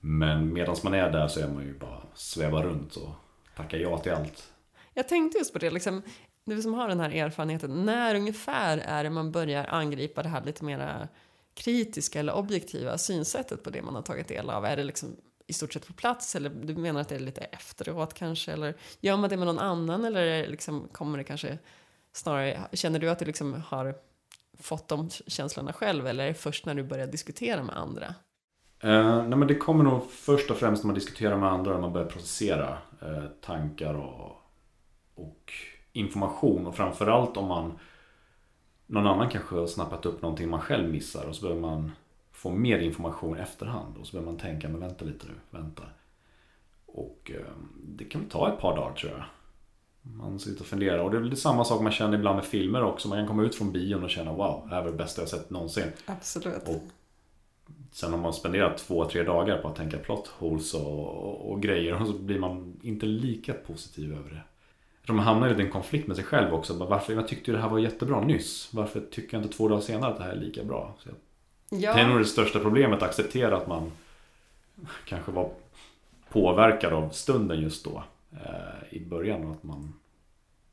Men 0.00 0.52
medan 0.52 0.76
man 0.84 0.94
är 0.94 1.10
där 1.10 1.28
så 1.28 1.40
är 1.40 1.48
man 1.48 1.62
ju 1.62 1.78
bara 1.78 2.02
sväva 2.14 2.62
runt 2.62 2.96
och 2.96 3.10
tacka 3.56 3.76
ja 3.76 3.98
till 3.98 4.12
allt. 4.12 4.52
Jag 4.94 5.08
tänkte 5.08 5.38
just 5.38 5.52
på 5.52 5.58
det, 5.58 5.70
liksom, 5.70 6.02
du 6.44 6.62
som 6.62 6.74
har 6.74 6.88
den 6.88 7.00
här 7.00 7.10
erfarenheten, 7.10 7.84
när 7.84 8.14
ungefär 8.14 8.78
är 8.78 9.04
det 9.04 9.10
man 9.10 9.32
börjar 9.32 9.66
angripa 9.70 10.22
det 10.22 10.28
här 10.28 10.44
lite 10.44 10.64
mera 10.64 11.08
kritiska 11.56 12.20
eller 12.20 12.34
objektiva 12.34 12.98
synsättet 12.98 13.62
på 13.62 13.70
det 13.70 13.82
man 13.82 13.94
har 13.94 14.02
tagit 14.02 14.28
del 14.28 14.50
av? 14.50 14.64
Är 14.64 14.76
det 14.76 14.84
liksom 14.84 15.16
i 15.46 15.52
stort 15.52 15.72
sett 15.72 15.86
på 15.86 15.92
plats 15.92 16.36
eller 16.36 16.50
du 16.50 16.76
menar 16.76 17.00
att 17.00 17.08
det 17.08 17.14
är 17.14 17.20
lite 17.20 17.40
efteråt 17.40 18.14
kanske? 18.14 18.52
Eller 18.52 18.74
gör 19.00 19.16
man 19.16 19.30
det 19.30 19.36
med 19.36 19.46
någon 19.46 19.58
annan 19.58 20.04
eller 20.04 20.46
liksom, 20.48 20.88
kommer 20.92 21.18
det 21.18 21.24
kanske 21.24 21.58
snarare, 22.12 22.60
känner 22.72 22.98
du 22.98 23.10
att 23.10 23.18
du 23.18 23.24
liksom 23.24 23.62
har 23.68 23.94
fått 24.60 24.88
de 24.88 25.10
känslorna 25.10 25.72
själv 25.72 26.06
eller 26.06 26.24
är 26.24 26.28
det 26.28 26.34
först 26.34 26.66
när 26.66 26.74
du 26.74 26.82
börjar 26.82 27.06
diskutera 27.06 27.62
med 27.62 27.76
andra? 27.76 28.14
Eh, 28.80 29.24
nej 29.26 29.38
men 29.38 29.48
det 29.48 29.54
kommer 29.54 29.84
nog 29.84 30.10
först 30.10 30.50
och 30.50 30.56
främst 30.56 30.84
när 30.84 30.86
man 30.86 30.94
diskuterar 30.94 31.36
med 31.36 31.48
andra. 31.48 31.72
När 31.72 31.80
man 31.80 31.92
börjar 31.92 32.08
processera 32.08 32.78
eh, 33.02 33.24
tankar 33.40 33.94
och, 33.94 34.42
och 35.14 35.52
information. 35.92 36.66
Och 36.66 36.76
framförallt 36.76 37.36
om 37.36 37.46
man 37.46 37.78
någon 38.86 39.06
annan 39.06 39.30
kanske 39.30 39.54
har 39.54 39.66
snappat 39.66 40.06
upp 40.06 40.22
någonting 40.22 40.50
man 40.50 40.60
själv 40.60 40.90
missar. 40.90 41.26
Och 41.26 41.36
så 41.36 41.42
behöver 41.42 41.60
man 41.60 41.92
få 42.32 42.50
mer 42.50 42.78
information 42.78 43.38
i 43.38 43.40
efterhand. 43.40 43.96
Och 43.96 44.06
så 44.06 44.12
behöver 44.12 44.32
man 44.32 44.40
tänka, 44.40 44.68
men 44.68 44.80
vänta 44.80 45.04
lite 45.04 45.26
nu, 45.26 45.34
vänta. 45.50 45.82
Och 46.86 47.30
eh, 47.34 47.52
det 47.84 48.04
kan 48.04 48.24
ta 48.24 48.52
ett 48.52 48.60
par 48.60 48.76
dagar 48.76 48.94
tror 48.94 49.12
jag. 49.12 49.24
Man 50.02 50.38
sitter 50.38 50.60
och 50.60 50.66
funderar. 50.66 50.98
Och 50.98 51.10
det 51.10 51.16
är 51.16 51.20
väl 51.20 51.36
samma 51.36 51.64
sak 51.64 51.82
man 51.82 51.92
känner 51.92 52.18
ibland 52.18 52.36
med 52.36 52.44
filmer 52.44 52.82
också. 52.82 53.08
Man 53.08 53.18
kan 53.18 53.26
komma 53.26 53.42
ut 53.42 53.54
från 53.54 53.72
bion 53.72 54.04
och 54.04 54.10
känna 54.10 54.32
wow, 54.32 54.66
det 54.68 54.74
här 54.74 54.82
var 54.82 54.90
det 54.90 54.96
bästa 54.96 55.22
jag 55.22 55.28
sett 55.28 55.50
någonsin. 55.50 55.92
Absolut. 56.06 56.68
Och 56.68 56.82
sen 57.92 58.12
har 58.12 58.18
man 58.18 58.32
spenderat 58.32 58.78
två, 58.78 59.04
tre 59.04 59.22
dagar 59.22 59.62
på 59.62 59.68
att 59.68 59.76
tänka 59.76 59.98
plot 59.98 60.26
holes 60.26 60.74
och, 60.74 61.06
och, 61.08 61.50
och 61.50 61.62
grejer. 61.62 62.00
Och 62.00 62.06
så 62.06 62.12
blir 62.12 62.38
man 62.38 62.80
inte 62.82 63.06
lika 63.06 63.52
positiv 63.52 64.12
över 64.12 64.30
det. 64.30 64.42
Jag 65.06 65.08
tror 65.08 65.16
man 65.16 65.24
hamnar 65.24 65.60
i 65.60 65.62
en 65.62 65.70
konflikt 65.70 66.06
med 66.06 66.16
sig 66.16 66.24
själv 66.24 66.54
också. 66.54 66.74
Bara, 66.74 66.88
Varför, 66.88 67.12
jag 67.12 67.28
tyckte 67.28 67.50
ju 67.50 67.56
det 67.56 67.62
här 67.62 67.68
var 67.68 67.78
jättebra 67.78 68.20
nyss. 68.20 68.68
Varför 68.72 69.00
tycker 69.00 69.36
jag 69.36 69.44
inte 69.44 69.56
två 69.56 69.68
dagar 69.68 69.80
senare 69.80 70.10
att 70.10 70.18
det 70.18 70.24
här 70.24 70.30
är 70.30 70.36
lika 70.36 70.64
bra? 70.64 70.94
Så 70.98 71.08
jag, 71.08 71.16
Ja. 71.68 71.94
Det 71.94 72.00
är 72.00 72.08
nog 72.08 72.18
det 72.18 72.24
största 72.24 72.58
problemet, 72.58 73.02
att 73.02 73.08
acceptera 73.08 73.56
att 73.56 73.66
man 73.66 73.92
kanske 75.04 75.32
var 75.32 75.50
påverkad 76.28 76.92
av 76.92 77.10
stunden 77.10 77.60
just 77.60 77.84
då. 77.84 78.02
Eh, 78.32 78.96
I 78.96 79.00
början 79.00 79.44
och 79.44 79.52
att 79.52 79.62
man 79.62 79.94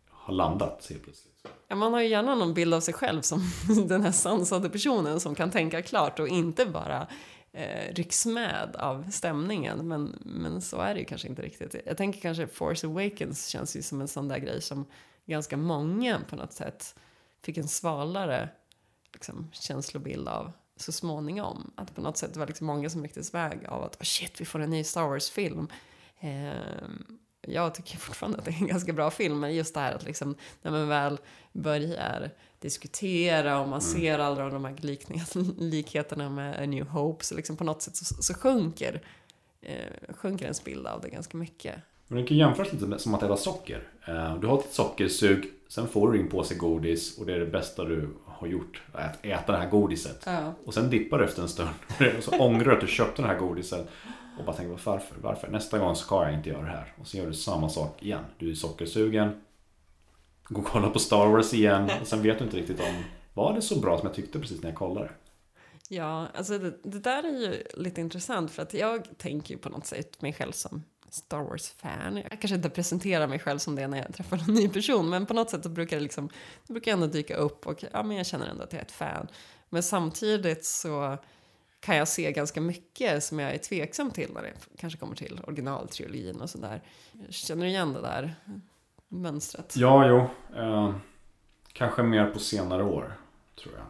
har 0.09 0.33
landat 0.33 0.87
helt 0.89 1.03
plötsligt. 1.03 1.47
Ja, 1.67 1.75
man 1.75 1.93
har 1.93 2.01
ju 2.01 2.07
gärna 2.07 2.35
någon 2.35 2.53
bild 2.53 2.73
av 2.73 2.79
sig 2.79 2.93
själv 2.93 3.21
som 3.21 3.41
den 3.87 4.01
här 4.01 4.11
sansade 4.11 4.69
personen 4.69 5.19
som 5.19 5.35
kan 5.35 5.51
tänka 5.51 5.81
klart 5.81 6.19
och 6.19 6.27
inte 6.27 6.65
bara 6.65 7.07
eh, 7.53 7.93
rycks 7.93 8.25
med 8.25 8.75
av 8.75 9.11
stämningen. 9.11 9.87
Men, 9.87 10.15
men 10.25 10.61
så 10.61 10.77
är 10.77 10.93
det 10.93 10.99
ju 10.99 11.05
kanske 11.05 11.27
inte 11.27 11.41
riktigt. 11.41 11.75
Jag 11.85 11.97
tänker 11.97 12.21
kanske 12.21 12.47
Force 12.47 12.87
Awakens 12.87 13.47
känns 13.47 13.75
ju 13.75 13.81
som 13.81 14.01
en 14.01 14.07
sån 14.07 14.27
där 14.27 14.37
grej 14.37 14.61
som 14.61 14.85
ganska 15.25 15.57
många 15.57 16.19
på 16.29 16.35
något 16.35 16.53
sätt 16.53 16.95
fick 17.41 17.57
en 17.57 17.67
svalare 17.67 18.49
liksom, 19.13 19.49
känslobild 19.53 20.27
av 20.27 20.51
så 20.75 20.91
småningom. 20.91 21.71
Att 21.75 21.95
på 21.95 22.01
något 22.01 22.17
sätt 22.17 22.33
det 22.33 22.39
var 22.39 22.47
liksom 22.47 22.67
många 22.67 22.89
som 22.89 23.03
rycktes 23.03 23.33
väg 23.33 23.65
av 23.67 23.83
att 23.83 23.95
oh 23.95 24.03
shit, 24.03 24.41
vi 24.41 24.45
får 24.45 24.59
en 24.59 24.69
ny 24.69 24.83
Star 24.83 25.07
Wars-film. 25.07 25.67
Eh, 26.19 26.53
jag 27.47 27.75
tycker 27.75 27.97
fortfarande 27.97 28.37
att 28.37 28.45
det 28.45 28.51
är 28.51 28.61
en 28.61 28.67
ganska 28.67 28.93
bra 28.93 29.11
film, 29.11 29.39
men 29.39 29.55
just 29.55 29.73
det 29.73 29.79
här 29.79 29.93
att 29.93 30.03
liksom, 30.03 30.35
när 30.61 30.71
man 30.71 30.87
väl 30.87 31.17
börjar 31.51 32.31
diskutera 32.63 33.59
och 33.59 33.67
man 33.67 33.79
Mm. 33.79 33.93
ser 33.93 34.19
alla 34.19 34.49
de 34.49 34.65
här 34.65 34.75
likheterna 35.57 36.29
med 36.29 36.63
A 36.63 36.65
New 36.65 36.87
Hope, 36.87 37.25
så 37.25 37.35
liksom 37.35 37.57
på 37.57 37.63
något 37.63 37.81
sätt 37.81 37.95
så, 37.95 38.23
så 38.23 38.33
sjunker, 38.33 39.01
eh, 39.61 40.13
sjunker 40.15 40.45
ens 40.45 40.63
bild 40.63 40.87
av 40.87 41.01
det 41.01 41.09
ganska 41.09 41.37
mycket. 41.37 41.75
Men 42.07 42.21
det 42.21 42.27
kan 42.27 42.37
jämföras 42.37 42.73
lite 42.73 42.85
med, 42.85 43.01
som 43.01 43.13
att 43.15 43.23
äta 43.23 43.37
socker. 43.37 43.83
Eh, 44.07 44.35
Du 44.39 44.47
har 44.47 44.59
ett 44.59 44.73
sockersug, 44.73 45.45
sen 45.67 45.87
får 45.87 46.11
du 46.11 46.17
din 46.17 46.29
påse 46.29 46.55
godis 46.55 47.17
och 47.17 47.25
det 47.25 47.33
är 47.33 47.39
det 47.39 47.45
bästa 47.45 47.83
du 47.83 48.09
har 48.25 48.47
gjort. 48.47 48.81
Att 48.93 49.25
äta 49.25 49.51
det 49.51 49.57
här 49.57 49.69
godiset. 49.69 50.23
Ja. 50.25 50.53
Och 50.65 50.73
sen 50.73 50.89
dippar 50.89 51.17
du 51.19 51.25
efter 51.25 51.41
en 51.41 51.49
stund. 51.49 51.69
Och 52.17 52.23
så 52.23 52.31
ångrar 52.39 52.65
du 52.65 52.73
att 52.73 52.81
du 52.81 52.87
köpte 52.87 53.21
den 53.21 53.29
här 53.31 53.37
godisen. 53.39 53.87
Och 54.39 54.45
bara 54.45 54.55
tänker 54.55 54.71
varför? 54.85 55.15
Varför? 55.21 55.47
Nästa 55.47 55.79
gång 55.79 55.95
ska 55.95 56.23
jag 56.23 56.33
inte 56.33 56.49
göra 56.49 56.61
det 56.61 56.67
här. 56.71 56.93
Och 57.01 57.07
sen 57.07 57.19
gör 57.21 57.27
du 57.27 57.33
samma 57.33 57.69
sak 57.69 58.03
igen. 58.03 58.23
Du 58.37 58.51
är 58.51 58.55
sockersugen 58.55 59.41
gå 60.53 60.61
och 60.61 60.67
kolla 60.67 60.89
på 60.89 60.99
Star 60.99 61.27
Wars 61.27 61.53
igen. 61.53 61.91
Och 62.01 62.07
sen 62.07 62.21
vet 62.21 62.37
du 62.37 62.43
inte 62.43 62.57
riktigt 62.57 62.79
om 62.79 63.03
var 63.33 63.53
det 63.53 63.61
så 63.61 63.79
bra 63.79 63.97
som 63.97 64.07
jag 64.07 64.15
tyckte 64.15 64.39
precis 64.39 64.61
när 64.61 64.69
jag 64.69 64.77
kollade. 64.77 65.09
Ja, 65.89 66.27
alltså 66.35 66.57
det, 66.57 66.73
det 66.83 66.99
där 66.99 67.23
är 67.23 67.39
ju 67.39 67.63
lite 67.73 68.01
intressant 68.01 68.51
för 68.51 68.61
att 68.61 68.73
jag 68.73 69.17
tänker 69.17 69.53
ju 69.53 69.59
på 69.59 69.69
något 69.69 69.85
sätt 69.85 70.21
mig 70.21 70.33
själv 70.33 70.51
som 70.51 70.83
Star 71.09 71.43
Wars-fan. 71.43 72.17
Jag 72.17 72.41
kanske 72.41 72.55
inte 72.55 72.69
presenterar 72.69 73.27
mig 73.27 73.39
själv 73.39 73.57
som 73.57 73.75
det 73.75 73.87
när 73.87 73.97
jag 73.97 74.13
träffar 74.13 74.37
någon 74.37 74.55
ny 74.55 74.69
person, 74.69 75.09
men 75.09 75.25
på 75.25 75.33
något 75.33 75.49
sätt 75.49 75.63
så 75.63 75.69
brukar 75.69 75.97
det 75.97 76.03
liksom, 76.03 76.29
det 76.67 76.73
brukar 76.73 76.91
ändå 76.93 77.07
dyka 77.07 77.35
upp 77.35 77.67
och 77.67 77.83
ja, 77.93 78.03
men 78.03 78.17
jag 78.17 78.25
känner 78.25 78.47
ändå 78.47 78.63
att 78.63 78.73
jag 78.73 78.79
är 78.79 78.85
ett 78.85 78.91
fan. 78.91 79.27
Men 79.69 79.83
samtidigt 79.83 80.65
så 80.65 81.17
kan 81.79 81.97
jag 81.97 82.07
se 82.07 82.31
ganska 82.31 82.61
mycket 82.61 83.23
som 83.23 83.39
jag 83.39 83.53
är 83.53 83.57
tveksam 83.57 84.11
till 84.11 84.31
när 84.33 84.41
det 84.41 84.53
kanske 84.77 84.99
kommer 84.99 85.15
till 85.15 85.41
originaltrilogin 85.47 86.41
och 86.41 86.49
sådär. 86.49 86.81
Känner 87.29 87.65
du 87.65 87.71
igen 87.71 87.93
det 87.93 88.01
där 88.01 88.35
mönstret? 89.13 89.75
Ja, 89.77 90.07
jo. 90.07 90.17
Eh, 90.59 90.95
kanske 91.73 92.03
mer 92.03 92.25
på 92.25 92.39
senare 92.39 92.83
år, 92.83 93.13
tror 93.63 93.73
jag. 93.77 93.85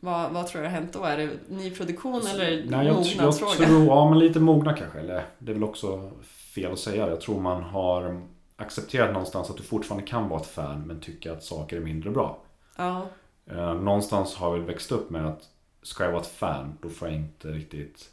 Vad, 0.00 0.30
vad 0.32 0.46
tror 0.46 0.62
du 0.62 0.68
har 0.68 0.74
hänt 0.74 0.92
då? 0.92 1.04
Är 1.04 1.16
det 1.16 1.30
nyproduktion 1.48 2.26
eller 2.26 2.50
Nej, 2.50 2.86
jag, 2.86 2.86
jag 2.86 2.94
mognadsfråga? 2.94 3.54
tror, 3.54 3.84
ja 3.86 4.10
men 4.10 4.18
lite 4.18 4.40
mogna 4.40 4.72
kanske. 4.72 4.98
Eller 4.98 5.24
det 5.38 5.52
är 5.52 5.54
väl 5.54 5.64
också 5.64 6.10
fel 6.24 6.72
att 6.72 6.78
säga. 6.78 7.08
Jag 7.08 7.20
tror 7.20 7.40
man 7.40 7.62
har 7.62 8.22
accepterat 8.56 9.12
någonstans 9.12 9.50
att 9.50 9.56
du 9.56 9.62
fortfarande 9.62 10.06
kan 10.06 10.28
vara 10.28 10.40
ett 10.40 10.46
fan 10.46 10.82
men 10.86 11.00
tycka 11.00 11.32
att 11.32 11.44
saker 11.44 11.76
är 11.76 11.80
mindre 11.80 12.10
bra. 12.10 12.38
Ja. 12.76 13.06
Eh, 13.46 13.74
någonstans 13.74 14.34
har 14.34 14.48
jag 14.48 14.56
väl 14.56 14.66
växt 14.66 14.92
upp 14.92 15.10
med 15.10 15.26
att 15.26 15.48
ska 15.82 16.04
jag 16.04 16.12
vara 16.12 16.22
ett 16.22 16.28
fan 16.28 16.78
då 16.82 16.88
får 16.88 17.08
jag 17.08 17.16
inte 17.16 17.48
riktigt 17.48 18.10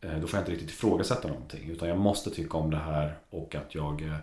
eh, 0.00 0.18
då 0.18 0.26
får 0.26 0.36
jag 0.36 0.42
inte 0.42 0.52
riktigt 0.52 0.70
ifrågasätta 0.70 1.28
någonting 1.28 1.70
utan 1.70 1.88
jag 1.88 1.98
måste 1.98 2.30
tycka 2.30 2.58
om 2.58 2.70
det 2.70 2.76
här 2.76 3.18
och 3.30 3.54
att 3.54 3.74
jag 3.74 4.02
eh, 4.02 4.16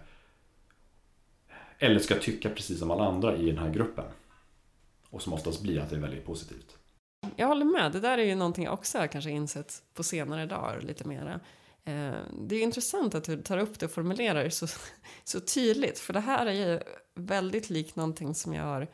eller 1.81 1.99
ska 1.99 2.15
tycka 2.15 2.49
precis 2.49 2.79
som 2.79 2.91
alla 2.91 3.05
andra 3.05 3.37
i 3.37 3.45
den 3.45 3.57
här 3.57 3.69
gruppen. 3.69 4.05
Och 5.09 5.21
som 5.21 5.33
oftast 5.33 5.61
blir 5.61 5.79
att 5.79 5.89
det 5.89 5.95
är 5.95 5.99
väldigt 5.99 6.25
positivt. 6.25 6.77
Jag 7.35 7.47
håller 7.47 7.65
med. 7.65 7.91
Det 7.91 7.99
där 7.99 8.17
är 8.17 8.23
ju 8.23 8.35
någonting 8.35 8.63
jag 8.63 8.73
också 8.73 8.97
har 8.97 9.07
kanske 9.07 9.29
insett 9.29 9.83
på 9.93 10.03
senare 10.03 10.45
dagar 10.45 10.81
lite 10.81 11.07
mera. 11.07 11.39
Eh, 11.83 12.13
det 12.39 12.55
är 12.55 12.63
intressant 12.63 13.15
att 13.15 13.23
du 13.23 13.41
tar 13.41 13.57
upp 13.57 13.79
det 13.79 13.85
och 13.85 13.91
formulerar 13.91 14.43
det 14.43 14.51
så, 14.51 14.67
så 15.23 15.39
tydligt. 15.39 15.99
För 15.99 16.13
det 16.13 16.19
här 16.19 16.45
är 16.45 16.69
ju 16.69 16.79
väldigt 17.15 17.69
likt 17.69 17.95
någonting 17.95 18.35
som 18.35 18.53
jag 18.53 18.63
har 18.63 18.87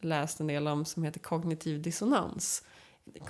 läst 0.00 0.40
en 0.40 0.46
del 0.46 0.68
om 0.68 0.84
som 0.84 1.02
heter 1.02 1.20
kognitiv 1.20 1.82
dissonans. 1.82 2.64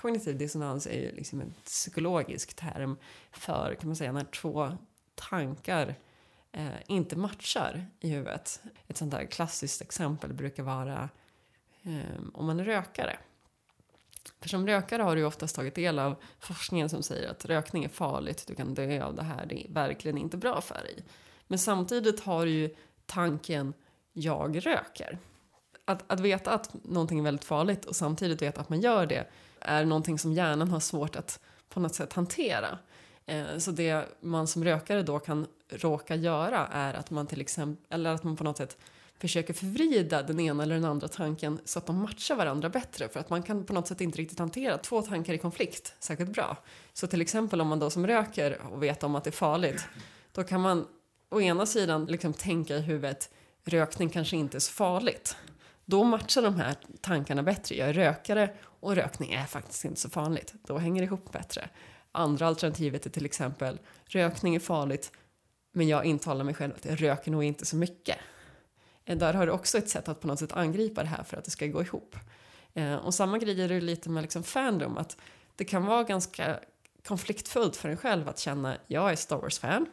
Kognitiv 0.01 0.39
dissonans 0.39 0.87
är 0.87 1.01
ju 1.01 1.12
liksom 1.12 1.41
en 1.41 1.55
psykologisk 1.65 2.55
term 2.55 2.97
för, 3.33 3.74
kan 3.81 3.89
man 3.89 3.97
säga, 3.97 4.12
när 4.12 4.24
två 4.24 4.73
tankar 5.15 5.95
eh, 6.53 6.69
inte 6.87 7.16
matchar 7.16 7.87
i 8.01 8.09
huvudet. 8.09 8.62
Ett 8.89 8.97
sånt 8.97 9.11
där 9.11 9.24
klassiskt 9.24 9.83
exempel 9.83 10.33
brukar 10.33 10.62
vara 10.62 11.09
eh, 11.83 12.23
om 12.35 12.47
man 12.47 12.61
är 12.61 12.65
rökare. 12.65 13.19
För 14.41 14.49
som 14.49 14.66
rökare 14.66 15.03
har 15.03 15.16
du 15.16 15.24
oftast 15.24 15.57
tagit 15.57 15.74
del 15.74 15.99
av 15.99 16.16
forskningen 16.39 16.89
som 16.89 17.03
säger 17.03 17.31
att 17.31 17.45
rökning 17.45 17.85
är 17.85 17.89
farligt, 17.89 18.45
du 18.47 18.55
kan 18.55 18.74
dö 18.74 19.03
av 19.03 19.15
det 19.15 19.23
här, 19.23 19.47
det 19.47 19.66
är 19.66 19.73
verkligen 19.73 20.19
inte 20.19 20.37
bra 20.37 20.61
för 20.61 20.74
dig. 20.74 21.05
Men 21.47 21.59
samtidigt 21.59 22.20
har 22.20 22.45
du 22.45 22.51
ju 22.51 22.74
tanken 23.07 23.74
jag 24.12 24.66
röker. 24.66 25.19
Att, 25.85 26.12
att 26.12 26.20
veta 26.20 26.51
att 26.51 26.74
någonting 26.85 27.19
är 27.19 27.23
väldigt 27.23 27.45
farligt 27.45 27.85
och 27.85 27.97
samtidigt 27.97 28.43
veta 28.43 28.61
att 28.61 28.69
man 28.69 28.81
gör 28.81 29.07
det 29.07 29.31
är 29.61 29.85
någonting 29.85 30.19
som 30.19 30.33
hjärnan 30.33 30.69
har 30.69 30.81
svårt 30.81 31.16
att 31.16 31.41
på 31.69 31.81
något 31.81 31.95
sätt 31.95 32.12
hantera. 32.12 32.79
Eh, 33.27 33.59
så 33.59 33.70
det 33.70 34.05
man 34.20 34.47
som 34.47 34.65
rökare 34.65 35.03
då 35.03 35.19
kan 35.19 35.47
råka 35.69 36.15
göra 36.15 36.66
är 36.66 36.94
att 36.94 37.11
man 37.11 37.27
till 37.27 37.40
exempel, 37.40 37.86
eller 37.90 38.15
att 38.15 38.24
man 38.24 38.36
på 38.36 38.44
något 38.44 38.57
sätt 38.57 38.77
försöker 39.19 39.55
förvrida 39.55 40.23
den 40.23 40.40
ena 40.40 40.62
eller 40.62 40.74
den 40.74 40.85
andra 40.85 41.09
tanken 41.09 41.61
så 41.65 41.78
att 41.78 41.86
de 41.86 42.03
matchar 42.03 42.36
varandra 42.36 42.69
bättre 42.69 43.09
för 43.09 43.20
att 43.20 43.31
man 43.31 43.43
kan 43.43 43.65
på 43.65 43.73
något 43.73 43.89
sätt 43.89 44.01
inte 44.01 44.19
riktigt 44.19 44.39
hantera 44.39 44.78
två 44.78 45.03
tankar 45.03 45.32
i 45.32 45.39
konflikt 45.39 45.94
särskilt 45.99 46.32
bra. 46.32 46.57
Så 46.93 47.07
till 47.07 47.20
exempel 47.20 47.61
om 47.61 47.69
man 47.69 47.78
då 47.78 47.90
som 47.90 48.07
röker 48.07 48.61
och 48.73 48.82
vet 48.82 49.03
om 49.03 49.15
att 49.15 49.24
det 49.24 49.31
är 49.31 49.32
farligt 49.32 49.85
då 50.32 50.44
kan 50.44 50.61
man 50.61 50.86
å 51.31 51.40
ena 51.40 51.66
sidan 51.66 52.05
liksom 52.05 52.32
tänka 52.32 52.77
i 52.77 52.81
huvudet 52.81 53.31
rökning 53.65 54.09
kanske 54.09 54.36
inte 54.36 54.59
är 54.59 54.61
så 54.61 54.73
farligt. 54.73 55.36
Då 55.85 56.05
matchar 56.05 56.43
de 56.43 56.55
här 56.55 56.77
tankarna 57.01 57.43
bättre. 57.43 57.74
Jag 57.74 57.89
är 57.89 57.93
rökare 57.93 58.51
och 58.65 58.94
rökning 58.94 59.32
är 59.32 59.44
faktiskt 59.44 59.85
inte 59.85 60.01
så 60.01 60.11
farligt. 60.11 60.55
Då 60.66 60.78
hänger 60.78 61.03
det 61.03 61.07
ihop 61.07 61.32
bättre. 61.32 61.69
Andra 62.12 62.47
alternativet 62.47 63.06
är 63.06 63.10
till 63.10 63.24
exempel 63.24 63.78
rökning 64.05 64.55
är 64.55 64.60
farligt 64.60 65.12
men 65.72 65.89
jag 65.89 66.05
intalar 66.05 66.44
mig 66.44 66.55
själv 66.55 66.72
att 66.76 66.84
jag 66.84 67.02
röker 67.02 67.30
nog 67.30 67.44
inte 67.44 67.66
så 67.66 67.76
mycket. 67.76 68.18
Eh, 69.05 69.18
där 69.18 69.34
har 69.34 69.47
du 69.47 69.52
också 69.52 69.78
ett 69.78 69.89
sätt 69.89 70.09
att 70.09 70.20
på 70.20 70.26
något 70.26 70.39
sätt 70.39 70.52
angripa 70.52 71.02
det 71.02 71.09
här 71.09 71.22
för 71.22 71.36
att 71.36 71.44
det 71.44 71.51
ska 71.51 71.66
gå 71.66 71.82
ihop. 71.82 72.16
Eh, 72.74 72.94
och 72.94 73.14
samma 73.14 73.39
grej 73.39 73.62
är 73.62 73.68
det 73.68 73.80
lite 73.80 74.10
med 74.10 74.22
liksom 74.22 74.43
fandom, 74.43 74.98
att 74.98 75.16
det 75.56 75.64
kan 75.64 75.86
vara 75.86 76.02
ganska 76.02 76.60
konfliktfullt 77.06 77.76
för 77.76 77.89
en 77.89 77.97
själv 77.97 78.28
att 78.28 78.39
känna 78.39 78.76
jag 78.86 79.12
är 79.12 79.16
Star 79.16 79.36
Wars-fan, 79.36 79.86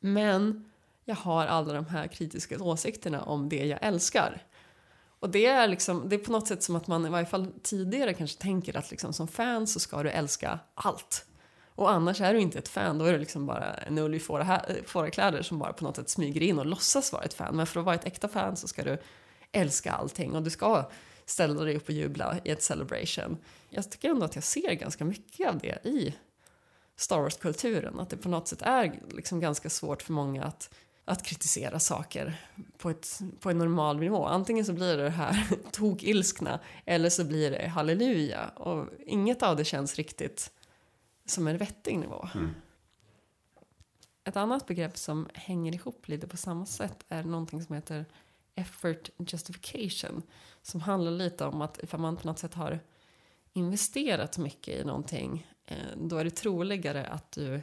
men 0.00 0.70
jag 1.04 1.14
har 1.14 1.46
alla 1.46 1.72
de 1.72 1.86
här 1.86 2.06
kritiska 2.06 2.62
åsikterna 2.62 3.22
om 3.22 3.48
det 3.48 3.64
jag 3.64 3.78
älskar. 3.82 4.42
Och 5.24 5.30
det 5.30 5.46
är, 5.46 5.68
liksom, 5.68 6.08
det 6.08 6.16
är 6.16 6.18
på 6.18 6.32
något 6.32 6.48
sätt 6.48 6.62
som 6.62 6.76
att 6.76 6.86
man 6.86 7.06
i 7.06 7.08
varje 7.08 7.26
fall 7.26 7.46
tidigare 7.62 8.14
kanske 8.14 8.42
tänker 8.42 8.76
att 8.76 8.90
liksom, 8.90 9.12
som 9.12 9.28
fan 9.28 9.66
så 9.66 9.80
ska 9.80 10.02
du 10.02 10.10
älska 10.10 10.58
allt. 10.74 11.26
Och 11.74 11.90
annars 11.90 12.20
är 12.20 12.34
du 12.34 12.40
inte 12.40 12.58
ett 12.58 12.68
fan, 12.68 12.98
då 12.98 13.04
är 13.04 13.12
du 13.12 13.18
liksom 13.18 13.46
bara 13.46 13.74
en 13.74 13.98
ull 13.98 14.14
i 14.14 14.20
fårakläder 14.86 15.38
eh, 15.38 15.42
som 15.42 15.58
bara 15.58 15.72
på 15.72 15.84
något 15.84 15.96
sätt 15.96 16.08
smyger 16.08 16.42
in 16.42 16.58
och 16.58 16.66
låtsas 16.66 17.12
vara 17.12 17.22
ett 17.22 17.34
fan. 17.34 17.56
Men 17.56 17.66
för 17.66 17.80
att 17.80 17.86
vara 17.86 17.94
ett 17.94 18.04
äkta 18.04 18.28
fan 18.28 18.56
så 18.56 18.68
ska 18.68 18.82
du 18.82 18.98
älska 19.52 19.92
allting 19.92 20.34
och 20.34 20.42
du 20.42 20.50
ska 20.50 20.90
ställa 21.26 21.64
dig 21.64 21.76
upp 21.76 21.88
och 21.88 21.94
jubla 21.94 22.36
i 22.44 22.50
ett 22.50 22.62
celebration. 22.62 23.36
Jag 23.68 23.90
tycker 23.90 24.10
ändå 24.10 24.24
att 24.24 24.34
jag 24.34 24.44
ser 24.44 24.74
ganska 24.74 25.04
mycket 25.04 25.48
av 25.48 25.58
det 25.58 25.86
i 25.86 26.14
Star 26.96 27.20
Wars-kulturen. 27.20 28.00
Att 28.00 28.10
det 28.10 28.16
på 28.16 28.28
något 28.28 28.48
sätt 28.48 28.62
är 28.62 29.00
liksom 29.10 29.40
ganska 29.40 29.70
svårt 29.70 30.02
för 30.02 30.12
många 30.12 30.44
att, 30.44 30.74
att 31.04 31.22
kritisera 31.22 31.80
saker 31.80 32.40
på, 32.78 32.90
ett, 32.90 33.20
på 33.40 33.50
en 33.50 33.58
normal 33.58 33.98
nivå. 33.98 34.26
Antingen 34.26 34.64
så 34.64 34.72
blir 34.72 34.96
det 34.96 35.02
det 35.02 35.10
här 35.10 35.46
tokilskna 35.72 36.60
eller 36.84 37.10
så 37.10 37.24
blir 37.24 37.50
det 37.50 37.68
halleluja. 37.68 38.48
Och 38.48 38.88
inget 39.06 39.42
av 39.42 39.56
det 39.56 39.64
känns 39.64 39.94
riktigt 39.94 40.52
som 41.26 41.48
en 41.48 41.58
vettig 41.58 41.98
nivå. 41.98 42.28
Mm. 42.34 42.54
Ett 44.24 44.36
annat 44.36 44.66
begrepp 44.66 44.96
som 44.96 45.28
hänger 45.34 45.74
ihop 45.74 46.08
lite 46.08 46.26
på 46.26 46.36
samma 46.36 46.66
sätt 46.66 47.04
är 47.08 47.24
någonting 47.24 47.64
som 47.64 47.74
heter 47.74 48.04
effort 48.54 49.10
justification. 49.18 50.22
Som 50.62 50.80
handlar 50.80 51.10
lite 51.10 51.44
om 51.44 51.62
att 51.62 51.82
ifall 51.82 52.00
man 52.00 52.16
på 52.16 52.26
något 52.26 52.38
sätt 52.38 52.54
har 52.54 52.80
investerat 53.52 54.38
mycket 54.38 54.80
i 54.80 54.84
någonting 54.84 55.46
eh, 55.66 55.76
då 55.96 56.16
är 56.16 56.24
det 56.24 56.30
troligare 56.30 57.06
att 57.06 57.32
du 57.32 57.62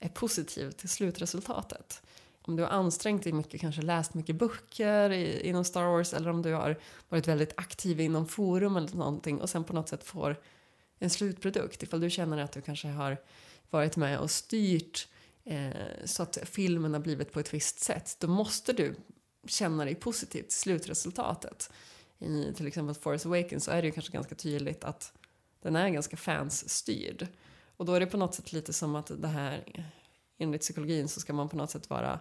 är 0.00 0.08
positiv 0.08 0.70
till 0.70 0.88
slutresultatet. 0.88 2.02
Om 2.48 2.56
du 2.56 2.62
har 2.62 2.70
ansträngt 2.70 3.24
dig 3.24 3.32
mycket, 3.32 3.60
kanske 3.60 3.82
läst 3.82 4.14
mycket 4.14 4.36
böcker 4.36 5.10
i, 5.10 5.48
inom 5.48 5.64
Star 5.64 5.84
Wars 5.84 6.14
eller 6.14 6.30
om 6.30 6.42
du 6.42 6.52
har 6.52 6.78
varit 7.08 7.28
väldigt 7.28 7.52
aktiv 7.56 8.00
inom 8.00 8.28
forum 8.28 8.76
eller 8.76 8.96
någonting 8.96 9.40
och 9.40 9.50
sen 9.50 9.64
på 9.64 9.72
något 9.72 9.88
sätt 9.88 10.04
får 10.04 10.36
en 10.98 11.10
slutprodukt. 11.10 11.82
Ifall 11.82 12.00
du 12.00 12.10
känner 12.10 12.38
att 12.38 12.52
du 12.52 12.62
kanske 12.62 12.88
har 12.88 13.16
varit 13.70 13.96
med 13.96 14.18
och 14.18 14.30
styrt 14.30 15.08
eh, 15.44 15.70
så 16.04 16.22
att 16.22 16.38
filmen 16.42 16.92
har 16.92 17.00
blivit 17.00 17.32
på 17.32 17.40
ett 17.40 17.54
visst 17.54 17.80
sätt, 17.80 18.16
då 18.20 18.28
måste 18.28 18.72
du 18.72 18.94
känna 19.46 19.84
dig 19.84 19.94
positiv 19.94 20.42
till 20.42 20.56
slutresultatet. 20.56 21.70
I 22.18 22.52
till 22.52 22.66
exempel 22.66 22.94
Force 22.94 23.28
Awakens 23.28 23.64
så 23.64 23.70
är 23.70 23.82
det 23.82 23.86
ju 23.86 23.92
kanske 23.92 24.12
ganska 24.12 24.34
tydligt 24.34 24.84
att 24.84 25.12
den 25.62 25.76
är 25.76 25.88
ganska 25.88 26.16
fansstyrd. 26.16 27.26
Och 27.76 27.84
då 27.84 27.94
är 27.94 28.00
det 28.00 28.06
på 28.06 28.16
något 28.16 28.34
sätt 28.34 28.52
lite 28.52 28.72
som 28.72 28.94
att 28.94 29.10
det 29.22 29.28
här, 29.28 29.82
enligt 30.38 30.60
psykologin 30.60 31.08
så 31.08 31.20
ska 31.20 31.32
man 31.32 31.48
på 31.48 31.56
något 31.56 31.70
sätt 31.70 31.90
vara 31.90 32.20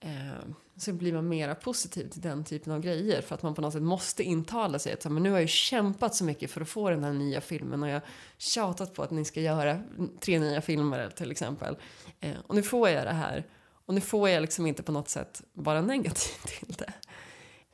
eh, 0.00 0.48
så 0.76 0.92
blir 0.92 1.12
man 1.12 1.28
mera 1.28 1.54
positiv 1.54 2.08
till 2.08 2.20
den 2.20 2.44
typen 2.44 2.72
av 2.72 2.80
grejer 2.80 3.22
för 3.22 3.34
att 3.34 3.42
man 3.42 3.54
på 3.54 3.62
något 3.62 3.72
sätt 3.72 3.82
måste 3.82 4.22
intala 4.22 4.78
sig 4.78 4.92
att 4.92 5.04
men 5.04 5.22
nu 5.22 5.30
har 5.30 5.36
jag 5.36 5.42
ju 5.42 5.48
kämpat 5.48 6.14
så 6.14 6.24
mycket 6.24 6.50
för 6.50 6.60
att 6.60 6.68
få 6.68 6.90
den 6.90 7.04
här 7.04 7.12
nya 7.12 7.40
filmen 7.40 7.82
och 7.82 7.88
jag 7.88 7.94
har 7.94 8.02
tjatat 8.38 8.94
på 8.94 9.02
att 9.02 9.10
ni 9.10 9.24
ska 9.24 9.40
göra 9.40 9.82
tre 10.20 10.38
nya 10.38 10.60
filmer 10.60 11.10
till 11.10 11.30
exempel. 11.30 11.76
Eh, 12.20 12.36
och 12.46 12.54
nu 12.54 12.62
får 12.62 12.88
jag 12.88 13.06
det 13.06 13.12
här 13.12 13.46
och 13.86 13.94
nu 13.94 14.00
får 14.00 14.28
jag 14.28 14.40
liksom 14.40 14.66
inte 14.66 14.82
på 14.82 14.92
något 14.92 15.08
sätt 15.08 15.42
vara 15.52 15.80
negativ 15.80 16.34
till 16.46 16.74
det. 16.78 16.92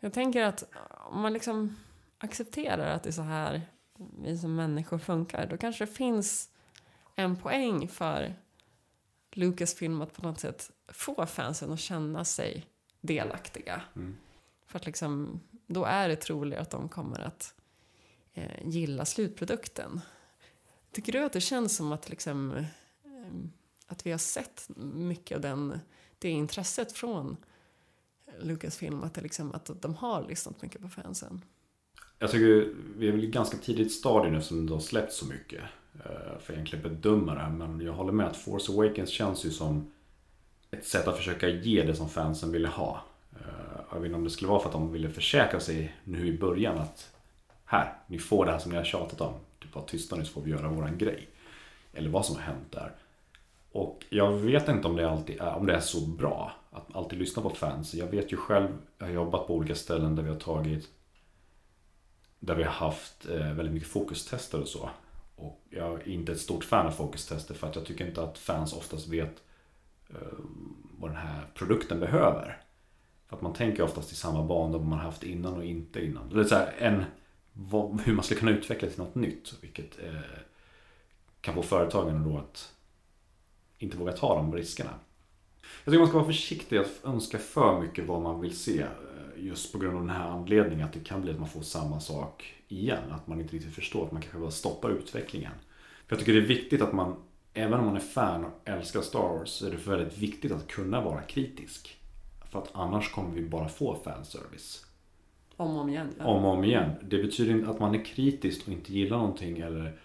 Jag 0.01 0.13
tänker 0.13 0.43
att 0.43 0.65
om 1.11 1.21
man 1.21 1.33
liksom 1.33 1.77
accepterar 2.19 2.91
att 2.91 3.03
det 3.03 3.11
är 3.11 3.13
så 3.13 3.23
här 3.23 3.63
vi 4.23 4.39
som 4.39 4.55
människor 4.55 4.99
funkar, 4.99 5.47
då 5.47 5.57
kanske 5.57 5.87
det 5.87 5.93
finns 5.93 6.51
en 7.15 7.37
poäng 7.37 7.89
för 7.89 8.35
Lucasfilm 9.33 10.03
att 10.03 10.15
på 10.15 10.23
något 10.23 10.41
sätt 10.41 10.71
få 10.89 11.27
fansen 11.27 11.73
att 11.73 11.81
känna 11.81 12.25
sig 12.25 12.67
delaktiga. 13.01 13.83
Mm. 13.97 14.17
För 14.67 14.79
att 14.79 14.87
liksom, 14.87 15.41
då 15.67 15.85
är 15.85 16.09
det 16.09 16.17
troligare 16.17 16.63
att 16.63 16.71
de 16.71 16.89
kommer 16.89 17.21
att 17.21 17.55
eh, 18.35 18.69
gilla 18.69 19.05
slutprodukten. 19.05 20.01
Tycker 20.93 21.13
du 21.13 21.19
att 21.25 21.33
det 21.33 21.41
känns 21.41 21.77
som 21.77 21.93
att, 21.93 22.09
liksom, 22.09 22.53
eh, 22.53 22.65
att 23.87 24.07
vi 24.07 24.11
har 24.11 24.19
sett 24.19 24.69
mycket 24.95 25.37
av 25.37 25.41
den, 25.41 25.81
det 26.19 26.29
intresset 26.29 26.93
från 26.93 27.37
Lucasfilm, 28.41 29.03
att, 29.03 29.15
det 29.15 29.21
liksom, 29.21 29.53
att 29.53 29.83
de 29.83 29.95
har 29.95 30.29
lyssnat 30.29 30.63
mycket 30.63 30.83
på 30.83 30.89
fansen? 30.89 31.45
Jag 32.19 32.31
tycker 32.31 32.75
vi 32.97 33.09
är 33.09 33.13
väl 33.13 33.25
i 33.25 33.27
ganska 33.27 33.57
tidigt 33.57 33.93
stadie 33.93 34.31
nu 34.31 34.43
som 34.43 34.67
det 34.67 34.73
har 34.73 34.81
släppt 34.81 35.13
så 35.13 35.27
mycket. 35.27 35.63
eh, 36.05 36.39
För 36.41 36.53
egentligen 36.53 36.83
bedöma 36.83 37.35
det. 37.35 37.49
Men 37.51 37.81
jag 37.81 37.93
håller 37.93 38.13
med 38.13 38.27
att 38.27 38.37
Force 38.37 38.73
Awakens 38.73 39.11
känns 39.11 39.47
ju 39.47 39.51
som 39.51 39.93
ett 40.71 40.87
sätt 40.87 41.09
att 41.09 41.17
försöka 41.17 41.49
ge 41.49 41.83
det 41.83 41.95
som 41.95 42.09
fansen 42.09 42.53
ville 42.53 42.69
ha. 42.69 43.03
Eh, 43.33 43.81
jag 43.91 43.97
vet 43.97 44.07
inte 44.07 44.17
om 44.17 44.25
det 44.25 44.31
skulle 44.31 44.51
vara 44.51 44.61
för 44.61 44.69
att 44.69 44.73
de 44.73 44.93
ville 44.93 45.11
försäkra 45.11 45.61
sig 45.61 45.95
nu 46.05 46.27
i 46.27 46.39
början 46.39 46.79
att 46.79 47.13
här, 47.65 47.93
ni 48.07 48.19
får 48.19 48.47
det 48.47 48.53
här 48.53 48.59
som 48.59 48.71
ni 48.71 48.77
har 48.77 48.85
tjatat 48.85 49.21
om. 49.21 49.35
Typ 49.61 49.73
bara 49.73 49.85
tysta 49.85 50.17
nu 50.17 50.25
så 50.25 50.33
får 50.33 50.43
vi 50.43 50.51
göra 50.51 50.69
våran 50.69 50.99
grej. 50.99 51.29
Eller 51.93 52.11
vad 52.11 52.27
som 52.27 52.37
har 52.37 52.43
hänt 52.43 52.73
där. 52.73 52.93
Och 53.73 54.05
jag 54.11 54.33
vet 54.33 54.69
inte 54.69 54.89
om 54.89 54.97
det 54.97 55.11
alltid 55.11 55.41
är, 55.41 55.55
om 55.55 55.67
det 55.67 55.75
är 55.75 55.81
så 55.81 56.01
bra 56.01 56.53
att 56.71 56.97
alltid 56.97 57.19
lyssna 57.19 57.43
på 57.43 57.51
fans. 57.51 57.95
Jag 57.95 58.07
vet 58.07 58.33
ju 58.33 58.37
själv, 58.37 58.69
jag 58.99 59.07
har 59.07 59.13
jobbat 59.13 59.47
på 59.47 59.55
olika 59.55 59.75
ställen 59.75 60.17
där 60.17 60.23
vi 60.23 60.29
har 60.29 60.37
tagit 60.37 60.89
där 62.39 62.55
vi 62.55 62.63
har 62.63 62.73
haft 62.73 63.27
eh, 63.29 63.53
väldigt 63.53 63.75
mycket 63.75 63.89
fokustester 63.89 64.61
och 64.61 64.69
så. 64.69 64.91
Och 65.37 65.61
jag 65.71 66.01
är 66.01 66.09
inte 66.09 66.33
ett 66.33 66.41
stort 66.41 66.65
fan 66.65 66.87
av 66.87 66.91
fokustester 66.91 67.55
för 67.55 67.67
att 67.67 67.77
jag 67.77 67.85
tycker 67.85 68.07
inte 68.07 68.23
att 68.23 68.39
fans 68.39 68.73
oftast 68.73 69.09
vet 69.09 69.43
Eh, 70.11 70.39
vad 70.99 71.11
den 71.11 71.17
här 71.17 71.47
produkten 71.55 72.01
behöver. 72.01 72.63
För 73.29 73.37
att 73.37 73.43
man 73.43 73.53
tänker 73.53 73.83
oftast 73.83 74.13
i 74.13 74.15
samma 74.15 74.43
banor 74.43 74.79
vad 74.79 74.89
man 74.89 74.99
haft 74.99 75.23
innan 75.23 75.55
och 75.55 75.65
inte 75.65 76.05
innan. 76.05 76.29
Det 76.29 76.41
är 76.41 76.45
så 76.45 76.55
här, 76.55 76.75
en, 76.79 77.05
vad, 77.53 78.01
hur 78.01 78.15
man 78.15 78.25
ska 78.25 78.35
kunna 78.35 78.51
utveckla 78.51 78.89
till 78.89 78.99
något 78.99 79.15
nytt. 79.15 79.55
Vilket 79.61 80.03
eh, 80.05 80.21
kan 81.41 81.55
få 81.55 81.63
företagen 81.63 82.25
då 82.31 82.39
att 82.39 82.73
inte 83.79 83.97
våga 83.97 84.13
ta 84.13 84.37
de 84.37 84.55
riskerna. 84.55 84.91
Jag 85.85 85.93
tycker 85.93 85.99
man 85.99 86.09
ska 86.09 86.19
vara 86.19 86.27
försiktig 86.27 86.77
att 86.77 87.05
önska 87.05 87.39
för 87.39 87.81
mycket 87.81 88.07
vad 88.07 88.23
man 88.23 88.41
vill 88.41 88.57
se. 88.57 88.81
Eh, 88.83 89.45
just 89.45 89.73
på 89.73 89.79
grund 89.79 89.95
av 89.95 90.01
den 90.01 90.17
här 90.17 90.29
anledningen 90.29 90.87
att 90.87 90.93
det 90.93 91.01
kan 91.01 91.23
bli 91.23 91.31
att 91.31 91.39
man 91.39 91.49
får 91.49 91.63
samma 91.63 92.01
sak 92.01 92.55
igen. 92.69 93.13
Att 93.13 93.27
man 93.27 93.41
inte 93.41 93.55
riktigt 93.55 93.75
förstår 93.75 94.07
att 94.07 94.13
man 94.13 94.23
kanske 94.23 94.39
bara 94.39 94.51
stoppar 94.51 94.91
utvecklingen. 94.91 95.53
För 96.07 96.17
jag 96.17 96.19
tycker 96.19 96.33
det 96.33 96.39
är 96.39 96.47
viktigt 96.47 96.83
att 96.83 96.93
man, 96.93 97.17
även 97.57 97.81
om 97.81 97.87
man 97.87 97.97
är 97.97 98.01
fan 98.01 98.45
och 98.45 98.69
älskar 98.69 99.01
Star 99.01 99.39
Wars, 99.39 99.49
så 99.49 99.67
är 99.67 99.71
det 99.71 99.77
väldigt 99.77 100.19
viktigt 100.19 100.53
att 100.53 100.69
kunna 100.69 101.01
vara 101.01 101.23
kritisk. 101.23 101.97
För 102.51 102.59
att 102.59 102.71
annars 102.73 103.13
kommer 103.13 103.35
vi 103.35 103.43
bara 103.43 103.69
få 103.69 103.95
fanservice. 104.05 104.87
Om 105.57 105.77
och 105.77 105.81
om 105.81 105.89
igen. 105.89 106.09
ja. 106.19 106.25
Om 106.25 106.45
och 106.45 106.53
om 106.53 106.65
igen. 106.65 106.91
Det 107.03 107.19
betyder 107.19 107.53
inte 107.53 107.71
att 107.71 107.81
man 107.81 107.95
är 107.95 108.05
kritisk 108.05 108.67
och 108.67 108.73
inte 108.73 108.93
gillar 108.93 109.17
någonting 109.17 109.59
eller 109.59 109.99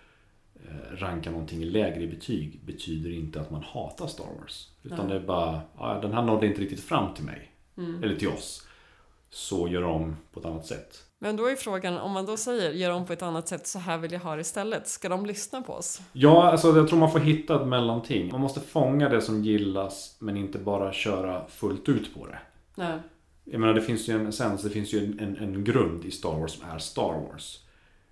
eh, 0.55 0.95
rankar 0.95 1.31
någonting 1.31 1.63
lägre 1.63 2.03
i 2.03 2.07
betyg. 2.07 2.59
Betyder 2.65 3.11
inte 3.11 3.41
att 3.41 3.51
man 3.51 3.63
hatar 3.63 4.07
Star 4.07 4.25
Wars. 4.39 4.69
Utan 4.83 4.99
Nej. 4.99 5.07
det 5.07 5.15
är 5.15 5.27
bara, 5.27 5.61
ja, 5.77 5.99
den 6.01 6.13
här 6.13 6.21
nådde 6.21 6.47
inte 6.47 6.61
riktigt 6.61 6.83
fram 6.83 7.13
till 7.13 7.23
mig. 7.23 7.51
Mm. 7.77 8.03
Eller 8.03 8.15
till 8.15 8.27
oss. 8.27 8.67
Så 9.29 9.67
gör 9.67 9.83
om 9.83 10.15
på 10.31 10.39
ett 10.39 10.45
annat 10.45 10.65
sätt. 10.65 11.10
Men 11.23 11.35
då 11.35 11.45
är 11.45 11.55
frågan, 11.55 11.97
om 11.97 12.11
man 12.11 12.25
då 12.25 12.37
säger 12.37 12.71
gör 12.71 12.91
om 12.91 13.05
på 13.05 13.13
ett 13.13 13.21
annat 13.21 13.47
sätt, 13.47 13.67
så 13.67 13.79
här 13.79 13.97
vill 13.97 14.11
jag 14.11 14.19
ha 14.19 14.35
det 14.35 14.41
istället. 14.41 14.87
Ska 14.87 15.09
de 15.09 15.25
lyssna 15.25 15.61
på 15.61 15.73
oss? 15.73 16.01
Ja, 16.13 16.51
alltså 16.51 16.77
jag 16.77 16.87
tror 16.87 16.99
man 16.99 17.11
får 17.11 17.19
hitta 17.19 17.61
ett 17.61 17.67
mellanting. 17.67 18.31
Man 18.31 18.41
måste 18.41 18.59
fånga 18.59 19.09
det 19.09 19.21
som 19.21 19.43
gillas 19.43 20.15
men 20.19 20.37
inte 20.37 20.57
bara 20.57 20.93
köra 20.93 21.47
fullt 21.47 21.89
ut 21.89 22.13
på 22.15 22.27
det. 22.27 22.39
Nej. 22.75 22.99
Jag 23.43 23.59
menar 23.59 23.73
det 23.73 23.81
finns 23.81 24.09
ju 24.09 24.15
en 24.15 24.27
essens, 24.27 24.63
det 24.63 24.69
finns 24.69 24.93
ju 24.93 25.05
en, 25.05 25.19
en, 25.19 25.37
en 25.37 25.63
grund 25.63 26.05
i 26.05 26.11
Star 26.11 26.39
Wars 26.39 26.51
som 26.51 26.69
är 26.69 26.79
Star 26.79 27.27
Wars. 27.29 27.59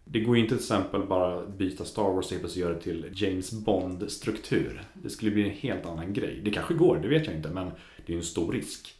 Det 0.03 0.19
går 0.19 0.35
ju 0.35 0.43
inte 0.43 0.55
till 0.55 0.63
exempel 0.63 1.01
bara 1.07 1.45
byta 1.45 1.85
Star 1.85 2.11
Wars 2.13 2.31
och 2.31 2.57
göra 2.57 2.73
det 2.73 2.81
till 2.81 3.11
James 3.13 3.51
Bond-struktur. 3.51 4.83
Det 4.93 5.09
skulle 5.09 5.31
bli 5.31 5.43
en 5.43 5.55
helt 5.55 5.85
annan 5.85 6.13
grej. 6.13 6.41
Det 6.45 6.51
kanske 6.51 6.73
går, 6.73 6.97
det 6.97 7.07
vet 7.07 7.25
jag 7.25 7.35
inte, 7.35 7.49
men 7.49 7.65
det 8.05 8.05
är 8.05 8.11
ju 8.11 8.17
en 8.17 8.23
stor 8.23 8.53
risk. 8.53 8.95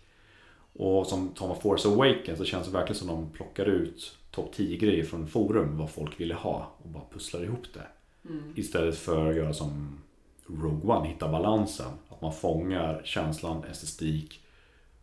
Och 0.74 1.08
som 1.08 1.30
Tom 1.30 1.52
of 1.52 1.62
Force 1.62 1.88
Awakens 1.88 2.38
så 2.40 2.46
känns 2.46 2.68
det 2.68 2.74
verkligen 2.74 3.00
som 3.00 3.08
de 3.08 3.30
plockar 3.30 3.66
ut 3.66 4.18
topp 4.32 4.54
10 4.54 4.78
grejer 4.78 5.04
från 5.04 5.28
forum, 5.28 5.78
vad 5.78 5.90
folk 5.90 6.20
ville 6.20 6.34
ha 6.34 6.72
och 6.78 6.90
bara 6.90 7.04
pusslar 7.14 7.44
ihop 7.44 7.66
det. 7.74 7.88
Mm. 8.30 8.54
Istället 8.56 8.98
för 8.98 9.30
att 9.30 9.36
göra 9.36 9.54
som 9.54 10.00
Rogue 10.48 10.96
One, 10.96 11.08
hitta 11.08 11.28
balansen. 11.28 11.92
Att 12.10 12.22
man 12.22 12.34
fångar 12.34 13.02
känslan, 13.04 13.64
estetik 13.64 14.44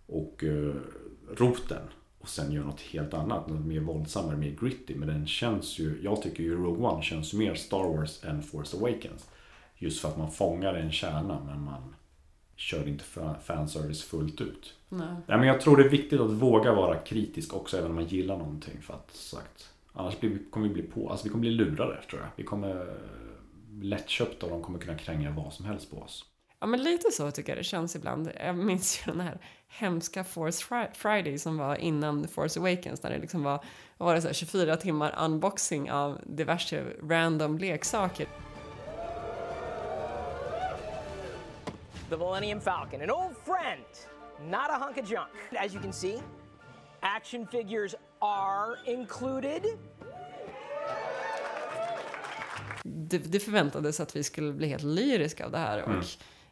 och 0.06 0.44
eh, 0.44 0.74
roten. 1.36 1.82
Och 2.18 2.28
sen 2.28 2.52
gör 2.52 2.64
något 2.64 2.80
helt 2.80 3.14
annat, 3.14 3.48
något 3.48 3.66
mer 3.66 3.80
våldsammare, 3.80 4.36
mer 4.36 4.56
gritty. 4.60 4.94
Men 4.94 5.08
den 5.08 5.26
känns 5.26 5.78
ju, 5.78 6.00
jag 6.02 6.22
tycker 6.22 6.42
ju 6.42 6.56
Rogue 6.56 6.86
One 6.86 7.02
känns 7.02 7.32
mer 7.32 7.54
Star 7.54 7.96
Wars 7.96 8.24
än 8.24 8.42
Force 8.42 8.76
Awakens. 8.76 9.28
Just 9.78 10.00
för 10.00 10.08
att 10.08 10.18
man 10.18 10.30
fångar 10.30 10.74
en 10.74 10.92
kärna 10.92 11.42
men 11.46 11.60
man 11.60 11.94
kör 12.56 12.88
inte 12.88 13.04
fa- 13.04 13.38
fanservice 13.40 14.02
fullt 14.02 14.40
ut. 14.40 14.74
Nej. 14.88 15.06
Ja, 15.26 15.36
men 15.38 15.48
jag 15.48 15.60
tror 15.60 15.76
det 15.76 15.84
är 15.84 15.88
viktigt 15.88 16.20
att 16.20 16.30
våga 16.30 16.72
vara 16.74 16.96
kritisk 16.98 17.54
också 17.54 17.76
även 17.78 17.90
om 17.90 17.94
man 17.94 18.06
gillar 18.06 18.36
någonting. 18.36 18.82
För 18.82 18.94
att 18.94 19.14
sagt, 19.14 19.70
annars 19.92 20.20
blir, 20.20 20.38
kommer 20.50 20.68
vi 20.68 20.74
bli 20.74 20.82
på, 20.82 21.10
alltså 21.10 21.24
vi 21.24 21.30
kommer 21.30 21.40
bli 21.40 21.50
lurade 21.50 22.02
tror 22.10 22.20
jag. 22.22 22.28
Vi 22.36 22.44
kommer 22.44 22.70
eh, 22.80 23.82
lättköpta 23.82 24.46
och 24.46 24.52
de 24.52 24.62
kommer 24.62 24.78
kunna 24.78 24.98
kränga 24.98 25.30
vad 25.30 25.52
som 25.52 25.64
helst 25.64 25.90
på 25.90 25.96
oss. 25.96 26.24
Ja, 26.60 26.66
men 26.66 26.82
lite 26.82 27.10
så 27.12 27.30
tycker 27.30 27.52
jag 27.52 27.58
det 27.58 27.64
känns 27.64 27.96
ibland. 27.96 28.30
Jag 28.44 28.56
minns 28.56 29.00
ju 29.06 29.12
den 29.12 29.20
här 29.20 29.38
hemska 29.68 30.24
Force 30.24 30.64
Fri- 30.64 30.88
Friday 30.94 31.38
som 31.38 31.58
var 31.58 31.76
innan 31.76 32.28
Force 32.28 32.60
Awakens, 32.60 33.00
där 33.00 33.10
det 33.10 33.18
liksom 33.18 33.42
var, 33.42 33.64
var 33.98 34.14
det 34.14 34.20
så 34.20 34.26
här, 34.28 34.34
24 34.34 34.76
timmar 34.76 35.14
unboxing 35.24 35.90
av 35.90 36.18
diverse 36.26 36.84
random 37.02 37.58
leksaker. 37.58 38.26
The 42.10 42.16
Millennium 42.16 42.60
Falcon, 42.60 43.02
an 43.02 43.10
old 43.10 43.36
friend, 43.36 43.84
not 44.50 44.70
a 44.70 44.78
hunk 44.78 44.98
of 44.98 45.10
junk. 45.10 45.30
As 45.56 45.74
you 45.74 45.80
can 45.80 45.92
see, 45.92 46.22
action 47.02 47.46
figures 47.46 47.94
are 48.20 48.76
included. 48.86 49.62
det, 52.86 53.18
det 53.18 53.40
förväntades 53.40 54.00
att 54.00 54.16
vi 54.16 54.24
skulle 54.24 54.52
bli 54.52 54.68
helt 54.68 54.82
lyriska 54.82 55.44
av 55.44 55.50
det 55.50 55.58
här. 55.58 55.78
Mm. 55.78 55.98
Och 55.98 56.04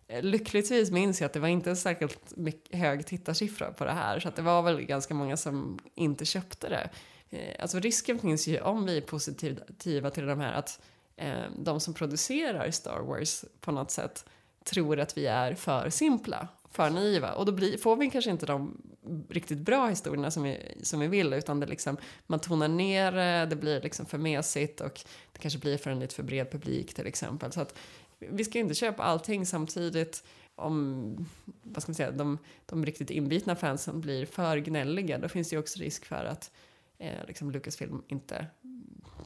eh, 0.07 0.23
lyckligtvis 0.23 0.91
minns 0.91 1.21
jag 1.21 1.27
att 1.27 1.33
det 1.33 1.41
var 1.41 1.49
inte 1.49 1.71
en 1.71 1.77
särskilt 1.77 2.37
mycket 2.37 2.79
hög 2.79 3.07
tittarsiffra 3.07 3.73
på 3.73 3.85
det 3.85 3.93
här. 3.93 4.21
Så 4.21 4.29
att 4.29 4.37
det 4.37 4.43
var 4.43 4.63
väl 4.63 4.81
ganska 4.81 5.15
många 5.15 5.37
som 5.37 5.79
inte 5.95 6.25
köpte 6.25 6.69
det. 6.69 6.91
Eh, 7.31 7.63
Alltså 7.63 7.79
risken 7.79 8.19
finns 8.19 8.47
ju 8.47 8.61
om 8.61 8.87
vi 8.87 8.97
är 8.97 9.01
positiva 9.01 10.11
till 10.11 10.27
de 10.27 10.41
här 10.41 10.53
att 10.53 10.81
eh, 11.17 11.43
de 11.59 11.81
som 11.81 11.95
producerar 11.95 12.71
Star 12.71 13.01
Wars 13.01 13.45
på 13.61 13.73
något 13.73 13.91
sätt 13.91 14.25
tror 14.65 15.01
att 15.01 15.19
vi 15.19 15.27
är 15.27 15.55
för 15.55 15.91
simpla, 15.91 16.49
för 16.71 16.91
naiva. 16.91 17.33
Och 17.33 17.47
då 17.47 17.53
blir, 17.53 17.79
får 17.79 17.97
vi 17.97 18.11
kanske 18.11 18.31
inte 18.31 18.47
de 18.47 18.83
riktigt 19.29 19.59
bra 19.59 19.87
historierna 19.87 20.31
som 20.31 20.43
vi, 20.43 20.79
som 20.83 21.01
vi 21.01 21.07
vill 21.07 21.33
utan 21.33 21.61
det 21.61 21.67
liksom, 21.67 21.97
man 22.27 22.41
tonar 22.41 22.69
ner 22.69 23.13
det, 23.13 23.47
det 23.47 23.57
blir 23.57 23.81
liksom 23.81 24.07
för 24.07 24.19
mesigt 24.19 24.81
och 24.81 25.01
det 25.33 25.39
kanske 25.39 25.59
blir 25.59 25.79
för 25.79 25.91
en 25.91 26.01
lite 26.01 26.15
för 26.15 26.23
bred 26.23 26.51
publik 26.51 26.95
till 26.95 27.07
exempel. 27.07 27.53
Så 27.53 27.61
att 27.61 27.79
vi 28.19 28.45
ska 28.45 28.59
inte 28.59 28.75
köpa 28.75 29.03
allting 29.03 29.47
samtidigt 29.47 30.25
om 30.55 31.27
vad 31.63 31.83
ska 31.83 31.91
man 31.91 31.95
säga, 31.95 32.11
de, 32.11 32.39
de 32.67 32.87
riktigt 32.87 33.11
inbitna 33.11 33.57
fansen 33.57 34.01
blir 34.01 34.27
för 34.27 34.57
gnälliga. 34.57 35.19
Då 35.19 35.29
finns 35.29 35.49
det 35.49 35.57
ju 35.57 35.61
också 35.61 35.79
risk 35.79 36.05
för 36.05 36.25
att 36.25 36.51
eh, 36.99 37.27
liksom 37.27 37.51
Lucasfilm 37.51 38.03
inte 38.09 38.47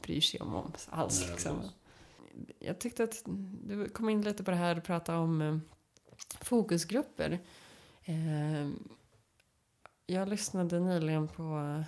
bryr 0.03 0.21
sig 0.21 0.39
om 0.39 0.55
oss 0.55 0.87
alls. 0.89 1.29
Liksom. 1.29 1.61
Jag 2.59 2.79
tyckte 2.79 3.03
att 3.03 3.21
du 3.63 3.89
kom 3.89 4.09
in 4.09 4.21
lite 4.21 4.43
på 4.43 4.51
det 4.51 4.57
här 4.57 4.77
och 4.77 4.83
pratade 4.83 5.17
om 5.17 5.41
eh, 5.41 5.57
fokusgrupper. 6.41 7.39
Eh, 8.03 8.69
jag 10.05 10.29
lyssnade 10.29 10.79
nyligen 10.79 11.27
på 11.27 11.83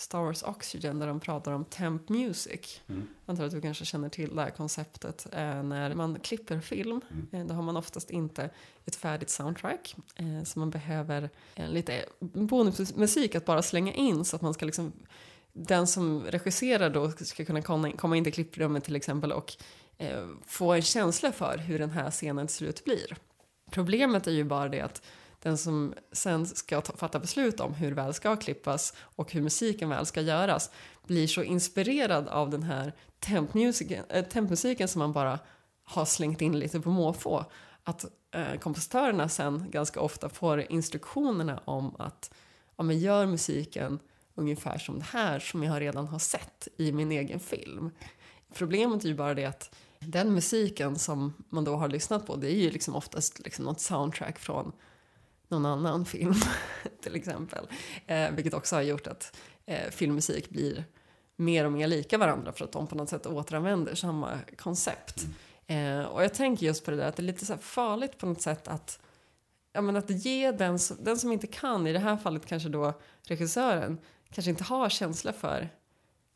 Star 0.00 0.22
Wars 0.22 0.42
Oxygen 0.42 0.98
där 0.98 1.06
de 1.06 1.20
pratar 1.20 1.52
om 1.52 1.64
temp 1.64 2.08
music. 2.08 2.80
Mm. 2.86 3.08
Jag 3.26 3.32
antar 3.32 3.44
att 3.44 3.50
du 3.50 3.60
kanske 3.60 3.84
känner 3.84 4.08
till 4.08 4.36
det 4.36 4.42
här 4.42 4.50
konceptet. 4.50 5.26
Eh, 5.32 5.62
när 5.62 5.94
man 5.94 6.20
klipper 6.20 6.60
film, 6.60 7.00
eh, 7.32 7.46
då 7.46 7.54
har 7.54 7.62
man 7.62 7.76
oftast 7.76 8.10
inte 8.10 8.50
ett 8.84 8.96
färdigt 8.96 9.30
soundtrack. 9.30 9.96
Eh, 10.16 10.44
så 10.44 10.58
man 10.58 10.70
behöver 10.70 11.30
eh, 11.54 11.68
lite 11.68 12.04
bonusmusik 12.20 13.34
att 13.34 13.44
bara 13.44 13.62
slänga 13.62 13.92
in 13.92 14.24
så 14.24 14.36
att 14.36 14.42
man 14.42 14.54
ska 14.54 14.66
liksom 14.66 14.92
den 15.52 15.86
som 15.86 16.22
regisserar 16.22 16.90
då 16.90 17.10
ska 17.10 17.44
kunna 17.44 17.62
komma 17.62 17.92
komma 17.92 18.16
in 18.16 18.24
till 18.24 18.32
klipprummet 18.32 18.84
till 18.84 18.96
exempel 18.96 19.32
och 19.32 19.56
eh, 20.00 20.26
få 20.46 20.72
en 20.72 20.82
känsla 20.82 21.32
för 21.32 21.58
hur 21.58 21.78
den 21.78 21.90
här 21.90 22.10
scenen 22.10 22.46
till 22.46 22.56
slut 22.56 22.84
blir. 22.84 23.16
Problemet 23.70 24.26
är 24.26 24.32
ju 24.32 24.44
bara 24.44 24.68
det 24.68 24.80
att 24.80 25.02
den 25.42 25.58
som 25.58 25.94
sen 26.12 26.46
ska 26.46 26.80
ta, 26.80 26.96
fatta 26.96 27.18
beslut 27.18 27.60
om 27.60 27.74
hur 27.74 27.92
väl 27.92 28.14
ska 28.14 28.36
klippas 28.36 28.94
och 28.98 29.32
hur 29.32 29.42
musiken 29.42 29.88
väl 29.88 30.06
ska 30.06 30.20
göras 30.20 30.70
blir 31.06 31.26
så 31.26 31.42
inspirerad 31.42 32.28
av 32.28 32.50
den 32.50 32.62
här 32.62 32.92
tempmusiken, 33.18 34.04
eh, 34.08 34.18
äh, 34.18 34.24
tempmusiken 34.24 34.88
som 34.88 34.98
man 34.98 35.12
bara 35.12 35.38
har 35.84 36.04
slängt 36.04 36.40
in 36.40 36.58
lite 36.58 36.80
på 36.80 36.90
måfå 36.90 37.44
att 37.84 38.04
eh, 38.34 38.58
kompositörerna 38.60 39.28
sen 39.28 39.70
ganska 39.70 40.00
ofta 40.00 40.28
får 40.28 40.72
instruktionerna 40.72 41.60
om 41.64 41.96
att 41.98 42.34
ja, 42.76 42.84
men 42.84 42.98
gör 42.98 43.26
musiken 43.26 43.98
ungefär 44.34 44.78
som 44.78 44.98
det 44.98 45.04
här 45.04 45.38
som 45.38 45.62
jag 45.62 45.80
redan 45.80 46.08
har 46.08 46.18
sett 46.18 46.68
i 46.76 46.92
min 46.92 47.12
egen 47.12 47.40
film. 47.40 47.90
Problemet 48.54 49.04
är 49.04 49.08
ju 49.08 49.14
bara 49.14 49.34
det 49.34 49.44
att 49.44 49.74
den 50.04 50.32
musiken 50.34 50.98
som 50.98 51.32
man 51.48 51.64
då 51.64 51.76
har 51.76 51.88
lyssnat 51.88 52.26
på 52.26 52.36
det 52.36 52.46
är 52.52 52.56
ju 52.56 52.70
liksom 52.70 52.96
oftast 52.96 53.38
liksom 53.38 53.64
något 53.64 53.80
soundtrack 53.80 54.38
från 54.38 54.72
någon 55.48 55.66
annan 55.66 56.04
film 56.04 56.34
till 57.02 57.14
exempel. 57.16 57.66
Eh, 58.06 58.30
vilket 58.30 58.54
också 58.54 58.76
har 58.76 58.82
gjort 58.82 59.06
att 59.06 59.36
eh, 59.66 59.90
filmmusik 59.90 60.50
blir 60.50 60.84
mer 61.36 61.64
och 61.64 61.72
mer 61.72 61.86
lika 61.86 62.18
varandra 62.18 62.52
för 62.52 62.64
att 62.64 62.72
de 62.72 62.86
på 62.86 62.94
något 62.94 63.08
sätt 63.08 63.26
återanvänder 63.26 63.94
samma 63.94 64.38
koncept. 64.58 65.26
Eh, 65.66 66.00
och 66.00 66.24
jag 66.24 66.34
tänker 66.34 66.66
just 66.66 66.84
på 66.84 66.90
det 66.90 66.96
där 66.96 67.08
att 67.08 67.16
det 67.16 67.22
är 67.22 67.24
lite 67.24 67.46
så 67.46 67.52
här 67.52 67.60
farligt 67.60 68.18
på 68.18 68.26
något 68.26 68.42
sätt 68.42 68.68
att 68.68 69.00
ja, 69.72 69.80
men 69.80 69.96
att 69.96 70.10
ge 70.10 70.52
den, 70.52 70.78
som- 70.78 70.96
den 71.04 71.18
som 71.18 71.32
inte 71.32 71.46
kan, 71.46 71.86
i 71.86 71.92
det 71.92 71.98
här 71.98 72.16
fallet 72.16 72.46
kanske 72.46 72.68
då 72.68 72.92
regissören, 73.26 73.98
kanske 74.30 74.50
inte 74.50 74.64
har 74.64 74.88
känsla 74.88 75.32
för 75.32 75.68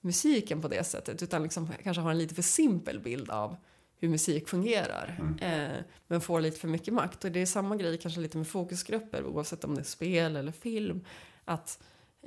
musiken 0.05 0.63
på 0.63 0.69
det 0.69 0.85
sättet 0.85 1.23
utan 1.23 1.43
liksom 1.43 1.69
kanske 1.83 2.01
har 2.01 2.11
en 2.11 2.19
lite 2.19 2.35
för 2.35 2.43
simpel 2.43 3.01
bild 3.01 3.31
av 3.31 3.57
hur 3.97 4.09
musik 4.09 4.49
fungerar. 4.49 5.19
Eh, 5.41 5.85
men 6.07 6.21
får 6.21 6.41
lite 6.41 6.61
för 6.61 6.69
mycket 6.69 6.95
makt. 6.95 7.25
Och 7.25 7.33
det 7.33 7.41
är 7.41 7.47
samma 7.47 7.77
grej 7.77 7.99
kanske 7.99 8.21
lite 8.21 8.37
med 8.37 8.49
fokusgrupper 8.49 9.25
oavsett 9.27 9.65
om 9.65 9.75
det 9.75 9.81
är 9.81 9.85
spel 9.85 10.37
eller 10.37 10.53
film. 10.53 11.05
Att 11.45 11.83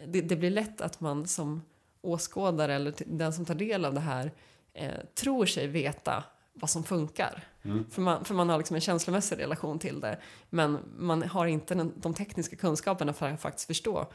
det, 0.06 0.22
det 0.22 0.36
blir 0.36 0.50
lätt 0.50 0.82
att 0.82 1.00
man 1.00 1.28
som 1.28 1.62
åskådare 2.02 2.76
eller 2.76 2.94
den 3.06 3.34
som 3.34 3.46
tar 3.46 3.56
del 3.56 3.86
av 3.86 3.94
det 3.94 4.00
här 4.00 4.32
eh, 4.74 4.92
tror 5.16 5.46
sig 5.46 5.68
veta 5.68 6.24
vad 6.54 6.70
som 6.70 6.84
funkar. 6.84 7.44
Mm. 7.64 7.86
För, 7.90 8.02
man, 8.02 8.26
för 8.26 8.34
man 8.34 8.50
har 8.50 8.58
liksom 8.58 8.76
en 8.76 8.82
känslomässig 8.82 9.40
relation 9.40 9.80
till 9.80 10.00
det. 10.00 10.20
Men 10.50 10.80
man 10.98 11.24
har 11.24 11.46
inte 11.46 11.76
den, 11.76 11.94
de 11.96 12.14
tekniska 12.14 12.56
kunskaperna 12.56 13.14
för 13.14 13.30
att 13.30 13.42
faktiskt 13.42 13.68
förstå 13.68 14.08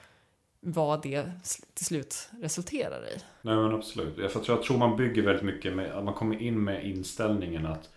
vad 0.64 1.02
det 1.02 1.30
till 1.74 1.86
slut 1.86 2.28
resulterar 2.40 3.08
i. 3.08 3.18
Nej 3.42 3.56
men 3.56 3.74
absolut. 3.74 4.18
Jag 4.18 4.32
tror, 4.32 4.44
jag 4.48 4.62
tror 4.62 4.78
man 4.78 4.96
bygger 4.96 5.22
väldigt 5.22 5.44
mycket 5.44 5.74
med 5.74 5.92
att 5.92 6.04
man 6.04 6.14
kommer 6.14 6.42
in 6.42 6.64
med 6.64 6.86
inställningen 6.86 7.66
att 7.66 7.90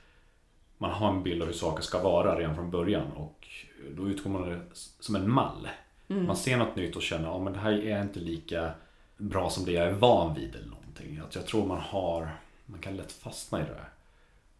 man 0.77 0.91
har 0.91 1.09
en 1.09 1.23
bild 1.23 1.41
av 1.41 1.47
hur 1.47 1.55
saker 1.55 1.83
ska 1.83 2.03
vara 2.03 2.39
redan 2.39 2.55
från 2.55 2.71
början 2.71 3.11
och 3.11 3.47
då 3.91 4.09
utgår 4.09 4.29
man 4.29 4.49
det 4.49 4.61
som 4.73 5.15
en 5.15 5.31
mall. 5.31 5.67
Mm. 6.07 6.25
Man 6.25 6.37
ser 6.37 6.57
något 6.57 6.75
nytt 6.75 6.95
och 6.95 7.01
känner 7.01 7.37
att 7.37 7.45
ja, 7.45 7.51
det 7.51 7.59
här 7.59 7.85
är 7.85 8.01
inte 8.01 8.19
lika 8.19 8.71
bra 9.17 9.49
som 9.49 9.65
det 9.65 9.71
jag 9.71 9.87
är 9.87 9.93
van 9.93 10.35
vid 10.35 10.55
eller 10.55 10.69
någonting. 10.69 11.19
Att 11.27 11.35
jag 11.35 11.45
tror 11.45 11.65
man 11.65 11.79
har, 11.81 12.37
man 12.65 12.79
kan 12.79 12.95
lätt 12.95 13.11
fastna 13.11 13.59
i 13.59 13.63
det 13.63 13.73
där. 13.73 13.89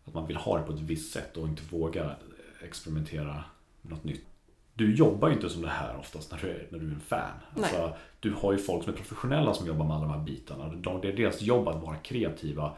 Att 0.06 0.14
man 0.14 0.28
vill 0.28 0.38
ha 0.38 0.58
det 0.58 0.64
på 0.64 0.74
ett 0.74 0.80
visst 0.80 1.14
sätt 1.14 1.38
och 1.38 1.48
inte 1.48 1.64
våga 1.70 2.16
experimentera 2.64 3.44
med 3.82 3.94
något 3.94 4.04
nytt. 4.04 4.26
Du 4.78 4.96
jobbar 4.96 5.28
ju 5.28 5.34
inte 5.34 5.50
som 5.50 5.62
det 5.62 5.70
här 5.70 5.98
oftast 6.00 6.32
när 6.32 6.40
du 6.40 6.50
är, 6.50 6.68
när 6.70 6.80
du 6.80 6.88
är 6.88 6.92
en 6.92 7.00
fan. 7.00 7.40
Alltså, 7.56 7.96
du 8.20 8.34
har 8.34 8.52
ju 8.52 8.58
folk 8.58 8.84
som 8.84 8.94
är 8.94 8.98
professionella 8.98 9.54
som 9.54 9.68
jobbar 9.68 9.86
med 9.86 9.96
alla 9.96 10.06
de 10.06 10.14
här 10.14 10.26
bitarna. 10.26 10.68
De, 10.76 11.02
det 11.02 11.08
är 11.08 11.16
deras 11.16 11.42
jobb 11.42 11.68
att 11.68 11.82
vara 11.82 11.96
kreativa 11.96 12.78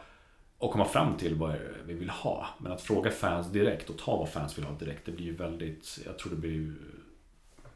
och 0.58 0.72
komma 0.72 0.84
fram 0.84 1.16
till 1.16 1.34
vad 1.34 1.56
vi 1.86 1.94
vill 1.94 2.10
ha. 2.10 2.46
Men 2.58 2.72
att 2.72 2.80
fråga 2.80 3.10
fans 3.10 3.52
direkt 3.52 3.90
och 3.90 3.98
ta 3.98 4.16
vad 4.16 4.28
fans 4.28 4.58
vill 4.58 4.64
ha 4.64 4.78
direkt, 4.78 5.06
det 5.06 5.12
blir 5.12 5.26
ju 5.26 5.36
väldigt, 5.36 5.98
jag 6.06 6.18
tror 6.18 6.30
det 6.30 6.38
blir 6.38 6.52
ju 6.52 6.74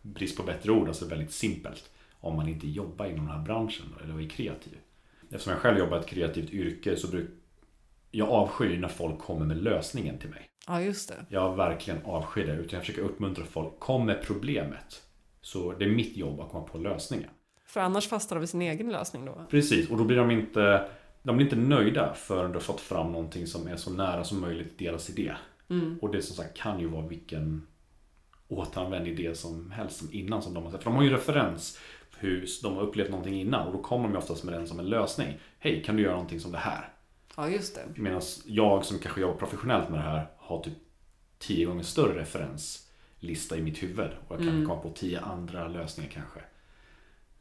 brist 0.03 0.36
på 0.36 0.43
bättre 0.43 0.73
ord, 0.73 0.89
alltså 0.89 1.07
väldigt 1.07 1.32
simpelt. 1.32 1.90
Om 2.20 2.36
man 2.36 2.49
inte 2.49 2.69
jobbar 2.69 3.07
inom 3.07 3.27
den 3.27 3.36
här 3.36 3.44
branschen 3.44 3.86
eller 4.05 4.20
är 4.20 4.28
kreativ. 4.28 4.78
Eftersom 5.31 5.53
jag 5.53 5.61
själv 5.61 5.78
jobbar 5.78 5.97
i 5.97 6.01
ett 6.01 6.07
kreativt 6.07 6.51
yrke 6.51 6.97
så 6.97 7.11
brukar 7.11 7.35
jag 8.11 8.28
avskyr 8.28 8.78
när 8.78 8.89
folk 8.89 9.19
kommer 9.19 9.47
med 9.47 9.62
lösningen 9.62 10.19
till 10.19 10.31
mig. 10.31 10.52
Ja, 10.66 10.80
just 10.80 11.09
det. 11.09 11.26
Jag 11.28 11.56
verkligen 11.56 12.05
avskyr 12.05 12.47
det. 12.47 12.52
Utan 12.52 12.76
jag 12.76 12.80
försöker 12.80 13.02
uppmuntra 13.02 13.44
folk. 13.44 13.78
Kom 13.78 14.06
med 14.06 14.22
problemet. 14.22 15.02
Så 15.40 15.72
det 15.72 15.84
är 15.84 15.89
mitt 15.89 16.16
jobb 16.16 16.40
att 16.40 16.51
komma 16.51 16.66
på 16.66 16.78
lösningen. 16.78 17.30
För 17.66 17.80
annars 17.80 18.09
fastnar 18.09 18.36
de 18.36 18.40
vid 18.40 18.48
sin 18.48 18.62
egen 18.62 18.93
lösning 18.93 19.24
då. 19.24 19.47
Precis, 19.51 19.90
och 19.90 19.98
då 19.98 20.05
blir 20.05 20.16
de 20.16 20.30
inte 20.30 20.89
De 21.22 21.36
blir 21.36 21.47
inte 21.47 21.56
nöjda 21.56 22.14
förrän 22.14 22.51
du 22.51 22.56
har 22.56 22.60
fått 22.60 22.80
fram 22.80 23.12
någonting 23.12 23.47
som 23.47 23.68
är 23.68 23.76
så 23.76 23.90
nära 23.90 24.24
som 24.24 24.40
möjligt 24.40 24.78
deras 24.78 25.10
idé. 25.10 25.32
Mm. 25.70 25.98
Och 26.02 26.12
det 26.12 26.22
som 26.22 26.36
sagt 26.36 26.56
kan 26.56 26.80
ju 26.80 26.89
vara 26.89 27.06
vilken 27.06 27.66
återanvänd 28.48 29.09
idé 29.09 29.34
som 29.34 29.70
helst 29.70 29.98
som 29.98 30.09
innan 30.12 30.43
som 30.43 30.55
de 30.55 30.64
har 30.64 30.70
sett. 30.70 30.82
För 30.82 30.90
de 30.90 30.97
har 30.97 31.02
ju 31.02 31.10
referens 31.10 31.78
hur 32.18 32.47
de 32.62 32.76
har 32.76 32.82
upplevt 32.82 33.10
någonting 33.10 33.40
innan 33.40 33.66
och 33.66 33.72
då 33.72 33.78
kommer 33.78 34.05
de 34.05 34.12
ju 34.12 34.18
oftast 34.18 34.44
med 34.44 34.55
den 34.55 34.66
som 34.66 34.78
en 34.78 34.86
lösning. 34.86 35.39
Hej, 35.59 35.82
kan 35.82 35.97
du 35.97 36.02
göra 36.02 36.12
någonting 36.12 36.40
som 36.40 36.52
det 36.52 36.59
här? 36.59 36.91
Ja, 37.37 37.49
just 37.49 37.75
det. 37.75 37.83
Medan 38.01 38.23
jag 38.47 38.85
som 38.85 38.99
kanske 38.99 39.21
jobbar 39.21 39.35
professionellt 39.37 39.89
med 39.91 39.99
det 39.99 40.03
här 40.03 40.27
har 40.37 40.63
typ 40.63 40.75
tio 41.39 41.67
gånger 41.67 41.83
större 41.83 42.21
referenslista 42.21 43.57
i 43.57 43.63
mitt 43.63 43.83
huvud. 43.83 44.11
Och 44.29 44.35
jag 44.35 44.39
kan 44.39 44.49
Mm. 44.49 44.67
komma 44.69 44.81
på 44.81 44.91
tio 44.91 45.21
andra 45.21 45.69
lösningar 45.69 46.11
kanske. 46.11 46.41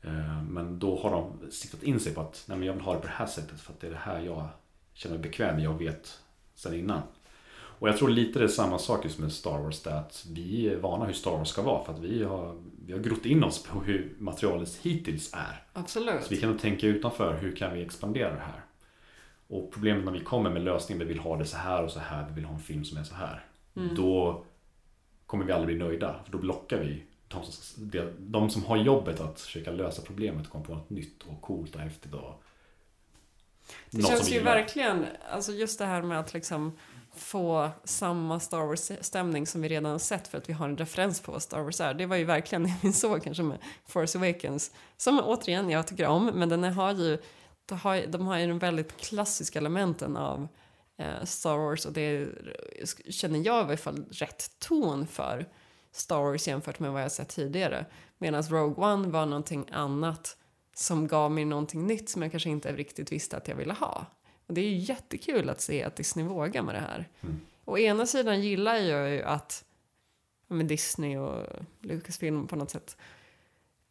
Eh, 0.02 0.44
Men 0.44 0.80
då 0.80 1.00
har 1.00 1.12
de 1.12 1.52
siktat 1.52 1.84
in 1.84 2.00
sig 2.00 2.14
på 2.14 2.22
att 2.22 2.44
Nej, 2.48 2.58
men 2.58 2.68
jag 2.68 2.74
vill 2.74 2.82
ha 2.84 2.94
det 2.94 3.00
på 3.00 3.08
det 3.08 3.14
här 3.14 3.26
sättet 3.26 3.60
för 3.62 3.74
att 3.74 3.80
det 3.80 3.88
är 3.88 3.92
det 3.92 3.98
här 3.98 4.20
jag 4.20 4.48
känner 4.94 5.16
mig 5.16 5.24
bekväm 5.24 5.56
med 5.56 5.70
och 5.70 5.82
vet 5.82 6.20
sedan 6.56 6.74
innan. 6.76 7.02
Och 7.54 7.90
jag 7.90 7.98
tror 7.98 8.10
lite 8.10 8.40
det 8.40 8.46
är 8.46 8.50
samma 8.50 8.80
sak 8.80 9.06
just 9.06 9.20
med 9.20 9.32
Star 9.34 9.60
Wars. 9.60 9.82
Det 9.84 10.00
att 10.00 10.26
vi 10.30 10.70
är 10.70 10.78
vana 10.78 11.06
hur 11.06 11.14
Star 11.14 11.32
Wars 11.32 11.48
ska 11.50 11.62
vara 11.62 11.86
för 11.86 11.94
att 11.94 12.00
vi 12.00 12.24
har, 12.24 12.56
vi 12.86 12.94
har 12.94 13.00
grott 13.00 13.26
in 13.26 13.44
oss 13.44 13.64
på 13.64 13.80
hur 13.80 14.16
materialet 14.20 14.76
hittills 14.82 15.34
är. 15.34 15.64
Absolut. 15.74 16.24
Så 16.24 16.30
vi 16.30 16.38
kan 16.38 16.58
tänka 16.58 16.88
utanför, 16.88 17.38
hur 17.38 17.56
kan 17.56 17.74
vi 17.74 17.82
expandera 17.82 18.34
det 18.34 18.40
här? 18.42 18.62
Och 19.52 19.72
problemet 19.72 20.06
när 20.06 20.12
vi 20.12 20.20
kommer 20.20 20.50
med 20.50 20.62
lösningen, 20.62 21.00
vi 21.00 21.14
vill 21.14 21.20
ha 21.20 21.38
det 21.38 21.46
så 21.46 21.58
här 21.58 21.84
och 21.84 21.92
så 21.92 22.00
här, 22.00 22.26
vi 22.28 22.34
vill 22.34 22.46
ha 22.46 22.54
en 22.54 22.60
film 22.60 22.86
som 22.86 22.98
är 22.98 23.04
så 23.04 23.16
här. 23.16 23.46
Mm. 23.76 23.96
Då 23.96 24.44
kommer 25.26 25.46
vi 25.46 25.52
aldrig 25.52 25.78
bli 25.78 25.86
nöjda, 25.86 26.16
för 26.26 26.32
då 26.32 26.38
blockar 26.38 26.78
vi 26.78 27.04
de 27.28 27.44
som, 27.44 27.92
de, 28.20 28.50
som 28.50 28.64
har 28.66 28.78
jobbet 28.78 29.20
att 29.20 29.40
försöka 29.40 29.72
lösa 29.72 30.02
problemet 30.02 30.46
och 30.46 30.52
komma 30.52 30.64
på 30.64 30.74
något 30.74 30.90
nytt 30.90 31.24
och 31.24 31.42
coolt 31.42 31.76
och 31.76 31.82
häftigt 31.82 32.14
och 32.14 32.44
Det 33.90 33.98
något 33.98 34.08
känns 34.08 34.30
ju 34.30 34.34
gillar. 34.34 34.56
verkligen, 34.56 35.06
alltså 35.32 35.52
just 35.52 35.80
det 35.80 35.86
här 35.86 36.02
med 36.02 36.20
att 36.20 36.34
liksom 36.34 36.78
få 37.16 37.70
samma 37.84 38.40
Star 38.40 38.66
Wars-stämning 38.66 39.48
som 39.48 39.62
vi 39.62 39.70
redan 39.70 39.92
har 39.92 40.00
sett 40.00 40.28
för 40.28 40.38
att 40.38 40.50
vi 40.50 40.54
har 40.54 40.66
en 40.70 40.78
referens 40.78 41.22
på 41.22 41.32
vad 41.32 41.42
Star 41.42 41.62
Wars 41.62 41.82
är. 41.82 41.94
Det 41.94 42.06
var 42.06 42.16
ju 42.16 42.24
verkligen 42.24 42.64
det 42.64 42.76
vi 42.82 42.94
såg 42.94 43.24
kanske 43.24 43.44
med 43.44 43.58
Force 43.88 44.18
Awakens. 44.18 44.72
Som 44.98 45.20
återigen 45.20 45.70
jag 45.70 45.88
tycker 45.88 46.08
om, 46.08 46.26
men 46.26 46.50
den 46.50 46.64
har 46.64 46.94
ju, 46.94 47.18
de 47.72 47.80
har, 47.80 48.06
de 48.08 48.28
har 48.28 48.38
ju 48.38 48.48
de 48.48 48.60
väldigt 48.60 48.98
klassiska 48.98 49.60
elementen 49.60 50.18
av 50.18 50.48
eh, 50.98 51.24
Star 51.24 51.58
Wars 51.58 51.86
och 51.86 51.94
det 51.94 52.02
är, 52.02 52.30
känner 53.12 53.40
jag 53.40 53.66
i 53.66 53.68
alla 53.68 53.78
fall 53.78 54.06
rätt 54.12 54.60
ton 54.60 55.08
för 55.08 55.50
Star 55.92 56.22
Wars 56.22 56.48
jämfört 56.48 56.80
med 56.80 56.92
vad 56.92 57.04
jag 57.04 57.12
sett 57.12 57.30
tidigare. 57.30 57.86
Medan 58.18 58.44
Rogue 58.44 58.86
One 58.86 59.08
var 59.08 59.26
någonting 59.26 59.66
annat 59.72 60.38
som 60.76 61.08
gav 61.08 61.32
mig 61.32 61.46
någonting 61.46 61.88
nytt 61.88 62.10
som 62.10 62.22
jag 62.22 62.32
kanske 62.32 62.50
inte 62.50 62.76
riktigt 62.76 63.12
visste 63.12 63.38
att 63.38 63.48
jag 63.48 63.56
ville 63.56 63.74
ha. 63.74 64.06
Och 64.48 64.54
det 64.54 64.62
är 64.62 64.70
ju 64.70 64.78
jättekul 64.78 65.50
att 65.50 65.62
se 65.62 65.84
att 65.84 65.96
Disney 65.96 66.26
vågar 66.26 66.62
med 66.62 66.76
det 66.76 66.80
här. 66.80 67.10
Mm. 67.22 67.42
Å 67.66 67.78
ena 67.78 68.06
sidan 68.06 68.42
gillar 68.42 68.76
jag 68.76 69.10
ju 69.10 69.24
att 69.24 69.66
men 70.48 70.68
Disney 70.68 71.18
och 71.18 71.48
Lucasfilm 71.80 72.48
på 72.48 72.56
något 72.56 72.72
sätt 72.72 72.98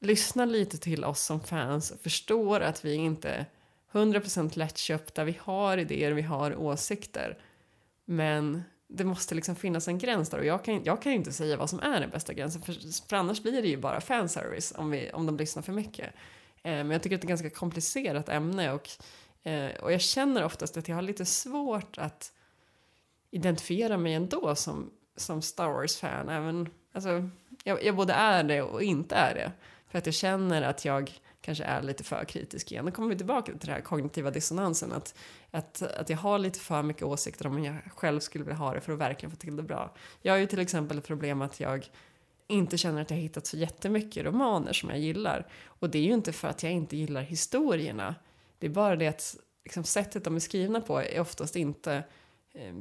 lyssnar 0.01 0.47
lite 0.47 0.79
till 0.79 1.05
oss 1.05 1.23
som 1.23 1.41
fans 1.41 1.91
och 1.91 2.01
förstår 2.01 2.61
att 2.61 2.85
vi 2.85 2.95
inte 2.95 3.47
100% 3.93 4.59
lättköpta, 4.59 5.25
vi 5.25 5.39
har 5.41 5.79
idéer, 5.79 6.13
vi 6.13 6.23
har 6.23 6.57
åsikter. 6.57 7.39
Men 8.05 8.63
det 8.89 9.05
måste 9.05 9.35
liksom 9.35 9.57
finnas 9.57 9.89
en 9.89 9.99
gräns 9.99 10.31
där 10.31 10.39
och 10.39 10.45
jag 10.45 10.65
kan, 10.65 10.85
jag 10.85 11.03
kan 11.03 11.13
ju 11.13 11.19
inte 11.19 11.33
säga 11.33 11.57
vad 11.57 11.71
som 11.71 11.81
är 11.81 12.01
den 12.01 12.11
bästa 12.11 12.33
gränsen 12.33 12.63
för, 12.63 13.09
för 13.09 13.17
annars 13.17 13.43
blir 13.43 13.63
det 13.63 13.69
ju 13.69 13.77
bara 13.77 14.01
fanservice 14.01 14.73
om, 14.77 14.91
vi, 14.91 15.11
om 15.13 15.27
de 15.27 15.37
lyssnar 15.37 15.63
för 15.63 15.73
mycket. 15.73 16.15
Eh, 16.63 16.73
men 16.73 16.91
jag 16.91 17.03
tycker 17.03 17.17
att 17.17 17.21
det 17.21 17.25
är 17.25 17.27
ett 17.27 17.41
ganska 17.41 17.51
komplicerat 17.51 18.29
ämne 18.29 18.73
och, 18.73 18.89
eh, 19.43 19.71
och 19.83 19.93
jag 19.93 20.01
känner 20.01 20.45
oftast 20.45 20.77
att 20.77 20.89
jag 20.89 20.95
har 20.95 21.03
lite 21.03 21.25
svårt 21.25 21.99
att 21.99 22.33
identifiera 23.31 23.97
mig 23.97 24.15
ändå 24.15 24.55
som, 24.55 24.91
som 25.17 25.43
Star 25.43 25.69
Wars-fan. 25.69 26.29
Även, 26.29 26.69
alltså, 26.93 27.29
jag, 27.65 27.85
jag 27.85 27.97
både 27.97 28.13
är 28.13 28.45
det 28.45 28.63
och 28.63 28.83
inte 28.83 29.15
är 29.15 29.35
det. 29.35 29.53
För 29.89 29.99
att 29.99 30.07
jag 30.07 30.15
känner 30.15 30.63
att 30.63 30.85
jag 30.85 31.21
kanske 31.51 31.65
är 31.65 31.83
lite 31.83 32.05
för 32.05 32.25
kritisk 32.25 32.73
igen. 32.73 32.85
Då 32.85 32.91
kommer 32.91 33.09
vi 33.09 33.17
tillbaka 33.17 33.53
till 33.53 33.67
den 33.67 33.75
här 33.75 33.81
kognitiva 33.81 34.31
dissonansen. 34.31 34.93
Att, 34.93 35.15
att, 35.51 35.83
att 35.83 36.11
jag 36.11 36.17
har 36.17 36.39
lite 36.39 36.61
för 36.61 36.83
mycket 36.83 37.03
åsikter 37.03 37.47
om 37.47 37.57
hur 37.57 37.65
jag 37.65 37.77
själv 37.97 38.21
skulle 38.21 38.45
vilja 38.45 38.57
ha 38.57 38.75
det 38.75 38.81
för 38.81 38.93
att 38.93 38.99
verkligen 38.99 39.31
få 39.31 39.37
till 39.37 39.57
det 39.57 39.63
bra. 39.63 39.95
Jag 40.23 40.33
har 40.33 40.39
ju 40.39 40.47
till 40.47 40.59
exempel 40.59 40.99
ett 40.99 41.07
problem 41.07 41.43
att 41.43 41.61
jag 41.61 41.91
inte 42.47 42.79
känner 42.79 43.03
att 43.03 43.11
jag 43.11 43.19
hittat 43.19 43.47
så 43.47 43.57
jättemycket 43.57 44.25
romaner 44.25 44.73
som 44.73 44.91
jag 44.91 44.99
gillar. 44.99 45.47
Och 45.67 45.91
det 45.91 45.99
är 45.99 46.03
ju 46.03 46.13
inte 46.13 46.33
för 46.33 46.49
att 46.49 46.63
jag 46.63 46.73
inte 46.73 46.97
gillar 46.97 47.23
historierna. 47.23 48.15
Det 48.59 48.67
är 48.67 48.71
bara 48.71 48.97
det 48.97 49.07
att 49.07 49.37
liksom, 49.65 49.85
sättet 49.85 50.25
de 50.25 50.37
är 50.37 50.41
skrivna 50.41 50.81
på 50.81 51.03
är 51.03 51.21
oftast 51.21 51.57
inte 51.57 52.05
eh, 52.55 52.75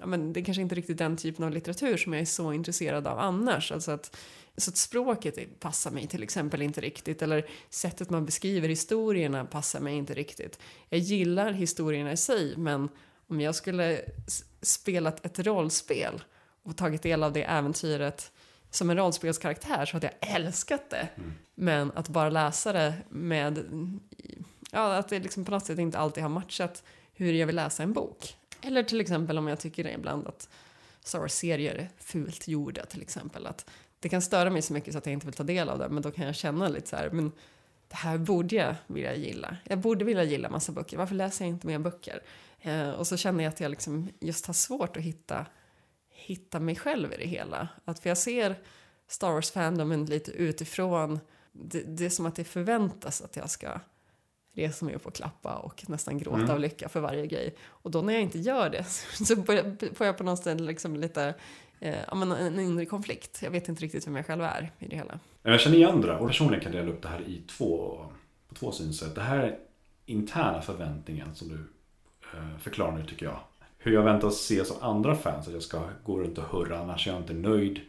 ja, 0.00 0.06
men 0.06 0.32
det 0.32 0.40
är 0.40 0.44
kanske 0.44 0.62
inte 0.62 0.74
riktigt 0.74 0.98
den 0.98 1.16
typen 1.16 1.44
av 1.44 1.50
litteratur 1.50 1.96
som 1.96 2.12
jag 2.12 2.22
är 2.22 2.26
så 2.26 2.52
intresserad 2.52 3.06
av 3.06 3.18
annars. 3.18 3.72
Alltså 3.72 3.90
att, 3.90 4.16
så 4.56 4.70
att 4.70 4.76
språket 4.76 5.60
passar 5.60 5.90
mig 5.90 6.06
till 6.06 6.22
exempel 6.22 6.62
inte 6.62 6.80
riktigt 6.80 7.22
eller 7.22 7.48
sättet 7.70 8.10
man 8.10 8.26
beskriver 8.26 8.68
historierna 8.68 9.44
passar 9.44 9.80
mig 9.80 9.94
inte 9.94 10.14
riktigt. 10.14 10.58
Jag 10.88 11.00
gillar 11.00 11.52
historierna 11.52 12.12
i 12.12 12.16
sig 12.16 12.56
men 12.56 12.88
om 13.26 13.40
jag 13.40 13.54
skulle 13.54 14.00
spelat 14.62 15.26
ett 15.26 15.38
rollspel 15.38 16.22
och 16.62 16.76
tagit 16.76 17.02
del 17.02 17.22
av 17.22 17.32
det 17.32 17.42
äventyret 17.42 18.32
som 18.70 18.90
en 18.90 18.96
rollspelskaraktär 18.96 19.86
så 19.86 19.96
hade 19.96 20.12
jag 20.20 20.34
älskat 20.34 20.90
det. 20.90 21.08
Men 21.54 21.92
att 21.94 22.08
bara 22.08 22.30
läsa 22.30 22.72
det 22.72 22.94
med, 23.08 23.64
ja 24.70 24.96
att 24.96 25.08
det 25.08 25.18
liksom 25.18 25.44
på 25.44 25.50
något 25.50 25.66
sätt 25.66 25.78
inte 25.78 25.98
alltid 25.98 26.22
har 26.22 26.30
matchat 26.30 26.82
hur 27.14 27.32
jag 27.32 27.46
vill 27.46 27.56
läsa 27.56 27.82
en 27.82 27.92
bok. 27.92 28.36
Eller 28.62 28.82
till 28.82 29.00
exempel 29.00 29.38
om 29.38 29.48
jag 29.48 29.60
tycker 29.60 29.88
ibland 29.88 30.26
att 30.26 30.48
Star 31.00 31.18
Wars-serier 31.18 31.74
är 31.74 31.88
fult 31.98 32.48
gjorda 32.48 32.86
till 32.86 33.02
exempel. 33.02 33.46
Att 33.46 33.70
det 34.00 34.08
kan 34.08 34.22
störa 34.22 34.50
mig 34.50 34.62
så 34.62 34.72
mycket 34.72 34.92
så 34.92 34.98
att 34.98 35.06
jag 35.06 35.12
inte 35.12 35.26
vill 35.26 35.34
ta 35.34 35.42
del 35.42 35.68
av 35.68 35.78
det 35.78 35.88
men 35.88 36.02
då 36.02 36.10
kan 36.10 36.26
jag 36.26 36.34
känna 36.34 36.68
lite 36.68 36.88
så 36.88 36.96
här, 36.96 37.10
men 37.10 37.32
det 37.88 37.96
här 37.96 38.18
borde 38.18 38.56
jag 38.56 38.74
vilja 38.86 39.14
gilla. 39.14 39.56
Jag 39.64 39.78
borde 39.78 40.04
vilja 40.04 40.24
gilla 40.24 40.50
massa 40.50 40.72
böcker, 40.72 40.96
varför 40.96 41.14
läser 41.14 41.44
jag 41.44 41.54
inte 41.54 41.66
mer 41.66 41.78
böcker? 41.78 42.22
Eh, 42.60 42.90
och 42.90 43.06
så 43.06 43.16
känner 43.16 43.44
jag 43.44 43.50
att 43.50 43.60
jag 43.60 43.70
liksom 43.70 44.08
just 44.20 44.46
har 44.46 44.54
svårt 44.54 44.96
att 44.96 45.02
hitta, 45.02 45.46
hitta 46.10 46.60
mig 46.60 46.76
själv 46.76 47.12
i 47.12 47.16
det 47.16 47.26
hela. 47.26 47.68
Att 47.84 47.98
för 47.98 48.10
jag 48.10 48.18
ser 48.18 48.56
Star 49.08 49.32
Wars-fandomen 49.32 50.04
lite 50.04 50.30
utifrån, 50.30 51.20
det, 51.52 51.82
det 51.82 52.04
är 52.04 52.10
som 52.10 52.26
att 52.26 52.36
det 52.36 52.44
förväntas 52.44 53.22
att 53.22 53.36
jag 53.36 53.50
ska 53.50 53.80
resa 54.56 54.84
mig 54.84 54.94
upp 54.94 55.06
och 55.06 55.14
klappa 55.14 55.56
och 55.56 55.84
nästan 55.88 56.18
gråta 56.18 56.36
Mm. 56.38 56.50
av 56.50 56.60
lycka 56.60 56.88
för 56.88 57.00
varje 57.00 57.26
grej. 57.26 57.54
Och 57.62 57.90
då 57.90 58.02
när 58.02 58.12
jag 58.12 58.22
inte 58.22 58.38
gör 58.38 58.70
det 58.70 58.84
så 59.26 59.36
får 59.94 60.06
jag 60.06 60.18
på 60.18 60.24
något 60.24 60.42
sätt 60.42 60.60
liksom 60.60 60.96
lite, 60.96 61.34
eh, 61.80 62.14
men 62.14 62.32
en 62.32 62.60
inre 62.60 62.86
konflikt. 62.86 63.38
Jag 63.42 63.50
vet 63.50 63.68
inte 63.68 63.82
riktigt 63.82 64.06
vem 64.06 64.16
jag 64.16 64.26
själv 64.26 64.42
är 64.42 64.70
i 64.78 64.86
det 64.86 64.96
hela. 64.96 65.18
Jag 65.42 65.60
känner 65.60 65.76
igen 65.76 66.00
det 66.00 66.06
där 66.06 66.16
och 66.18 66.26
personligen 66.28 66.64
kan 66.64 66.72
jag 66.72 66.84
dela 66.84 66.96
upp 66.96 67.02
det 67.02 67.08
här 67.08 67.20
i 67.20 67.42
två, 67.48 67.98
på 68.48 68.54
två 68.54 68.72
synsätt. 68.72 69.14
Det 69.14 69.20
här 69.20 69.38
är 69.38 69.58
interna 70.06 70.62
förväntningen 70.62 71.34
som 71.34 71.48
du 71.48 71.54
eh, 72.38 72.58
förklarar 72.58 72.92
nu 72.98 73.06
tycker 73.06 73.26
jag. 73.26 73.40
hur 73.78 73.92
jag 73.92 74.02
väntas 74.02 74.34
ses 74.34 74.70
av 74.70 74.84
andra 74.84 75.14
fans. 75.16 75.46
Att 75.46 75.52
jag 75.52 75.62
ska 75.62 75.82
gå 76.04 76.18
runt 76.20 76.38
och 76.38 76.44
hurra, 76.44 76.78
annars 76.78 77.06
är 77.06 77.10
jag 77.12 77.20
inte 77.20 77.34
nöjd. 77.34 77.80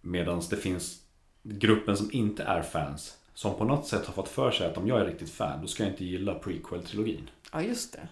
Medan 0.00 0.42
det 0.50 0.56
finns 0.56 1.02
gruppen 1.42 1.96
som 1.96 2.10
inte 2.12 2.42
är 2.42 2.62
fans. 2.62 3.16
Som 3.34 3.54
på 3.54 3.64
något 3.64 3.86
sätt 3.86 4.06
har 4.06 4.12
fått 4.12 4.28
för 4.28 4.50
sig 4.50 4.66
att 4.66 4.76
om 4.76 4.86
jag 4.86 5.00
är 5.00 5.04
riktigt 5.04 5.30
fan, 5.30 5.60
då 5.60 5.66
ska 5.66 5.82
jag 5.82 5.92
inte 5.92 6.04
gilla 6.04 6.34
prequel-trilogin. 6.34 7.30
Ja, 7.52 7.62
just 7.62 7.92
det. 7.92 8.08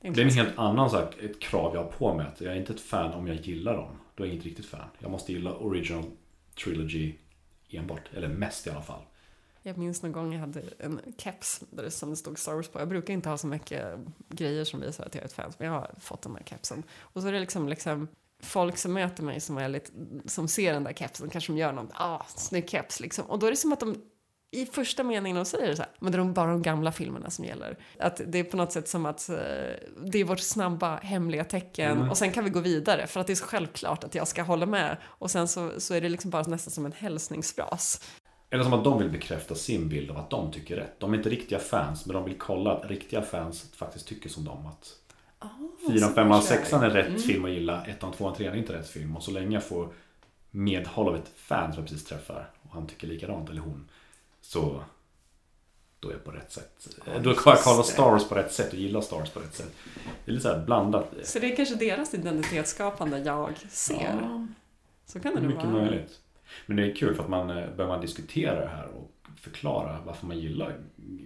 Det 0.00 0.20
är 0.20 0.24
en 0.24 0.30
helt 0.30 0.58
annan 0.58 0.90
sak, 0.90 1.18
ett 1.22 1.40
krav 1.40 1.74
jag 1.74 1.82
har 1.82 1.90
på 1.90 2.14
mig. 2.14 2.26
Att 2.26 2.40
jag 2.40 2.52
är 2.52 2.56
inte 2.56 2.72
ett 2.72 2.80
fan 2.80 3.12
om 3.12 3.26
jag 3.26 3.36
gillar 3.36 3.76
dem. 3.76 3.90
Då 4.14 4.24
är 4.24 4.26
jag 4.26 4.36
inte 4.36 4.48
riktigt 4.48 4.66
fan. 4.66 4.88
Jag 4.98 5.10
måste 5.10 5.32
gilla 5.32 5.54
original 5.56 6.04
trilogy 6.64 7.14
enbart. 7.70 8.10
Eller 8.14 8.28
mest 8.28 8.66
i 8.66 8.70
alla 8.70 8.82
fall. 8.82 9.02
Jag 9.62 9.78
minns 9.78 10.02
någon 10.02 10.12
gång 10.12 10.32
jag 10.32 10.40
hade 10.40 10.62
en 10.78 11.00
keps 11.18 11.62
där 11.70 11.82
det 11.82 11.90
som 11.90 12.10
det 12.10 12.16
stod 12.16 12.38
Star 12.38 12.54
Wars 12.54 12.68
på. 12.68 12.78
Jag 12.78 12.88
brukar 12.88 13.14
inte 13.14 13.28
ha 13.28 13.38
så 13.38 13.46
mycket 13.46 13.98
grejer 14.28 14.64
som 14.64 14.80
visar 14.80 15.04
att 15.04 15.14
jag 15.14 15.22
är 15.22 15.26
ett 15.26 15.32
fan, 15.32 15.52
men 15.58 15.68
jag 15.68 15.74
har 15.74 15.90
fått 15.98 16.22
den 16.22 16.36
här 16.36 16.42
kepsen. 16.46 16.82
Och 17.00 17.22
så 17.22 17.28
är 17.28 17.32
det 17.32 17.40
liksom, 17.40 17.68
liksom 17.68 18.08
folk 18.42 18.76
som 18.76 18.92
möter 18.92 19.22
mig 19.22 19.40
som, 19.40 19.58
är 19.58 19.68
lite, 19.68 19.90
som 20.26 20.48
ser 20.48 20.72
den 20.72 20.84
där 20.84 20.92
kepsen, 20.92 21.30
kanske 21.30 21.52
de 21.52 21.58
gör 21.58 21.72
någon, 21.72 21.90
ah, 21.94 22.24
snygg 22.28 22.70
keps 22.70 23.00
liksom. 23.00 23.24
Och 23.24 23.38
då 23.38 23.46
är 23.46 23.50
det 23.50 23.56
som 23.56 23.72
att 23.72 23.80
de 23.80 23.96
i 24.54 24.66
första 24.66 25.02
meningen 25.02 25.36
de 25.36 25.44
säger 25.44 25.74
så 25.74 25.82
här, 25.82 25.90
men 25.98 26.12
det 26.12 26.18
är 26.18 26.24
bara 26.24 26.50
de 26.50 26.62
gamla 26.62 26.92
filmerna 26.92 27.30
som 27.30 27.44
gäller. 27.44 27.76
Att 27.98 28.20
det 28.26 28.38
är 28.38 28.44
på 28.44 28.56
något 28.56 28.72
sätt 28.72 28.88
som 28.88 29.06
att 29.06 29.28
eh, 29.28 29.36
det 30.04 30.18
är 30.18 30.24
vårt 30.24 30.40
snabba 30.40 30.96
hemliga 30.96 31.44
tecken 31.44 31.90
Mm. 31.96 32.10
och 32.10 32.16
sen 32.18 32.32
kan 32.32 32.44
vi 32.44 32.50
gå 32.50 32.60
vidare 32.60 33.06
för 33.06 33.20
att 33.20 33.26
det 33.26 33.32
är 33.32 33.34
så 33.34 33.44
självklart 33.44 34.04
att 34.04 34.14
jag 34.14 34.28
ska 34.28 34.42
hålla 34.42 34.66
med 34.66 34.96
och 35.04 35.30
sen 35.30 35.48
så, 35.48 35.70
så 35.78 35.94
är 35.94 36.00
det 36.00 36.08
liksom 36.08 36.30
bara 36.30 36.42
nästan 36.42 36.70
som 36.70 36.86
en 36.86 36.92
hälsningsfras. 36.92 38.00
Eller 38.50 38.64
som 38.64 38.72
att 38.72 38.84
de 38.84 38.98
vill 38.98 39.10
bekräfta 39.10 39.54
sin 39.54 39.88
bild 39.88 40.10
av 40.10 40.16
att 40.18 40.30
de 40.30 40.52
tycker 40.52 40.76
rätt. 40.76 41.00
De 41.00 41.12
är 41.12 41.16
inte 41.16 41.28
riktiga 41.30 41.58
fans, 41.58 42.06
men 42.06 42.14
de 42.14 42.24
vill 42.24 42.38
kolla 42.38 42.72
att 42.76 42.90
riktiga 42.90 43.22
fans 43.22 43.72
faktiskt 43.76 44.06
tycker 44.06 44.28
som 44.28 44.44
dem. 44.44 44.66
Att 44.66 44.88
kanske 45.40 46.20
det 46.20 46.20
är. 46.20 46.40
sexan 46.40 46.82
är 46.82 46.90
rätt 46.90 47.06
Mm. 47.08 47.20
film 47.20 47.44
att 47.44 47.50
gilla. 47.50 47.84
Ettan, 47.86 48.12
tvåan, 48.12 48.34
trean 48.34 48.54
är 48.54 48.58
inte 48.58 48.72
rätt 48.72 48.88
film. 48.88 49.16
Och 49.16 49.22
så 49.22 49.30
länge 49.30 49.54
jag 49.56 49.64
får 49.64 49.88
medhåll 50.50 51.08
av 51.08 51.16
ett 51.16 51.30
fan 51.36 51.72
som 51.72 51.82
jag 51.82 51.90
precis 51.90 52.04
träffar 52.08 52.50
och 52.62 52.74
han 52.74 52.86
tycker 52.86 53.06
likadant, 53.06 53.50
eller 53.50 53.60
hon, 53.60 53.88
så 54.42 54.82
då 56.00 56.08
är 56.08 56.12
jag 56.12 56.24
på 56.24 56.30
rätt 56.30 56.52
sätt. 56.52 56.88
Ja, 57.06 57.18
då 57.18 57.34
kan 57.34 57.42
jag 57.46 57.54
just 57.54 57.64
kolla 57.64 57.76
det. 57.76 57.84
Star 57.84 58.10
Wars 58.10 58.28
på 58.28 58.34
rätt 58.34 58.52
sätt 58.52 58.72
och 58.72 58.78
gilla 58.78 59.02
Star 59.02 59.18
Wars 59.18 59.30
på 59.30 59.40
rätt 59.40 59.54
sätt. 59.54 59.74
Det 60.24 60.30
är 60.30 60.32
lite 60.34 60.42
så 60.48 60.54
här 60.54 60.64
blandat. 60.64 61.14
Så 61.22 61.38
det 61.38 61.52
är 61.52 61.56
kanske 61.56 61.74
deras 61.74 62.14
identitetsskapande 62.14 63.18
jag 63.18 63.58
ser. 63.70 64.18
Ja. 64.22 64.46
Så 65.06 65.20
kan 65.20 65.34
det 65.34 65.40
nog 65.40 65.50
Mycket 65.50 65.64
vara. 65.64 65.84
möjligt. 65.84 66.20
Men 66.66 66.76
det 66.76 66.90
är 66.90 66.94
kul 66.94 67.14
för 67.14 67.22
att 67.22 67.28
man 67.28 67.50
eh, 67.50 67.70
börjar 67.76 67.88
man 67.88 68.00
diskutera 68.00 68.60
det 68.60 68.66
här 68.68 68.86
och 68.86 69.10
förklara 69.40 69.98
varför 70.06 70.26
man 70.26 70.38
gillar 70.38 70.76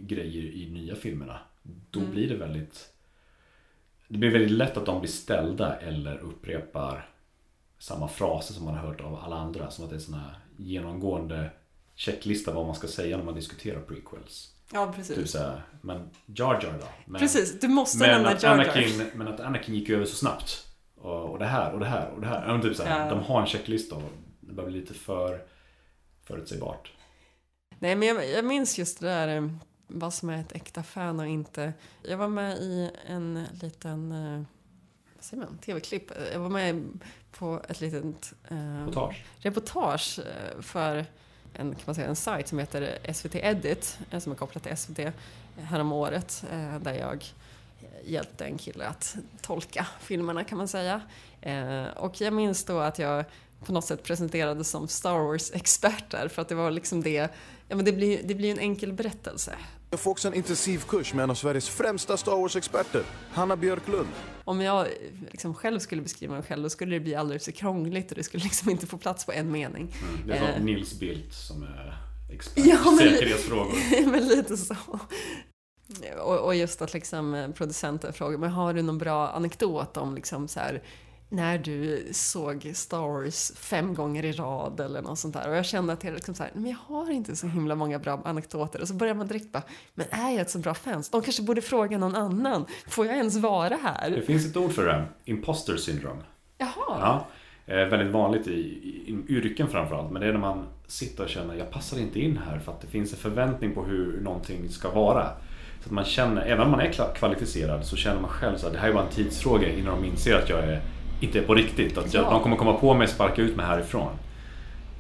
grejer 0.01 0.43
i 0.43 0.71
nya 0.71 0.95
filmerna. 0.95 1.39
Då 1.91 2.01
Mm. 2.01 2.13
blir 2.13 2.29
det 2.29 2.37
väldigt 2.37 2.93
Det 4.09 4.19
blir 4.19 4.31
väldigt 4.31 4.51
lätt 4.51 4.77
att 4.77 4.87
de 4.87 5.01
blir 5.01 5.11
ställda 5.11 5.77
eller 5.77 6.19
upprepar 6.19 7.09
samma 7.79 8.09
fraser 8.09 8.55
som 8.55 8.65
man 8.65 8.75
har 8.75 8.87
hört 8.87 9.01
av 9.01 9.15
alla 9.17 9.37
andra. 9.37 9.71
Som 9.71 9.85
att 9.85 9.91
det 9.91 9.97
är 9.97 10.15
här 10.15 10.39
genomgående 10.57 11.51
checklista 11.97 12.53
vad 12.53 12.67
man 12.67 12.75
ska 12.75 12.87
säga 12.89 13.17
när 13.17 13.25
man 13.25 13.35
diskuterar 13.35 13.81
prequels. 13.81 14.53
Ja, 14.73 14.93
precis. 14.97 15.17
Typ 15.17 15.29
såhär, 15.29 15.63
men 15.81 16.11
Jar 16.27 16.55
Jar 16.63 16.79
då? 16.81 16.87
Men, 17.07 17.21
Precis, 17.21 17.61
du 17.61 17.69
måste 17.69 17.99
men 17.99 18.11
nämna 18.11 18.31
Jar 18.33 18.39
Jar. 18.43 18.53
Anakin, 18.53 19.11
Men 19.15 19.29
att 19.29 19.41
Anakin 19.41 19.75
gick 19.75 19.91
över 19.91 20.05
så 20.05 20.17
snabbt. 20.17 20.67
Och, 20.97 21.31
och 21.31 21.39
det 21.39 21.47
här 21.47 21.73
och 21.73 21.81
det 21.81 21.87
här 21.87 22.11
och 22.11 22.21
det 22.21 22.27
här. 22.27 22.47
Men 22.47 22.63
typ 22.63 22.77
såhär, 22.77 23.05
Ja. 23.05 23.11
De 23.15 23.23
har 23.23 23.41
en 23.41 23.47
checklista 23.47 23.95
och 23.97 24.03
det 24.41 24.53
börjar 24.53 24.71
bli 24.71 24.81
lite 24.81 24.95
för 24.95 25.43
förutsägbart. 26.25 26.93
Nej, 27.79 27.97
men 27.97 28.09
jag, 28.09 28.31
jag 28.31 28.45
minns 28.45 28.79
just 28.79 29.01
det 29.01 29.07
där 29.07 29.37
eh, 29.37 29.49
vad 29.87 30.15
som 30.15 30.31
är 30.31 30.41
ett 30.41 30.53
äkta 30.53 30.83
fan 30.83 31.21
och 31.21 31.27
inte. 31.27 31.73
Jag 32.03 32.17
var 32.17 32.29
med 32.29 32.57
i 32.59 32.91
en 33.07 33.45
liten, 33.63 34.13
eh, 34.13 34.43
vad 35.15 35.25
säger 35.25 35.43
man, 35.43 35.59
tv-klipp. 35.59 36.11
Jag 36.33 36.41
var 36.41 36.49
med 36.49 37.01
på 37.39 37.63
ett 37.69 37.81
litet 37.81 38.33
eh, 38.49 38.57
Reportage. 38.79 39.25
reportage 39.39 40.19
eh, 40.19 40.61
för 40.61 41.05
en, 41.59 41.75
kan 41.75 41.83
man 41.85 41.95
säga, 41.95 42.09
en 42.09 42.17
sajt 42.17 42.49
som 42.49 42.59
heter 42.59 42.99
SVT 43.13 43.35
Edit, 43.35 43.99
eh, 44.11 44.21
som 44.21 44.33
är 44.33 44.37
kopplad 44.37 44.63
till 44.63 44.77
SVT 44.77 44.99
eh, 44.99 45.13
härom 45.57 45.93
året, 45.93 46.45
eh, 46.53 46.79
där 46.79 46.95
jag 46.95 47.25
hjälpte 48.05 48.45
en 48.45 48.59
kille 48.59 48.87
att 48.87 49.17
tolka 49.43 49.87
filmerna 50.01 50.45
kan 50.45 50.59
man 50.59 50.69
säga. 50.69 51.01
Och 51.97 52.21
jag 52.21 52.33
minns 52.33 52.65
då 52.65 52.79
att 52.79 52.99
jag 52.99 53.25
på 53.65 53.73
något 53.73 53.85
sätt 53.85 54.03
presenterades 54.03 54.71
som 54.71 54.89
Star 54.89 55.19
Wars-experter 55.19 56.29
för 56.29 56.43
att 56.43 56.49
det 56.49 56.55
var 56.55 56.71
liksom 56.71 57.03
det, 57.03 57.31
ja 57.69 57.77
men 57.77 57.85
det 57.85 57.93
blir, 57.93 58.21
det 58.25 58.35
blir 58.35 58.53
en 58.53 58.59
enkel 58.59 58.93
berättelse. 58.93 59.55
Jag 59.91 60.01
får 60.01 60.11
också 60.11 60.29
en 60.29 60.35
intensivkurs 60.35 61.15
med 61.15 61.23
en 61.23 61.31
av 61.31 61.35
Sveriges 61.35 61.69
främsta 61.69 62.17
Star 62.17 62.37
Wars-experter, 62.37 63.03
Hanna 63.33 63.57
Björklund. 63.57 64.09
Om 64.45 64.61
jag 64.61 64.87
liksom 65.31 65.55
själv 65.55 65.79
skulle 65.79 66.03
beskriva 66.03 66.35
mig 66.35 66.43
själv 66.43 66.63
då 66.63 66.71
skulle 66.71 66.97
det 66.97 67.01
bli 67.01 67.15
alldeles 67.15 67.45
för 67.45 67.53
krångligt 67.53 68.11
och 68.11 68.17
det 68.17 68.23
skulle 68.25 68.43
liksom 68.45 68.71
inte 68.71 68.87
få 68.87 68.99
plats 68.99 69.27
på 69.27 69.33
en 69.33 69.53
mening. 69.53 69.95
Det 70.27 70.33
är 70.33 70.39
som 70.39 70.47
Eh, 70.49 70.65
Nils 70.65 70.99
Bildt 71.01 71.35
som 71.35 71.63
är 71.63 71.99
expert 72.33 72.65
Ja, 72.67 72.77
på 72.85 72.91
men- 72.91 72.99
säkerhetsfrågor. 72.99 74.07
men 74.11 74.29
lite 74.29 74.57
så. 74.57 74.77
Och, 76.21 76.39
och 76.45 76.55
just 76.55 76.83
att 76.83 76.93
liksom 76.95 77.53
producenten 77.57 78.13
frågar, 78.13 78.39
men 78.39 78.51
har 78.51 78.75
du 78.75 78.83
någon 78.83 78.99
bra 78.99 79.29
anekdot 79.29 79.97
om 79.97 80.15
liksom 80.15 80.49
så 80.49 80.61
här 80.61 80.83
när 81.29 81.59
du 81.59 82.09
såg 82.13 82.71
Star 82.75 83.01
Wars 83.01 83.53
fem 83.57 83.95
gånger 83.95 84.25
i 84.25 84.33
rad 84.33 84.81
eller 84.81 85.03
något 85.03 85.19
sånt 85.19 85.35
där. 85.35 85.49
Och 85.49 85.57
jag 85.57 85.65
kände 85.65 85.93
att 85.93 86.05
jag 86.05 86.15
liksom 86.15 86.35
så 86.35 86.43
här, 86.43 86.53
men 86.55 86.71
jag 86.71 86.79
har 86.95 87.11
inte 87.11 87.37
så 87.37 87.47
himla 87.47 87.75
många 87.75 87.99
bra 87.99 88.23
anekdoter. 88.25 88.81
Och 88.81 88.89
så 88.89 88.95
börjar 88.95 89.15
man 89.15 89.27
direkt 89.27 89.53
bara, 89.53 89.63
men 89.95 90.07
är 90.11 90.31
jag 90.31 90.41
ett 90.41 90.51
så 90.51 90.59
bra 90.59 90.75
fans? 90.75 91.11
De 91.11 91.23
kanske 91.23 91.43
borde 91.43 91.63
fråga 91.63 91.99
någon 91.99 92.15
annan. 92.15 92.67
Får 92.89 93.07
jag 93.07 93.17
ens 93.17 93.37
vara 93.37 93.69
Det 93.69 93.77
här? 93.83 94.21
finns 94.27 94.47
ett 94.47 94.57
ord 94.57 94.73
för 94.73 94.87
det, 94.87 95.05
imposter 95.25 95.77
syndrome. 95.77 96.23
Jaha. 96.59 96.71
Ja, 96.89 97.27
eh, 97.75 97.89
väldigt 97.89 98.13
vanligt 98.13 98.47
i, 98.47 98.51
i, 98.53 99.17
yrken 99.29 99.69
framförallt. 99.69 100.13
Men 100.13 100.23
det 100.23 100.29
är 100.29 100.33
när 100.33 100.41
man 100.41 100.67
sitter 100.87 101.25
och 101.25 101.31
känner 101.31 101.55
jag 101.55 101.71
passar 101.71 101.99
inte 101.99 102.21
in 102.21 102.41
här 102.51 102.59
för 102.59 102.73
att 102.73 102.81
det 102.81 102.87
finns 102.87 103.13
en 103.13 103.19
förväntning 103.19 103.75
på 103.75 103.85
hur 103.85 104.21
någonting 104.21 104.69
ska 104.69 104.91
vara. 104.91 105.29
Så 105.81 105.87
att 105.87 105.91
man 105.91 106.05
känner, 106.05 106.43
även 106.43 106.65
om 106.65 106.71
man 106.71 106.81
är 106.81 107.15
kvalificerad 107.15 107.87
så 107.87 107.97
känner 107.97 108.21
man 108.21 108.31
själv 108.31 108.55
att 108.55 108.73
det 108.73 108.79
här 108.79 108.89
är 108.89 108.93
bara 108.93 109.05
en 109.05 109.13
tidsfråga 109.13 109.69
innan 109.69 110.03
de 110.03 110.09
inser 110.09 110.35
att 110.35 110.49
jag 110.49 110.59
är, 110.59 110.81
inte 111.21 111.39
är 111.39 111.43
på 111.43 111.55
riktigt. 111.55 111.99
Att 111.99 112.15
jag, 112.15 112.25
Ja. 112.25 112.31
de 112.31 112.43
kommer 112.43 112.57
komma 112.57 112.73
på 112.75 112.95
mig 112.95 113.05
och 113.05 113.11
sparka 113.11 113.43
ut 113.43 113.57
mig 113.57 113.67
härifrån. 113.67 114.13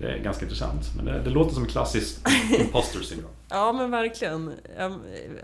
Det 0.01 0.06
är 0.12 0.18
ganska 0.18 0.44
intressant. 0.44 0.82
Men 0.97 1.05
det, 1.05 1.20
det 1.22 1.30
låter 1.30 1.55
som 1.55 1.66
klassiskt 1.66 2.26
imposter 2.60 3.01
syndrome. 3.01 3.34
Ja 3.51 3.72
men 3.72 3.90
verkligen. 3.90 4.52
Ja, 4.78 4.93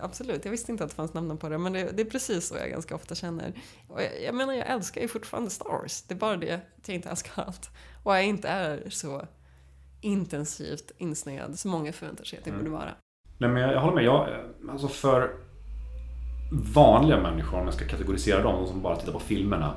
absolut. 0.01 0.45
Jag 0.45 0.51
visste 0.53 0.73
inte 0.73 0.85
att 0.85 0.91
det 0.91 0.97
fanns 0.97 1.15
namn 1.15 1.39
på 1.39 1.49
det 1.49 1.59
men 1.59 1.73
det, 1.73 1.91
det 1.97 2.03
är 2.03 2.11
precis 2.11 2.49
så 2.49 2.57
jag 2.57 2.71
ganska 2.71 2.95
ofta 2.95 3.15
känner. 3.15 3.53
Och 3.89 4.03
jag, 4.03 4.11
jag 4.27 4.35
menar 4.35 4.53
jag 4.55 4.67
älskar 4.71 5.01
ju 5.01 5.09
fortfarande 5.09 5.51
Star 5.51 5.69
Wars. 5.69 6.03
Det 6.03 6.15
är 6.15 6.19
bara 6.19 6.37
det 6.37 6.53
att 6.55 6.89
jag 6.89 6.95
inte 6.95 7.09
älskar 7.09 7.43
allt. 7.47 7.71
Och 8.03 8.15
jag 8.17 8.25
inte 8.25 8.49
är 8.49 8.83
så 8.91 9.23
intensivt 10.01 10.91
insnöad 10.99 11.59
som 11.59 11.71
många 11.71 11.93
förväntar 11.93 12.25
sig 12.25 12.39
att 12.39 12.47
jag 12.47 12.55
Mm. 12.55 12.65
borde 12.65 12.77
vara. 12.79 12.91
Nej 13.39 13.51
men 13.51 13.63
jag, 13.63 13.73
jag 13.75 13.81
håller 13.81 13.95
med. 13.95 14.05
Jag, 14.05 14.29
alltså 14.71 14.89
för 14.89 15.31
vanliga 16.75 17.21
människor, 17.21 17.59
om 17.59 17.65
jag 17.65 17.75
ska 17.75 17.85
kategorisera 17.85 18.43
dem, 18.43 18.55
de 18.63 18.67
som 18.69 18.83
bara 18.83 18.97
tittar 18.97 19.13
på 19.13 19.21
filmerna 19.21 19.75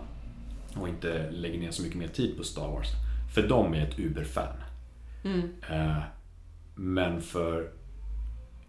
och 0.82 0.90
inte 0.90 1.30
lägger 1.32 1.60
ner 1.60 1.72
så 1.72 1.82
mycket 1.84 1.98
mer 1.98 2.08
tid 2.08 2.38
på 2.38 2.44
Star 2.44 2.68
Wars. 2.68 2.88
För 3.34 3.48
dem 3.48 3.74
är 3.74 3.82
ett 3.88 4.00
Uber-fan. 4.00 4.54
Mm. 5.24 5.50
Eh, 5.72 5.98
Men 6.76 7.22
för 7.22 7.70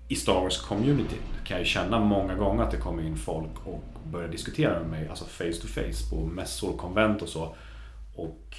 i 0.08 0.14
Star 0.16 0.40
Wars-communityn 0.40 1.18
kan 1.44 1.58
jag 1.58 1.66
känna 1.66 2.00
många 2.00 2.34
gånger 2.34 2.62
att 2.62 2.70
det 2.70 2.76
kommer 2.76 3.02
in 3.02 3.16
folk 3.16 3.50
och 3.64 3.82
börjar 4.12 4.28
diskutera 4.28 4.80
med 4.80 4.88
mig, 4.90 5.08
alltså 5.08 5.24
face 5.24 5.52
to 5.62 5.66
face 5.66 6.10
på 6.10 6.26
mässor, 6.26 6.76
konvent 6.76 7.22
och 7.22 7.28
så. 7.28 7.54
Och 8.16 8.56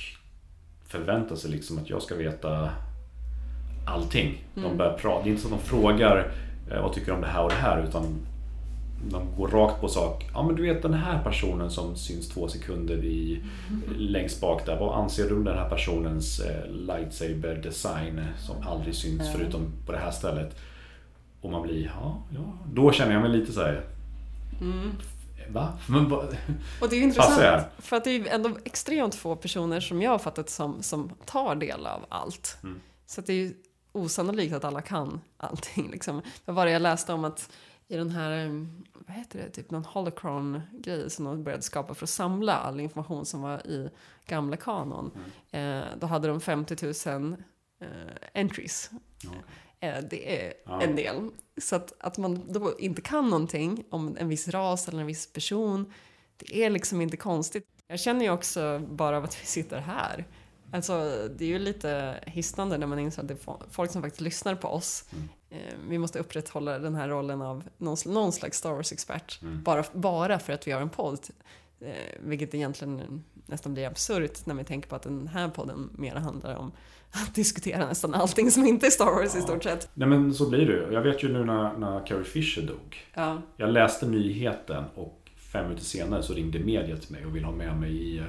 förväntar 0.88 1.36
sig 1.36 1.52
liksom 1.52 1.78
att 1.78 1.90
jag 1.90 2.02
ska 2.02 2.16
veta 2.16 2.70
allting. 3.86 4.44
De 4.56 4.64
Mm. 4.66 4.78
börjar 4.78 4.98
prata, 4.98 5.24
det 5.24 5.30
är 5.30 5.32
inte 5.32 5.42
så 5.44 5.54
att 5.56 5.62
de 5.62 5.66
frågar 5.70 6.32
eh, 6.72 6.82
vad 6.82 6.94
tycker 6.94 7.08
du 7.08 7.14
om 7.14 7.22
det 7.22 7.28
här 7.28 7.44
och 7.44 7.50
det 7.50 7.56
här 7.56 7.84
utan 7.84 8.28
de 9.12 9.36
går 9.38 9.48
rakt 9.48 9.82
på 9.82 9.88
sak. 9.88 10.30
Ja 10.34 10.44
men 10.44 10.56
du 10.56 10.62
vet 10.62 10.82
den 10.82 10.94
här 10.94 11.24
personen 11.24 11.72
som 11.72 11.96
syns 11.96 12.30
två 12.30 12.48
sekunder 12.48 12.96
i, 13.06 13.44
längst 13.98 14.42
bak 14.42 14.66
där. 14.66 14.80
Vad 14.80 15.00
anser 15.00 15.30
du 15.30 15.36
om 15.36 15.44
den 15.44 15.58
här 15.58 15.70
personens 15.70 16.40
eh, 16.40 16.70
lightsaber 16.72 17.56
design 17.64 18.22
som 18.40 18.68
aldrig 18.68 18.96
syns 18.96 19.22
Mm. 19.22 19.34
förutom 19.34 19.72
på 19.86 19.92
det 19.92 19.98
här 19.98 20.12
stället? 20.12 20.56
Och 21.42 21.52
man 21.52 21.62
blir, 21.62 21.86
ja, 21.86 22.22
ja. 22.36 22.54
Då 22.74 22.92
känner 22.92 23.14
jag 23.14 23.22
mig 23.22 23.32
lite 23.32 23.52
så 23.52 23.62
här. 23.62 23.86
Mm. 24.62 24.92
Va? 25.50 25.74
Men, 25.88 26.10
va? 26.10 26.24
Och 26.82 26.90
det 26.90 26.96
är 26.96 27.02
intressant 27.02 27.66
för 27.80 27.98
att 27.98 28.04
det 28.04 28.12
är 28.12 28.36
ändå 28.36 28.58
extremt 28.66 29.16
få 29.16 29.36
personer 29.36 29.80
som 29.80 30.02
jag 30.02 30.12
har 30.12 30.20
fattat 30.20 30.50
som, 30.50 30.84
som 30.84 31.12
tar 31.26 31.56
del 31.56 31.86
av 31.88 32.06
allt. 32.10 32.58
Mm. 32.64 32.80
Så 33.06 33.22
det 33.22 33.34
är 33.34 33.38
ju 33.38 33.54
osannolikt 33.92 34.56
att 34.56 34.64
alla 34.64 34.82
kan 34.82 35.22
allting. 35.38 35.90
Liksom. 35.92 36.22
Vad 36.46 36.56
var 36.56 36.66
det 36.66 36.72
jag 36.72 36.82
läste 36.82 37.14
om 37.14 37.26
att 37.26 37.50
i 37.88 37.96
den 37.96 38.10
här, 38.10 38.46
eh, 38.46 38.52
vad 38.94 39.16
heter 39.18 39.40
det, 39.40 39.50
typ 39.50 39.72
någon 39.72 39.86
holocron-grej 39.86 41.10
som 41.10 41.26
de 41.26 41.44
började 41.44 41.64
skapa 41.64 41.94
för 41.94 42.06
att 42.06 42.10
samla 42.10 42.54
all 42.54 42.80
information 42.80 43.26
som 43.26 43.42
var 43.42 43.68
i 43.68 43.90
gamla 44.28 44.58
kanon. 44.58 45.12
Mm. 45.52 45.84
Eh, 45.84 45.88
då 46.00 46.08
hade 46.08 46.28
de 46.28 46.42
50 46.42 47.10
000 47.10 47.36
eh, 47.82 47.88
entries. 48.42 48.92
Eh, 49.80 49.96
det 50.10 50.42
är 50.46 50.54
Ja. 50.66 50.82
en 50.82 50.96
del. 50.96 51.30
Så 51.62 51.76
att, 51.76 51.94
att 52.00 52.18
man 52.18 52.54
då 52.54 52.80
inte 52.80 53.02
kan 53.02 53.30
någonting 53.30 53.84
om 53.90 54.18
en 54.20 54.30
viss 54.30 54.48
ras 54.48 54.88
eller 54.88 55.00
en 55.00 55.08
viss 55.08 55.34
person 55.34 55.94
Det 56.38 56.64
är 56.66 56.70
liksom 56.70 57.02
inte 57.02 57.18
konstigt. 57.18 57.66
Jag 57.88 58.00
känner 58.00 58.26
ju 58.26 58.32
också 58.32 58.80
bara 58.92 59.18
av 59.18 59.24
att 59.24 59.42
vi 59.42 59.46
sitter 59.46 59.80
här. 59.80 60.26
Alltså, 60.72 60.94
det 61.38 61.46
är 61.46 61.50
ju 61.50 61.60
lite 61.60 62.20
hisnande 62.26 62.78
när 62.78 62.88
man 62.88 63.00
inser 63.00 63.22
att 63.22 63.28
det 63.28 63.34
är 63.34 63.70
folk 63.72 63.92
som 63.92 64.02
faktiskt 64.02 64.22
lyssnar 64.22 64.56
på 64.56 64.68
oss. 64.68 65.06
Eh, 65.50 65.58
Vi 65.90 65.98
måste 65.98 66.20
upprätthålla 66.20 66.80
den 66.80 66.96
här 66.96 67.08
rollen 67.10 67.42
av 67.42 67.64
någon, 67.78 67.98
någon 68.06 68.32
slags 68.32 68.58
Star 68.58 68.74
Wars-expert. 68.74 69.40
Mm. 69.42 69.64
Bara, 69.64 69.84
bara 69.94 70.40
för 70.40 70.54
att 70.54 70.68
vi 70.68 70.72
har 70.72 70.82
en 70.82 70.90
podd. 70.90 71.20
Eh, 71.82 71.92
vilket 72.20 72.54
egentligen 72.56 73.24
nästan 73.46 73.74
blir 73.74 73.88
absurt 73.88 74.46
när 74.46 74.56
vi 74.56 74.64
tänker 74.64 74.90
på 74.90 74.96
att 74.96 75.02
den 75.04 75.28
här 75.28 75.50
podden 75.50 75.90
mer 75.94 76.16
handlar 76.16 76.56
om 76.56 76.72
att 77.12 77.36
diskutera 77.36 77.86
nästan 77.88 78.14
allting 78.14 78.52
som 78.52 78.66
inte 78.66 78.86
är 78.86 78.90
Star 78.90 79.06
Wars 79.06 79.36
i 79.36 79.42
stort 79.42 79.64
sett. 79.64 79.90
Nej 79.94 80.08
men 80.08 80.34
så 80.34 80.50
blir 80.50 80.66
det 80.66 80.74
ju. 80.74 80.94
Jag 80.94 81.02
vet 81.02 81.24
ju 81.24 81.34
nu 81.34 81.46
när, 81.46 81.74
när 81.78 82.06
Carrie 82.06 82.24
Fisher 82.24 82.62
dog. 82.62 82.98
Ja. 83.14 83.42
Jag 83.58 83.70
läste 83.70 84.08
nyheten 84.08 84.84
och 84.96 85.30
fem 85.52 85.64
minuter 85.66 85.84
senare 85.86 86.24
så 86.24 86.34
ringde 86.34 86.60
media 86.60 86.98
till 86.98 87.12
mig 87.12 87.26
och 87.26 87.36
ville 87.36 87.46
ha 87.46 87.54
med 87.54 87.80
mig 87.80 88.16
i, 88.16 88.24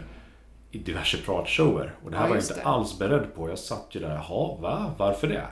i 0.70 0.78
diverse 0.78 1.18
pratshower. 1.24 1.94
Och 2.04 2.10
det 2.10 2.16
här 2.16 2.24
Ja, 2.24 2.28
var 2.28 2.36
jag 2.36 2.44
inte 2.44 2.54
det. 2.54 2.62
alls 2.62 2.98
beredd 2.98 3.34
på. 3.34 3.48
Jag 3.48 3.58
satt 3.58 3.86
ju 3.90 4.00
där, 4.00 4.14
jaha, 4.14 4.56
va? 4.60 4.94
Varför 4.98 5.26
det? 5.28 5.46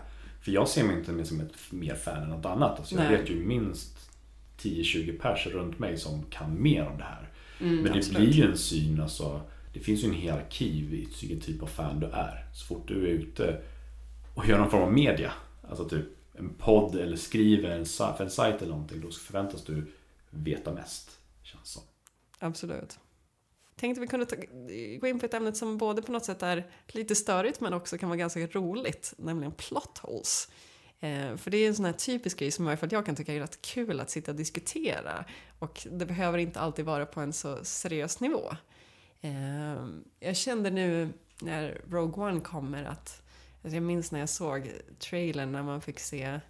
För 0.46 0.52
jag 0.52 0.68
ser 0.68 0.84
mig 0.84 0.98
inte 0.98 1.12
mer 1.12 1.24
som 1.24 1.40
ett 1.40 1.52
mer 1.70 1.94
fan 1.94 2.22
än 2.22 2.28
något 2.28 2.46
annat. 2.46 2.78
Alltså 2.78 2.94
jag 2.94 3.04
Nej. 3.04 3.16
vet 3.16 3.30
ju 3.30 3.44
minst 3.44 4.10
10-20 4.58 5.18
pers 5.20 5.46
runt 5.46 5.78
mig 5.78 5.98
som 5.98 6.22
kan 6.22 6.62
mer 6.62 6.86
om 6.86 6.98
det 6.98 7.04
här. 7.04 7.30
Mm, 7.60 7.74
Men 7.76 7.92
det 7.92 7.98
absolut. 7.98 8.20
blir 8.20 8.32
ju 8.32 8.50
en 8.50 8.58
syn, 8.58 9.00
alltså. 9.00 9.40
Det 9.72 9.80
finns 9.80 10.04
ju 10.04 10.08
en 10.08 10.14
hierarki 10.14 10.82
vid 10.82 11.08
vilken 11.20 11.40
typ 11.40 11.62
av 11.62 11.66
fan 11.66 12.00
du 12.00 12.06
är. 12.06 12.48
Så 12.54 12.66
fort 12.66 12.88
du 12.88 13.06
är 13.06 13.10
ute 13.10 13.60
och 14.34 14.46
gör 14.46 14.58
någon 14.58 14.70
form 14.70 14.82
av 14.82 14.92
media, 14.92 15.32
alltså 15.68 15.88
typ 15.88 16.06
en 16.32 16.54
podd 16.54 16.96
eller 16.96 17.16
skriver 17.16 17.70
en, 17.70 17.84
för 17.86 18.24
en 18.24 18.30
sajt 18.30 18.62
eller 18.62 18.72
någonting, 18.72 19.00
då 19.00 19.10
förväntas 19.10 19.64
du 19.64 19.92
veta 20.30 20.72
mest. 20.72 21.10
Känns 21.42 21.68
som. 21.68 21.82
Absolut. 22.38 22.98
Tänkte 23.80 24.00
vi 24.00 24.06
kunde 24.06 24.26
ta, 24.26 24.36
gå 25.00 25.06
in 25.06 25.18
på 25.18 25.26
ett 25.26 25.34
ämne 25.34 25.52
som 25.52 25.78
både 25.78 26.02
på 26.02 26.12
något 26.12 26.24
sätt 26.24 26.42
är 26.42 26.66
lite 26.86 27.14
störigt 27.14 27.60
men 27.60 27.74
också 27.74 27.98
kan 27.98 28.08
vara 28.08 28.16
ganska 28.16 28.46
roligt, 28.46 29.14
nämligen 29.16 29.52
plot 29.52 29.98
holes. 29.98 30.48
Eh, 31.00 31.36
för 31.36 31.50
det 31.50 31.56
är 31.56 31.68
en 31.68 31.74
sån 31.74 31.84
här 31.84 31.92
typisk 31.92 32.38
grej 32.38 32.50
som 32.50 32.64
i 32.64 32.68
alla 32.68 32.76
fall 32.76 32.88
jag 32.92 33.06
kan 33.06 33.16
tycka 33.16 33.34
är 33.34 33.40
rätt 33.40 33.62
kul 33.62 34.00
att 34.00 34.10
sitta 34.10 34.30
och 34.30 34.36
diskutera. 34.36 35.24
Och 35.58 35.86
det 35.90 36.06
behöver 36.06 36.38
inte 36.38 36.60
alltid 36.60 36.84
vara 36.84 37.06
på 37.06 37.20
en 37.20 37.32
så 37.32 37.64
seriös 37.64 38.20
nivå. 38.20 38.56
Eh, 39.20 39.86
jag 40.20 40.36
kände 40.36 40.70
nu 40.70 41.12
när 41.40 41.80
Rogue 41.90 42.24
One 42.24 42.40
kommer 42.40 42.84
att, 42.84 43.22
alltså 43.62 43.76
jag 43.76 43.82
minns 43.82 44.12
när 44.12 44.20
jag 44.20 44.28
såg 44.28 44.72
trailern 44.98 45.52
när 45.52 45.62
man 45.62 45.80
fick 45.80 45.98
se 45.98 46.40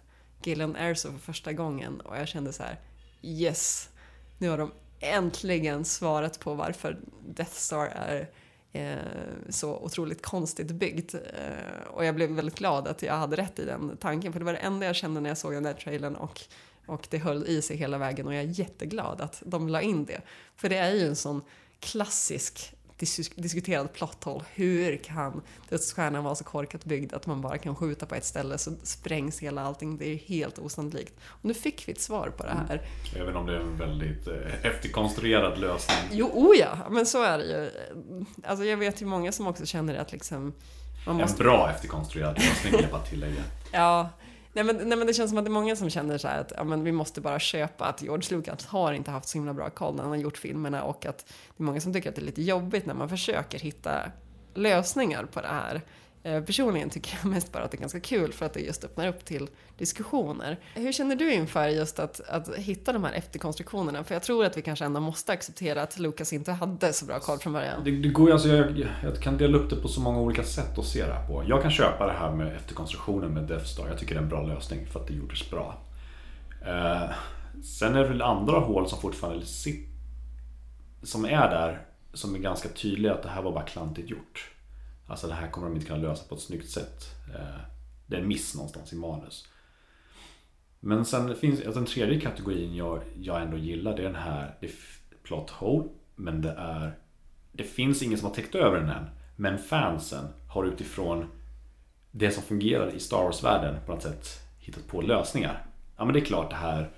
Gillian 0.43 0.75
Erso 0.75 1.11
för 1.11 1.19
första 1.19 1.53
gången 1.53 2.01
och 2.01 2.17
jag 2.17 2.27
kände 2.27 2.53
så 2.53 2.63
här: 2.63 2.79
yes, 3.21 3.89
nu 4.37 4.49
har 4.49 4.57
de 4.57 4.71
äntligen 4.99 5.85
svarat 5.85 6.39
på 6.39 6.53
varför 6.53 6.97
Death 7.27 7.51
Star 7.53 7.85
är 7.85 8.29
eh, 8.71 8.95
så 9.49 9.77
otroligt 9.77 10.21
konstigt 10.21 10.71
byggt. 10.71 11.13
Eh, 11.13 11.87
och 11.87 12.05
jag 12.05 12.15
blev 12.15 12.29
väldigt 12.29 12.57
glad 12.57 12.87
att 12.87 13.01
jag 13.01 13.13
hade 13.13 13.35
rätt 13.35 13.59
i 13.59 13.65
den 13.65 13.97
tanken, 13.97 14.33
för 14.33 14.39
det 14.39 14.45
var 14.45 14.53
det 14.53 14.59
enda 14.59 14.85
jag 14.85 14.95
kände 14.95 15.21
när 15.21 15.29
jag 15.29 15.37
såg 15.37 15.53
den 15.53 15.63
där 15.63 15.73
trailern 15.73 16.15
och, 16.15 16.41
och 16.85 17.07
det 17.09 17.17
höll 17.17 17.47
i 17.47 17.61
sig 17.61 17.77
hela 17.77 17.97
vägen 17.97 18.27
och 18.27 18.33
jag 18.33 18.43
är 18.43 18.59
jätteglad 18.59 19.21
att 19.21 19.43
de 19.45 19.69
la 19.69 19.81
in 19.81 20.05
det. 20.05 20.21
För 20.55 20.69
det 20.69 20.77
är 20.77 20.93
ju 20.93 21.07
en 21.07 21.15
sån 21.15 21.41
klassisk 21.79 22.76
dis- 22.99 23.31
diskuterad 23.35 23.93
plot 23.93 24.23
hole. 24.23 24.43
Hur 24.53 24.97
kan 24.97 25.41
dödsstjärnan 25.69 26.23
vara 26.23 26.35
så 26.35 26.43
korkat 26.43 26.85
byggd 26.85 27.13
att 27.13 27.25
man 27.27 27.41
bara 27.41 27.57
kan 27.57 27.75
skjuta 27.75 28.05
på 28.05 28.15
ett 28.15 28.25
ställe 28.25 28.57
så 28.57 28.71
sprängs 28.83 29.39
hela 29.39 29.61
allting. 29.61 29.97
Det 29.97 30.05
är 30.13 30.15
helt 30.15 30.59
osannolikt. 30.59 31.13
Och 31.27 31.45
nu 31.45 31.53
fick 31.53 31.87
vi 31.87 31.91
ett 31.91 32.01
svar 32.01 32.29
på 32.37 32.43
det 32.43 32.55
här. 32.67 32.81
Även 33.15 33.35
om 33.35 33.45
det 33.45 33.55
är 33.55 33.59
en 33.59 33.77
väldigt 33.77 34.27
eh, 34.27 34.65
efterkonstruerad 34.65 35.57
lösning. 35.57 35.97
Jo, 36.11 36.31
oh 36.33 36.57
ja, 36.57 36.77
men 36.89 37.05
så 37.05 37.23
är 37.23 37.37
det 37.37 37.45
ju. 37.45 37.71
Alltså 38.43 38.65
jag 38.65 38.77
vet 38.77 39.01
ju 39.01 39.05
många 39.05 39.31
som 39.31 39.47
också 39.47 39.65
känner 39.65 39.95
att 39.95 40.11
liksom... 40.11 40.53
Man 41.05 41.21
En 41.21 41.35
bra 41.37 41.71
efterkonstruerad 41.71 42.37
lösning 42.37 42.71
vill 42.71 42.81
jag 42.81 42.91
bara 42.91 43.03
tillägga. 43.03 43.43
Ja, 43.71 44.09
nej 44.57 44.65
men, 44.65 44.89
nej 44.89 44.97
men 44.97 45.07
det 45.07 45.13
känns 45.13 45.29
som 45.29 45.37
att 45.37 45.45
det 45.45 45.49
är 45.49 45.53
många 45.53 45.75
som 45.75 45.89
känner 45.89 46.17
så 46.17 46.27
här 46.27 46.41
att 46.41 46.51
ja, 46.55 46.63
men 46.63 46.83
vi 46.83 46.91
måste 46.91 47.21
bara 47.21 47.39
köpa 47.39 47.85
att 47.85 48.01
George 48.01 48.37
Lucas 48.37 48.65
har 48.65 48.93
inte 48.93 49.11
haft 49.11 49.27
så 49.27 49.37
himla 49.37 49.53
bra 49.53 49.69
koll 49.69 49.95
när 49.95 50.03
han 50.03 50.11
har 50.11 50.17
gjort 50.17 50.37
filmerna 50.37 50.83
och 50.83 51.05
att 51.05 51.17
det 51.27 51.63
är 51.63 51.63
många 51.63 51.81
som 51.81 51.93
tycker 51.93 52.09
att 52.09 52.15
det 52.15 52.21
är 52.21 52.25
lite 52.25 52.41
jobbigt 52.41 52.85
när 52.85 52.93
man 52.93 53.09
försöker 53.09 53.59
hitta 53.59 54.11
lösningar 54.53 55.25
på 55.25 55.41
det 55.41 55.47
här. 55.47 55.81
Eh, 56.23 56.43
personligen 56.43 56.89
tycker 56.89 57.19
jag 57.23 57.29
mest 57.29 57.51
bara 57.51 57.63
att 57.63 57.71
det 57.71 57.77
är 57.77 57.79
ganska 57.79 57.99
kul 57.99 58.33
för 58.33 58.45
att 58.45 58.53
det 58.53 58.59
just 58.59 58.83
öppnar 58.83 59.07
upp 59.07 59.25
till 59.25 59.49
diskussioner. 59.77 60.59
Hur 60.73 60.91
känner 60.91 61.15
du 61.15 61.33
inför 61.33 61.67
just 61.67 61.99
att, 61.99 62.19
att 62.19 62.55
hitta 62.55 62.93
de 62.93 63.03
här 63.03 63.13
efterkonstruktionerna? 63.13 64.03
För 64.03 64.15
jag 64.15 64.23
tror 64.23 64.45
att 64.45 64.57
vi 64.57 64.61
kanske 64.61 64.85
ändå 64.85 64.99
måste 64.99 65.31
acceptera 65.31 65.81
att 65.81 65.99
Lukas 65.99 66.33
inte 66.33 66.51
hade 66.51 66.93
så 66.93 67.05
bra 67.05 67.19
koll 67.19 67.39
från 67.39 67.53
början. 67.53 67.83
Det, 67.83 67.91
det 67.91 68.09
går 68.09 68.31
alltså, 68.31 68.47
jag, 68.47 68.87
jag 69.03 69.21
kan 69.21 69.37
dela 69.37 69.57
upp 69.57 69.69
det 69.69 69.75
på 69.75 69.87
så 69.87 70.01
många 70.01 70.19
olika 70.19 70.43
sätt 70.43 70.77
att 70.77 70.85
se 70.85 71.05
det 71.05 71.13
här 71.13 71.27
på. 71.27 71.43
Jag 71.47 71.61
kan 71.61 71.71
köpa 71.71 72.05
det 72.05 72.13
här 72.13 72.31
med 72.31 72.55
efterkonstruktionen 72.55 73.33
med 73.33 73.43
Death 73.43 73.65
Star. 73.65 73.87
Jag 73.87 73.99
tycker 73.99 74.15
det 74.15 74.19
är 74.19 74.23
en 74.23 74.29
bra 74.29 74.43
lösning 74.43 74.87
för 74.87 74.99
att 74.99 75.07
det 75.07 75.13
gjordes 75.13 75.49
bra. 75.49 75.81
Eh, 76.65 77.09
sen 77.63 77.95
är 77.95 77.99
det 77.99 78.07
väl 78.07 78.21
andra 78.21 78.59
hål 78.59 78.89
som 78.89 78.99
fortfarande 78.99 79.45
sitter, 79.45 79.91
som 81.03 81.25
är 81.25 81.29
där, 81.29 81.81
som 82.13 82.35
är 82.35 82.39
ganska 82.39 82.69
tydliga 82.69 83.13
att 83.13 83.23
det 83.23 83.29
här 83.29 83.41
var 83.41 83.51
bara 83.51 83.63
klantigt 83.63 84.09
gjort. 84.09 84.51
Alltså 85.07 85.27
det 85.27 85.33
här 85.33 85.51
kommer 85.51 85.67
de 85.67 85.75
inte 85.75 85.87
kunna 85.87 85.99
lösa 85.99 86.27
på 86.29 86.35
ett 86.35 86.41
snyggt 86.41 86.69
sätt. 86.69 87.05
Eh, 87.35 87.59
det 88.07 88.15
är 88.15 88.21
en 88.21 88.27
miss 88.27 88.55
någonstans 88.55 88.93
i 88.93 88.95
manus. 88.95 89.47
Men 90.79 91.05
sen 91.05 91.35
finns 91.35 91.59
alltså 91.59 91.79
den 91.79 91.85
tredje 91.85 92.21
kategorin 92.21 92.75
jag, 92.75 93.01
jag 93.19 93.41
ändå 93.41 93.57
gillar. 93.57 93.95
Det 93.95 94.01
är 94.01 94.05
den 94.05 94.15
här 94.15 94.55
det 94.59 94.67
är 94.67 94.73
plot 95.23 95.49
hole. 95.49 95.89
Men 96.15 96.41
det 96.41 96.51
är 96.51 96.91
Det 97.51 97.63
finns 97.63 98.01
ingen 98.01 98.17
som 98.17 98.27
har 98.27 98.35
täckt 98.35 98.55
över 98.55 98.79
den 98.79 98.89
än. 98.89 99.05
Men 99.35 99.57
fansen 99.57 100.25
har 100.49 100.65
utifrån 100.65 101.25
det 102.11 102.31
som 102.31 102.43
fungerar 102.43 102.95
i 102.95 102.99
Star 102.99 103.23
Wars-världen 103.23 103.75
på 103.85 103.91
något 103.91 104.03
sätt 104.03 104.27
hittat 104.59 104.87
på 104.87 105.01
lösningar. 105.01 105.65
Ja 105.97 106.05
men 106.05 106.13
det 106.13 106.19
är 106.19 106.25
klart 106.25 106.49
det 106.49 106.55
här 106.55 106.89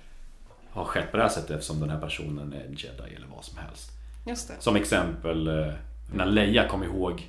har 0.70 0.84
skett 0.84 1.10
på 1.10 1.16
det 1.16 1.22
här 1.22 1.30
sättet 1.30 1.50
eftersom 1.50 1.80
den 1.80 1.90
här 1.90 2.00
personen 2.00 2.52
är 2.52 2.66
jedi 2.68 3.14
eller 3.16 3.26
vad 3.26 3.44
som 3.44 3.58
helst. 3.58 3.90
Just 4.26 4.48
det. 4.48 4.54
Som 4.58 4.76
exempel 4.76 5.48
eh, 5.48 5.74
när 6.14 6.26
Leia 6.26 6.68
kom 6.68 6.82
ihåg 6.82 7.28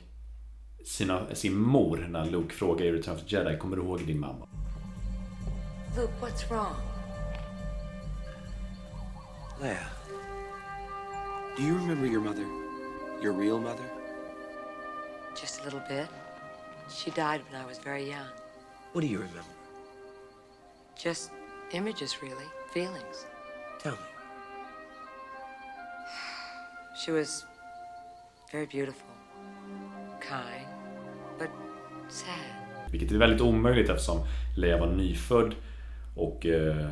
sina, 0.86 1.36
sin 1.36 1.58
mor 1.58 2.08
när 2.10 2.26
Luke 2.26 2.54
frågar 2.54 2.86
i 2.86 2.92
Return 2.92 3.16
of 3.16 3.22
the 3.22 3.36
Jedi, 3.36 3.58
kommer 3.58 3.78
du 3.78 3.84
ihåg 3.84 4.06
din 4.06 4.20
mamma? 4.20 4.48
Luke, 5.98 6.14
what's 6.22 6.52
wrong? 6.52 6.76
Leia, 9.62 9.88
do 11.58 11.64
you 11.64 11.78
remember 11.78 12.08
your 12.08 12.22
mother? 12.22 12.46
Your 13.22 13.34
real 13.34 13.60
mother? 13.60 13.86
Just 15.42 15.62
a 15.62 15.64
little 15.64 15.82
bit. 15.90 16.08
She 16.90 17.12
died 17.12 17.42
when 17.50 17.62
I 17.62 17.66
was 17.66 17.78
very 17.78 18.10
young. 18.10 18.28
What 18.94 19.02
do 19.02 19.08
you 19.08 19.20
remember? 19.20 19.56
Just 20.98 21.32
images, 21.72 22.22
really. 22.22 22.46
Feelings. 22.74 23.26
Tell 23.80 23.94
me. 23.94 23.98
She 27.04 27.12
was 27.12 27.46
very 28.52 28.66
beautiful, 28.66 29.08
kind, 30.20 30.61
but 31.42 31.50
sad. 32.10 32.92
Vilket 32.92 33.12
är 33.12 33.18
väldigt 33.18 33.42
omöjligt 33.42 33.90
eftersom 33.90 34.20
Leia 34.58 34.78
var 34.80 34.88
nyfödd 34.88 35.56
och 36.16 36.46
eh, 36.46 36.90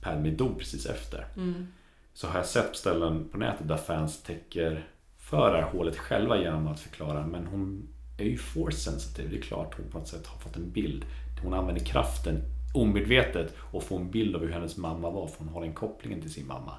Padme 0.00 0.30
dog 0.30 0.58
precis 0.58 0.86
efter. 0.86 1.26
Mm. 1.36 1.66
Så 2.14 2.26
har 2.28 2.36
jag 2.38 2.46
sett 2.46 2.68
på 2.70 2.74
ställen 2.76 3.28
på 3.32 3.38
nätet 3.38 3.68
där 3.68 3.76
fans 3.76 4.22
täcker 4.22 4.88
för 5.18 5.52
det 5.52 5.60
här 5.62 5.70
hålet 5.70 5.96
själva 5.96 6.38
genom 6.40 6.66
att 6.68 6.80
förklara 6.80 7.26
men 7.26 7.46
hon 7.46 7.88
är 8.18 8.24
ju 8.24 8.36
force 8.38 8.78
sensitive. 8.78 9.28
Det 9.28 9.36
är 9.36 9.42
klart 9.42 9.74
hon 9.76 9.90
på 9.90 9.98
något 9.98 10.08
sätt 10.08 10.26
har 10.26 10.38
fått 10.38 10.56
en 10.56 10.70
bild. 10.70 11.04
Hon 11.42 11.54
använder 11.54 11.84
kraften 11.84 12.42
omedvetet 12.74 13.54
och 13.72 13.82
får 13.82 13.96
en 14.00 14.10
bild 14.10 14.36
av 14.36 14.40
hur 14.42 14.52
hennes 14.52 14.76
mamma 14.76 15.10
var 15.10 15.26
för 15.26 15.44
hon 15.44 15.48
har 15.54 15.60
den 15.60 15.74
kopplingen 15.74 16.20
till 16.20 16.32
sin 16.32 16.46
mamma. 16.46 16.72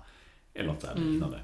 Eller 0.54 0.68
något 0.68 0.82
så 0.82 0.88
här 0.88 0.96
Mm. 0.96 1.12
liknande. 1.12 1.40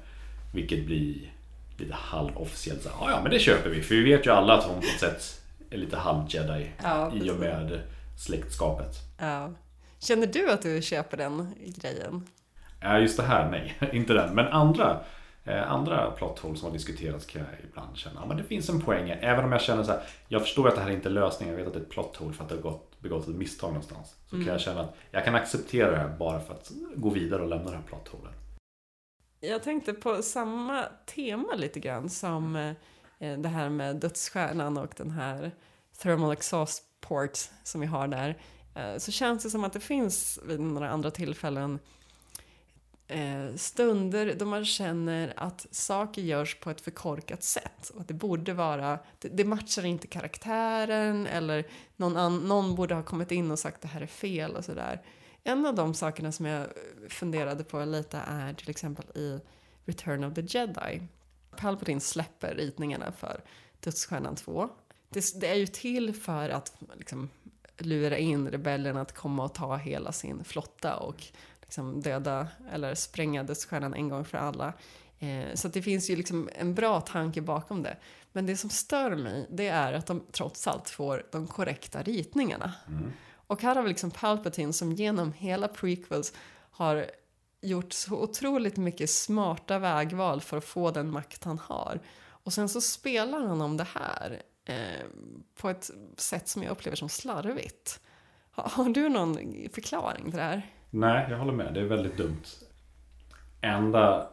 Vilket 0.54 0.86
blir 0.86 1.33
lite 1.76 1.94
halvofficiellt. 1.94 2.82
Så 2.82 2.88
"Ja, 3.00 3.10
ja 3.10 3.20
men 3.22 3.30
det 3.30 3.38
köper 3.38 3.70
vi. 3.70 3.82
För 3.82 3.94
vi 3.94 4.02
vet 4.04 4.26
ju 4.26 4.30
alla 4.30 4.54
att 4.58 4.64
hon 4.64 4.74
på 4.80 4.86
något 4.86 5.00
sätt 5.00 5.40
är 5.70 5.76
lite 5.76 5.96
halv-jedi 5.96 6.70
Ja, 6.82 7.12
i 7.14 7.30
och 7.30 7.36
med 7.36 7.80
släktskapet. 8.18 8.96
Ja. 9.18 9.50
Känner 9.98 10.26
du 10.26 10.50
att 10.50 10.62
du 10.62 10.82
köper 10.82 11.16
den 11.16 11.54
grejen? 11.76 12.26
Ja, 12.80 12.98
just 12.98 13.16
det 13.16 13.22
här, 13.22 13.50
nej. 13.50 13.76
Inte 13.92 14.12
den. 14.12 14.34
Men 14.34 14.46
andra, 14.46 15.00
eh, 15.44 15.70
andra 15.72 16.10
plot 16.10 16.38
holes 16.38 16.58
som 16.60 16.66
har 16.68 16.72
diskuterats 16.72 17.26
kan 17.26 17.42
jag 17.42 17.50
ibland 17.70 17.96
känna, 17.96 18.20
ja 18.20 18.26
men 18.26 18.36
det 18.36 18.42
finns 18.44 18.68
en 18.68 18.80
poäng. 18.80 19.10
Även 19.20 19.44
om 19.44 19.52
jag 19.52 19.60
känner 19.60 19.82
så 19.82 19.90
här, 19.92 20.00
jag 20.28 20.42
förstår 20.42 20.68
att 20.68 20.74
det 20.74 20.80
här 20.80 20.90
inte 20.90 21.08
är 21.08 21.12
lösningen, 21.12 21.54
jag 21.54 21.58
vet 21.58 21.66
att 21.66 21.74
det 21.74 21.80
är 21.80 21.82
ett 21.84 21.90
plot 21.90 22.16
hole 22.16 22.32
för 22.34 22.42
att 22.42 22.48
det 22.48 22.54
har 22.54 22.62
gått, 22.62 23.00
begått 23.00 23.28
ett 23.28 23.34
misstag 23.34 23.68
någonstans. 23.68 24.14
Så 24.30 24.34
Mm. 24.36 24.44
kan 24.46 24.52
jag 24.52 24.60
känna 24.60 24.80
att 24.80 24.94
jag 25.10 25.24
kan 25.24 25.34
acceptera 25.34 25.90
det 25.90 25.96
här 25.96 26.08
bara 26.18 26.40
för 26.40 26.54
att 26.54 26.70
gå 26.96 27.10
vidare 27.10 27.42
och 27.42 27.48
lämna 27.48 27.70
det 27.70 27.76
här 27.76 27.82
plot 27.82 28.08
holen. 28.08 28.32
Jag 29.48 29.62
tänkte 29.62 29.92
på 29.92 30.22
samma 30.22 30.88
tema 31.06 31.54
lite 31.54 31.80
grann 31.80 32.10
som 32.10 32.56
eh, 33.18 33.38
det 33.38 33.48
här 33.48 33.68
med 33.68 33.96
dödsstjärnan 33.96 34.76
och 34.76 34.94
den 34.96 35.10
här 35.10 35.50
thermal 35.98 36.32
exhaust 36.32 36.82
port 37.00 37.38
som 37.62 37.80
vi 37.80 37.86
har 37.86 38.08
där. 38.08 38.38
Eh, 38.74 38.98
så 38.98 39.12
känns 39.12 39.42
det 39.42 39.50
som 39.50 39.64
att 39.64 39.72
det 39.72 39.80
finns 39.80 40.38
vid 40.46 40.60
några 40.60 40.90
andra 40.90 41.10
tillfällen 41.10 41.78
eh, 43.08 43.54
stunder 43.56 44.34
då 44.38 44.44
man 44.44 44.64
känner 44.64 45.32
att 45.36 45.66
saker 45.70 46.22
görs 46.22 46.60
på 46.60 46.70
ett 46.70 46.80
förkorkat 46.80 47.42
sätt. 47.42 47.90
Och 47.94 48.00
att 48.00 48.08
det 48.08 48.14
borde 48.14 48.52
vara, 48.52 48.98
det, 49.18 49.28
det 49.28 49.44
matchar 49.44 49.84
inte 49.84 50.06
karaktären 50.06 51.26
eller 51.26 51.66
någon, 51.96 52.16
an, 52.16 52.38
någon 52.38 52.74
borde 52.74 52.94
ha 52.94 53.02
kommit 53.02 53.30
in 53.30 53.50
och 53.50 53.58
sagt 53.58 53.80
det 53.80 53.88
här 53.88 54.00
är 54.00 54.06
fel 54.06 54.56
och 54.56 54.64
sådär. 54.64 55.02
En 55.44 55.66
av 55.66 55.74
de 55.74 55.94
sakerna 55.94 56.32
som 56.32 56.46
jag 56.46 56.66
funderade 57.08 57.64
på 57.64 57.84
lite 57.84 58.18
är 58.26 58.54
till 58.54 58.70
exempel 58.70 59.04
i 59.14 59.40
Return 59.84 60.24
of 60.24 60.34
the 60.34 60.40
Jedi. 60.40 61.02
Palpatine 61.56 62.00
släpper 62.00 62.54
ritningarna 62.54 63.12
för 63.12 63.40
Dödsstjärnan 63.80 64.36
2. 64.36 64.68
Det, 65.08 65.40
det 65.40 65.46
är 65.46 65.54
ju 65.54 65.66
till 65.66 66.14
för 66.14 66.48
att 66.48 66.72
liksom, 66.94 67.30
lura 67.78 68.18
in 68.18 68.50
rebellerna 68.50 69.00
att 69.00 69.14
komma 69.14 69.44
och 69.44 69.54
ta 69.54 69.76
hela 69.76 70.12
sin 70.12 70.44
flotta 70.44 70.96
och 70.96 71.24
liksom 71.60 72.00
döda 72.00 72.48
eller 72.72 72.94
spränga 72.94 73.42
dödsstjärnan 73.42 73.94
en 73.94 74.08
gång 74.08 74.24
för 74.24 74.38
alla. 74.38 74.72
Eh, 75.18 75.54
så 75.54 75.68
det 75.68 75.82
finns 75.82 76.10
ju 76.10 76.16
liksom 76.16 76.48
en 76.54 76.74
bra 76.74 77.00
tanke 77.00 77.40
bakom 77.40 77.82
det. 77.82 77.96
Men 78.32 78.46
det 78.46 78.56
som 78.56 78.70
stör 78.70 79.16
mig, 79.16 79.46
det 79.50 79.68
är 79.68 79.92
att 79.92 80.06
de 80.06 80.26
trots 80.32 80.66
allt 80.66 80.90
får 80.90 81.26
de 81.32 81.46
korrekta 81.46 82.02
ritningarna. 82.02 82.72
Mm. 82.88 83.12
Och 83.46 83.62
här 83.62 83.74
har 83.74 83.82
vi 83.82 83.88
liksom 83.88 84.10
Palpatine 84.10 84.72
som 84.72 84.92
genom 84.92 85.32
hela 85.32 85.68
prequels 85.68 86.32
har 86.70 87.06
gjort 87.60 87.92
så 87.92 88.22
otroligt 88.22 88.76
mycket 88.76 89.10
smarta 89.10 89.78
vägval 89.78 90.40
för 90.40 90.56
att 90.56 90.64
få 90.64 90.90
den 90.90 91.10
makt 91.10 91.44
han 91.44 91.58
har. 91.58 92.00
Och 92.26 92.52
sen 92.52 92.68
så 92.68 92.80
spelar 92.80 93.40
han 93.40 93.60
om 93.60 93.76
det 93.76 93.86
här 93.94 94.42
eh, 94.64 95.06
på 95.56 95.70
ett 95.70 95.90
sätt 96.16 96.48
som 96.48 96.62
jag 96.62 96.72
upplever 96.72 96.96
som 96.96 97.08
slarvigt. 97.08 98.00
Har, 98.50 98.68
har 98.68 98.90
du 98.90 99.08
någon 99.08 99.38
förklaring 99.72 100.24
till 100.24 100.36
det 100.36 100.42
här? 100.42 100.62
Nej, 100.90 101.26
jag 101.30 101.38
håller 101.38 101.52
med. 101.52 101.74
Det 101.74 101.80
är 101.80 101.84
väldigt 101.84 102.16
dumt. 102.16 102.42
Enda 103.60 104.30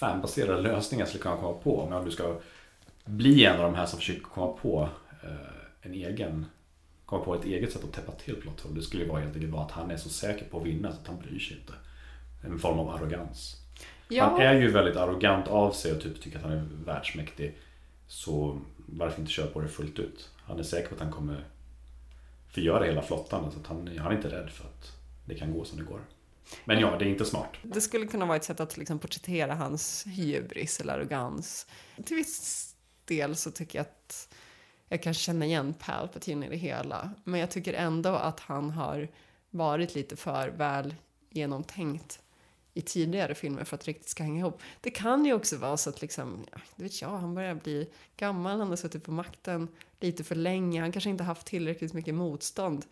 fanbaserade 0.00 0.62
lösningen 0.62 1.00
jag 1.00 1.08
skulle 1.08 1.22
kunna 1.22 1.36
komma 1.36 1.58
på 1.58 1.80
om 1.80 2.04
du 2.04 2.10
ska 2.10 2.40
bli 3.04 3.44
en 3.44 3.56
av 3.56 3.62
de 3.62 3.74
här 3.74 3.86
som 3.86 3.98
försöker 3.98 4.20
komma 4.20 4.52
på 4.52 4.88
eh, 5.22 5.86
en 5.86 5.94
egen 5.94 6.46
komma 7.10 7.24
på 7.24 7.34
ett 7.34 7.44
eget 7.44 7.72
sätt 7.72 7.84
att 7.84 7.92
täppa 7.92 8.12
till 8.12 8.36
plot 8.36 8.60
hole. 8.60 8.74
Det 8.74 8.82
skulle 8.82 9.02
ju 9.02 9.08
vara 9.08 9.20
helt 9.20 9.34
enkelt 9.34 9.52
vara 9.52 9.64
att 9.64 9.70
han 9.70 9.90
är 9.90 9.96
så 9.96 10.08
säker 10.08 10.44
på 10.44 10.60
att 10.60 10.66
vinna 10.66 10.92
så 10.92 11.00
att 11.00 11.06
han 11.06 11.18
bryr 11.18 11.38
sig 11.38 11.56
inte. 11.56 11.72
En 12.42 12.58
form 12.58 12.78
av 12.78 12.90
arrogans. 12.90 13.56
Ja. 14.08 14.24
Han 14.24 14.40
är 14.40 14.54
ju 14.54 14.70
väldigt 14.70 14.96
arrogant 14.96 15.48
av 15.48 15.72
sig 15.72 15.92
och 15.92 16.02
typ 16.02 16.20
tycker 16.20 16.38
att 16.38 16.44
han 16.44 16.52
är 16.52 16.68
världsmäktig. 16.84 17.58
Så 18.06 18.60
varför 18.76 19.20
inte 19.20 19.32
köra 19.32 19.46
på 19.46 19.60
det 19.60 19.68
fullt 19.68 19.98
ut? 19.98 20.30
Han 20.36 20.58
är 20.58 20.62
säker 20.62 20.88
på 20.88 20.94
att 20.94 21.00
han 21.00 21.12
kommer 21.12 21.44
förgöra 22.48 22.84
hela 22.84 23.02
flottan. 23.02 23.52
Så 23.52 23.60
att 23.60 23.66
han, 23.66 23.98
han 23.98 24.12
är 24.12 24.16
inte 24.16 24.28
rädd 24.28 24.50
för 24.50 24.64
att 24.64 24.92
det 25.24 25.34
kan 25.34 25.52
gå 25.52 25.64
som 25.64 25.78
det 25.78 25.84
går. 25.84 26.00
Men 26.64 26.80
ja, 26.80 26.96
det 26.98 27.04
är 27.04 27.08
inte 27.08 27.24
smart. 27.24 27.50
Det 27.62 27.80
skulle 27.80 28.06
kunna 28.06 28.26
vara 28.26 28.36
ett 28.36 28.44
sätt 28.44 28.60
att 28.60 28.76
liksom 28.76 28.98
porträttera 28.98 29.54
hans 29.54 30.06
hybris 30.06 30.80
eller 30.80 30.92
arrogans. 30.92 31.66
Till 32.04 32.16
viss 32.16 32.74
del 33.04 33.36
så 33.36 33.50
tycker 33.50 33.78
jag 33.78 33.82
att 33.82 34.34
jag 34.92 35.02
kan 35.02 35.14
känna 35.14 35.46
igen 35.46 35.74
Palpatine 35.78 36.46
i 36.46 36.48
det 36.48 36.56
hela. 36.56 37.10
Men 37.24 37.40
jag 37.40 37.50
tycker 37.50 37.72
ändå 37.74 38.10
att 38.10 38.40
han 38.40 38.70
har 38.70 39.08
varit 39.50 39.94
lite 39.94 40.16
för 40.16 40.48
väl 40.48 40.94
genomtänkt 41.30 42.20
i 42.74 42.80
tidigare 42.80 43.34
filmer 43.34 43.64
för 43.64 43.74
att 43.74 43.80
det 43.80 43.88
riktigt 43.88 44.08
ska 44.08 44.22
hänga 44.22 44.38
ihop. 44.38 44.62
Det 44.80 44.90
kan 44.90 45.24
ju 45.24 45.32
också 45.32 45.56
vara 45.56 45.76
så 45.76 45.90
att 45.90 46.00
liksom, 46.00 46.46
ja, 46.52 46.58
det 46.76 46.82
vet 46.82 47.02
jag, 47.02 47.08
han 47.08 47.34
börjar 47.34 47.54
bli 47.54 47.88
gammal, 48.16 48.58
han 48.58 48.68
har 48.68 48.76
suttit 48.76 49.04
på 49.04 49.12
makten 49.12 49.68
lite 50.00 50.24
för 50.24 50.34
länge, 50.34 50.80
han 50.80 50.92
kanske 50.92 51.10
inte 51.10 51.24
haft 51.24 51.46
tillräckligt 51.46 51.92
mycket 51.92 52.14
motstånd. 52.14 52.84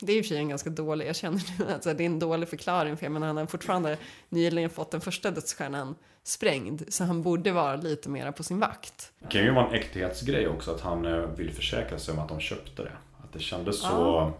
Det 0.00 0.12
är 0.12 0.16
i 0.16 0.20
och 0.20 0.24
för 0.24 0.28
sig 0.28 0.38
en 0.38 0.48
ganska 0.48 0.70
dålig, 0.70 1.06
jag 1.06 1.16
känner 1.16 1.42
nu 1.58 1.72
att 1.72 1.82
det 1.82 1.90
är 1.90 2.00
en 2.00 2.18
dålig 2.18 2.48
förklaring 2.48 2.96
för 2.96 3.04
jag 3.04 3.12
menar 3.12 3.26
han 3.26 3.36
har 3.36 3.46
fortfarande 3.46 3.98
nyligen 4.28 4.70
fått 4.70 4.90
den 4.90 5.00
första 5.00 5.30
dödsstjärnan 5.30 5.94
sprängd 6.22 6.82
så 6.88 7.04
han 7.04 7.22
borde 7.22 7.52
vara 7.52 7.76
lite 7.76 8.08
mera 8.08 8.32
på 8.32 8.42
sin 8.42 8.60
vakt. 8.60 9.12
Det 9.18 9.28
kan 9.28 9.44
ju 9.44 9.50
vara 9.50 9.68
en 9.68 9.74
äkthetsgrej 9.74 10.48
också 10.48 10.70
att 10.70 10.80
han 10.80 11.06
eh, 11.06 11.12
vill 11.12 11.52
försäkra 11.52 11.98
sig 11.98 12.14
om 12.14 12.20
att 12.20 12.28
de 12.28 12.40
köpte 12.40 12.82
det. 12.82 12.92
Att 13.24 13.32
det 13.32 13.40
kändes 13.40 13.80
så 13.80 13.86
Ja. 13.86 14.38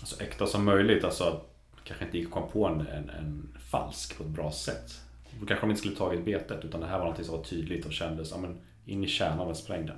alltså, 0.00 0.22
äkta 0.22 0.46
som 0.46 0.64
möjligt. 0.64 1.04
Alltså 1.04 1.24
att 1.24 1.48
kanske 1.84 2.04
inte 2.04 2.18
gick 2.18 2.26
att 2.26 2.32
komma 2.32 2.46
på 2.46 2.66
en, 2.66 2.80
en, 2.80 3.10
en 3.10 3.58
falsk 3.70 4.18
på 4.18 4.24
ett 4.24 4.30
bra 4.30 4.52
sätt. 4.52 5.00
Då 5.40 5.46
kanske 5.46 5.66
de 5.66 5.70
inte 5.70 5.80
skulle 5.80 5.96
tagit 5.96 6.24
betet 6.24 6.64
utan 6.64 6.80
det 6.80 6.86
här 6.86 6.98
var 6.98 7.06
något 7.06 7.26
som 7.26 7.36
var 7.36 7.44
tydligt 7.44 7.86
och 7.86 7.92
kändes 7.92 8.30
ja, 8.30 8.36
men, 8.36 8.60
in 8.84 9.04
i 9.04 9.06
kärnan 9.06 9.48
och 9.48 9.56
spräng 9.56 9.86
den. 9.86 9.96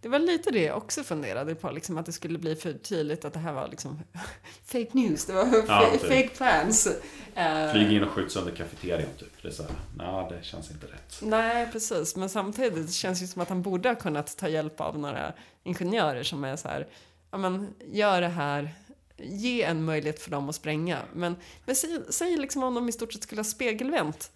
Det 0.00 0.08
var 0.08 0.18
lite 0.18 0.50
det 0.50 0.62
jag 0.62 0.76
också 0.76 1.02
funderade 1.02 1.54
på, 1.54 1.70
liksom 1.70 1.98
att 1.98 2.06
det 2.06 2.12
skulle 2.12 2.38
bli 2.38 2.56
för 2.56 2.72
tydligt 2.72 3.24
att 3.24 3.32
det 3.32 3.38
här 3.38 3.52
var 3.52 3.68
liksom 3.68 4.00
fake 4.64 4.88
news, 4.92 5.24
det 5.26 5.32
var 5.32 5.64
Ja, 5.68 5.90
typ. 5.92 6.00
fake 6.00 6.28
plans. 6.28 6.86
Eh, 7.34 7.72
Flyga 7.72 7.90
in 7.90 8.02
och 8.04 8.10
skjuta 8.10 8.28
sönder 8.30 8.52
kafeterian 8.52 9.08
typ. 9.18 9.42
Det 9.42 9.48
är 9.48 9.52
så 9.52 9.62
här, 9.62 9.72
nej 9.96 10.26
det 10.30 10.44
känns 10.44 10.70
inte 10.70 10.86
rätt. 10.86 11.18
Nej, 11.22 11.68
precis. 11.72 12.16
Men 12.16 12.28
samtidigt 12.28 12.92
känns 12.92 13.20
det 13.20 13.26
som 13.26 13.42
att 13.42 13.48
han 13.48 13.62
borde 13.62 13.88
ha 13.88 13.96
kunnat 13.96 14.36
ta 14.36 14.48
hjälp 14.48 14.80
av 14.80 14.98
några 14.98 15.32
ingenjörer 15.62 16.22
som 16.22 16.44
är 16.44 16.56
så 16.56 16.68
här, 16.68 16.86
ja 17.30 17.38
men 17.38 17.74
gör 17.92 18.20
det 18.20 18.28
här, 18.28 18.74
ge 19.16 19.62
en 19.62 19.84
möjlighet 19.84 20.20
för 20.22 20.30
dem 20.30 20.48
att 20.48 20.54
spränga. 20.54 20.98
Men, 21.12 21.36
men 21.64 21.76
säg, 21.76 21.98
säg 22.10 22.36
liksom 22.36 22.62
om 22.62 22.74
de 22.74 22.88
i 22.88 22.92
stort 22.92 23.12
sett 23.12 23.22
skulle 23.22 23.38
ha 23.38 23.44
spegelvänt 23.44 24.30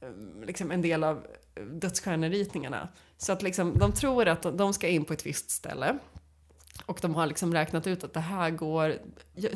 eh, 0.00 0.08
liksom 0.46 0.70
en 0.70 0.82
del 0.82 1.04
av 1.04 1.26
dödsstjärneritningarna. 1.72 2.88
Så 3.18 3.32
att 3.32 3.42
liksom, 3.42 3.78
de 3.78 3.92
tror 3.92 4.28
att 4.28 4.42
de 4.42 4.72
ska 4.72 4.88
in 4.88 5.04
på 5.04 5.12
ett 5.12 5.26
visst 5.26 5.50
ställe. 5.50 5.98
Och 6.86 6.98
de 7.02 7.14
har 7.14 7.26
liksom 7.26 7.54
räknat 7.54 7.86
ut 7.86 8.04
att 8.04 8.14
det 8.14 8.20
här 8.20 8.50
går, 8.50 8.98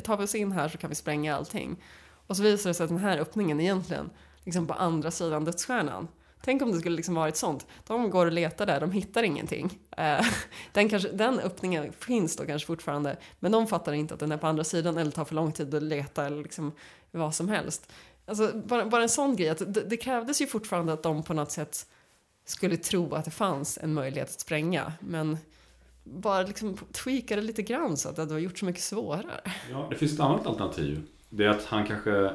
tar 0.01 0.17
vi 0.17 0.23
oss 0.23 0.35
in 0.35 0.51
här 0.51 0.69
så 0.69 0.77
kan 0.77 0.89
vi 0.89 0.95
spränga 0.95 1.35
allting. 1.35 1.83
Och 2.27 2.37
så 2.37 2.43
visar 2.43 2.69
det 2.69 2.73
sig 2.73 2.83
att 2.83 2.89
den 2.89 2.99
här 2.99 3.17
öppningen 3.17 3.59
egentligen 3.59 4.09
liksom 4.43 4.67
på 4.67 4.73
andra 4.73 5.11
sidan 5.11 5.45
dödsstjärnan. 5.45 6.07
Tänk 6.45 6.61
om 6.61 6.71
det 6.71 6.79
skulle 6.79 6.95
liksom 6.95 7.15
varit 7.15 7.37
sånt. 7.37 7.67
De 7.87 8.09
går 8.09 8.25
och 8.25 8.31
letar 8.31 8.65
där, 8.65 8.79
de 8.79 8.91
hittar 8.91 9.23
ingenting. 9.23 9.79
Eh, 9.97 10.25
den, 10.73 10.89
kanske, 10.89 11.09
den 11.09 11.39
öppningen 11.39 11.93
finns 11.93 12.35
då 12.35 12.45
kanske 12.45 12.65
fortfarande, 12.65 13.17
men 13.39 13.51
de 13.51 13.67
fattar 13.67 13.93
inte 13.93 14.13
att 14.13 14.19
den 14.19 14.31
är 14.31 14.37
på 14.37 14.47
andra 14.47 14.63
sidan 14.63 14.97
eller 14.97 15.11
tar 15.11 15.25
för 15.25 15.35
lång 15.35 15.51
tid 15.51 15.75
att 15.75 15.83
leta 15.83 16.25
eller 16.25 16.43
liksom 16.43 16.71
vad 17.11 17.35
som 17.35 17.49
helst. 17.49 17.91
Alltså, 18.25 18.51
bara, 18.65 18.85
bara 18.85 19.03
en 19.03 19.09
sån 19.09 19.35
grej, 19.35 19.49
att 19.49 19.73
det, 19.73 19.81
det 19.81 19.97
krävdes 19.97 20.41
ju 20.41 20.47
fortfarande 20.47 20.93
att 20.93 21.03
de 21.03 21.23
på 21.23 21.33
något 21.33 21.51
sätt 21.51 21.87
skulle 22.45 22.77
tro 22.77 23.13
att 23.15 23.25
det 23.25 23.31
fanns 23.31 23.77
en 23.81 23.93
möjlighet 23.93 24.29
att 24.29 24.39
spränga, 24.41 24.93
men 24.99 25.37
bara 26.03 26.41
liksom 26.41 26.77
tweaka 26.91 27.35
det 27.35 27.41
lite 27.41 27.61
grann 27.61 27.97
så 27.97 28.09
att 28.09 28.15
det 28.15 28.21
hade 28.21 28.39
gjort 28.39 28.57
så 28.57 28.65
mycket 28.65 28.81
svårare. 28.81 29.41
Ja, 29.71 29.87
det 29.89 29.95
finns 29.95 30.13
ett 30.13 30.19
annat 30.19 30.47
alternativ. 30.47 31.01
Det 31.29 31.45
är 31.45 31.49
att 31.49 31.65
han 31.65 31.87
kanske... 31.87 32.31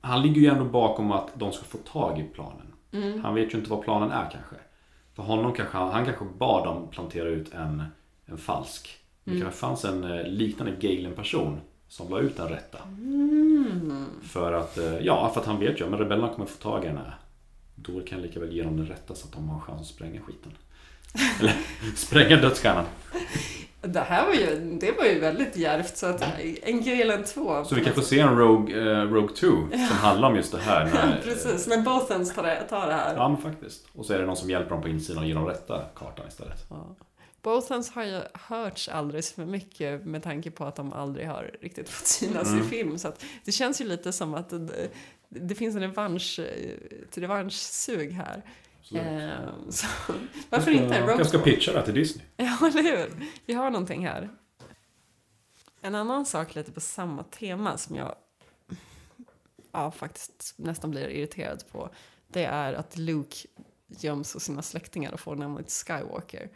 Han 0.00 0.22
ligger 0.22 0.40
ju 0.40 0.46
ändå 0.46 0.64
bakom 0.64 1.12
att 1.12 1.28
de 1.34 1.52
ska 1.52 1.64
få 1.64 1.78
tag 1.78 2.20
i 2.20 2.24
planen. 2.34 2.66
Mm. 2.92 3.24
Han 3.24 3.34
vet 3.34 3.54
ju 3.54 3.58
inte 3.58 3.70
vad 3.70 3.82
planen 3.82 4.10
är 4.10 4.30
kanske. 4.30 4.56
För 5.14 5.22
honom 5.22 5.52
kanske 5.52 5.76
han, 5.76 6.04
kanske 6.04 6.24
bad 6.38 6.64
dem 6.64 6.88
plantera 6.90 7.28
ut 7.28 7.54
en, 7.54 7.82
en 8.26 8.38
falsk. 8.38 8.98
Det 9.24 9.30
Mm. 9.30 9.42
kanske 9.42 9.60
fanns 9.60 9.84
en 9.84 10.04
eh, 10.04 10.26
liknande 10.26 10.72
Galen-person 10.80 11.60
som 11.88 12.10
la 12.10 12.18
ut 12.20 12.36
den 12.36 12.48
rätta. 12.48 12.78
Mm. 12.82 14.06
För 14.22 14.52
att, 14.52 14.78
eh, 14.78 14.98
ja, 14.98 15.30
för 15.34 15.40
att 15.40 15.46
han 15.46 15.60
vet 15.60 15.80
ju 15.80 15.94
att 15.94 16.00
rebellerna 16.00 16.32
kommer 16.32 16.46
få 16.46 16.62
tag 16.62 16.84
i 16.84 16.86
den 16.86 16.96
här. 16.96 17.18
Då 17.74 18.00
kan 18.00 18.18
jag 18.18 18.26
lika 18.26 18.40
väl 18.40 18.52
ge 18.52 18.62
dem 18.62 18.76
den 18.76 18.86
rätta 18.86 19.14
så 19.14 19.26
att 19.26 19.32
de 19.32 19.48
har 19.48 19.54
en 19.56 19.62
chans 19.62 19.80
att 19.80 19.86
spränga 19.86 20.20
skiten. 20.20 20.52
Eller 21.40 21.56
spränga 21.96 22.36
dödsstjärnan. 22.36 22.84
Det 23.80 24.00
här 24.00 24.26
var 24.26 24.34
ju, 24.34 24.78
det 24.80 24.92
var 24.92 25.04
ju 25.04 25.18
väldigt 25.20 25.56
djärvt 25.56 25.96
så 25.96 26.06
att 26.06 26.24
en 26.62 26.84
Galen 26.84 27.24
2. 27.24 27.64
Så 27.64 27.74
vi 27.74 27.84
kan 27.84 27.94
få 27.94 28.02
se 28.02 28.20
en 28.20 28.38
Rogue, 28.38 28.80
eh, 28.92 29.02
Rogue 29.02 29.36
2 29.36 29.46
som 29.88 29.96
handlar 29.96 30.28
om 30.30 30.36
just 30.36 30.52
det 30.52 30.60
här. 30.60 30.84
När, 30.84 31.20
Precis, 31.24 31.66
när 31.66 31.82
Bothans 31.82 32.34
tar 32.34 32.42
det, 32.42 32.62
tar 32.68 32.86
det 32.86 32.92
här. 32.92 33.14
Ja 33.16 33.28
men 33.28 33.42
faktiskt. 33.42 33.84
Och 33.94 34.06
så 34.06 34.12
är 34.14 34.18
det 34.18 34.26
någon 34.26 34.36
som 34.36 34.50
hjälper 34.50 34.70
dem 34.70 34.82
på 34.82 34.88
insidan 34.88 35.22
och 35.22 35.28
ger 35.28 35.34
dem 35.34 35.46
rätta 35.46 35.84
kartan 35.96 36.26
istället. 36.28 36.66
Ja. 36.70 36.96
Bothans 37.42 37.90
har 37.90 38.04
ju 38.04 38.20
hörts 38.34 38.88
alldeles 38.88 39.32
för 39.32 39.44
mycket 39.46 40.04
med 40.04 40.22
tanke 40.22 40.50
på 40.50 40.64
att 40.64 40.76
de 40.76 40.92
aldrig 40.92 41.26
har 41.28 41.50
riktigt 41.60 41.88
fått 41.88 42.06
synas 42.06 42.48
Mm. 42.48 42.60
i 42.60 42.64
film. 42.68 42.98
Så 42.98 43.08
att 43.08 43.24
det 43.44 43.52
känns 43.52 43.80
ju 43.80 43.84
lite 43.84 44.12
som 44.12 44.34
att 44.34 44.52
det, 45.40 45.54
finns 45.54 45.76
en 45.76 45.82
revansch, 45.82 46.38
ett 47.02 47.18
revanschsug 47.18 48.12
här. 48.12 48.42
Eh, 48.94 49.70
så, 49.70 49.86
varför 50.50 50.70
inte 50.70 50.84
en 50.84 50.92
Jag 50.92 51.10
Rogue 51.10 51.24
ska 51.24 51.38
pitcha 51.38 51.72
det 51.72 51.84
till 51.84 51.94
Disney. 51.94 52.26
Ja, 52.36 52.58
eller 52.66 52.82
hur? 52.82 53.12
Vi 53.46 53.54
har 53.54 53.70
någonting 53.70 54.06
här. 54.06 54.30
En 55.80 55.94
annan 55.94 56.26
sak 56.26 56.54
lite 56.54 56.72
på 56.72 56.80
samma 56.80 57.22
tema 57.22 57.78
som 57.78 57.96
jag 57.96 58.14
ja, 59.72 59.90
faktiskt 59.90 60.54
nästan 60.56 60.90
blir 60.90 61.08
irriterad 61.08 61.64
på. 61.72 61.90
Det 62.28 62.44
är 62.44 62.72
att 62.72 62.98
Luke 62.98 63.36
göms 63.88 64.34
hos 64.34 64.44
sina 64.44 64.62
släktingar 64.62 65.12
och 65.12 65.20
får 65.20 65.36
namnet 65.36 65.70
Skywalker. 65.70 66.50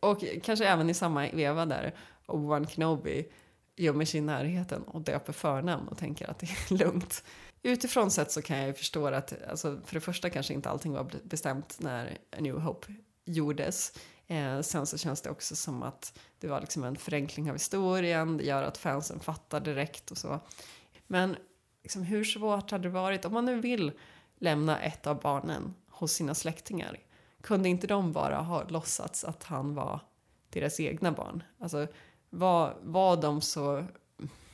Och 0.00 0.24
kanske 0.42 0.66
även 0.66 0.90
i 0.90 0.94
samma 0.94 1.30
veva 1.30 1.66
där 1.66 1.94
Obi-Wan 2.26 2.66
Kenobi 2.66 3.28
gömmer 3.76 4.04
sig 4.04 4.18
i 4.18 4.20
närheten 4.20 4.82
och 4.82 5.00
döper 5.00 5.32
förnamn 5.32 5.88
och 5.88 5.98
tänker 5.98 6.30
att 6.30 6.38
det 6.38 6.46
är 6.46 6.74
lugnt. 6.84 7.24
Utifrån 7.62 8.10
sett 8.10 8.32
så 8.32 8.42
kan 8.42 8.58
jag 8.58 8.66
ju 8.66 8.72
förstå 8.72 9.06
att, 9.06 9.42
alltså, 9.48 9.80
för 9.84 9.94
det 9.94 10.00
första 10.00 10.30
kanske 10.30 10.54
inte 10.54 10.70
allting 10.70 10.92
var 10.92 11.10
bestämt 11.24 11.76
när 11.80 12.18
A 12.36 12.36
New 12.40 12.58
Hope 12.58 12.94
gjordes. 13.24 13.92
Eh, 14.26 14.60
sen 14.60 14.86
så 14.86 14.98
känns 14.98 15.22
det 15.22 15.30
också 15.30 15.56
som 15.56 15.82
att 15.82 16.18
det 16.38 16.48
var 16.48 16.60
liksom 16.60 16.84
en 16.84 16.96
förenkling 16.96 17.50
av 17.50 17.54
historien, 17.54 18.36
det 18.36 18.44
gör 18.44 18.62
att 18.62 18.78
fansen 18.78 19.20
fattar 19.20 19.60
direkt 19.60 20.10
och 20.10 20.18
så. 20.18 20.40
Men 21.06 21.36
liksom, 21.82 22.02
hur 22.02 22.24
svårt 22.24 22.70
hade 22.70 22.82
det 22.82 22.88
varit 22.88 23.24
om 23.24 23.32
man 23.32 23.44
nu 23.44 23.60
vill 23.60 23.92
lämna 24.38 24.80
ett 24.80 25.06
av 25.06 25.20
barnen 25.20 25.74
hos 25.88 26.12
sina 26.12 26.34
släktingar? 26.34 26.98
Kunde 27.40 27.68
inte 27.68 27.86
de 27.86 28.12
bara 28.12 28.36
ha 28.36 28.68
låtsats 28.68 29.24
att 29.24 29.44
han 29.44 29.74
var 29.74 30.00
deras 30.50 30.80
egna 30.80 31.12
barn? 31.12 31.42
Alltså, 31.58 31.86
var, 32.30 32.76
var 32.82 33.16
de 33.16 33.40
så, 33.40 33.84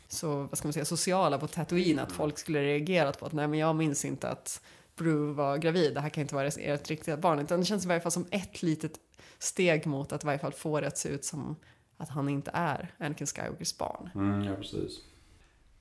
så 0.09 0.43
vad 0.43 0.59
ska 0.59 0.69
man 0.69 0.73
säga, 0.73 0.85
sociala 0.85 1.39
på 1.39 1.47
Tatooine 1.47 1.99
att 1.99 2.13
folk 2.13 2.39
skulle 2.39 2.63
reagerat 2.63 3.21
på 3.21 3.27
att 3.27 3.33
nej 3.33 3.49
men 3.49 3.59
jag 3.59 3.77
minns 3.77 4.05
inte 4.05 4.29
att 4.29 4.63
Bru 4.97 5.33
var 5.33 5.57
gravid, 5.57 5.95
det 5.95 6.01
här 6.01 6.09
kan 6.09 6.21
inte 6.23 6.35
vara 6.35 6.47
ert 6.47 6.91
riktiga 6.91 7.17
barn. 7.17 7.39
Utan 7.39 7.61
det 7.61 7.67
känns 7.67 7.85
i 7.85 7.89
varje 7.89 8.01
fall 8.01 8.13
som 8.13 8.27
ett 8.31 8.63
litet 8.63 8.93
steg 9.39 9.87
mot 9.87 10.13
att 10.13 10.25
i 10.25 10.27
varje 10.27 10.39
fall 10.39 10.53
få 10.53 10.81
det 10.81 10.87
att 10.87 10.99
se 10.99 11.09
ut 11.09 11.25
som 11.25 11.57
att 11.97 12.09
han 12.09 12.29
inte 12.29 12.51
är 12.55 12.95
Anakin 12.99 13.27
Skywalkers 13.27 13.79
barn. 13.79 14.11
Mm, 14.15 14.45
ja, 14.45 14.55
precis. 14.57 15.01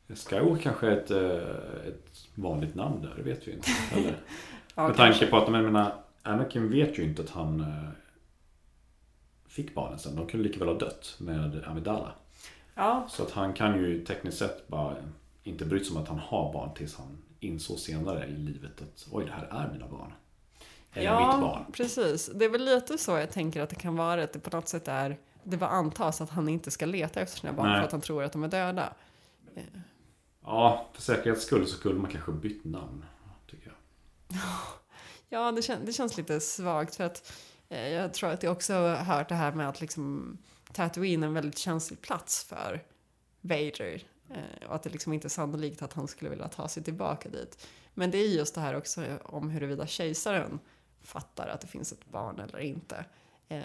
Skywalker 0.07 0.63
kanske 0.63 0.87
är 0.87 0.97
ett, 0.97 1.11
eh, 1.11 1.87
ett 1.87 2.27
vanligt 2.35 2.75
namn 2.75 3.01
där, 3.01 3.13
det 3.17 3.23
vet 3.23 3.47
vi 3.47 3.51
inte. 3.51 3.69
Eller? 3.95 4.19
Ja, 4.75 4.87
Med 4.87 4.97
tanke 4.97 5.27
på 5.27 5.37
att 5.37 5.43
jag 5.51 5.63
menar, 5.63 6.03
Anakin 6.21 6.69
vet 6.69 6.99
ju 6.99 7.03
inte 7.03 7.21
att 7.21 7.29
han 7.29 7.59
eh, 7.59 7.89
fick 9.47 9.75
barnen 9.75 9.99
sen. 9.99 10.15
De 10.15 10.27
kunde 10.27 10.47
lika 10.47 10.59
väl 10.59 10.67
ha 10.67 10.75
dött 10.75 11.15
med 11.19 11.63
Amidala. 11.67 12.11
Ja. 12.77 13.07
Så 13.09 13.23
att 13.23 13.31
han 13.31 13.53
kan 13.53 13.79
ju 13.79 14.05
tekniskt 14.05 14.37
sett 14.37 14.67
bara 14.67 14.95
inte 15.43 15.65
bryta 15.65 15.85
sig 15.85 15.95
om 15.95 16.03
att 16.03 16.09
han 16.09 16.19
har 16.19 16.53
barn 16.53 16.73
tills 16.73 16.95
han 16.97 17.17
insåg 17.39 17.79
senare 17.79 18.25
i 18.25 18.31
livet 18.31 18.81
att 18.81 19.07
oj, 19.11 19.25
det 19.25 19.31
här 19.31 19.47
är 19.51 19.73
mina 19.73 19.87
barn. 19.87 20.13
Eller 20.93 21.27
mitt 21.27 21.41
barn. 21.41 21.65
precis. 21.71 22.29
Det 22.35 22.45
är 22.45 22.49
väl 22.49 22.65
lite 22.65 22.97
så 22.97 23.11
jag 23.11 23.31
tänker 23.31 23.61
att 23.61 23.69
det 23.69 23.75
kan 23.75 23.95
vara 23.95 24.23
att 24.23 24.33
det 24.33 24.39
på 24.39 24.55
något 24.55 24.67
sätt 24.67 24.87
är 24.87 25.17
det 25.43 25.57
var 25.57 25.67
antas 25.67 26.21
att 26.21 26.29
han 26.29 26.49
inte 26.49 26.71
ska 26.71 26.85
leta 26.85 27.19
efter 27.21 27.39
sina 27.39 27.53
barn 27.53 27.67
Nej. 27.67 27.79
för 27.79 27.85
att 27.85 27.91
han 27.91 28.01
tror 28.01 28.23
att 28.23 28.31
de 28.31 28.43
är 28.43 28.47
döda. 28.47 28.93
Ja, 30.43 30.87
för 30.93 31.01
säkerhets 31.01 31.45
skull 31.45 31.67
så 31.67 31.77
skulle 31.77 31.99
man 31.99 32.11
kanske 32.11 32.31
bytt 32.31 32.63
namn. 32.63 33.05
Tycker 33.47 33.67
jag. 33.67 34.39
Ja, 35.29 35.51
det, 35.51 35.61
kän 35.61 35.85
det 35.85 35.93
känns 35.93 36.17
lite 36.17 36.39
svagt 36.39 36.95
för 36.95 37.03
att 37.03 37.33
eh, 37.69 37.87
jag 37.87 38.13
tror 38.13 38.29
att 38.29 38.43
jag 38.43 38.51
också 38.51 38.73
har 38.73 38.95
hört 38.95 39.29
det 39.29 39.35
här 39.35 39.51
med 39.51 39.69
att 39.69 39.81
liksom 39.81 40.37
Tatooine 40.77 41.23
en 41.23 41.33
väldigt 41.33 41.57
känslig 41.57 42.01
plats 42.01 42.43
för 42.43 42.83
Vader. 43.41 44.03
Eh, 44.29 44.67
och 44.67 44.75
att 44.75 44.83
det 44.83 44.89
liksom 44.89 45.13
inte 45.13 45.27
är 45.27 45.29
sannolikt 45.29 45.81
att 45.81 45.93
han 45.93 46.07
skulle 46.07 46.29
vilja 46.29 46.47
ta 46.47 46.67
sig 46.67 46.83
tillbaka 46.83 47.29
dit. 47.29 47.67
Men 47.93 48.11
det 48.11 48.17
är 48.17 48.27
just 48.27 48.55
det 48.55 48.61
här 48.61 48.75
också 48.75 49.05
om 49.23 49.49
huruvida 49.49 49.87
kejsaren 49.87 50.59
fattar 51.01 51.47
att 51.47 51.61
det 51.61 51.67
finns 51.67 51.91
ett 51.91 52.05
barn 52.11 52.39
eller 52.39 52.59
inte. 52.59 53.05
Eh, 53.49 53.61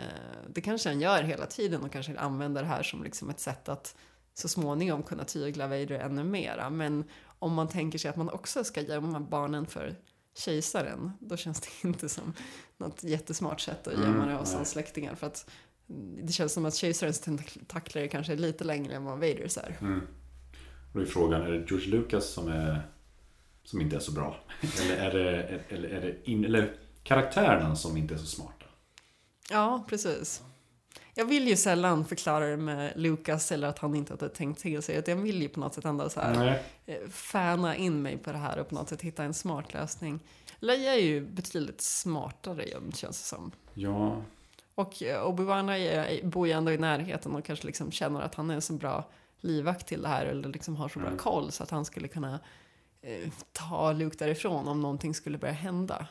det 0.48 0.60
kanske 0.60 0.88
han 0.88 1.00
gör 1.00 1.22
hela 1.22 1.46
tiden 1.46 1.82
och 1.82 1.92
kanske 1.92 2.18
använder 2.18 2.62
det 2.62 2.68
här 2.68 2.82
som 2.82 3.02
liksom 3.02 3.30
ett 3.30 3.40
sätt 3.40 3.68
att 3.68 3.96
så 4.34 4.48
småningom 4.48 5.02
kunna 5.02 5.24
tygla 5.24 5.66
Vader 5.66 5.92
ännu 5.98 6.24
mera. 6.24 6.70
Men 6.70 7.04
om 7.38 7.54
man 7.54 7.68
tänker 7.68 7.98
sig 7.98 8.08
att 8.08 8.16
man 8.16 8.30
också 8.30 8.64
ska 8.64 8.80
gömma 8.80 9.20
barnen 9.20 9.66
för 9.66 9.96
kejsaren, 10.34 11.12
då 11.20 11.36
känns 11.36 11.60
det 11.60 11.68
inte 11.88 12.08
som 12.08 12.34
något 12.76 13.04
jättesmart 13.04 13.60
sätt 13.60 13.86
att 13.86 13.92
gömma 13.92 14.06
Mm, 14.06 14.28
det 14.28 14.34
hos 14.34 14.54
hans 14.54 14.70
släktingar. 14.70 15.14
För 15.14 15.26
att 15.26 15.50
det 16.22 16.32
känns 16.32 16.52
som 16.52 16.64
att 16.64 16.74
kejsarens 16.74 17.20
tentakler 17.20 18.06
kanske 18.06 18.32
är 18.32 18.36
lite 18.36 18.64
längre 18.64 18.94
än 18.94 19.04
vad 19.04 19.18
Vaders 19.18 19.58
är. 19.58 19.76
Mm. 19.80 20.06
Då 20.92 21.00
är 21.00 21.04
frågan, 21.04 21.42
är 21.42 21.50
det 21.50 21.70
George 21.70 21.88
Lucas 21.88 22.26
som 22.26 22.48
är 22.48 22.88
som 23.64 23.80
inte 23.80 23.96
är 23.96 24.00
så 24.00 24.12
bra? 24.12 24.36
Eller 24.80 24.96
är 24.96 25.12
det, 25.12 25.60
eller 25.68 25.88
är 25.88 26.00
det 26.00 26.30
in, 26.30 26.44
eller 26.44 26.76
karaktärerna 27.02 27.76
som 27.76 27.96
inte 27.96 28.14
är 28.14 28.18
så 28.18 28.26
smarta? 28.26 28.66
Ja, 29.50 29.84
precis. 29.88 30.42
Jag 31.14 31.24
vill 31.24 31.48
ju 31.48 31.56
sällan 31.56 32.04
förklara 32.04 32.46
det 32.46 32.56
med 32.56 32.92
Lucas 32.96 33.52
eller 33.52 33.68
att 33.68 33.78
han 33.78 33.94
inte 33.94 34.12
hade 34.12 34.28
tänkt 34.28 34.60
till 34.60 34.82
sig. 34.82 35.02
Jag 35.06 35.16
vill 35.16 35.42
ju 35.42 35.48
på 35.48 35.60
något 35.60 35.74
sätt 35.74 35.84
ändå 35.84 36.08
så 36.08 36.20
här 36.20 36.34
Nej. 36.34 36.62
eh, 36.86 37.08
fäna 37.08 37.76
in 37.76 38.02
mig 38.02 38.18
på 38.18 38.32
det 38.32 38.38
här 38.38 38.58
och 38.58 38.68
på 38.68 38.74
något 38.74 38.88
sätt 38.88 39.02
hitta 39.02 39.24
en 39.24 39.34
smart 39.34 39.74
lösning. 39.74 40.20
Leia 40.58 40.94
är 40.94 41.00
ju 41.00 41.20
betydligt 41.20 41.80
smartare 41.80 42.64
känns 42.94 43.18
det 43.18 43.26
som. 43.26 43.52
Ja, 43.74 44.22
Och 44.74 45.02
eh, 45.02 45.22
Obi-Wan 45.26 46.20
bor 46.28 46.46
ju 46.46 46.52
ändå 46.52 46.72
i 46.72 46.78
närheten 46.78 47.34
och 47.34 47.44
kanske 47.44 47.66
liksom 47.66 47.90
känner 47.92 48.20
att 48.20 48.34
han 48.34 48.50
är 48.50 48.54
en 48.54 48.62
så 48.62 48.72
bra 48.72 49.04
livvakt 49.40 49.86
till 49.88 50.02
det 50.02 50.08
här 50.08 50.26
eller 50.26 50.48
liksom 50.48 50.76
har 50.76 50.88
så 50.88 50.98
bra 50.98 51.08
Mm. 51.08 51.18
koll 51.18 51.52
så 51.52 51.62
att 51.62 51.70
han 51.70 51.84
skulle 51.84 52.08
kunna 52.08 52.40
eh, 53.02 53.30
ta 53.52 53.92
Luke 53.92 54.16
därifrån 54.18 54.68
om 54.68 54.80
någonting 54.80 55.14
skulle 55.14 55.38
börja 55.38 55.54
hända. 55.54 56.06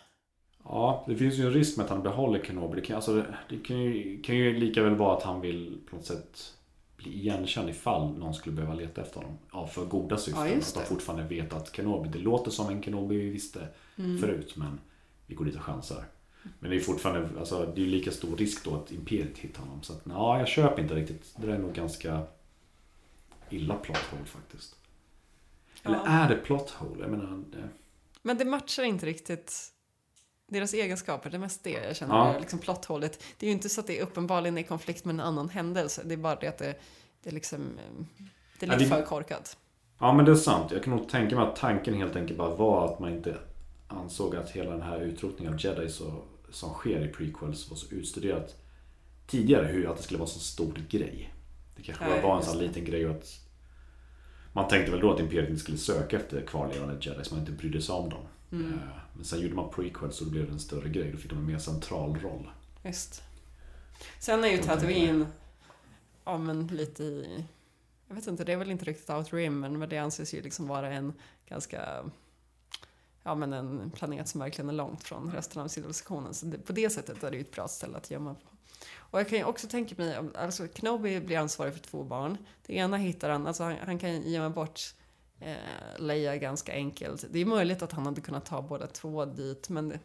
ja, 0.64 1.04
det 1.08 1.16
finns 1.16 1.36
ju 1.36 1.46
en 1.46 1.54
risk 1.54 1.78
med 1.78 1.84
att 1.84 1.90
han 1.90 2.04
behåller 2.04 2.44
Kenobi. 2.44 2.76
Det 2.76 2.82
kan, 2.88 2.96
alltså, 2.96 3.26
det 3.50 3.58
kan, 3.58 3.80
ju, 3.80 4.22
kan 4.22 4.36
ju 4.36 4.58
lika 4.60 4.84
väl 4.84 4.96
vara 4.96 5.18
att 5.18 5.24
han 5.24 5.42
vill 5.42 5.82
på 5.90 5.96
något 5.96 6.06
sätt 6.06 6.54
bli 6.98 7.14
igenkänd 7.20 7.70
ifall 7.70 8.18
någon 8.18 8.34
skulle 8.34 8.56
behöva 8.56 8.74
leta 8.74 9.02
efter 9.02 9.16
honom. 9.20 9.38
Ja, 9.54 9.68
för 9.68 9.86
goda 9.86 10.18
syften. 10.18 10.48
Ja, 10.48 10.56
att 10.58 10.74
de 10.74 10.86
fortfarande 10.86 11.24
vet 11.24 11.54
att 11.54 11.76
Kenobi, 11.76 12.10
det 12.10 12.20
låter 12.20 12.52
som 12.52 12.70
en 12.70 12.84
Kenobi 12.84 13.18
vi 13.18 13.30
visste 13.30 13.68
Mm. 13.98 14.18
förut, 14.18 14.54
men 14.56 14.80
vi 15.28 15.36
går 15.36 15.46
dit 15.46 15.56
och 15.56 15.62
chansar. 15.62 16.06
Men 16.60 16.70
det 16.70 16.76
är 16.76 16.80
fortfarande, 16.80 17.40
alltså, 17.40 17.72
det 17.76 17.82
är 17.82 17.86
lika 17.86 18.12
stor 18.12 18.38
risk 18.38 18.64
då 18.64 18.76
att 18.76 18.92
Imperiet 18.92 19.38
hittar 19.38 19.60
honom. 19.62 19.84
Så 19.84 19.94
att, 19.94 20.02
ja, 20.10 20.40
jag 20.40 20.48
köper 20.48 20.82
inte 20.82 20.96
riktigt. 20.96 21.34
Det 21.38 21.48
där 21.48 21.54
är 21.54 21.58
nog 21.60 21.74
ganska 21.74 22.22
illa 23.50 23.76
plot 23.76 23.98
hole 23.98 24.26
faktiskt. 24.26 24.76
Eller 25.84 25.96
Ja. 25.98 26.06
är 26.08 26.30
det 26.30 26.36
plot 26.36 26.70
hole? 26.70 27.02
Jag 27.02 27.10
menar, 27.12 27.44
det... 27.52 27.70
Men 28.22 28.38
det 28.38 28.46
matchar 28.46 28.84
inte 28.84 29.06
riktigt 29.06 29.68
deras 30.48 30.74
egenskaper. 30.74 31.30
Det 31.30 31.38
är 31.38 31.40
mest 31.40 31.64
det 31.64 31.70
jag 31.72 31.96
känner 31.96 32.16
Ja. 32.16 32.34
är 32.34 32.40
liksom 32.40 32.60
plotthållet. 32.60 33.24
Det 33.38 33.46
är 33.46 33.48
ju 33.48 33.54
inte 33.54 33.70
så 33.70 33.82
att 33.82 33.88
det 33.88 34.00
är 34.00 34.04
uppenbarligen 34.04 34.58
i 34.58 34.64
konflikt 34.64 35.06
med 35.06 35.14
en 35.14 35.20
annan 35.20 35.50
händelse. 35.50 36.02
Det 36.06 36.14
är 36.14 36.18
bara 36.18 36.36
det 36.36 36.48
att 36.48 36.58
det, 36.58 36.76
det 37.24 37.30
är 37.30 37.34
liksom... 37.34 37.80
Det 38.60 38.66
är 38.66 38.70
Ja, 38.72 38.78
lite 38.78 38.90
det- 38.90 38.96
för 38.96 39.06
korkat. 39.06 39.58
Ja 40.00 40.14
men 40.14 40.26
det 40.26 40.32
är 40.32 40.36
sant. 40.36 40.72
Jag 40.72 40.84
kan 40.84 40.96
nog 40.96 41.10
tänka 41.10 41.36
mig 41.36 41.46
att 41.48 41.56
tanken 41.56 41.94
helt 41.94 42.16
enkelt 42.16 42.38
bara 42.38 42.56
var 42.56 42.86
att 42.94 43.00
man 43.00 43.12
inte 43.14 43.38
ansåg 43.88 44.36
att 44.36 44.50
hela 44.50 44.72
den 44.72 44.82
här 44.82 45.00
utrotningen 45.02 45.54
av 45.54 45.60
Jedi 45.66 45.90
så, 45.90 46.24
som 46.52 46.74
sker 46.74 47.06
i 47.06 47.08
prequels 47.08 47.70
var 47.70 47.78
så 47.78 47.96
utstuderat 47.96 48.56
tidigare. 49.28 49.66
Hur 49.66 49.90
att 49.90 49.98
det 49.98 50.04
skulle 50.04 50.20
vara 50.20 50.30
så 50.30 50.40
stor 50.40 50.84
grej. 50.90 51.34
Det 51.76 51.84
kanske 51.84 52.06
bara 52.06 52.22
var 52.22 52.32
en 52.32 52.38
just 52.38 52.52
sån 52.52 52.60
liten 52.60 52.86
grej 52.86 53.06
att 53.06 53.40
man 54.54 54.68
tänkte 54.68 54.92
väl 54.92 55.02
då 55.02 55.14
att 55.14 55.20
Imperiet 55.20 55.50
inte 55.50 55.62
skulle 55.62 55.78
söka 55.78 56.18
efter 56.18 56.42
kvarlevande 56.42 56.98
Jedi 57.02 57.24
så 57.24 57.36
man 57.36 57.40
inte 57.40 57.52
brydde 57.52 57.82
sig 57.82 57.96
om 57.96 58.10
dem. 58.10 58.24
Mm. 58.52 58.74
Eh, 58.74 58.80
Men 59.14 59.26
sen 59.26 59.42
gjorde 59.42 59.56
man 59.56 59.70
prequels 59.70 60.20
och 60.20 60.26
då 60.26 60.32
blev 60.32 60.46
det 60.46 60.52
en 60.52 60.60
större 60.60 60.90
grej. 60.90 61.12
Då 61.12 61.18
fick 61.18 61.30
de 61.30 61.40
en 61.40 61.46
mer 61.46 61.58
central 61.58 62.20
roll. 62.20 62.50
Visst. 62.84 63.24
Sen 64.20 64.44
är 64.44 64.48
ju 64.48 64.58
Tatooine, 64.58 65.26
ja 66.26 66.38
men 66.38 66.68
lite 66.68 67.04
i, 67.04 67.46
jag 68.08 68.16
vet 68.16 68.28
inte, 68.28 68.44
det 68.44 68.54
är 68.54 68.58
väl 68.58 68.72
inte 68.72 68.86
riktigt 68.86 69.10
out 69.10 69.34
rim, 69.34 69.60
men 69.60 69.90
det 69.90 69.98
anses 69.98 70.34
ju 70.34 70.42
liksom 70.42 70.68
vara 70.68 70.94
en 70.94 71.14
ganska, 71.50 72.04
ja 73.24 73.36
men 73.36 73.54
en 73.54 73.92
planet 73.92 74.28
som 74.28 74.42
verkligen 74.42 74.70
är 74.70 74.74
långt 74.74 75.04
från 75.04 75.32
resten 75.32 75.62
av 75.62 75.68
civilisationen. 75.68 76.34
Så 76.34 76.46
det, 76.46 76.58
på 76.58 76.74
det 76.74 76.90
sättet 76.90 77.24
är 77.24 77.32
det 77.32 77.38
ju 77.38 77.42
ett 77.42 77.52
bra 77.52 77.68
ställe 77.68 77.98
att 77.98 78.12
gömma 78.12 78.34
på. 78.34 78.50
Och 78.96 79.20
jag 79.20 79.30
kan 79.30 79.38
ju 79.38 79.44
också 79.44 79.68
tänka 79.68 79.96
mig, 79.98 80.20
alltså 80.36 80.68
Kenobi 80.74 81.20
blir 81.20 81.38
ansvarig 81.38 81.74
för 81.74 81.82
två 81.82 82.04
barn. 82.04 82.38
Det 82.66 82.76
ena 82.76 82.98
hittar 82.98 83.30
han, 83.30 83.48
alltså 83.48 83.64
han, 83.64 83.76
han 83.86 84.00
kan 84.00 84.22
gömma 84.22 84.50
bort 84.50 84.82
eh, 85.40 85.56
Leia 85.98 86.38
ganska 86.38 86.74
enkelt. 86.74 87.26
Det 87.30 87.40
är 87.40 87.46
möjligt 87.46 87.82
att 87.82 87.92
han 87.92 88.06
hade 88.06 88.22
kunnat 88.22 88.46
ta 88.46 88.62
båda 88.62 88.88
två 88.88 89.26
dit, 89.26 89.70
men 89.70 89.90
det, 89.90 90.00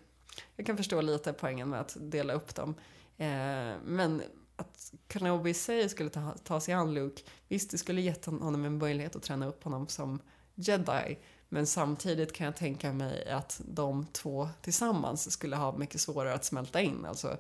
jag 0.57 0.67
kan 0.67 0.77
förstå 0.77 1.01
lite 1.01 1.33
poängen 1.33 1.69
med 1.69 1.81
att 1.81 1.97
dela 2.01 2.33
upp 2.33 2.55
dem. 2.55 2.75
Eh, 3.17 3.75
men 3.85 4.23
att 4.57 4.93
Kenobi 5.13 5.51
i 5.51 5.55
sig 5.55 5.89
skulle 5.89 6.11
ta, 6.11 6.35
ta 6.45 6.61
sig 6.61 6.75
an 6.75 6.95
Luke, 6.95 7.23
visst 7.49 7.71
det 7.71 7.79
skulle 7.79 8.01
gett 8.01 8.25
honom 8.25 8.65
en 8.65 8.79
möjlighet 8.79 9.17
att 9.17 9.23
träna 9.23 9.47
upp 9.47 9.65
honom 9.65 9.89
som 9.89 10.21
jedi. 10.55 11.19
Men 11.49 11.67
samtidigt 11.67 12.33
kan 12.33 12.45
jag 12.45 12.57
tänka 12.57 12.93
mig 12.93 13.31
att 13.31 13.61
de 13.65 14.07
två 14.13 14.49
tillsammans 14.63 15.31
skulle 15.33 15.57
ha 15.57 15.77
mycket 15.77 16.01
svårare 16.01 16.35
att 16.35 16.45
smälta 16.45 16.81
in. 16.81 17.07
Alltså 17.07 17.37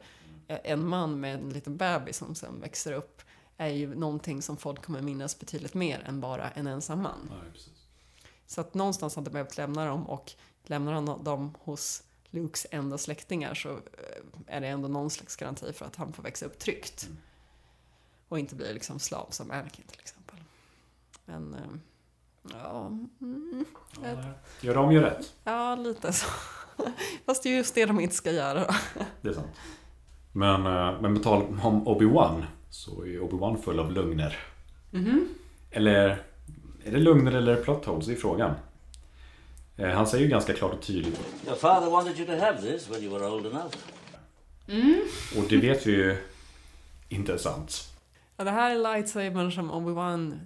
eh, 0.46 0.58
en 0.64 0.88
man 0.88 1.20
med 1.20 1.34
en 1.34 1.50
liten 1.50 1.76
bebis 1.76 2.16
som 2.16 2.34
sen 2.34 2.60
växer 2.60 2.92
upp 2.92 3.22
är 3.56 3.68
ju 3.68 3.94
någonting 3.94 4.42
som 4.42 4.56
folk 4.56 4.82
kommer 4.82 5.00
minnas 5.00 5.38
betydligt 5.38 5.74
mer 5.74 6.00
än 6.00 6.20
bara 6.20 6.50
en 6.50 6.66
ensam 6.66 7.02
man. 7.02 7.30
Ja. 7.30 7.60
Så 8.46 8.60
att 8.60 8.74
någonstans 8.74 9.16
hade 9.16 9.30
behövt 9.30 9.56
lämna 9.56 9.86
dem 9.86 10.06
och 10.06 10.32
lämnar 10.62 10.92
han 10.92 11.24
dem 11.24 11.54
hos 11.58 12.02
Lukes 12.30 12.66
enda 12.70 12.98
släktingar 12.98 13.54
så 13.54 13.70
eh, 13.70 13.76
är 14.46 14.60
det 14.60 14.66
ändå 14.66 14.88
någon 14.88 15.10
slags 15.10 15.36
garanti 15.36 15.72
för 15.72 15.84
att 15.84 15.96
han 15.96 16.12
får 16.12 16.22
växa 16.22 16.46
upp 16.46 16.58
tryggt. 16.58 17.06
Mm. 17.06 17.18
Och 18.28 18.38
inte 18.38 18.54
bli 18.54 18.72
liksom 18.72 18.98
slav 18.98 19.26
som 19.30 19.50
Anakin 19.50 19.84
till 19.86 20.00
exempel. 20.00 20.36
Men, 21.24 21.54
eh, 21.54 21.60
ja... 22.62 22.86
Mm, 23.20 23.64
jag- 24.02 24.18
Gör 24.60 24.74
de 24.74 24.92
ju 24.92 25.00
rätt. 25.00 25.32
ja, 25.44 25.74
lite 25.74 26.12
så. 26.12 26.26
Fast 27.26 27.42
det 27.42 27.48
är 27.48 27.56
just 27.56 27.74
det 27.74 27.86
de 27.86 28.00
inte 28.00 28.14
ska 28.14 28.30
göra 28.32 28.60
då. 28.60 28.74
Det 29.22 29.28
är 29.28 29.32
sant. 29.32 29.46
Men, 30.32 30.66
eh, 30.66 31.00
men 31.00 31.16
på 31.16 31.22
tal 31.22 31.42
om 31.62 31.88
Obi-Wan 31.88 32.44
så 32.70 33.02
är 33.02 33.18
Obi-Wan 33.20 33.62
full 33.62 33.80
av 33.80 33.92
lögner. 33.92 34.38
Mhm. 34.90 35.28
Eller 35.70 36.22
är 36.84 36.92
det 36.92 36.98
lögner 36.98 37.32
eller 37.32 37.56
plot 37.56 37.84
holes? 37.84 38.08
Är 38.08 38.14
frågan. 38.14 38.54
Eh, 39.76 39.88
Han 39.90 40.06
säger 40.06 40.24
ju 40.24 40.30
ganska 40.30 40.52
klart 40.52 40.72
och 40.72 40.82
tydligt. 40.82 41.20
Your 41.46 41.56
father 41.56 41.90
wanted 41.90 42.18
you 42.18 42.26
to 42.26 42.44
have 42.44 42.60
this 42.62 42.90
when 42.90 43.02
you 43.02 43.12
were 43.18 43.26
old 43.30 43.46
enough. 43.46 43.74
Mm. 44.68 45.00
Och 45.38 45.44
det 45.48 45.56
vet 45.56 45.86
vi 45.86 45.92
ju 45.92 46.16
inte 47.08 47.32
är 47.32 47.36
sant. 47.38 47.82
Ja, 48.36 48.44
det 48.44 48.50
här 48.50 48.70
är 48.74 48.94
lightsabern 48.96 49.52
som 49.52 49.70
Obi-Wan 49.72 50.38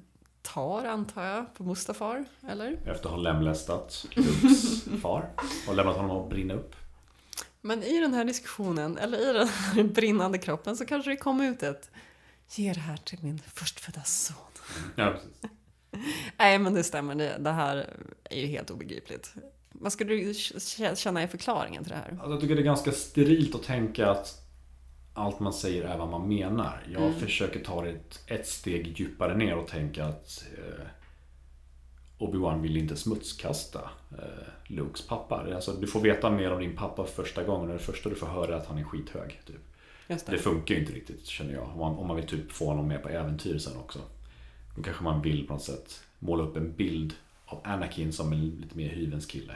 tar, 0.42 0.84
antar 0.84 1.24
jag, 1.24 1.54
på 1.54 1.64
Mustafar, 1.64 2.24
eller? 2.48 2.72
Efter 2.72 2.92
att 2.92 3.04
ha 3.04 3.16
lemlästat 3.16 4.06
Lukes 4.10 4.84
far 5.02 5.30
och 5.68 5.74
lämnat 5.74 5.96
honom 5.96 6.22
att 6.22 6.30
brinna 6.30 6.54
upp. 6.54 6.76
Men 7.60 7.82
i 7.82 8.00
den 8.00 8.14
här 8.14 8.24
diskussionen, 8.24 8.98
eller 8.98 9.30
i 9.30 9.32
den 9.32 9.48
här 9.48 9.82
brinnande 9.84 10.38
kroppen, 10.38 10.76
så 10.76 10.86
kanske 10.86 11.10
det 11.10 11.16
kom 11.16 11.40
ut 11.40 11.62
ett 11.62 11.90
Ge 12.54 12.72
det 12.72 12.80
här 12.80 12.96
till 12.96 13.18
min 13.22 13.38
förstfödda 13.38 14.02
son. 14.02 14.36
Ja, 14.96 15.12
precis. 15.12 15.50
Nej, 16.36 16.58
men 16.58 16.74
det 16.74 16.84
stämmer. 16.84 17.14
Det, 17.14 17.36
det 17.38 17.50
här 17.50 17.86
är 18.24 18.40
ju 18.40 18.46
helt 18.46 18.70
obegripligt. 18.70 19.34
Vad 19.72 19.92
skulle 19.92 20.14
du 20.14 20.34
känna 20.94 21.22
är 21.22 21.26
förklaringen 21.26 21.84
till 21.84 21.90
det 21.90 21.98
här? 21.98 22.10
Alltså, 22.10 22.30
jag 22.30 22.40
tycker 22.40 22.54
det 22.54 22.60
är 22.60 22.64
ganska 22.64 22.92
sterilt 22.92 23.54
att 23.54 23.62
tänka 23.62 24.10
att 24.10 24.39
allt 25.20 25.40
man 25.40 25.52
säger 25.52 25.84
är 25.84 25.98
vad 25.98 26.08
man 26.08 26.28
menar. 26.28 26.82
Jag 26.92 27.02
Mm. 27.02 27.14
försöker 27.20 27.60
ta 27.64 27.82
det 27.82 27.90
ett, 27.90 28.22
ett 28.26 28.46
steg 28.46 29.00
djupare 29.00 29.36
ner 29.36 29.56
och 29.56 29.68
tänka 29.68 30.04
att 30.04 30.44
eh, 30.58 30.84
Obi-Wan 32.18 32.60
vill 32.60 32.76
inte 32.76 32.96
smutskasta 32.96 33.90
eh, 34.18 34.46
Lukes 34.66 35.06
pappa. 35.06 35.54
Alltså, 35.54 35.72
du 35.72 35.86
får 35.86 36.00
veta 36.00 36.30
mer 36.30 36.52
om 36.52 36.60
din 36.60 36.76
pappa 36.76 37.04
första 37.04 37.42
gången 37.44 37.68
och 37.70 37.72
det 37.76 37.82
första 37.82 38.08
du 38.08 38.14
får 38.14 38.26
höra 38.26 38.54
är 38.54 38.58
att 38.58 38.66
han 38.66 38.78
är 38.78 38.84
skithög. 38.84 39.40
Typ. 39.46 39.56
Det. 40.06 40.26
Det 40.26 40.38
funkar 40.38 40.74
ju 40.74 40.80
inte 40.80 40.92
riktigt 40.92 41.26
känner 41.26 41.54
jag. 41.54 41.62
Om 41.62 41.78
man, 41.78 41.96
om 41.98 42.06
man 42.06 42.16
vill 42.16 42.26
typ 42.26 42.52
få 42.52 42.66
honom 42.66 42.88
med 42.88 43.02
på 43.02 43.08
äventyr 43.08 43.58
sen 43.58 43.76
också. 43.76 43.98
Då 44.76 44.82
kanske 44.82 45.04
man 45.04 45.22
vill 45.22 45.46
på 45.46 45.52
något 45.52 45.62
sätt 45.62 46.00
måla 46.18 46.42
upp 46.42 46.56
en 46.56 46.72
bild 46.76 47.14
av 47.46 47.60
Anakin 47.64 48.12
som 48.12 48.32
en 48.32 48.48
lite 48.48 48.76
mer 48.76 48.88
hyvens 48.88 49.26
kille. 49.26 49.54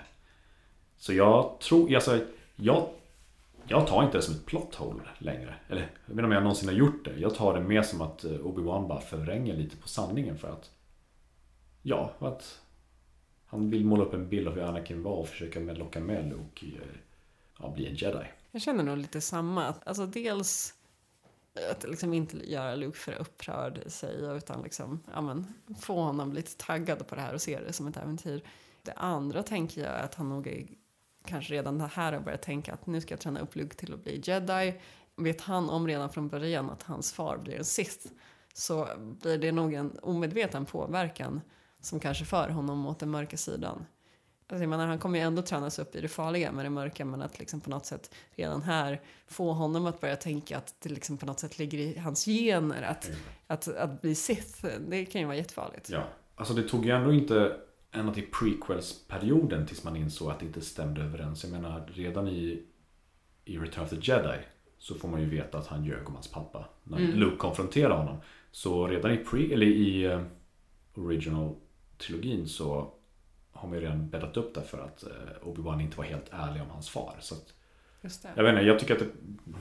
Så 0.97 1.13
jag 1.13 1.61
tror, 1.61 1.95
alltså 1.95 2.21
jag, 2.57 2.89
jag 3.69 3.87
tar 3.87 4.05
inte 4.05 4.19
det 4.19 4.23
som 4.23 4.35
ett 4.35 4.47
plot 4.47 4.75
hole 4.75 5.03
längre. 5.19 5.55
Eller 5.69 5.81
jag 5.81 5.89
vet 5.89 6.11
inte 6.11 6.25
om 6.25 6.33
jag 6.33 6.43
någonsin 6.43 6.69
har 6.69 6.77
gjort 6.77 7.05
det. 7.05 7.17
Jag 7.17 7.35
tar 7.35 7.55
det 7.55 7.61
mer 7.61 7.83
som 7.83 8.01
att 8.01 8.25
eh, 8.25 8.31
Obi-Wan 8.31 8.89
bara 8.89 9.01
förvränger 9.01 9.57
lite 9.57 9.77
på 9.77 9.89
sanningen 9.89 10.39
för 10.39 10.49
att 10.49 10.71
Ja, 11.87 12.11
för 12.19 12.29
att 12.29 12.61
han 13.47 13.71
vill 13.71 13.85
måla 13.85 14.05
upp 14.05 14.15
en 14.15 14.29
bild 14.29 14.49
av 14.49 14.55
hur 14.55 14.63
Anakin 14.63 15.03
var 15.03 15.13
och 15.13 15.29
försöka 15.29 15.61
med, 15.61 15.79
locka 15.79 16.01
med 16.01 16.29
Luke 16.29 16.67
i, 16.67 16.79
ja, 17.59 17.67
eh, 17.67 17.75
bli 17.75 17.87
en 17.87 17.95
jedi. 17.95 18.25
Jag 18.51 18.63
känner 18.63 18.85
nog 18.85 18.99
lite 18.99 19.21
samma. 19.21 19.75
Alltså 19.87 20.07
dels 20.07 20.75
att 21.71 21.85
liksom 21.85 22.15
inte 22.15 22.51
göra 22.51 22.75
Luke 22.75 22.99
för 22.99 23.13
upprörd 23.13 23.79
i 23.87 23.91
sig 23.91 24.37
utan 24.37 24.63
liksom, 24.63 25.01
ja, 25.13 25.21
men, 25.21 25.55
få 25.81 26.01
honom 26.01 26.33
lite 26.33 26.57
taggad 26.57 27.09
på 27.09 27.15
det 27.15 27.21
här 27.21 27.35
och 27.35 27.43
se 27.43 27.61
det 27.61 27.73
som 27.73 27.87
ett 27.87 27.97
äventyr. 27.97 28.43
Det 28.83 28.93
andra 28.93 29.43
tänker 29.43 29.81
jag 29.81 29.91
är 29.91 30.03
att 30.03 30.15
han 30.15 30.29
nog 30.29 30.47
är, 30.47 30.67
kanske 31.27 31.55
redan 31.55 31.79
det 31.79 31.91
här 31.95 32.13
har 32.13 32.21
börjat 32.21 32.43
tänka 32.43 32.73
att 32.73 32.87
nu 32.87 33.01
ska 33.01 33.13
jag 33.13 33.21
träna 33.21 33.41
upp 33.41 33.57
Luke 33.57 33.75
till 33.75 33.95
att 33.95 34.05
bli 34.05 34.21
jedi. 34.25 34.75
Vet 35.17 35.41
han 35.41 35.71
om 35.71 35.87
redan 35.87 36.11
från 36.11 36.29
början 36.29 36.71
att 36.71 36.83
hans 36.83 37.13
far 37.13 37.39
blir 37.39 37.59
en 37.59 37.65
sith 37.65 38.07
så 38.55 38.89
blir 38.97 39.39
det 39.39 39.53
nog 39.53 39.75
en 39.75 39.99
omedveten 40.03 40.65
påverkan 40.65 41.41
som 41.81 42.01
kanske 42.01 42.25
för 42.25 42.49
honom 42.49 42.79
mot 42.79 42.99
den 42.99 43.11
mörka 43.11 43.37
sidan. 43.37 43.87
Alltså 44.49 44.63
jag 44.63 44.71
menar, 44.71 44.87
han 44.87 44.99
kommer 44.99 45.19
ju 45.19 45.25
ändå 45.25 45.43
tränas 45.43 45.79
upp 45.79 45.97
i 45.97 46.01
det 46.01 46.09
farliga 46.09 46.53
med 46.53 46.65
det 46.65 46.71
mörka 46.71 47.05
men 47.05 47.23
att 47.23 47.39
liksom 47.39 47.61
på 47.61 47.71
något 47.71 47.87
sätt 47.87 48.15
redan 48.31 48.63
här 48.63 49.01
få 49.27 49.53
honom 49.53 49.87
att 49.87 50.01
börja 50.01 50.17
tänka 50.17 50.59
att 50.59 50.75
det 50.79 50.89
liksom 50.89 51.17
på 51.19 51.27
något 51.27 51.41
sätt 51.41 51.59
ligger 51.59 51.79
i 51.79 51.99
hans 51.99 52.25
gener 52.25 52.83
att, 52.83 53.11
att, 53.47 53.69
att 53.69 54.01
bli 54.03 54.15
Sith, 54.15 54.67
det 54.89 55.05
kan 55.05 55.21
ju 55.21 55.27
vara 55.27 55.37
jättefarligt. 55.37 55.91
Ja, 55.91 56.09
alltså 56.35 56.55
det 56.55 56.69
tog 56.69 56.85
ju 56.85 56.91
ändå 56.91 57.13
inte 57.13 57.57
ända 57.95 58.15
till 58.15 58.27
prequels-perioden 58.33 59.67
tills 59.67 59.85
man 59.85 59.97
insåg 59.97 60.31
att 60.31 60.41
det 60.41 60.47
inte 60.47 60.61
stämde 60.61 61.03
överens. 61.03 61.45
Jag 61.45 61.53
menar, 61.53 61.89
redan 61.95 62.29
i, 62.29 62.63
i 63.45 63.59
Return 63.59 63.85
of 63.85 63.91
the 63.91 63.97
Jedi 63.97 64.39
så 64.79 64.95
får 64.95 65.09
man 65.09 65.21
ju 65.21 65.29
veta 65.29 65.59
att 65.59 65.67
han 65.67 65.85
ljög 65.85 66.09
om 66.09 66.15
hans 66.15 66.29
pappa. 66.31 66.65
När 66.85 66.99
Mm. 66.99 67.19
Luke 67.19 67.37
konfronterar 67.37 67.97
honom. 67.97 68.17
Så 68.51 68.87
redan 68.87 69.11
i, 69.13 69.17
pre, 69.17 69.53
eller 69.53 69.67
i 69.67 70.05
eh, 70.05 70.21
original-trilogin 70.95 72.47
så 72.49 72.93
har 73.53 73.69
man 73.69 73.79
ju 73.79 73.85
redan 73.85 74.09
bäddat 74.09 74.37
upp 74.37 74.55
det 74.55 74.63
för 74.63 74.79
att 74.79 75.03
eh, 75.03 75.49
Obi-Wan 75.49 75.81
inte 75.83 75.97
var 75.97 76.05
helt 76.05 76.29
ärlig 76.31 76.63
om 76.63 76.71
hans 76.71 76.91
far. 76.91 77.17
Så 77.21 77.35
att, 77.35 77.55
Just 78.01 78.23
det. 78.23 78.33
jag 78.37 78.45
vet 78.45 78.51
inte, 78.53 78.63
jag 78.65 78.79
tycker 78.79 78.95
att 78.95 79.01
det, 79.01 79.09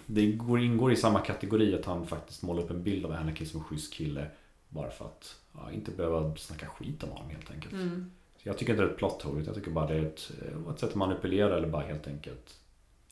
det 0.05 0.31
går, 0.31 0.59
ingår 0.59 0.91
i 0.91 0.95
samma 0.95 1.19
kategori 1.19 1.75
att 1.75 1.85
han 1.85 2.07
faktiskt 2.07 2.41
målar 2.41 2.63
upp 2.63 2.69
en 2.69 2.83
bild 2.83 3.05
av 3.05 3.11
Anakin 3.11 3.47
som 3.47 3.59
en 3.59 3.63
schysst 3.65 3.93
kille. 3.93 4.27
Bara 4.69 4.89
för 4.89 5.05
att 5.05 5.39
ja, 5.53 5.71
inte 5.71 5.91
behöva 5.91 6.35
snacka 6.35 6.67
skit 6.67 7.03
om 7.03 7.09
honom 7.09 7.29
helt 7.29 7.51
enkelt. 7.51 7.73
Mm. 7.73 8.11
Så 8.43 8.49
jag 8.49 8.57
tycker 8.57 8.73
inte 8.73 8.83
det 8.83 8.89
är 8.89 8.91
ett 8.91 8.97
plot 8.97 9.21
hole, 9.21 9.43
jag 9.45 9.55
tycker 9.55 9.71
bara 9.71 9.87
det 9.87 9.95
är 9.95 10.05
ett, 10.05 10.31
ett 10.73 10.79
sätt 10.79 10.89
att 10.89 10.95
manipulera 10.95 11.57
eller 11.57 11.67
bara 11.67 11.81
helt 11.81 12.07
enkelt 12.07 12.59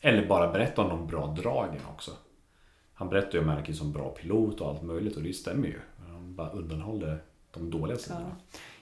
Eller 0.02 0.28
bara 0.28 0.52
berätta 0.52 0.82
om 0.82 0.90
de 0.90 1.08
bra 1.08 1.28
dragen 1.28 1.82
också 1.94 2.12
Han 2.94 3.10
berättar 3.10 3.34
ju 3.34 3.40
om 3.40 3.50
Anakin 3.50 3.76
som 3.76 3.92
bra 3.92 4.10
pilot 4.10 4.62
och 4.62 4.70
allt 4.70 4.82
möjligt 4.82 5.16
och 5.18 5.24
det 5.24 5.34
stämmer 5.34 5.68
ju 5.68 5.80
Han 6.10 6.36
bara 6.36 6.50
undanhåller 6.50 7.24
de 7.52 7.70
dåliga 7.70 7.98
sidorna 7.98 8.36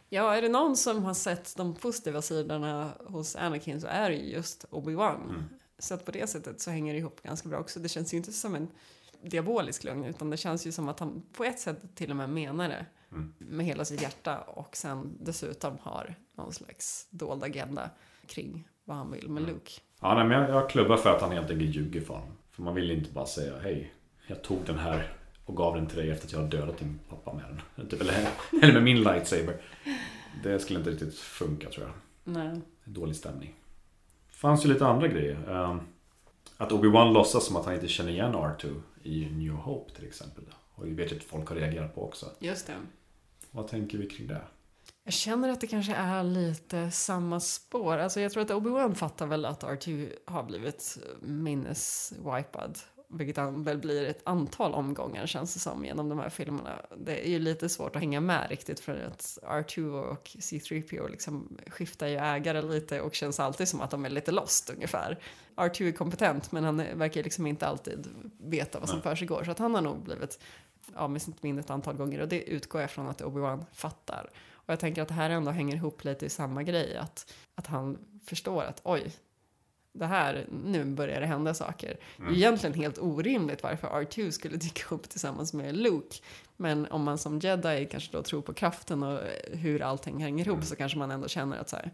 Ja, 0.09 0.35
är 0.35 0.41
det 0.41 0.49
någon 0.49 0.77
som 0.77 1.03
har 1.03 1.13
sett 1.13 1.57
de 1.57 1.76
positiva 1.76 2.21
sidorna 2.21 2.91
hos 3.05 3.35
Anakin 3.35 3.81
så 3.81 3.88
är 3.88 4.09
det 4.09 4.15
ju 4.15 4.34
just 4.34 4.65
Obi-Wan. 4.69 5.30
Mm. 5.30 5.43
Så 5.80 5.93
att 5.93 6.05
på 6.05 6.11
det 6.11 6.30
sättet 6.30 6.61
så 6.61 6.71
hänger 6.71 6.93
det 6.93 6.99
ihop 6.99 7.23
ganska 7.23 7.49
bra 7.49 7.59
också. 7.59 7.80
Det 7.80 7.89
känns 7.89 8.13
ju 8.13 8.17
inte 8.17 8.31
som 8.31 8.55
en 8.55 8.67
diabolisk 9.21 9.84
lögn 9.84 10.05
utan 10.05 10.30
det 10.30 10.38
känns 10.38 10.67
ju 10.67 10.71
som 10.71 10.89
att 10.89 10.99
han 10.99 11.23
på 11.34 11.43
ett 11.43 11.59
sätt 11.59 11.95
till 11.95 12.11
och 12.11 12.17
med 12.17 12.30
menar 12.30 12.69
det 12.69 12.85
Mm. 13.11 13.34
med 13.38 13.65
hela 13.65 13.86
sitt 13.86 14.02
hjärta 14.02 14.38
och 14.40 14.76
sen 14.77 15.18
dessutom 15.19 15.77
har 15.81 16.15
någon 16.34 16.53
slags 16.53 17.07
dold 17.10 17.44
agenda 17.44 17.90
kring 18.27 18.68
vad 18.84 18.98
han 18.98 19.11
vill 19.11 19.30
med 19.30 19.44
Luke. 19.44 19.72
Ja, 20.02 20.15
nej, 20.15 20.26
men 20.27 20.41
jag, 20.41 20.49
jag 20.49 20.69
klubbar 20.69 20.98
för 20.98 21.15
att 21.15 21.22
han 21.22 21.31
helt 21.31 21.52
enkelt 21.52 21.76
ljuger 21.76 22.02
för 22.02 22.14
honom 22.14 22.38
För 22.52 22.61
man 22.64 22.76
vill 22.76 22.91
inte 22.91 23.11
bara 23.11 23.26
säga 23.26 23.60
hej 23.60 23.94
Jag 24.27 24.44
tog 24.44 24.65
den 24.65 24.77
här 24.80 25.14
och 25.45 25.56
gav 25.57 25.76
den 25.76 25.88
till 25.88 25.98
dig 25.98 26.11
efter 26.11 26.26
att 26.27 26.31
jag 26.34 26.40
har 26.40 26.48
dödat 26.48 26.77
din 26.77 26.99
pappa 27.10 27.34
med 27.34 27.61
den 27.76 27.88
Typ, 27.90 28.02
eller, 28.02 28.30
eller 28.61 28.73
med 28.73 28.84
min 28.84 29.02
lightsaber 29.03 29.61
Det 30.44 30.60
skulle 30.60 30.80
inte 30.80 30.91
riktigt 30.91 31.15
funka 31.15 31.69
tror 31.69 31.86
jag 31.86 31.94
Nej. 32.34 32.61
Dålig 32.86 33.15
stämning. 33.15 33.56
fanns 34.31 34.65
ju 34.65 34.69
lite 34.69 34.86
andra 34.88 35.07
grejer. 35.07 35.49
Ehm, 35.72 35.80
Att 36.57 36.72
Obi-Wan 36.72 37.14
låtsas 37.14 37.45
som 37.45 37.56
att 37.56 37.65
han 37.65 37.73
inte 37.73 37.88
känner 37.88 38.11
igen 38.11 38.34
R2 38.36 38.81
i 39.03 39.30
New 39.30 39.53
Hope 39.53 39.94
till 39.95 40.07
exempel. 40.07 40.44
Och 40.76 40.88
vi 40.88 40.94
vet 40.94 41.11
ju 41.11 41.15
att 41.18 41.23
folk 41.23 41.49
har 41.49 41.56
reagerat 41.56 41.95
på 41.95 42.06
också. 42.07 42.26
Just 42.40 42.68
det. 42.68 42.73
Vad 43.51 43.67
tänker 43.67 43.97
vi 43.97 44.07
kring 44.07 44.27
det? 44.27 44.41
Jag 45.03 45.13
känner 45.13 45.49
att 45.49 45.61
det 45.61 45.67
kanske 45.67 45.93
är 45.93 46.23
lite 46.23 46.91
samma 46.91 47.39
spår. 47.39 47.97
Alltså 47.97 48.21
jag 48.21 48.31
tror 48.31 48.43
att 48.43 48.51
Obi-Wan 48.51 48.95
fattar 48.95 49.27
väl 49.27 49.45
att 49.45 49.63
R2 49.63 50.11
har 50.26 50.43
blivit 50.43 50.97
minneswipad. 51.21 52.80
Vilket 53.11 53.38
han 53.38 53.63
väl 53.63 53.77
blir 53.77 54.05
ett 54.05 54.21
antal 54.23 54.73
omgångar 54.73 55.27
känns 55.27 55.53
det 55.53 55.59
som 55.59 55.85
genom 55.85 56.09
de 56.09 56.19
här 56.19 56.30
filmerna. 56.30 56.85
Det 56.97 57.27
är 57.27 57.30
ju 57.30 57.39
lite 57.39 57.69
svårt 57.69 57.95
att 57.95 58.01
hänga 58.01 58.21
med 58.21 58.49
riktigt 58.49 58.80
för 58.80 59.03
att 59.03 59.38
R2 59.43 60.03
och 60.03 60.27
C3PO 60.27 61.09
liksom 61.09 61.57
skiftar 61.67 62.07
ju 62.07 62.15
ägare 62.17 62.61
lite 62.61 63.01
och 63.01 63.15
känns 63.15 63.39
alltid 63.39 63.67
som 63.67 63.81
att 63.81 63.91
de 63.91 64.05
är 64.05 64.09
lite 64.09 64.31
lost 64.31 64.69
ungefär. 64.69 65.19
R2 65.55 65.88
är 65.88 65.91
kompetent 65.91 66.51
men 66.51 66.63
han 66.63 66.77
verkar 66.77 67.23
liksom 67.23 67.47
inte 67.47 67.67
alltid 67.67 68.07
veta 68.39 68.80
vad 68.80 68.89
som 68.89 69.01
försiggår. 69.01 69.43
Så 69.43 69.51
att 69.51 69.59
han 69.59 69.76
har 69.76 69.81
nog 69.81 70.03
blivit 70.03 70.39
av 70.95 71.11
med 71.11 71.21
sitt 71.21 71.43
minne 71.43 71.59
ett 71.61 71.69
antal 71.69 71.95
gånger 71.95 72.21
och 72.21 72.27
det 72.27 72.43
utgår 72.43 72.81
jag 72.81 72.91
från 72.91 73.07
att 73.07 73.21
Obi-Wan 73.21 73.65
fattar. 73.73 74.29
Och 74.51 74.69
jag 74.73 74.79
tänker 74.79 75.01
att 75.01 75.07
det 75.07 75.13
här 75.13 75.29
ändå 75.29 75.51
hänger 75.51 75.75
ihop 75.75 76.03
lite 76.03 76.25
i 76.25 76.29
samma 76.29 76.63
grej. 76.63 76.97
Att, 76.97 77.33
att 77.55 77.67
han 77.67 77.97
förstår 78.25 78.63
att 78.63 78.81
oj, 78.83 79.11
det 79.91 80.05
här, 80.05 80.47
nu 80.65 80.85
börjar 80.85 81.19
det 81.19 81.25
hända 81.25 81.53
saker. 81.53 81.87
Det 82.17 82.23
är 82.23 82.27
Mm. 82.27 82.35
egentligen 82.35 82.73
helt 82.73 82.97
orimligt 82.97 83.63
varför 83.63 83.87
R2 83.87 84.31
skulle 84.31 84.57
dyka 84.57 84.95
upp 84.95 85.09
tillsammans 85.09 85.53
med 85.53 85.77
Luke. 85.77 86.15
Men 86.57 86.85
om 86.85 87.03
man 87.03 87.17
som 87.17 87.39
jedi 87.39 87.87
kanske 87.91 88.11
då 88.17 88.23
tror 88.23 88.41
på 88.41 88.53
kraften 88.53 89.03
och 89.03 89.19
hur 89.53 89.81
allting 89.81 90.23
hänger 90.23 90.47
ihop 90.47 90.63
så 90.63 90.75
kanske 90.75 90.97
man 90.97 91.11
ändå 91.11 91.27
känner 91.27 91.57
att 91.57 91.69
så 91.69 91.75
här, 91.75 91.91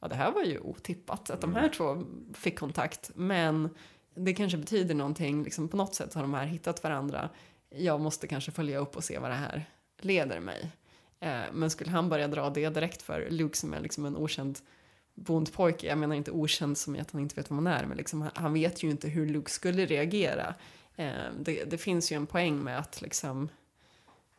ja 0.00 0.08
det 0.08 0.14
här 0.14 0.32
var 0.32 0.42
ju 0.42 0.58
otippat 0.58 1.30
att 1.30 1.40
de 1.40 1.54
här 1.54 1.68
två 1.68 2.04
fick 2.34 2.58
kontakt. 2.58 3.10
Men 3.14 3.68
det 4.14 4.34
kanske 4.34 4.58
betyder 4.58 4.94
någonting, 4.94 5.42
liksom 5.44 5.68
på 5.68 5.76
något 5.76 5.94
sätt 5.94 6.14
har 6.14 6.22
de 6.22 6.34
här 6.34 6.44
hittat 6.46 6.82
varandra. 6.82 7.28
Jag 7.70 8.00
måste 8.00 8.26
kanske 8.26 8.50
följa 8.52 8.78
upp 8.78 8.96
och 8.96 9.04
se 9.04 9.18
vad 9.18 9.30
det 9.30 9.34
här 9.34 9.64
leder 10.00 10.40
mig. 10.40 10.70
Eh, 11.20 11.40
men 11.52 11.70
skulle 11.70 11.90
han 11.90 12.08
börja 12.08 12.28
dra 12.28 12.50
det 12.50 12.68
direkt 12.68 13.02
för 13.02 13.26
Luke 13.30 13.56
som 13.56 13.74
är 13.74 13.80
liksom 13.80 14.04
en 14.04 14.16
okänd 14.16 14.58
bondpojke, 15.14 15.86
jag 15.86 15.98
menar 15.98 16.16
inte 16.16 16.30
okänd 16.30 16.78
som 16.78 16.96
i 16.96 17.00
att 17.00 17.10
han 17.10 17.20
inte 17.20 17.34
vet 17.34 17.50
vad 17.50 17.62
man 17.62 17.72
är, 17.72 17.86
men 17.86 17.96
liksom, 17.96 18.22
han- 18.22 18.30
han 18.34 18.52
vet 18.52 18.82
ju 18.82 18.90
inte 18.90 19.08
hur 19.08 19.26
Luke 19.26 19.50
skulle 19.50 19.86
reagera. 19.86 20.54
Eh, 20.96 21.12
det, 21.40 21.64
det 21.64 21.78
finns 21.78 22.12
ju 22.12 22.16
en 22.16 22.26
poäng 22.26 22.58
med 22.58 22.78
att 22.78 23.02
liksom, 23.02 23.48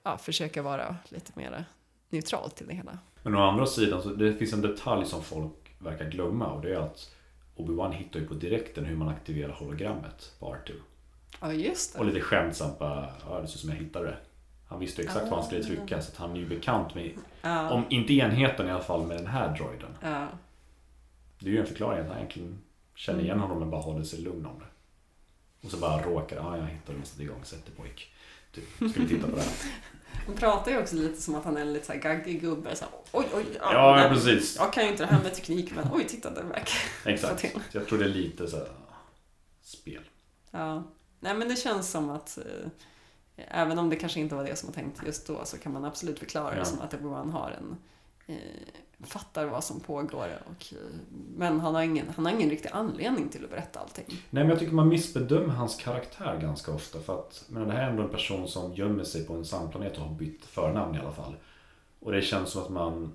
ja, 0.04 0.18
försöka 0.18 0.62
vara 0.62 0.96
lite 1.10 1.32
mer 1.36 1.66
neutral 2.10 2.52
till 2.52 2.68
det 2.68 2.74
hela. 2.74 3.00
Men 3.24 3.36
å 3.36 3.40
andra 3.50 3.66
sidan 3.66 4.02
så 4.02 4.10
det 4.10 4.34
finns 4.36 4.54
en 4.54 4.62
detalj 4.62 5.06
som 5.06 5.24
folk 5.24 5.76
verkar 5.80 6.10
glömma 6.10 6.48
och 6.52 6.62
det 6.62 6.74
är 6.76 6.80
att 6.80 7.16
Obi-Wan 7.56 7.92
hittar 7.92 8.20
ju 8.20 8.28
på 8.28 8.34
direkten 8.34 8.86
hur 8.86 8.96
man 8.96 9.10
aktiverar 9.10 9.54
hologrammet 9.54 10.34
på 10.40 10.56
R2. 10.56 10.72
Ja, 11.42 11.54
just 11.54 11.94
det. 11.94 12.00
Och 12.00 12.06
lite 12.06 12.22
skämtsamt 12.22 12.80
bara, 12.80 13.10
ja 13.30 13.40
det 13.42 13.48
ser 13.48 13.54
ut 13.56 13.60
som 13.60 13.70
jag 13.70 13.78
hittade 13.78 14.06
det. 14.06 14.18
Han 14.68 14.80
visste 14.80 15.02
exakt 15.02 15.26
vad 15.26 15.34
han 15.40 15.44
skulle 15.44 15.64
trycka 15.64 16.02
så 16.02 16.12
att 16.12 16.18
han 16.18 16.32
är 16.32 16.36
ju 16.40 16.46
bekant 16.50 16.96
med, 16.96 17.12
Ja. 17.42 17.70
om 17.70 17.84
inte 17.90 18.14
enheten 18.14 18.68
i 18.68 18.72
alla 18.72 18.84
fall 18.84 19.08
med 19.08 19.18
den 19.18 19.28
här 19.28 19.58
droiden. 19.58 19.98
Ja. 20.02 20.28
Det 21.40 21.46
är 21.50 21.54
ju 21.54 21.60
en 21.60 21.66
förklaring 21.66 22.00
att 22.02 22.08
han 22.08 22.18
egentligen 22.18 22.60
känner 22.96 23.20
igen 23.20 23.32
Mm. 23.38 23.42
honom 23.44 23.60
men 23.60 23.70
bara 23.70 23.82
håller 23.82 24.04
sig 24.04 24.20
lugn 24.20 24.46
om 24.46 24.60
det. 24.60 24.66
Och 25.66 25.72
så 25.72 25.78
bara 25.78 26.02
råkar 26.04 26.36
ja 26.36 26.58
jag 26.58 26.64
hittade 26.66 26.94
det, 26.94 27.00
måste 27.00 27.24
igång, 27.24 27.44
sätt 27.46 27.66
dig 27.66 27.76
pojk. 27.76 28.14
Typ, 28.52 28.64
ska 28.92 29.02
vi 29.02 29.08
titta 29.08 29.28
på 29.28 29.36
det 29.36 29.42
här? 29.42 29.52
Han 30.26 30.36
pratar 30.36 30.72
ju 30.72 30.78
också 30.80 30.96
lite 30.96 31.22
som 31.22 31.36
att 31.36 31.44
han 31.46 31.58
är 31.58 31.62
en 31.62 31.74
lite 31.74 31.86
så 31.86 31.94
här 31.94 32.00
gaggig 32.00 32.42
gubbe. 32.42 32.76
Så 32.76 32.84
här, 32.86 32.94
oj, 33.12 33.26
oj, 33.36 33.46
Ja, 33.62 33.96
nej, 33.96 34.10
precis. 34.10 34.56
Jag 34.58 34.74
kan 34.74 34.84
ju 34.84 34.90
inte 34.92 35.04
det 35.04 35.08
här 35.12 35.24
med 35.24 35.34
teknik, 35.36 35.76
men 35.76 35.88
oj, 35.94 36.08
titta, 36.08 36.30
den 36.30 36.50
verkar 36.50 36.78
Exakt. 37.06 37.46
Jag 37.72 37.88
tror 37.88 38.00
det 38.00 38.06
är 38.06 38.10
lite 38.10 38.48
så 38.48 38.58
här 38.58 38.68
spel. 39.62 40.02
Ja. 40.52 40.84
Nej, 41.20 41.34
men 41.36 41.48
det 41.48 41.56
känns 41.56 41.92
som 41.92 42.10
att 42.10 42.38
eh, 42.38 42.70
även 43.36 43.80
om 43.80 43.90
det 43.90 43.96
kanske 43.96 44.20
inte 44.20 44.36
var 44.36 44.44
det 44.44 44.56
som 44.56 44.68
var 44.68 44.74
tänkt 44.74 45.02
just 45.06 45.28
då 45.28 45.46
så 45.46 45.58
kan 45.58 45.74
man 45.74 45.86
absolut 45.86 46.20
förklara 46.20 46.56
det 46.56 46.66
som 46.66 46.82
att 46.82 46.94
Obi-Wan 46.94 47.32
har 47.32 47.52
en 47.52 47.76
eh, 48.28 49.06
fattar 49.08 49.46
vad 49.46 49.64
som 49.64 49.80
pågår 49.80 50.28
och, 50.46 50.74
eh, 50.74 50.78
men 51.36 51.60
han 51.60 51.76
har, 51.76 51.82
ingen, 51.82 52.10
han 52.16 52.26
har 52.26 52.34
ingen 52.34 52.50
riktig 52.50 52.70
anledning 52.74 53.30
till 53.30 53.44
att 53.44 53.50
berätta 53.50 53.80
allting. 53.80 54.06
Nej 54.10 54.44
men 54.44 54.50
jag 54.50 54.60
tycker 54.60 54.74
man 54.74 54.88
missbedömer 54.88 55.54
hans 55.54 55.76
karaktär 55.76 56.40
ganska 56.42 56.72
ofta 56.74 57.00
för 57.00 57.20
att 57.20 57.46
men 57.50 57.68
det 57.68 57.74
här 57.74 57.84
är 57.84 57.90
ändå 57.90 58.04
en 58.04 58.10
person 58.10 58.48
som 58.48 58.74
gömmer 58.74 59.04
sig 59.04 59.26
på 59.26 59.34
en 59.34 59.46
sandplanet 59.46 59.98
och 59.98 60.04
har 60.04 60.16
bytt 60.16 60.46
förnamn 60.46 60.96
i 60.96 61.00
alla 61.00 61.12
fall. 61.12 61.36
Och 62.00 62.12
det 62.12 62.22
känns 62.22 62.50
som 62.50 62.62
att 62.64 62.70
man 62.70 63.12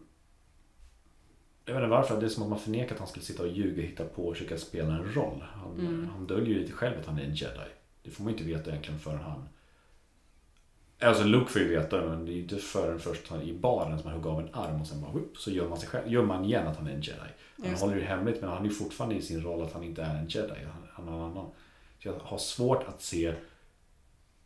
jag 1.66 1.74
vet 1.74 1.82
inte 1.82 1.90
varför, 1.90 2.20
det 2.20 2.26
är 2.26 2.30
som 2.30 2.42
att 2.42 2.48
man 2.48 2.58
förnekar 2.58 2.94
att 2.94 2.98
han 2.98 3.08
skulle 3.08 3.24
sitta 3.24 3.42
och 3.42 3.48
ljuga, 3.48 3.82
hitta 3.82 4.04
på 4.04 4.26
och 4.26 4.36
försöka 4.36 4.58
spela 4.58 4.92
en 4.94 5.14
roll. 5.14 5.44
Han, 5.54 5.72
Mm. 5.78 6.08
han 6.12 6.26
döljer 6.26 6.48
ju 6.48 6.58
lite 6.58 6.72
själv 6.72 7.00
att 7.00 7.06
han 7.06 7.18
är 7.18 7.22
en 7.24 7.34
jedi. 7.34 7.68
Det 8.04 8.10
får 8.10 8.24
man 8.24 8.32
inte 8.32 8.44
veta 8.44 8.70
egentligen 8.70 9.00
förrän 9.00 9.20
han... 9.20 9.48
Alltså 10.98 11.24
Luke 11.24 11.52
får 11.52 11.62
ju 11.62 11.68
veta 11.68 12.06
men 12.06 12.24
det 12.24 12.32
är 12.32 12.34
ju 12.34 12.42
inte 12.42 12.56
förrän 12.56 13.00
först 13.00 13.28
han, 13.28 13.42
i 13.42 13.52
baren 13.52 13.98
som 13.98 14.10
han 14.10 14.20
hugger 14.20 14.30
av 14.30 14.40
en 14.40 14.54
arm 14.54 14.80
och 14.80 14.86
sen 14.86 15.00
bara 15.00 15.10
whoop, 15.12 15.36
så 15.36 15.50
gör 15.50 15.68
man, 15.68 15.78
sig 15.80 15.88
själv, 15.88 16.12
gör 16.12 16.22
man 16.22 16.44
igen 16.44 16.66
att 16.66 16.76
han 16.76 16.86
är 16.86 16.90
en 16.94 17.00
jedi. 17.02 17.18
Han 17.58 17.70
Just 17.70 17.82
håller 17.82 17.96
det 17.96 18.04
hemligt 18.04 18.40
men 18.40 18.50
han 18.50 18.64
är 18.64 18.68
ju 18.68 18.74
fortfarande 18.74 19.16
i 19.16 19.22
sin 19.22 19.42
roll 19.42 19.62
att 19.62 19.72
han 19.72 19.82
inte 19.84 20.02
är 20.02 20.16
en 20.16 20.28
jedi. 20.28 20.58
Han, 20.72 20.82
han 20.92 21.08
är 21.08 21.12
en 21.12 21.24
annan. 21.24 21.46
Så 22.02 22.08
jag 22.08 22.14
har 22.22 22.38
svårt 22.38 22.84
att 22.88 23.02
se 23.02 23.34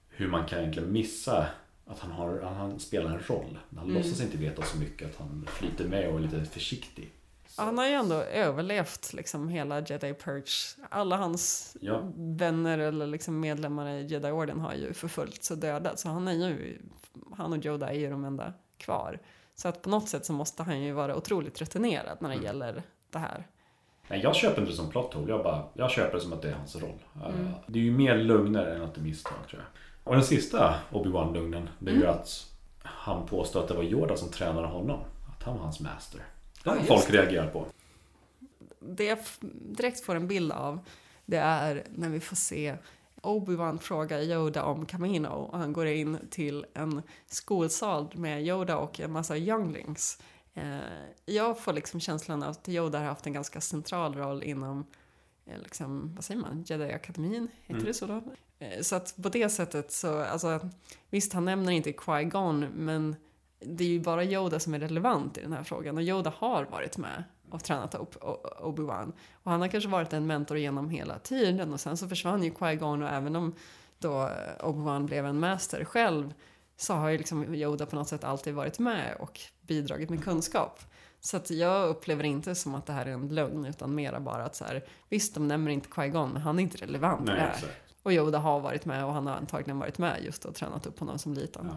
hur 0.08 0.28
man 0.28 0.46
kan 0.46 0.58
egentligen 0.58 0.92
missa 0.92 1.46
att 1.86 1.98
han, 1.98 2.10
har, 2.10 2.40
han 2.40 2.80
spelar 2.80 3.10
en 3.10 3.20
roll. 3.20 3.58
Han 3.76 3.84
Mm. 3.84 3.96
låtsas 3.96 4.20
inte 4.20 4.36
veta 4.36 4.62
så 4.62 4.78
mycket, 4.78 5.10
att 5.10 5.16
han 5.16 5.46
flyter 5.48 5.88
med 5.88 6.08
och 6.08 6.18
är 6.18 6.22
lite 6.22 6.44
försiktig. 6.44 7.10
Han 7.58 7.78
har 7.78 7.86
ju 7.86 7.92
ändå 7.92 8.14
överlevt 8.14 9.12
liksom 9.12 9.48
hela 9.48 9.80
Jedi 9.80 10.14
Purge. 10.14 10.76
Alla 10.90 11.16
hans 11.16 11.76
Ja. 11.80 12.00
vänner 12.16 12.78
eller 12.78 13.06
liksom 13.06 13.40
medlemmar 13.40 13.88
i 13.88 14.06
Jedi-orden 14.06 14.60
har 14.60 14.74
ju 14.74 14.92
förföljts 14.92 15.50
och 15.50 15.58
dödats. 15.58 16.02
Så 16.02 16.08
han 16.08 16.28
är 16.28 16.32
ju, 16.32 16.78
han 17.36 17.52
och 17.52 17.66
Yoda 17.66 17.88
är 17.88 17.94
ju 17.98 18.10
de 18.10 18.24
enda 18.24 18.52
kvar. 18.76 19.18
Så 19.54 19.68
att 19.68 19.82
på 19.82 19.90
något 19.90 20.08
sätt 20.08 20.26
så 20.26 20.32
måste 20.32 20.62
han 20.62 20.80
ju 20.82 20.92
vara 20.92 21.16
otroligt 21.16 21.60
rutinerad 21.60 22.18
när 22.20 22.28
det 22.28 22.34
Mm. 22.34 22.46
gäller 22.46 22.82
det 23.10 23.18
här. 23.18 23.46
Nej, 24.08 24.20
jag 24.22 24.36
köper 24.36 24.60
inte 24.60 24.72
det 24.72 24.76
som 24.76 24.90
plot 24.90 25.14
hole. 25.14 25.30
Jag, 25.32 25.42
bara, 25.44 25.64
jag 25.74 25.90
köper 25.90 26.14
det 26.14 26.20
som 26.20 26.32
att 26.32 26.42
det 26.42 26.48
är 26.48 26.54
hans 26.54 26.76
roll. 26.76 26.98
Mm. 27.24 27.40
Uh, 27.46 27.50
Det 27.66 27.78
är 27.78 27.82
ju 27.82 27.92
mer 27.92 28.16
lögner 28.16 28.66
än 28.66 28.82
att 28.82 28.94
det 28.94 29.00
är 29.00 29.02
misstag 29.02 29.38
tror 29.50 29.62
jag. 29.62 29.68
Och 30.04 30.14
den 30.14 30.24
sista 30.24 30.74
Obi-Wan-lögnen, 30.92 31.68
det 31.78 31.90
är 31.90 31.94
ju 31.94 32.02
Mm. 32.02 32.14
att 32.14 32.46
han 32.82 33.26
påstår 33.26 33.60
att 33.60 33.68
det 33.68 33.74
var 33.74 33.82
Yoda 33.82 34.16
som 34.16 34.28
tränade 34.30 34.66
honom. 34.66 35.00
Att 35.36 35.42
han 35.42 35.54
var 35.56 35.62
hans 35.62 35.80
master. 35.80 36.20
Ja, 36.76 36.82
folk 36.86 37.10
reagerar 37.10 37.50
på. 37.50 37.66
Det 38.80 39.04
jag 39.04 39.18
direkt 39.76 40.00
får 40.00 40.14
en 40.14 40.28
bild 40.28 40.52
av 40.52 40.78
det 41.26 41.36
är 41.36 41.84
när 41.94 42.08
vi 42.08 42.20
får 42.20 42.36
se 42.36 42.76
Obi-Wan 43.22 43.78
fråga 43.78 44.22
Yoda 44.22 44.62
om 44.64 44.86
Camino 44.86 45.28
och 45.28 45.58
han 45.58 45.72
går 45.72 45.86
in 45.86 46.18
till 46.30 46.66
en 46.74 47.02
skolsal 47.26 48.08
med 48.14 48.46
Yoda 48.46 48.76
och 48.76 49.00
en 49.00 49.12
massa 49.12 49.36
younglings. 49.36 50.18
Eh, 50.54 50.78
jag 51.24 51.58
får 51.58 51.72
liksom 51.72 52.00
känslan 52.00 52.42
att 52.42 52.68
Yoda 52.68 52.98
har 52.98 53.06
haft 53.06 53.26
en 53.26 53.32
ganska 53.32 53.60
central 53.60 54.14
roll 54.14 54.42
inom 54.42 54.86
eh, 55.46 55.58
liksom, 55.62 56.14
vad 56.14 56.24
säger 56.24 56.40
man, 56.40 56.64
Jedi-akademin, 56.64 57.48
heter 57.60 57.74
Mm. 57.74 57.84
det 57.84 57.94
så 57.94 58.06
då? 58.06 58.22
Eh, 58.58 58.80
Så 58.82 58.96
att 58.96 59.16
på 59.22 59.28
det 59.28 59.48
sättet 59.48 59.92
så, 59.92 60.18
alltså 60.22 60.68
visst 61.10 61.32
han 61.32 61.44
nämner 61.44 61.72
inte 61.72 61.90
Qui-Gon 61.92 62.68
men 62.74 63.16
det 63.60 63.84
är 63.84 63.88
ju 63.88 64.00
bara 64.00 64.24
Yoda 64.24 64.60
som 64.60 64.74
är 64.74 64.78
relevant 64.78 65.38
i 65.38 65.40
den 65.40 65.52
här 65.52 65.62
frågan 65.62 65.96
och 65.96 66.02
Yoda 66.02 66.32
har 66.36 66.64
varit 66.64 66.96
med 66.98 67.24
och 67.50 67.64
tränat 67.64 67.94
upp 67.94 68.16
Obi-Wan. 68.60 69.12
Och 69.32 69.50
han 69.50 69.60
har 69.60 69.68
kanske 69.68 69.90
varit 69.90 70.12
en 70.12 70.26
mentor 70.26 70.58
genom 70.58 70.90
hela 70.90 71.18
tiden 71.18 71.72
och 71.72 71.80
sen 71.80 71.96
så 71.96 72.08
försvann 72.08 72.42
ju 72.42 72.50
Qui-Gon 72.50 73.02
och 73.02 73.08
även 73.08 73.36
om 73.36 73.54
då 73.98 74.30
Obi-Wan 74.60 75.06
blev 75.06 75.26
en 75.26 75.40
master 75.40 75.84
själv 75.84 76.34
så 76.76 76.94
har 76.94 77.08
ju 77.08 77.18
liksom 77.18 77.54
Yoda 77.54 77.86
på 77.86 77.96
något 77.96 78.08
sätt 78.08 78.24
alltid 78.24 78.54
varit 78.54 78.78
med 78.78 79.16
och 79.20 79.40
bidragit 79.62 80.10
med 80.10 80.24
kunskap. 80.24 80.80
Så 81.20 81.36
att 81.36 81.50
jag 81.50 81.88
upplever 81.88 82.24
inte 82.24 82.54
som 82.54 82.74
att 82.74 82.86
det 82.86 82.92
här 82.92 83.06
är 83.06 83.10
en 83.10 83.28
lögn 83.28 83.64
utan 83.64 83.94
mera 83.94 84.20
bara 84.20 84.44
att 84.44 84.56
så 84.56 84.64
här, 84.64 84.84
visst 85.08 85.34
de 85.34 85.48
nämner 85.48 85.70
inte 85.70 85.88
Qui-Gon 85.88 86.32
men 86.32 86.42
han 86.42 86.58
är 86.58 86.62
inte 86.62 86.78
relevant 86.78 87.20
i 87.20 87.24
Nej, 87.24 87.34
det 87.34 87.40
här. 87.40 87.50
exakt. 87.50 87.72
Och 88.02 88.12
Yoda 88.12 88.38
har 88.38 88.60
varit 88.60 88.84
med 88.84 89.04
och 89.04 89.12
han 89.12 89.26
har 89.26 89.34
antagligen 89.34 89.78
varit 89.78 89.98
med 89.98 90.24
just 90.24 90.44
och 90.44 90.54
tränat 90.54 90.86
upp 90.86 90.98
honom 90.98 91.18
som 91.18 91.34
liten. 91.34 91.66
Eh, 91.66 91.76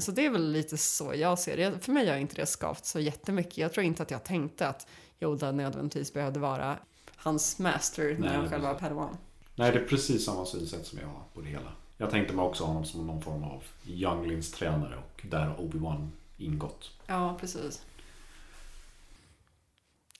Så 0.00 0.12
det 0.12 0.26
är 0.26 0.30
väl 0.30 0.52
lite 0.52 0.76
så 0.76 1.14
jag 1.14 1.38
ser 1.38 1.56
det. 1.56 1.78
För 1.78 1.92
mig 1.92 2.08
har 2.08 2.16
inte 2.16 2.34
det 2.34 2.46
skavt 2.46 2.84
så 2.84 3.00
jättemycket. 3.00 3.58
Jag 3.58 3.72
tror 3.72 3.84
inte 3.86 4.02
att 4.02 4.10
jag 4.10 4.24
tänkte 4.24 4.68
att 4.68 4.86
Yoda 5.20 5.52
nödvändigtvis 5.52 6.12
behövde 6.12 6.40
vara 6.40 6.78
hans 7.16 7.58
master 7.58 8.16
när 8.18 8.28
han 8.28 8.50
själv 8.50 8.62
var 8.62 8.74
padawan. 8.74 9.16
Nej, 9.54 9.72
det 9.72 9.78
är 9.78 9.84
precis 9.84 10.24
samma 10.24 10.46
synsätt 10.46 10.86
som 10.86 10.98
jag 10.98 11.06
har 11.06 11.22
på 11.34 11.40
det 11.40 11.48
hela. 11.48 11.72
Jag 11.96 12.10
tänkte 12.10 12.34
mig 12.34 12.44
också 12.44 12.64
honom 12.64 12.84
som 12.84 13.06
någon 13.06 13.22
form 13.22 13.44
av 13.44 13.64
younglings 13.86 14.50
tränare 14.50 14.96
och 14.96 15.26
där 15.30 15.46
har 15.46 15.56
Obi-Wan 15.56 16.08
ingått. 16.36 16.90
Ja, 17.06 17.36
precis. 17.40 17.82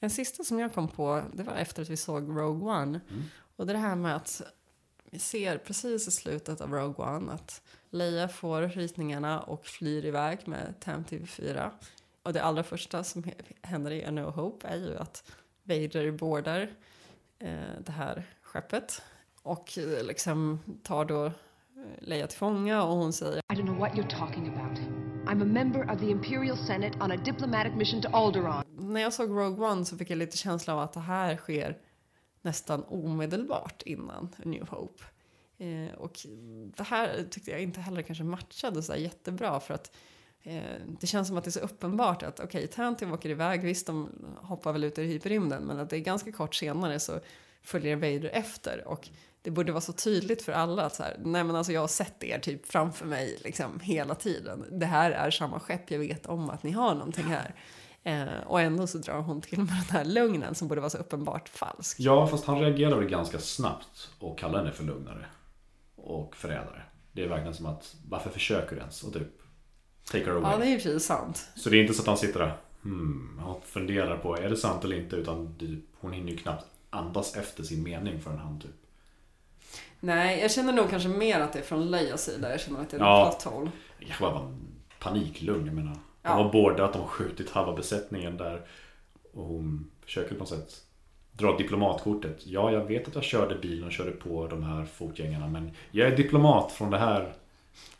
En 0.01 0.11
sista 0.11 0.45
som 0.45 0.59
jag 0.59 0.74
kom 0.74 0.89
på, 0.89 1.23
det 1.32 1.43
var 1.43 1.55
efter 1.55 1.82
att 1.82 1.89
vi 1.89 1.97
såg 1.97 2.28
Rogue 2.28 2.73
One. 2.73 3.01
Och 3.57 3.66
det 3.66 3.73
är 3.73 3.74
det 3.74 3.81
här 3.81 3.97
med 3.97 4.16
att 4.16 4.43
vi 5.11 5.19
ser 5.19 5.59
precis 5.59 6.09
i 6.09 6.11
slutet 6.11 6.61
av 6.61 6.73
Rogue 6.73 7.07
One 7.07 7.32
att 7.32 7.62
Leia 7.90 8.28
får 8.28 8.62
ritningarna 8.62 9.40
och 9.40 9.66
flyr 9.66 10.05
iväg 10.05 10.39
med 10.48 10.81
TAM 10.81 11.05
TV4. 11.05 11.70
Och 12.23 12.32
det 12.32 12.43
allra 12.43 12.62
första 12.62 13.05
som 13.05 13.24
händer 13.62 13.90
i 13.90 14.05
A 14.05 14.10
No 14.10 14.31
Hope 14.31 14.69
är 14.69 14.77
ju 14.77 14.97
att 14.97 15.32
Vader 15.62 16.10
boardar 16.10 16.70
eh, 17.39 17.81
det 17.81 17.93
här 17.93 18.24
skeppet 18.43 19.02
och 19.43 19.78
eh, 19.78 20.05
liksom 20.06 20.60
tar 20.82 21.05
då 21.05 21.27
eh, 21.27 21.32
Leia 21.98 22.27
till 22.27 22.39
fånga 22.39 22.82
och 22.82 22.97
hon 22.97 23.12
säger 23.12 23.39
I 23.52 23.55
don't 23.55 23.66
know 23.66 23.78
what 23.78 23.93
you're 23.93 24.19
talking 24.19 24.48
about. 24.48 24.78
I'm 25.28 25.43
a 25.43 25.44
member 25.44 25.93
of 25.93 26.01
the 26.01 26.10
Imperial 26.10 26.56
Senate 26.56 26.98
on 27.01 27.12
a 27.12 27.16
diplomatic 27.16 27.74
mission 27.74 28.02
to 28.02 28.09
Alderaan. 28.12 28.65
När 28.78 29.01
jag 29.01 29.12
såg 29.12 29.31
Rogue 29.31 29.66
One 29.66 29.85
så 29.85 29.97
fick 29.97 30.10
jag 30.10 30.19
lite 30.19 30.36
känsla 30.36 30.73
av 30.73 30.78
att 30.78 30.93
det 30.93 31.01
här 31.01 31.36
sker 31.36 31.78
nästan 32.43 32.85
omedelbart 32.85 33.82
innan 33.82 34.35
A 34.39 34.43
New 34.44 34.69
Hope. 34.69 35.05
Eh, 35.59 35.94
och 35.94 36.18
det 36.76 36.82
här 36.82 37.24
tyckte 37.30 37.51
jag 37.51 37.60
inte 37.60 37.80
heller 37.80 38.02
kanske 38.02 38.24
matchade 38.24 38.82
så 38.82 38.93
här 38.93 38.98
jättebra 38.98 39.60
för 39.60 39.74
att 39.74 39.97
eh, 40.43 40.62
det 41.01 41.06
känns 41.06 41.28
som 41.28 41.36
att 41.36 41.44
det 41.44 41.48
är 41.48 41.52
så 41.52 41.60
uppenbart 41.60 42.22
att 42.22 42.40
okej, 42.40 42.64
okay, 42.64 42.66
Tantive 42.66 43.12
åker 43.12 43.30
iväg, 43.30 43.62
visst 43.62 43.86
de 43.86 44.09
hoppar 44.36 44.72
väl 44.72 44.85
ut 44.85 44.98
ur 44.98 45.05
hyperrymden 45.05 45.62
men 45.62 45.80
att 45.80 45.90
det 45.90 45.97
är 45.97 46.01
ganska 46.01 46.32
kort 46.32 46.55
senare 46.55 47.01
så 47.01 47.20
följer 47.62 47.97
Vader 47.97 48.30
efter 48.32 48.89
och 48.89 49.09
det 49.43 49.51
borde 49.51 49.72
vara 49.72 49.80
så 49.80 49.93
tydligt 49.93 50.43
för 50.43 50.52
alla 50.52 50.82
att 50.82 50.94
så 50.94 51.02
här, 51.02 51.16
nej 51.24 51.44
men 51.44 51.56
alltså 51.56 51.72
jag 51.72 51.80
har 51.80 51.89
sett 51.89 52.24
er 52.24 52.39
typ 52.39 52.66
framför 52.66 53.06
mig 53.06 53.39
liksom 53.44 53.80
hela 53.80 54.14
tiden. 54.14 54.64
Det 54.70 54.86
här 54.86 55.10
är 55.10 55.30
samma 55.30 55.60
skepp, 55.60 55.90
jag 55.90 55.98
vet 55.98 56.26
om 56.26 56.51
att 56.51 56.62
ni 56.62 56.70
har 56.70 56.94
någonting 56.94 57.24
här. 57.24 57.55
Eh, 58.02 58.47
och 58.47 58.60
ändå 58.60 58.86
så 58.86 58.98
drar 58.98 59.20
hon 59.20 59.40
till 59.40 59.59
med 59.59 59.66
den 59.68 59.97
här 59.97 60.05
lögnen 60.05 60.55
som 60.55 60.68
borde 60.68 60.80
vara 60.80 60.90
så 60.90 60.98
uppenbart 60.98 61.48
falsk. 61.48 62.01
Ja, 62.01 62.26
fast 62.26 62.44
han 62.44 62.60
reagerade 62.60 62.97
väl 62.97 63.09
ganska 63.09 63.39
snabbt 63.39 64.10
och 64.18 64.39
kallade 64.39 64.59
henne 64.59 64.72
för 64.72 64.85
lugnare 64.85 65.26
och 66.09 66.36
förrädare. 66.36 66.82
Det 67.12 67.24
är 67.24 67.28
verkligen 67.28 67.55
som 67.55 67.66
att, 67.66 67.97
varför 68.09 68.30
försöker 68.30 68.74
du 68.76 68.80
ens? 68.80 69.02
Och 69.02 69.12
typ, 69.12 69.28
take 70.10 70.24
her 70.24 70.32
away. 70.32 70.52
Ja, 70.52 70.59
det 70.59 70.64
är 70.64 70.70
ju 70.70 70.76
precis 70.76 71.05
sant. 71.05 71.48
Så 71.56 71.70
det 71.70 71.76
är 71.76 71.80
inte 71.80 71.94
så 71.94 72.02
att 72.02 72.09
han 72.09 72.18
sitter 72.18 72.40
där 72.40 72.56
hmm, 72.82 73.43
och 73.47 73.64
funderar 73.64 74.16
på, 74.16 74.36
är 74.36 74.48
det 74.51 74.56
sant 74.56 74.85
eller 74.85 74.97
inte? 74.97 75.16
Utan 75.16 75.55
typ, 75.59 75.85
hon 76.01 76.12
hinner 76.12 76.30
ju 76.30 76.36
knappt 76.36 76.66
andas 76.90 77.36
efter 77.36 77.62
sin 77.62 77.82
mening 77.82 78.20
förrän 78.20 78.39
han 78.39 78.60
typ 78.60 78.70
Nej, 80.01 80.40
jag 80.40 80.51
känner 80.51 80.72
nog 80.72 80.90
kanske 80.90 81.09
mer 81.09 81.40
att 81.40 81.52
det 81.52 81.59
är 81.59 81.62
från 81.62 81.90
Leias 81.90 82.24
sida. 82.24 82.51
Jag 82.51 82.60
känner 82.60 82.80
att 82.80 82.90
det 82.90 82.97
är 82.97 83.01
Ja. 83.01 83.18
ja. 83.18 83.39
plot 83.40 83.55
hole. 83.55 83.70
Det 83.98 84.05
kanske 84.05 84.24
bara 84.24 84.35
var 84.35 84.40
en 84.40 84.60
paniklugn. 84.98 85.66
Jag 85.66 85.74
menar, 85.74 85.97
Ja. 86.22 86.36
de 86.36 86.44
var 86.44 86.52
båda 86.52 86.85
att 86.85 86.93
de 86.93 86.98
har 86.98 87.09
skjutit 87.09 87.51
halva 87.51 87.72
besättningen 87.72 88.36
där. 88.36 88.66
Och 89.32 89.44
hon 89.44 89.90
försöker 90.05 90.35
på 90.35 90.39
något 90.39 90.48
sätt 90.48 90.82
dra 91.39 91.56
diplomatkortet. 91.56 92.47
Ja, 92.47 92.73
jag 92.73 92.85
vet 92.85 93.09
att 93.09 93.15
jag 93.15 93.24
körde 93.24 93.55
bilen 93.55 93.85
och 93.85 93.93
körde 93.93 94.10
på 94.10 94.47
de 94.47 94.62
här 94.62 94.85
fotgängarna. 94.85 95.47
Men 95.48 95.70
jag 95.90 96.09
är 96.09 96.16
diplomat 96.16 96.73
från 96.73 96.90
det 96.90 96.98
här 96.98 97.32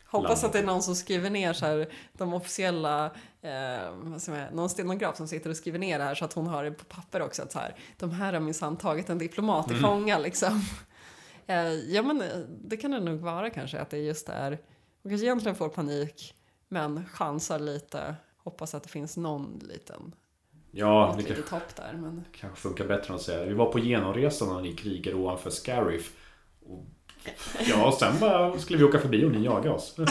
Hoppas 0.07 0.29
landet. 0.29 0.45
att 0.45 0.53
det 0.53 0.59
är 0.59 0.65
någon 0.67 0.83
som 0.83 0.95
skriver 0.95 1.31
ner 1.31 1.53
så 1.53 1.67
här, 1.67 1.89
de 2.13 2.35
officiella, 2.35 3.05
eh, 3.43 4.17
som 4.19 4.35
är, 4.35 4.51
någon 4.51 4.69
stenograf 4.69 5.17
som 5.17 5.29
sitter 5.29 5.51
och 5.51 5.57
skriver 5.57 5.79
ner 5.79 5.99
det 5.99 6.05
här 6.05 6.15
så 6.15 6.25
att 6.25 6.33
hon 6.33 6.47
har 6.47 6.65
det 6.65 6.71
på 6.71 6.85
papper 6.85 7.23
också. 7.23 7.43
Att 7.43 7.53
så 7.53 7.59
här, 7.59 7.75
de 7.99 8.11
här 8.11 8.33
har 8.33 8.41
minsann 8.41 8.77
tagit 8.77 9.11
en 9.11 9.19
diplomat 9.19 9.71
i 9.71 9.75
Mm. 9.75 9.83
fånga 9.83 10.19
liksom. 10.19 10.63
Eh, 11.51 11.73
ja 11.73 12.03
men 12.03 12.21
eh, 12.21 12.39
det 12.65 12.77
kan 12.77 12.91
det 12.91 13.01
nog 13.01 13.21
vara 13.21 13.51
kanske 13.51 13.81
att 13.81 13.91
det 13.91 13.99
just 13.99 14.29
är, 14.29 14.59
hon 15.03 15.11
kanske 15.11 15.27
egentligen 15.27 15.57
får 15.57 15.69
panik 15.69 16.35
men 16.69 17.07
chansar 17.07 17.59
lite, 17.59 18.15
hoppas 18.37 18.75
att 18.75 18.83
det 18.83 18.89
finns 18.89 19.17
någon 19.17 19.61
liten, 19.69 20.13
Ja, 20.71 21.15
det 21.17 21.23
litet 21.23 21.37
kanske, 21.37 21.55
hopp 21.55 21.77
där. 21.77 21.93
Men... 21.93 22.25
kanske 22.41 22.61
funkar 22.61 22.87
bättre 22.87 23.09
än 23.09 23.15
att 23.15 23.23
säga. 23.23 23.45
Vi 23.45 23.55
var 23.55 23.73
på 23.73 23.79
genomresan 23.79 24.49
när 24.49 24.61
ni 24.61 24.73
krigade 24.77 25.17
ovanför 25.17 25.51
Scarif. 25.51 26.13
Och, 26.67 26.87
ja, 27.69 27.87
och 27.89 27.95
sen 27.95 28.19
bara 28.21 28.59
skulle 28.59 28.79
vi 28.79 28.85
åka 28.85 28.99
förbi 28.99 29.25
och 29.25 29.31
ni 29.33 29.45
jagade 29.45 29.71
oss. 29.71 29.97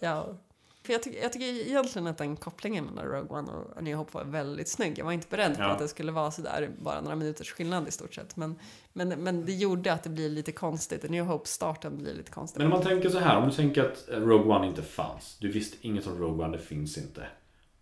Ja. 0.00 0.38
För 0.82 0.92
jag, 0.92 1.02
tycker, 1.02 1.22
jag 1.22 1.32
tycker 1.32 1.46
egentligen 1.46 2.06
att 2.06 2.18
den 2.18 2.36
kopplingen 2.36 2.84
mellan 2.84 3.04
Rogue 3.04 3.38
One 3.38 3.52
och 3.52 3.76
A 3.76 3.80
New 3.80 3.96
Hope 3.96 4.10
var 4.18 4.24
väldigt 4.24 4.68
snygg. 4.68 4.98
Jag 4.98 5.04
var 5.04 5.12
inte 5.12 5.26
beredd 5.30 5.56
på 5.56 5.62
Ja. 5.62 5.70
att 5.70 5.78
det 5.78 5.88
skulle 5.88 6.12
vara 6.12 6.30
sådär 6.30 6.70
bara 6.82 7.00
några 7.00 7.16
minuters 7.16 7.52
skillnad 7.52 7.88
i 7.88 7.90
stort 7.90 8.14
sett. 8.14 8.36
Men, 8.36 8.58
men, 8.92 9.08
men 9.08 9.46
det 9.46 9.52
gjorde 9.52 9.92
att 9.92 10.02
det 10.02 10.10
blir 10.10 10.30
lite 10.30 10.52
konstigt. 10.52 11.04
A 11.04 11.06
New 11.10 11.24
Hope-starten 11.24 11.98
blir 11.98 12.14
lite 12.14 12.30
konstig. 12.30 12.58
Men 12.58 12.66
om 12.66 12.72
man 12.72 12.82
tänker 12.82 13.08
så 13.08 13.18
här, 13.18 13.36
om 13.36 13.48
du 13.48 13.54
tänker 13.54 13.84
att 13.84 14.04
Rogue 14.08 14.56
One 14.56 14.66
inte 14.66 14.82
fanns. 14.82 15.36
Du 15.40 15.52
visste 15.52 15.76
inget 15.80 16.06
om 16.06 16.18
Rogue 16.18 16.44
One, 16.44 16.56
det 16.56 16.62
finns 16.62 16.98
inte. 16.98 17.26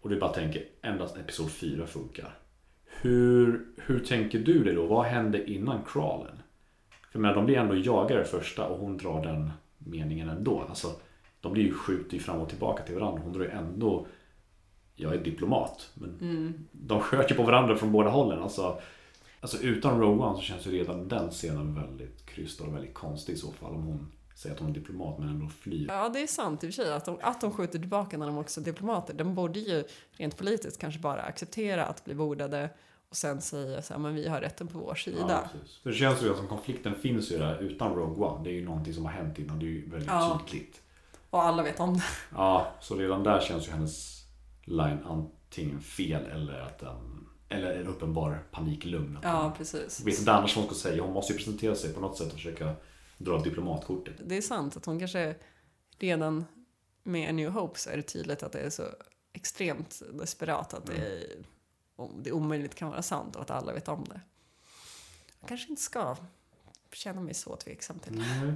Och 0.02 0.08
du 0.10 0.20
bara 0.20 0.32
tänker 0.32 0.64
endast 0.82 1.16
Episod 1.16 1.50
4 1.50 1.86
funkar. 1.86 2.38
Hur, 3.00 3.66
hur 3.76 3.98
tänker 3.98 4.38
du 4.38 4.64
det 4.64 4.72
då? 4.72 4.86
Vad 4.86 5.04
hände 5.04 5.50
innan 5.50 5.78
crawlen? 5.86 6.38
För 7.12 7.18
men 7.18 7.34
de 7.34 7.46
blir 7.46 7.56
ändå 7.56 7.76
jagade 7.76 8.24
första 8.24 8.66
och 8.66 8.78
hon 8.78 8.96
drar 8.96 9.22
den 9.24 9.50
meningen 9.78 10.28
ändå. 10.28 10.64
Alltså, 10.68 10.92
de 11.40 11.52
blir 11.52 11.62
ju 11.62 11.72
skjuter 11.74 12.14
ju 12.14 12.20
fram 12.20 12.40
och 12.40 12.48
tillbaka 12.48 12.82
till 12.82 12.94
varandra. 12.94 13.22
Hon 13.24 13.32
drar 13.32 13.40
ju 13.44 13.50
ändå 13.50 14.06
Jag 14.94 15.14
är 15.14 15.18
diplomat. 15.24 15.90
Men 15.94 16.18
Mm. 16.20 16.54
de 16.72 17.00
sköt 17.00 17.30
ju 17.30 17.34
på 17.34 17.42
varandra 17.42 17.76
från 17.76 17.92
båda 17.92 18.10
hållen. 18.10 18.42
Alltså, 18.42 18.80
alltså 19.40 19.62
utan 19.62 20.02
One 20.02 20.36
så 20.36 20.42
känns 20.42 20.66
ju 20.66 20.70
redan 20.70 21.08
den 21.08 21.30
scenen 21.30 21.74
väldigt 21.74 22.26
krystad 22.26 22.64
och 22.64 22.74
väldigt 22.74 22.94
konstig 22.94 23.32
i 23.32 23.36
så 23.36 23.52
fall. 23.52 23.74
Om 23.74 23.82
hon 23.82 24.12
säger 24.42 24.54
att 24.54 24.60
hon 24.60 24.70
är 24.70 24.74
diplomat 24.74 25.18
men 25.18 25.28
ändå 25.28 25.48
flyr. 25.48 25.86
Ja, 25.88 26.08
det 26.08 26.22
är 26.22 26.26
sant 26.26 26.64
i 26.64 26.68
och 26.70 26.74
för 26.74 26.82
sig. 26.82 26.92
Att 26.92 27.04
de, 27.04 27.18
att 27.22 27.40
de 27.40 27.52
skjuter 27.52 27.78
tillbaka 27.78 28.18
när 28.18 28.26
de 28.26 28.38
också 28.38 28.60
är 28.60 28.64
diplomater. 28.64 29.14
De 29.14 29.34
borde 29.34 29.58
ju 29.58 29.84
rent 30.12 30.36
politiskt 30.36 30.80
kanske 30.80 31.00
bara 31.00 31.22
acceptera 31.22 31.84
att 31.84 32.04
bli 32.04 32.14
bordade 32.14 32.70
och 33.10 33.16
sen 33.16 33.40
säga 33.40 33.82
så 33.82 33.92
här, 33.94 34.00
men 34.00 34.14
vi 34.14 34.28
har 34.28 34.40
rätten 34.40 34.66
på 34.68 34.78
vår 34.78 34.94
sida. 34.94 35.50
Ja, 35.52 35.58
det 35.82 35.92
känns 35.92 36.22
ju 36.22 36.34
som 36.36 36.48
konflikten 36.48 36.94
finns 36.94 37.32
ju 37.32 37.38
där 37.38 37.58
utan 37.58 37.94
Rogue 37.94 38.26
One. 38.26 38.44
Det 38.44 38.50
är 38.50 38.54
ju 38.54 38.64
någonting 38.64 38.94
som 38.94 39.04
har 39.04 39.12
hänt 39.12 39.38
innan. 39.38 39.58
Det 39.58 39.64
är 39.64 39.68
ju 39.68 39.90
väldigt 39.90 40.08
Ja. 40.10 40.40
tydligt. 40.50 40.80
Och 41.30 41.42
alla 41.42 41.62
vet 41.62 41.80
om 41.80 41.94
det. 41.94 42.02
Ja, 42.34 42.72
så 42.80 42.96
redan 42.96 43.22
där 43.22 43.40
känns 43.40 43.68
ju 43.68 43.72
hennes 43.72 44.24
line 44.64 44.98
antingen 45.06 45.80
fel 45.80 46.26
eller 46.26 46.60
att 46.60 46.78
den 46.78 47.18
eller 47.48 47.80
en 47.80 47.86
uppenbar 47.86 48.42
paniklugn. 48.50 49.16
Att 49.16 49.24
Ja, 49.24 49.54
precis. 49.58 50.00
vet 50.06 50.18
inte 50.18 50.32
annars 50.32 50.56
vad 50.56 50.64
hon 50.64 50.74
ska 50.74 50.88
säga. 50.88 51.02
Hon 51.02 51.12
måste 51.12 51.32
ju 51.32 51.38
presentera 51.38 51.74
sig 51.74 51.92
på 51.94 52.00
något 52.00 52.16
sätt 52.18 52.26
och 52.26 52.32
försöka 52.32 52.74
dra 53.24 53.38
diplomatkortet. 53.38 54.14
Det 54.24 54.36
är 54.36 54.42
sant 54.42 54.76
att 54.76 54.86
hon 54.86 54.98
kanske 54.98 55.34
redan 55.98 56.44
med 57.02 57.28
A 57.28 57.32
New 57.32 57.50
Hope 57.50 57.78
så 57.78 57.90
är 57.90 57.96
det 57.96 58.02
tydligt 58.02 58.42
att 58.42 58.52
det 58.52 58.60
är 58.60 58.70
så 58.70 58.82
extremt 59.32 60.02
desperat 60.12 60.74
att 60.74 60.86
det, 60.86 60.96
är, 60.96 61.24
om 61.96 62.22
det 62.22 62.32
omöjligt 62.32 62.74
kan 62.74 62.90
vara 62.90 63.02
sant 63.02 63.36
och 63.36 63.42
att 63.42 63.50
alla 63.50 63.72
vet 63.72 63.88
om 63.88 64.04
det. 64.04 64.20
Jag 65.40 65.48
kanske 65.48 65.70
inte 65.70 65.82
ska 65.82 66.16
känna 66.92 67.20
mig 67.20 67.34
så 67.34 67.56
tveksam 67.56 67.98
till. 67.98 68.12
Nej. 68.18 68.54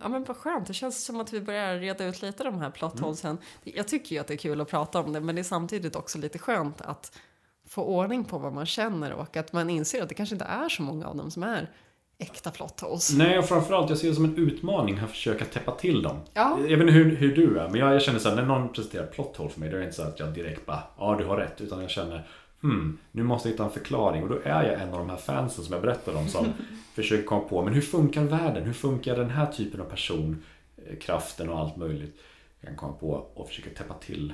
Ja 0.00 0.08
men 0.08 0.24
vad 0.24 0.36
skönt, 0.36 0.66
det 0.66 0.74
känns 0.74 1.04
som 1.04 1.20
att 1.20 1.32
vi 1.32 1.40
börjar 1.40 1.78
reda 1.78 2.04
ut 2.04 2.22
lite 2.22 2.44
de 2.44 2.58
här 2.58 2.70
plotthålsen. 2.70 3.38
Jag 3.62 3.88
tycker 3.88 4.14
ju 4.14 4.20
att 4.20 4.26
det 4.26 4.34
är 4.34 4.38
kul 4.38 4.60
att 4.60 4.68
prata 4.68 5.00
om 5.00 5.12
det 5.12 5.20
men 5.20 5.34
det 5.34 5.40
är 5.40 5.44
samtidigt 5.44 5.96
också 5.96 6.18
lite 6.18 6.38
skönt 6.38 6.80
att 6.80 7.18
få 7.64 7.82
ordning 7.82 8.24
på 8.24 8.38
vad 8.38 8.52
man 8.52 8.66
känner 8.66 9.12
och 9.12 9.36
att 9.36 9.52
man 9.52 9.70
inser 9.70 10.02
att 10.02 10.08
det 10.08 10.14
kanske 10.14 10.34
inte 10.34 10.44
är 10.44 10.68
så 10.68 10.82
många 10.82 11.06
av 11.06 11.16
dem 11.16 11.30
som 11.30 11.42
är 11.42 11.70
äkta 12.18 12.50
plotholes. 12.50 13.14
Nej, 13.16 13.38
och 13.38 13.44
framförallt 13.44 13.90
jag 13.90 13.98
ser 13.98 14.08
det 14.08 14.14
som 14.14 14.24
en 14.24 14.36
utmaning 14.36 14.98
att 14.98 15.10
försöka 15.10 15.44
täppa 15.44 15.72
till 15.72 16.02
dem. 16.02 16.20
Ja. 16.34 16.58
Jag 16.60 16.78
vet 16.78 16.80
inte 16.80 16.92
hur, 16.92 17.16
hur 17.16 17.36
du 17.36 17.58
är, 17.58 17.68
men 17.68 17.80
jag, 17.80 17.94
jag 17.94 18.02
känner 18.02 18.18
så 18.18 18.28
här, 18.28 18.36
när 18.36 18.46
någon 18.46 18.68
presenterar 18.68 19.06
plot 19.06 19.36
hole 19.36 19.50
för 19.50 19.60
mig, 19.60 19.68
då 19.68 19.76
är 19.76 19.80
det 19.80 19.84
inte 19.84 19.96
så 19.96 20.02
att 20.02 20.18
jag 20.18 20.28
direkt 20.28 20.66
bara, 20.66 20.82
ja 20.98 21.16
du 21.18 21.24
har 21.24 21.36
rätt, 21.36 21.60
utan 21.60 21.80
jag 21.80 21.90
känner, 21.90 22.28
hmm, 22.62 22.98
nu 23.12 23.22
måste 23.22 23.48
jag 23.48 23.52
hitta 23.52 23.64
en 23.64 23.70
förklaring. 23.70 24.22
Och 24.22 24.28
då 24.28 24.38
är 24.44 24.62
jag 24.62 24.80
en 24.80 24.92
av 24.92 24.98
de 24.98 25.10
här 25.10 25.16
fansen 25.16 25.64
som 25.64 25.72
jag 25.72 25.82
berättade 25.82 26.18
om 26.18 26.28
som 26.28 26.46
försöker 26.94 27.24
komma 27.24 27.40
på, 27.40 27.62
men 27.62 27.74
hur 27.74 27.82
funkar 27.82 28.22
världen? 28.22 28.64
Hur 28.64 28.72
funkar 28.72 29.16
den 29.16 29.30
här 29.30 29.46
typen 29.46 29.80
av 29.80 29.84
person? 29.84 30.42
Eh, 30.76 30.98
Kraften 30.98 31.48
och 31.48 31.58
allt 31.58 31.76
möjligt. 31.76 32.16
Jag 32.60 32.68
kan 32.68 32.76
komma 32.76 32.92
på 32.92 33.26
och 33.34 33.48
försöka 33.48 33.70
täppa 33.70 33.94
till 33.94 34.32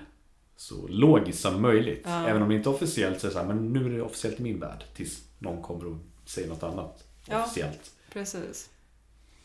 så 0.57 0.89
logiskt 0.89 1.41
som 1.41 1.63
möjligt. 1.63 2.03
Ja. 2.05 2.29
Även 2.29 2.43
om 2.43 2.49
det 2.49 2.55
inte 2.55 2.69
är 2.69 2.75
officiellt 2.75 3.21
så 3.21 3.27
är 3.27 3.29
det 3.29 3.35
så 3.35 3.41
här, 3.41 3.47
men 3.47 3.73
nu 3.73 3.87
är 3.87 3.91
det 3.91 4.03
officiellt 4.03 4.41
i 4.41 4.43
min 4.43 4.61
värld. 4.61 4.85
Tills 4.95 5.23
någon 5.39 5.63
kommer 5.63 5.87
och 5.87 5.97
säger 6.25 6.49
något 6.49 6.63
annat 6.63 7.05
Ja. 7.27 7.45
officiellt. 7.45 7.93
Precis. 8.13 8.71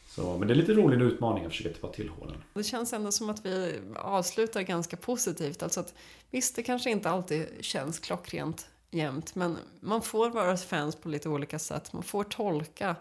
Så, 0.07 0.37
men 0.37 0.47
det 0.47 0.53
är 0.53 0.55
lite 0.55 0.73
rolig 0.73 1.01
utmaning 1.01 1.45
att 1.45 1.51
försöka 1.51 1.75
täppa 1.75 1.87
till 1.87 2.09
hålen. 2.09 2.43
Det 2.53 2.63
känns 2.63 2.93
ändå 2.93 3.11
som 3.11 3.29
att 3.29 3.45
vi 3.45 3.79
avslutar 3.95 4.61
ganska 4.61 4.97
positivt. 4.97 5.63
Alltså 5.63 5.79
att, 5.79 5.93
visst, 6.31 6.55
det 6.55 6.63
kanske 6.63 6.89
inte 6.89 7.09
alltid 7.09 7.47
känns 7.59 7.99
klockrent 7.99 8.67
jämt, 8.91 9.35
men 9.35 9.57
man 9.79 10.01
får 10.01 10.29
vara 10.29 10.57
fans 10.57 10.95
på 10.95 11.09
lite 11.09 11.29
olika 11.29 11.59
sätt. 11.59 11.93
Man 11.93 12.03
får 12.03 12.23
tolka 12.23 12.95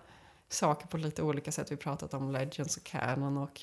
saker 0.49 0.87
på 0.87 0.97
lite 0.97 1.23
olika 1.23 1.53
sätt. 1.53 1.73
Vi 1.73 1.77
pratat 1.77 2.15
om 2.15 2.31
Legends 2.33 2.77
och 2.77 2.85
Canon 2.85 3.37
och 3.37 3.61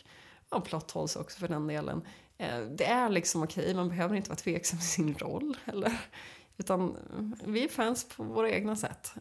ja, 0.50 0.62
plot 0.62 0.92
holes 0.92 1.16
också 1.16 1.40
för 1.40 1.48
den 1.48 1.68
delen. 1.68 2.02
Eh, 2.38 2.60
Det 2.60 2.86
är 2.86 3.10
liksom 3.10 3.44
okej, 3.44 3.74
man 3.74 3.90
behöver 3.90 4.16
inte 4.16 4.30
vara 4.30 4.38
tveksam 4.40 4.80
i 4.80 4.82
sin 4.82 5.16
roll 5.16 5.58
heller. 5.64 5.98
Utan 6.58 6.98
vi 7.46 7.64
är 7.64 7.70
fans 7.70 8.08
på 8.16 8.24
våra 8.24 8.50
egna 8.50 8.76
sätt. 8.76 9.14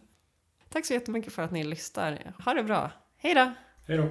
Tack 0.75 0.87
så 0.87 0.93
jättemycket 0.93 1.33
för 1.33 1.43
att 1.43 1.51
ni 1.51 1.65
lyssnar. 1.65 2.33
Ha 2.45 2.55
det 2.55 2.63
bra. 2.63 2.91
Hej 3.17 3.35
då! 3.35 3.53
Hej 3.89 3.97
då! 3.97 4.09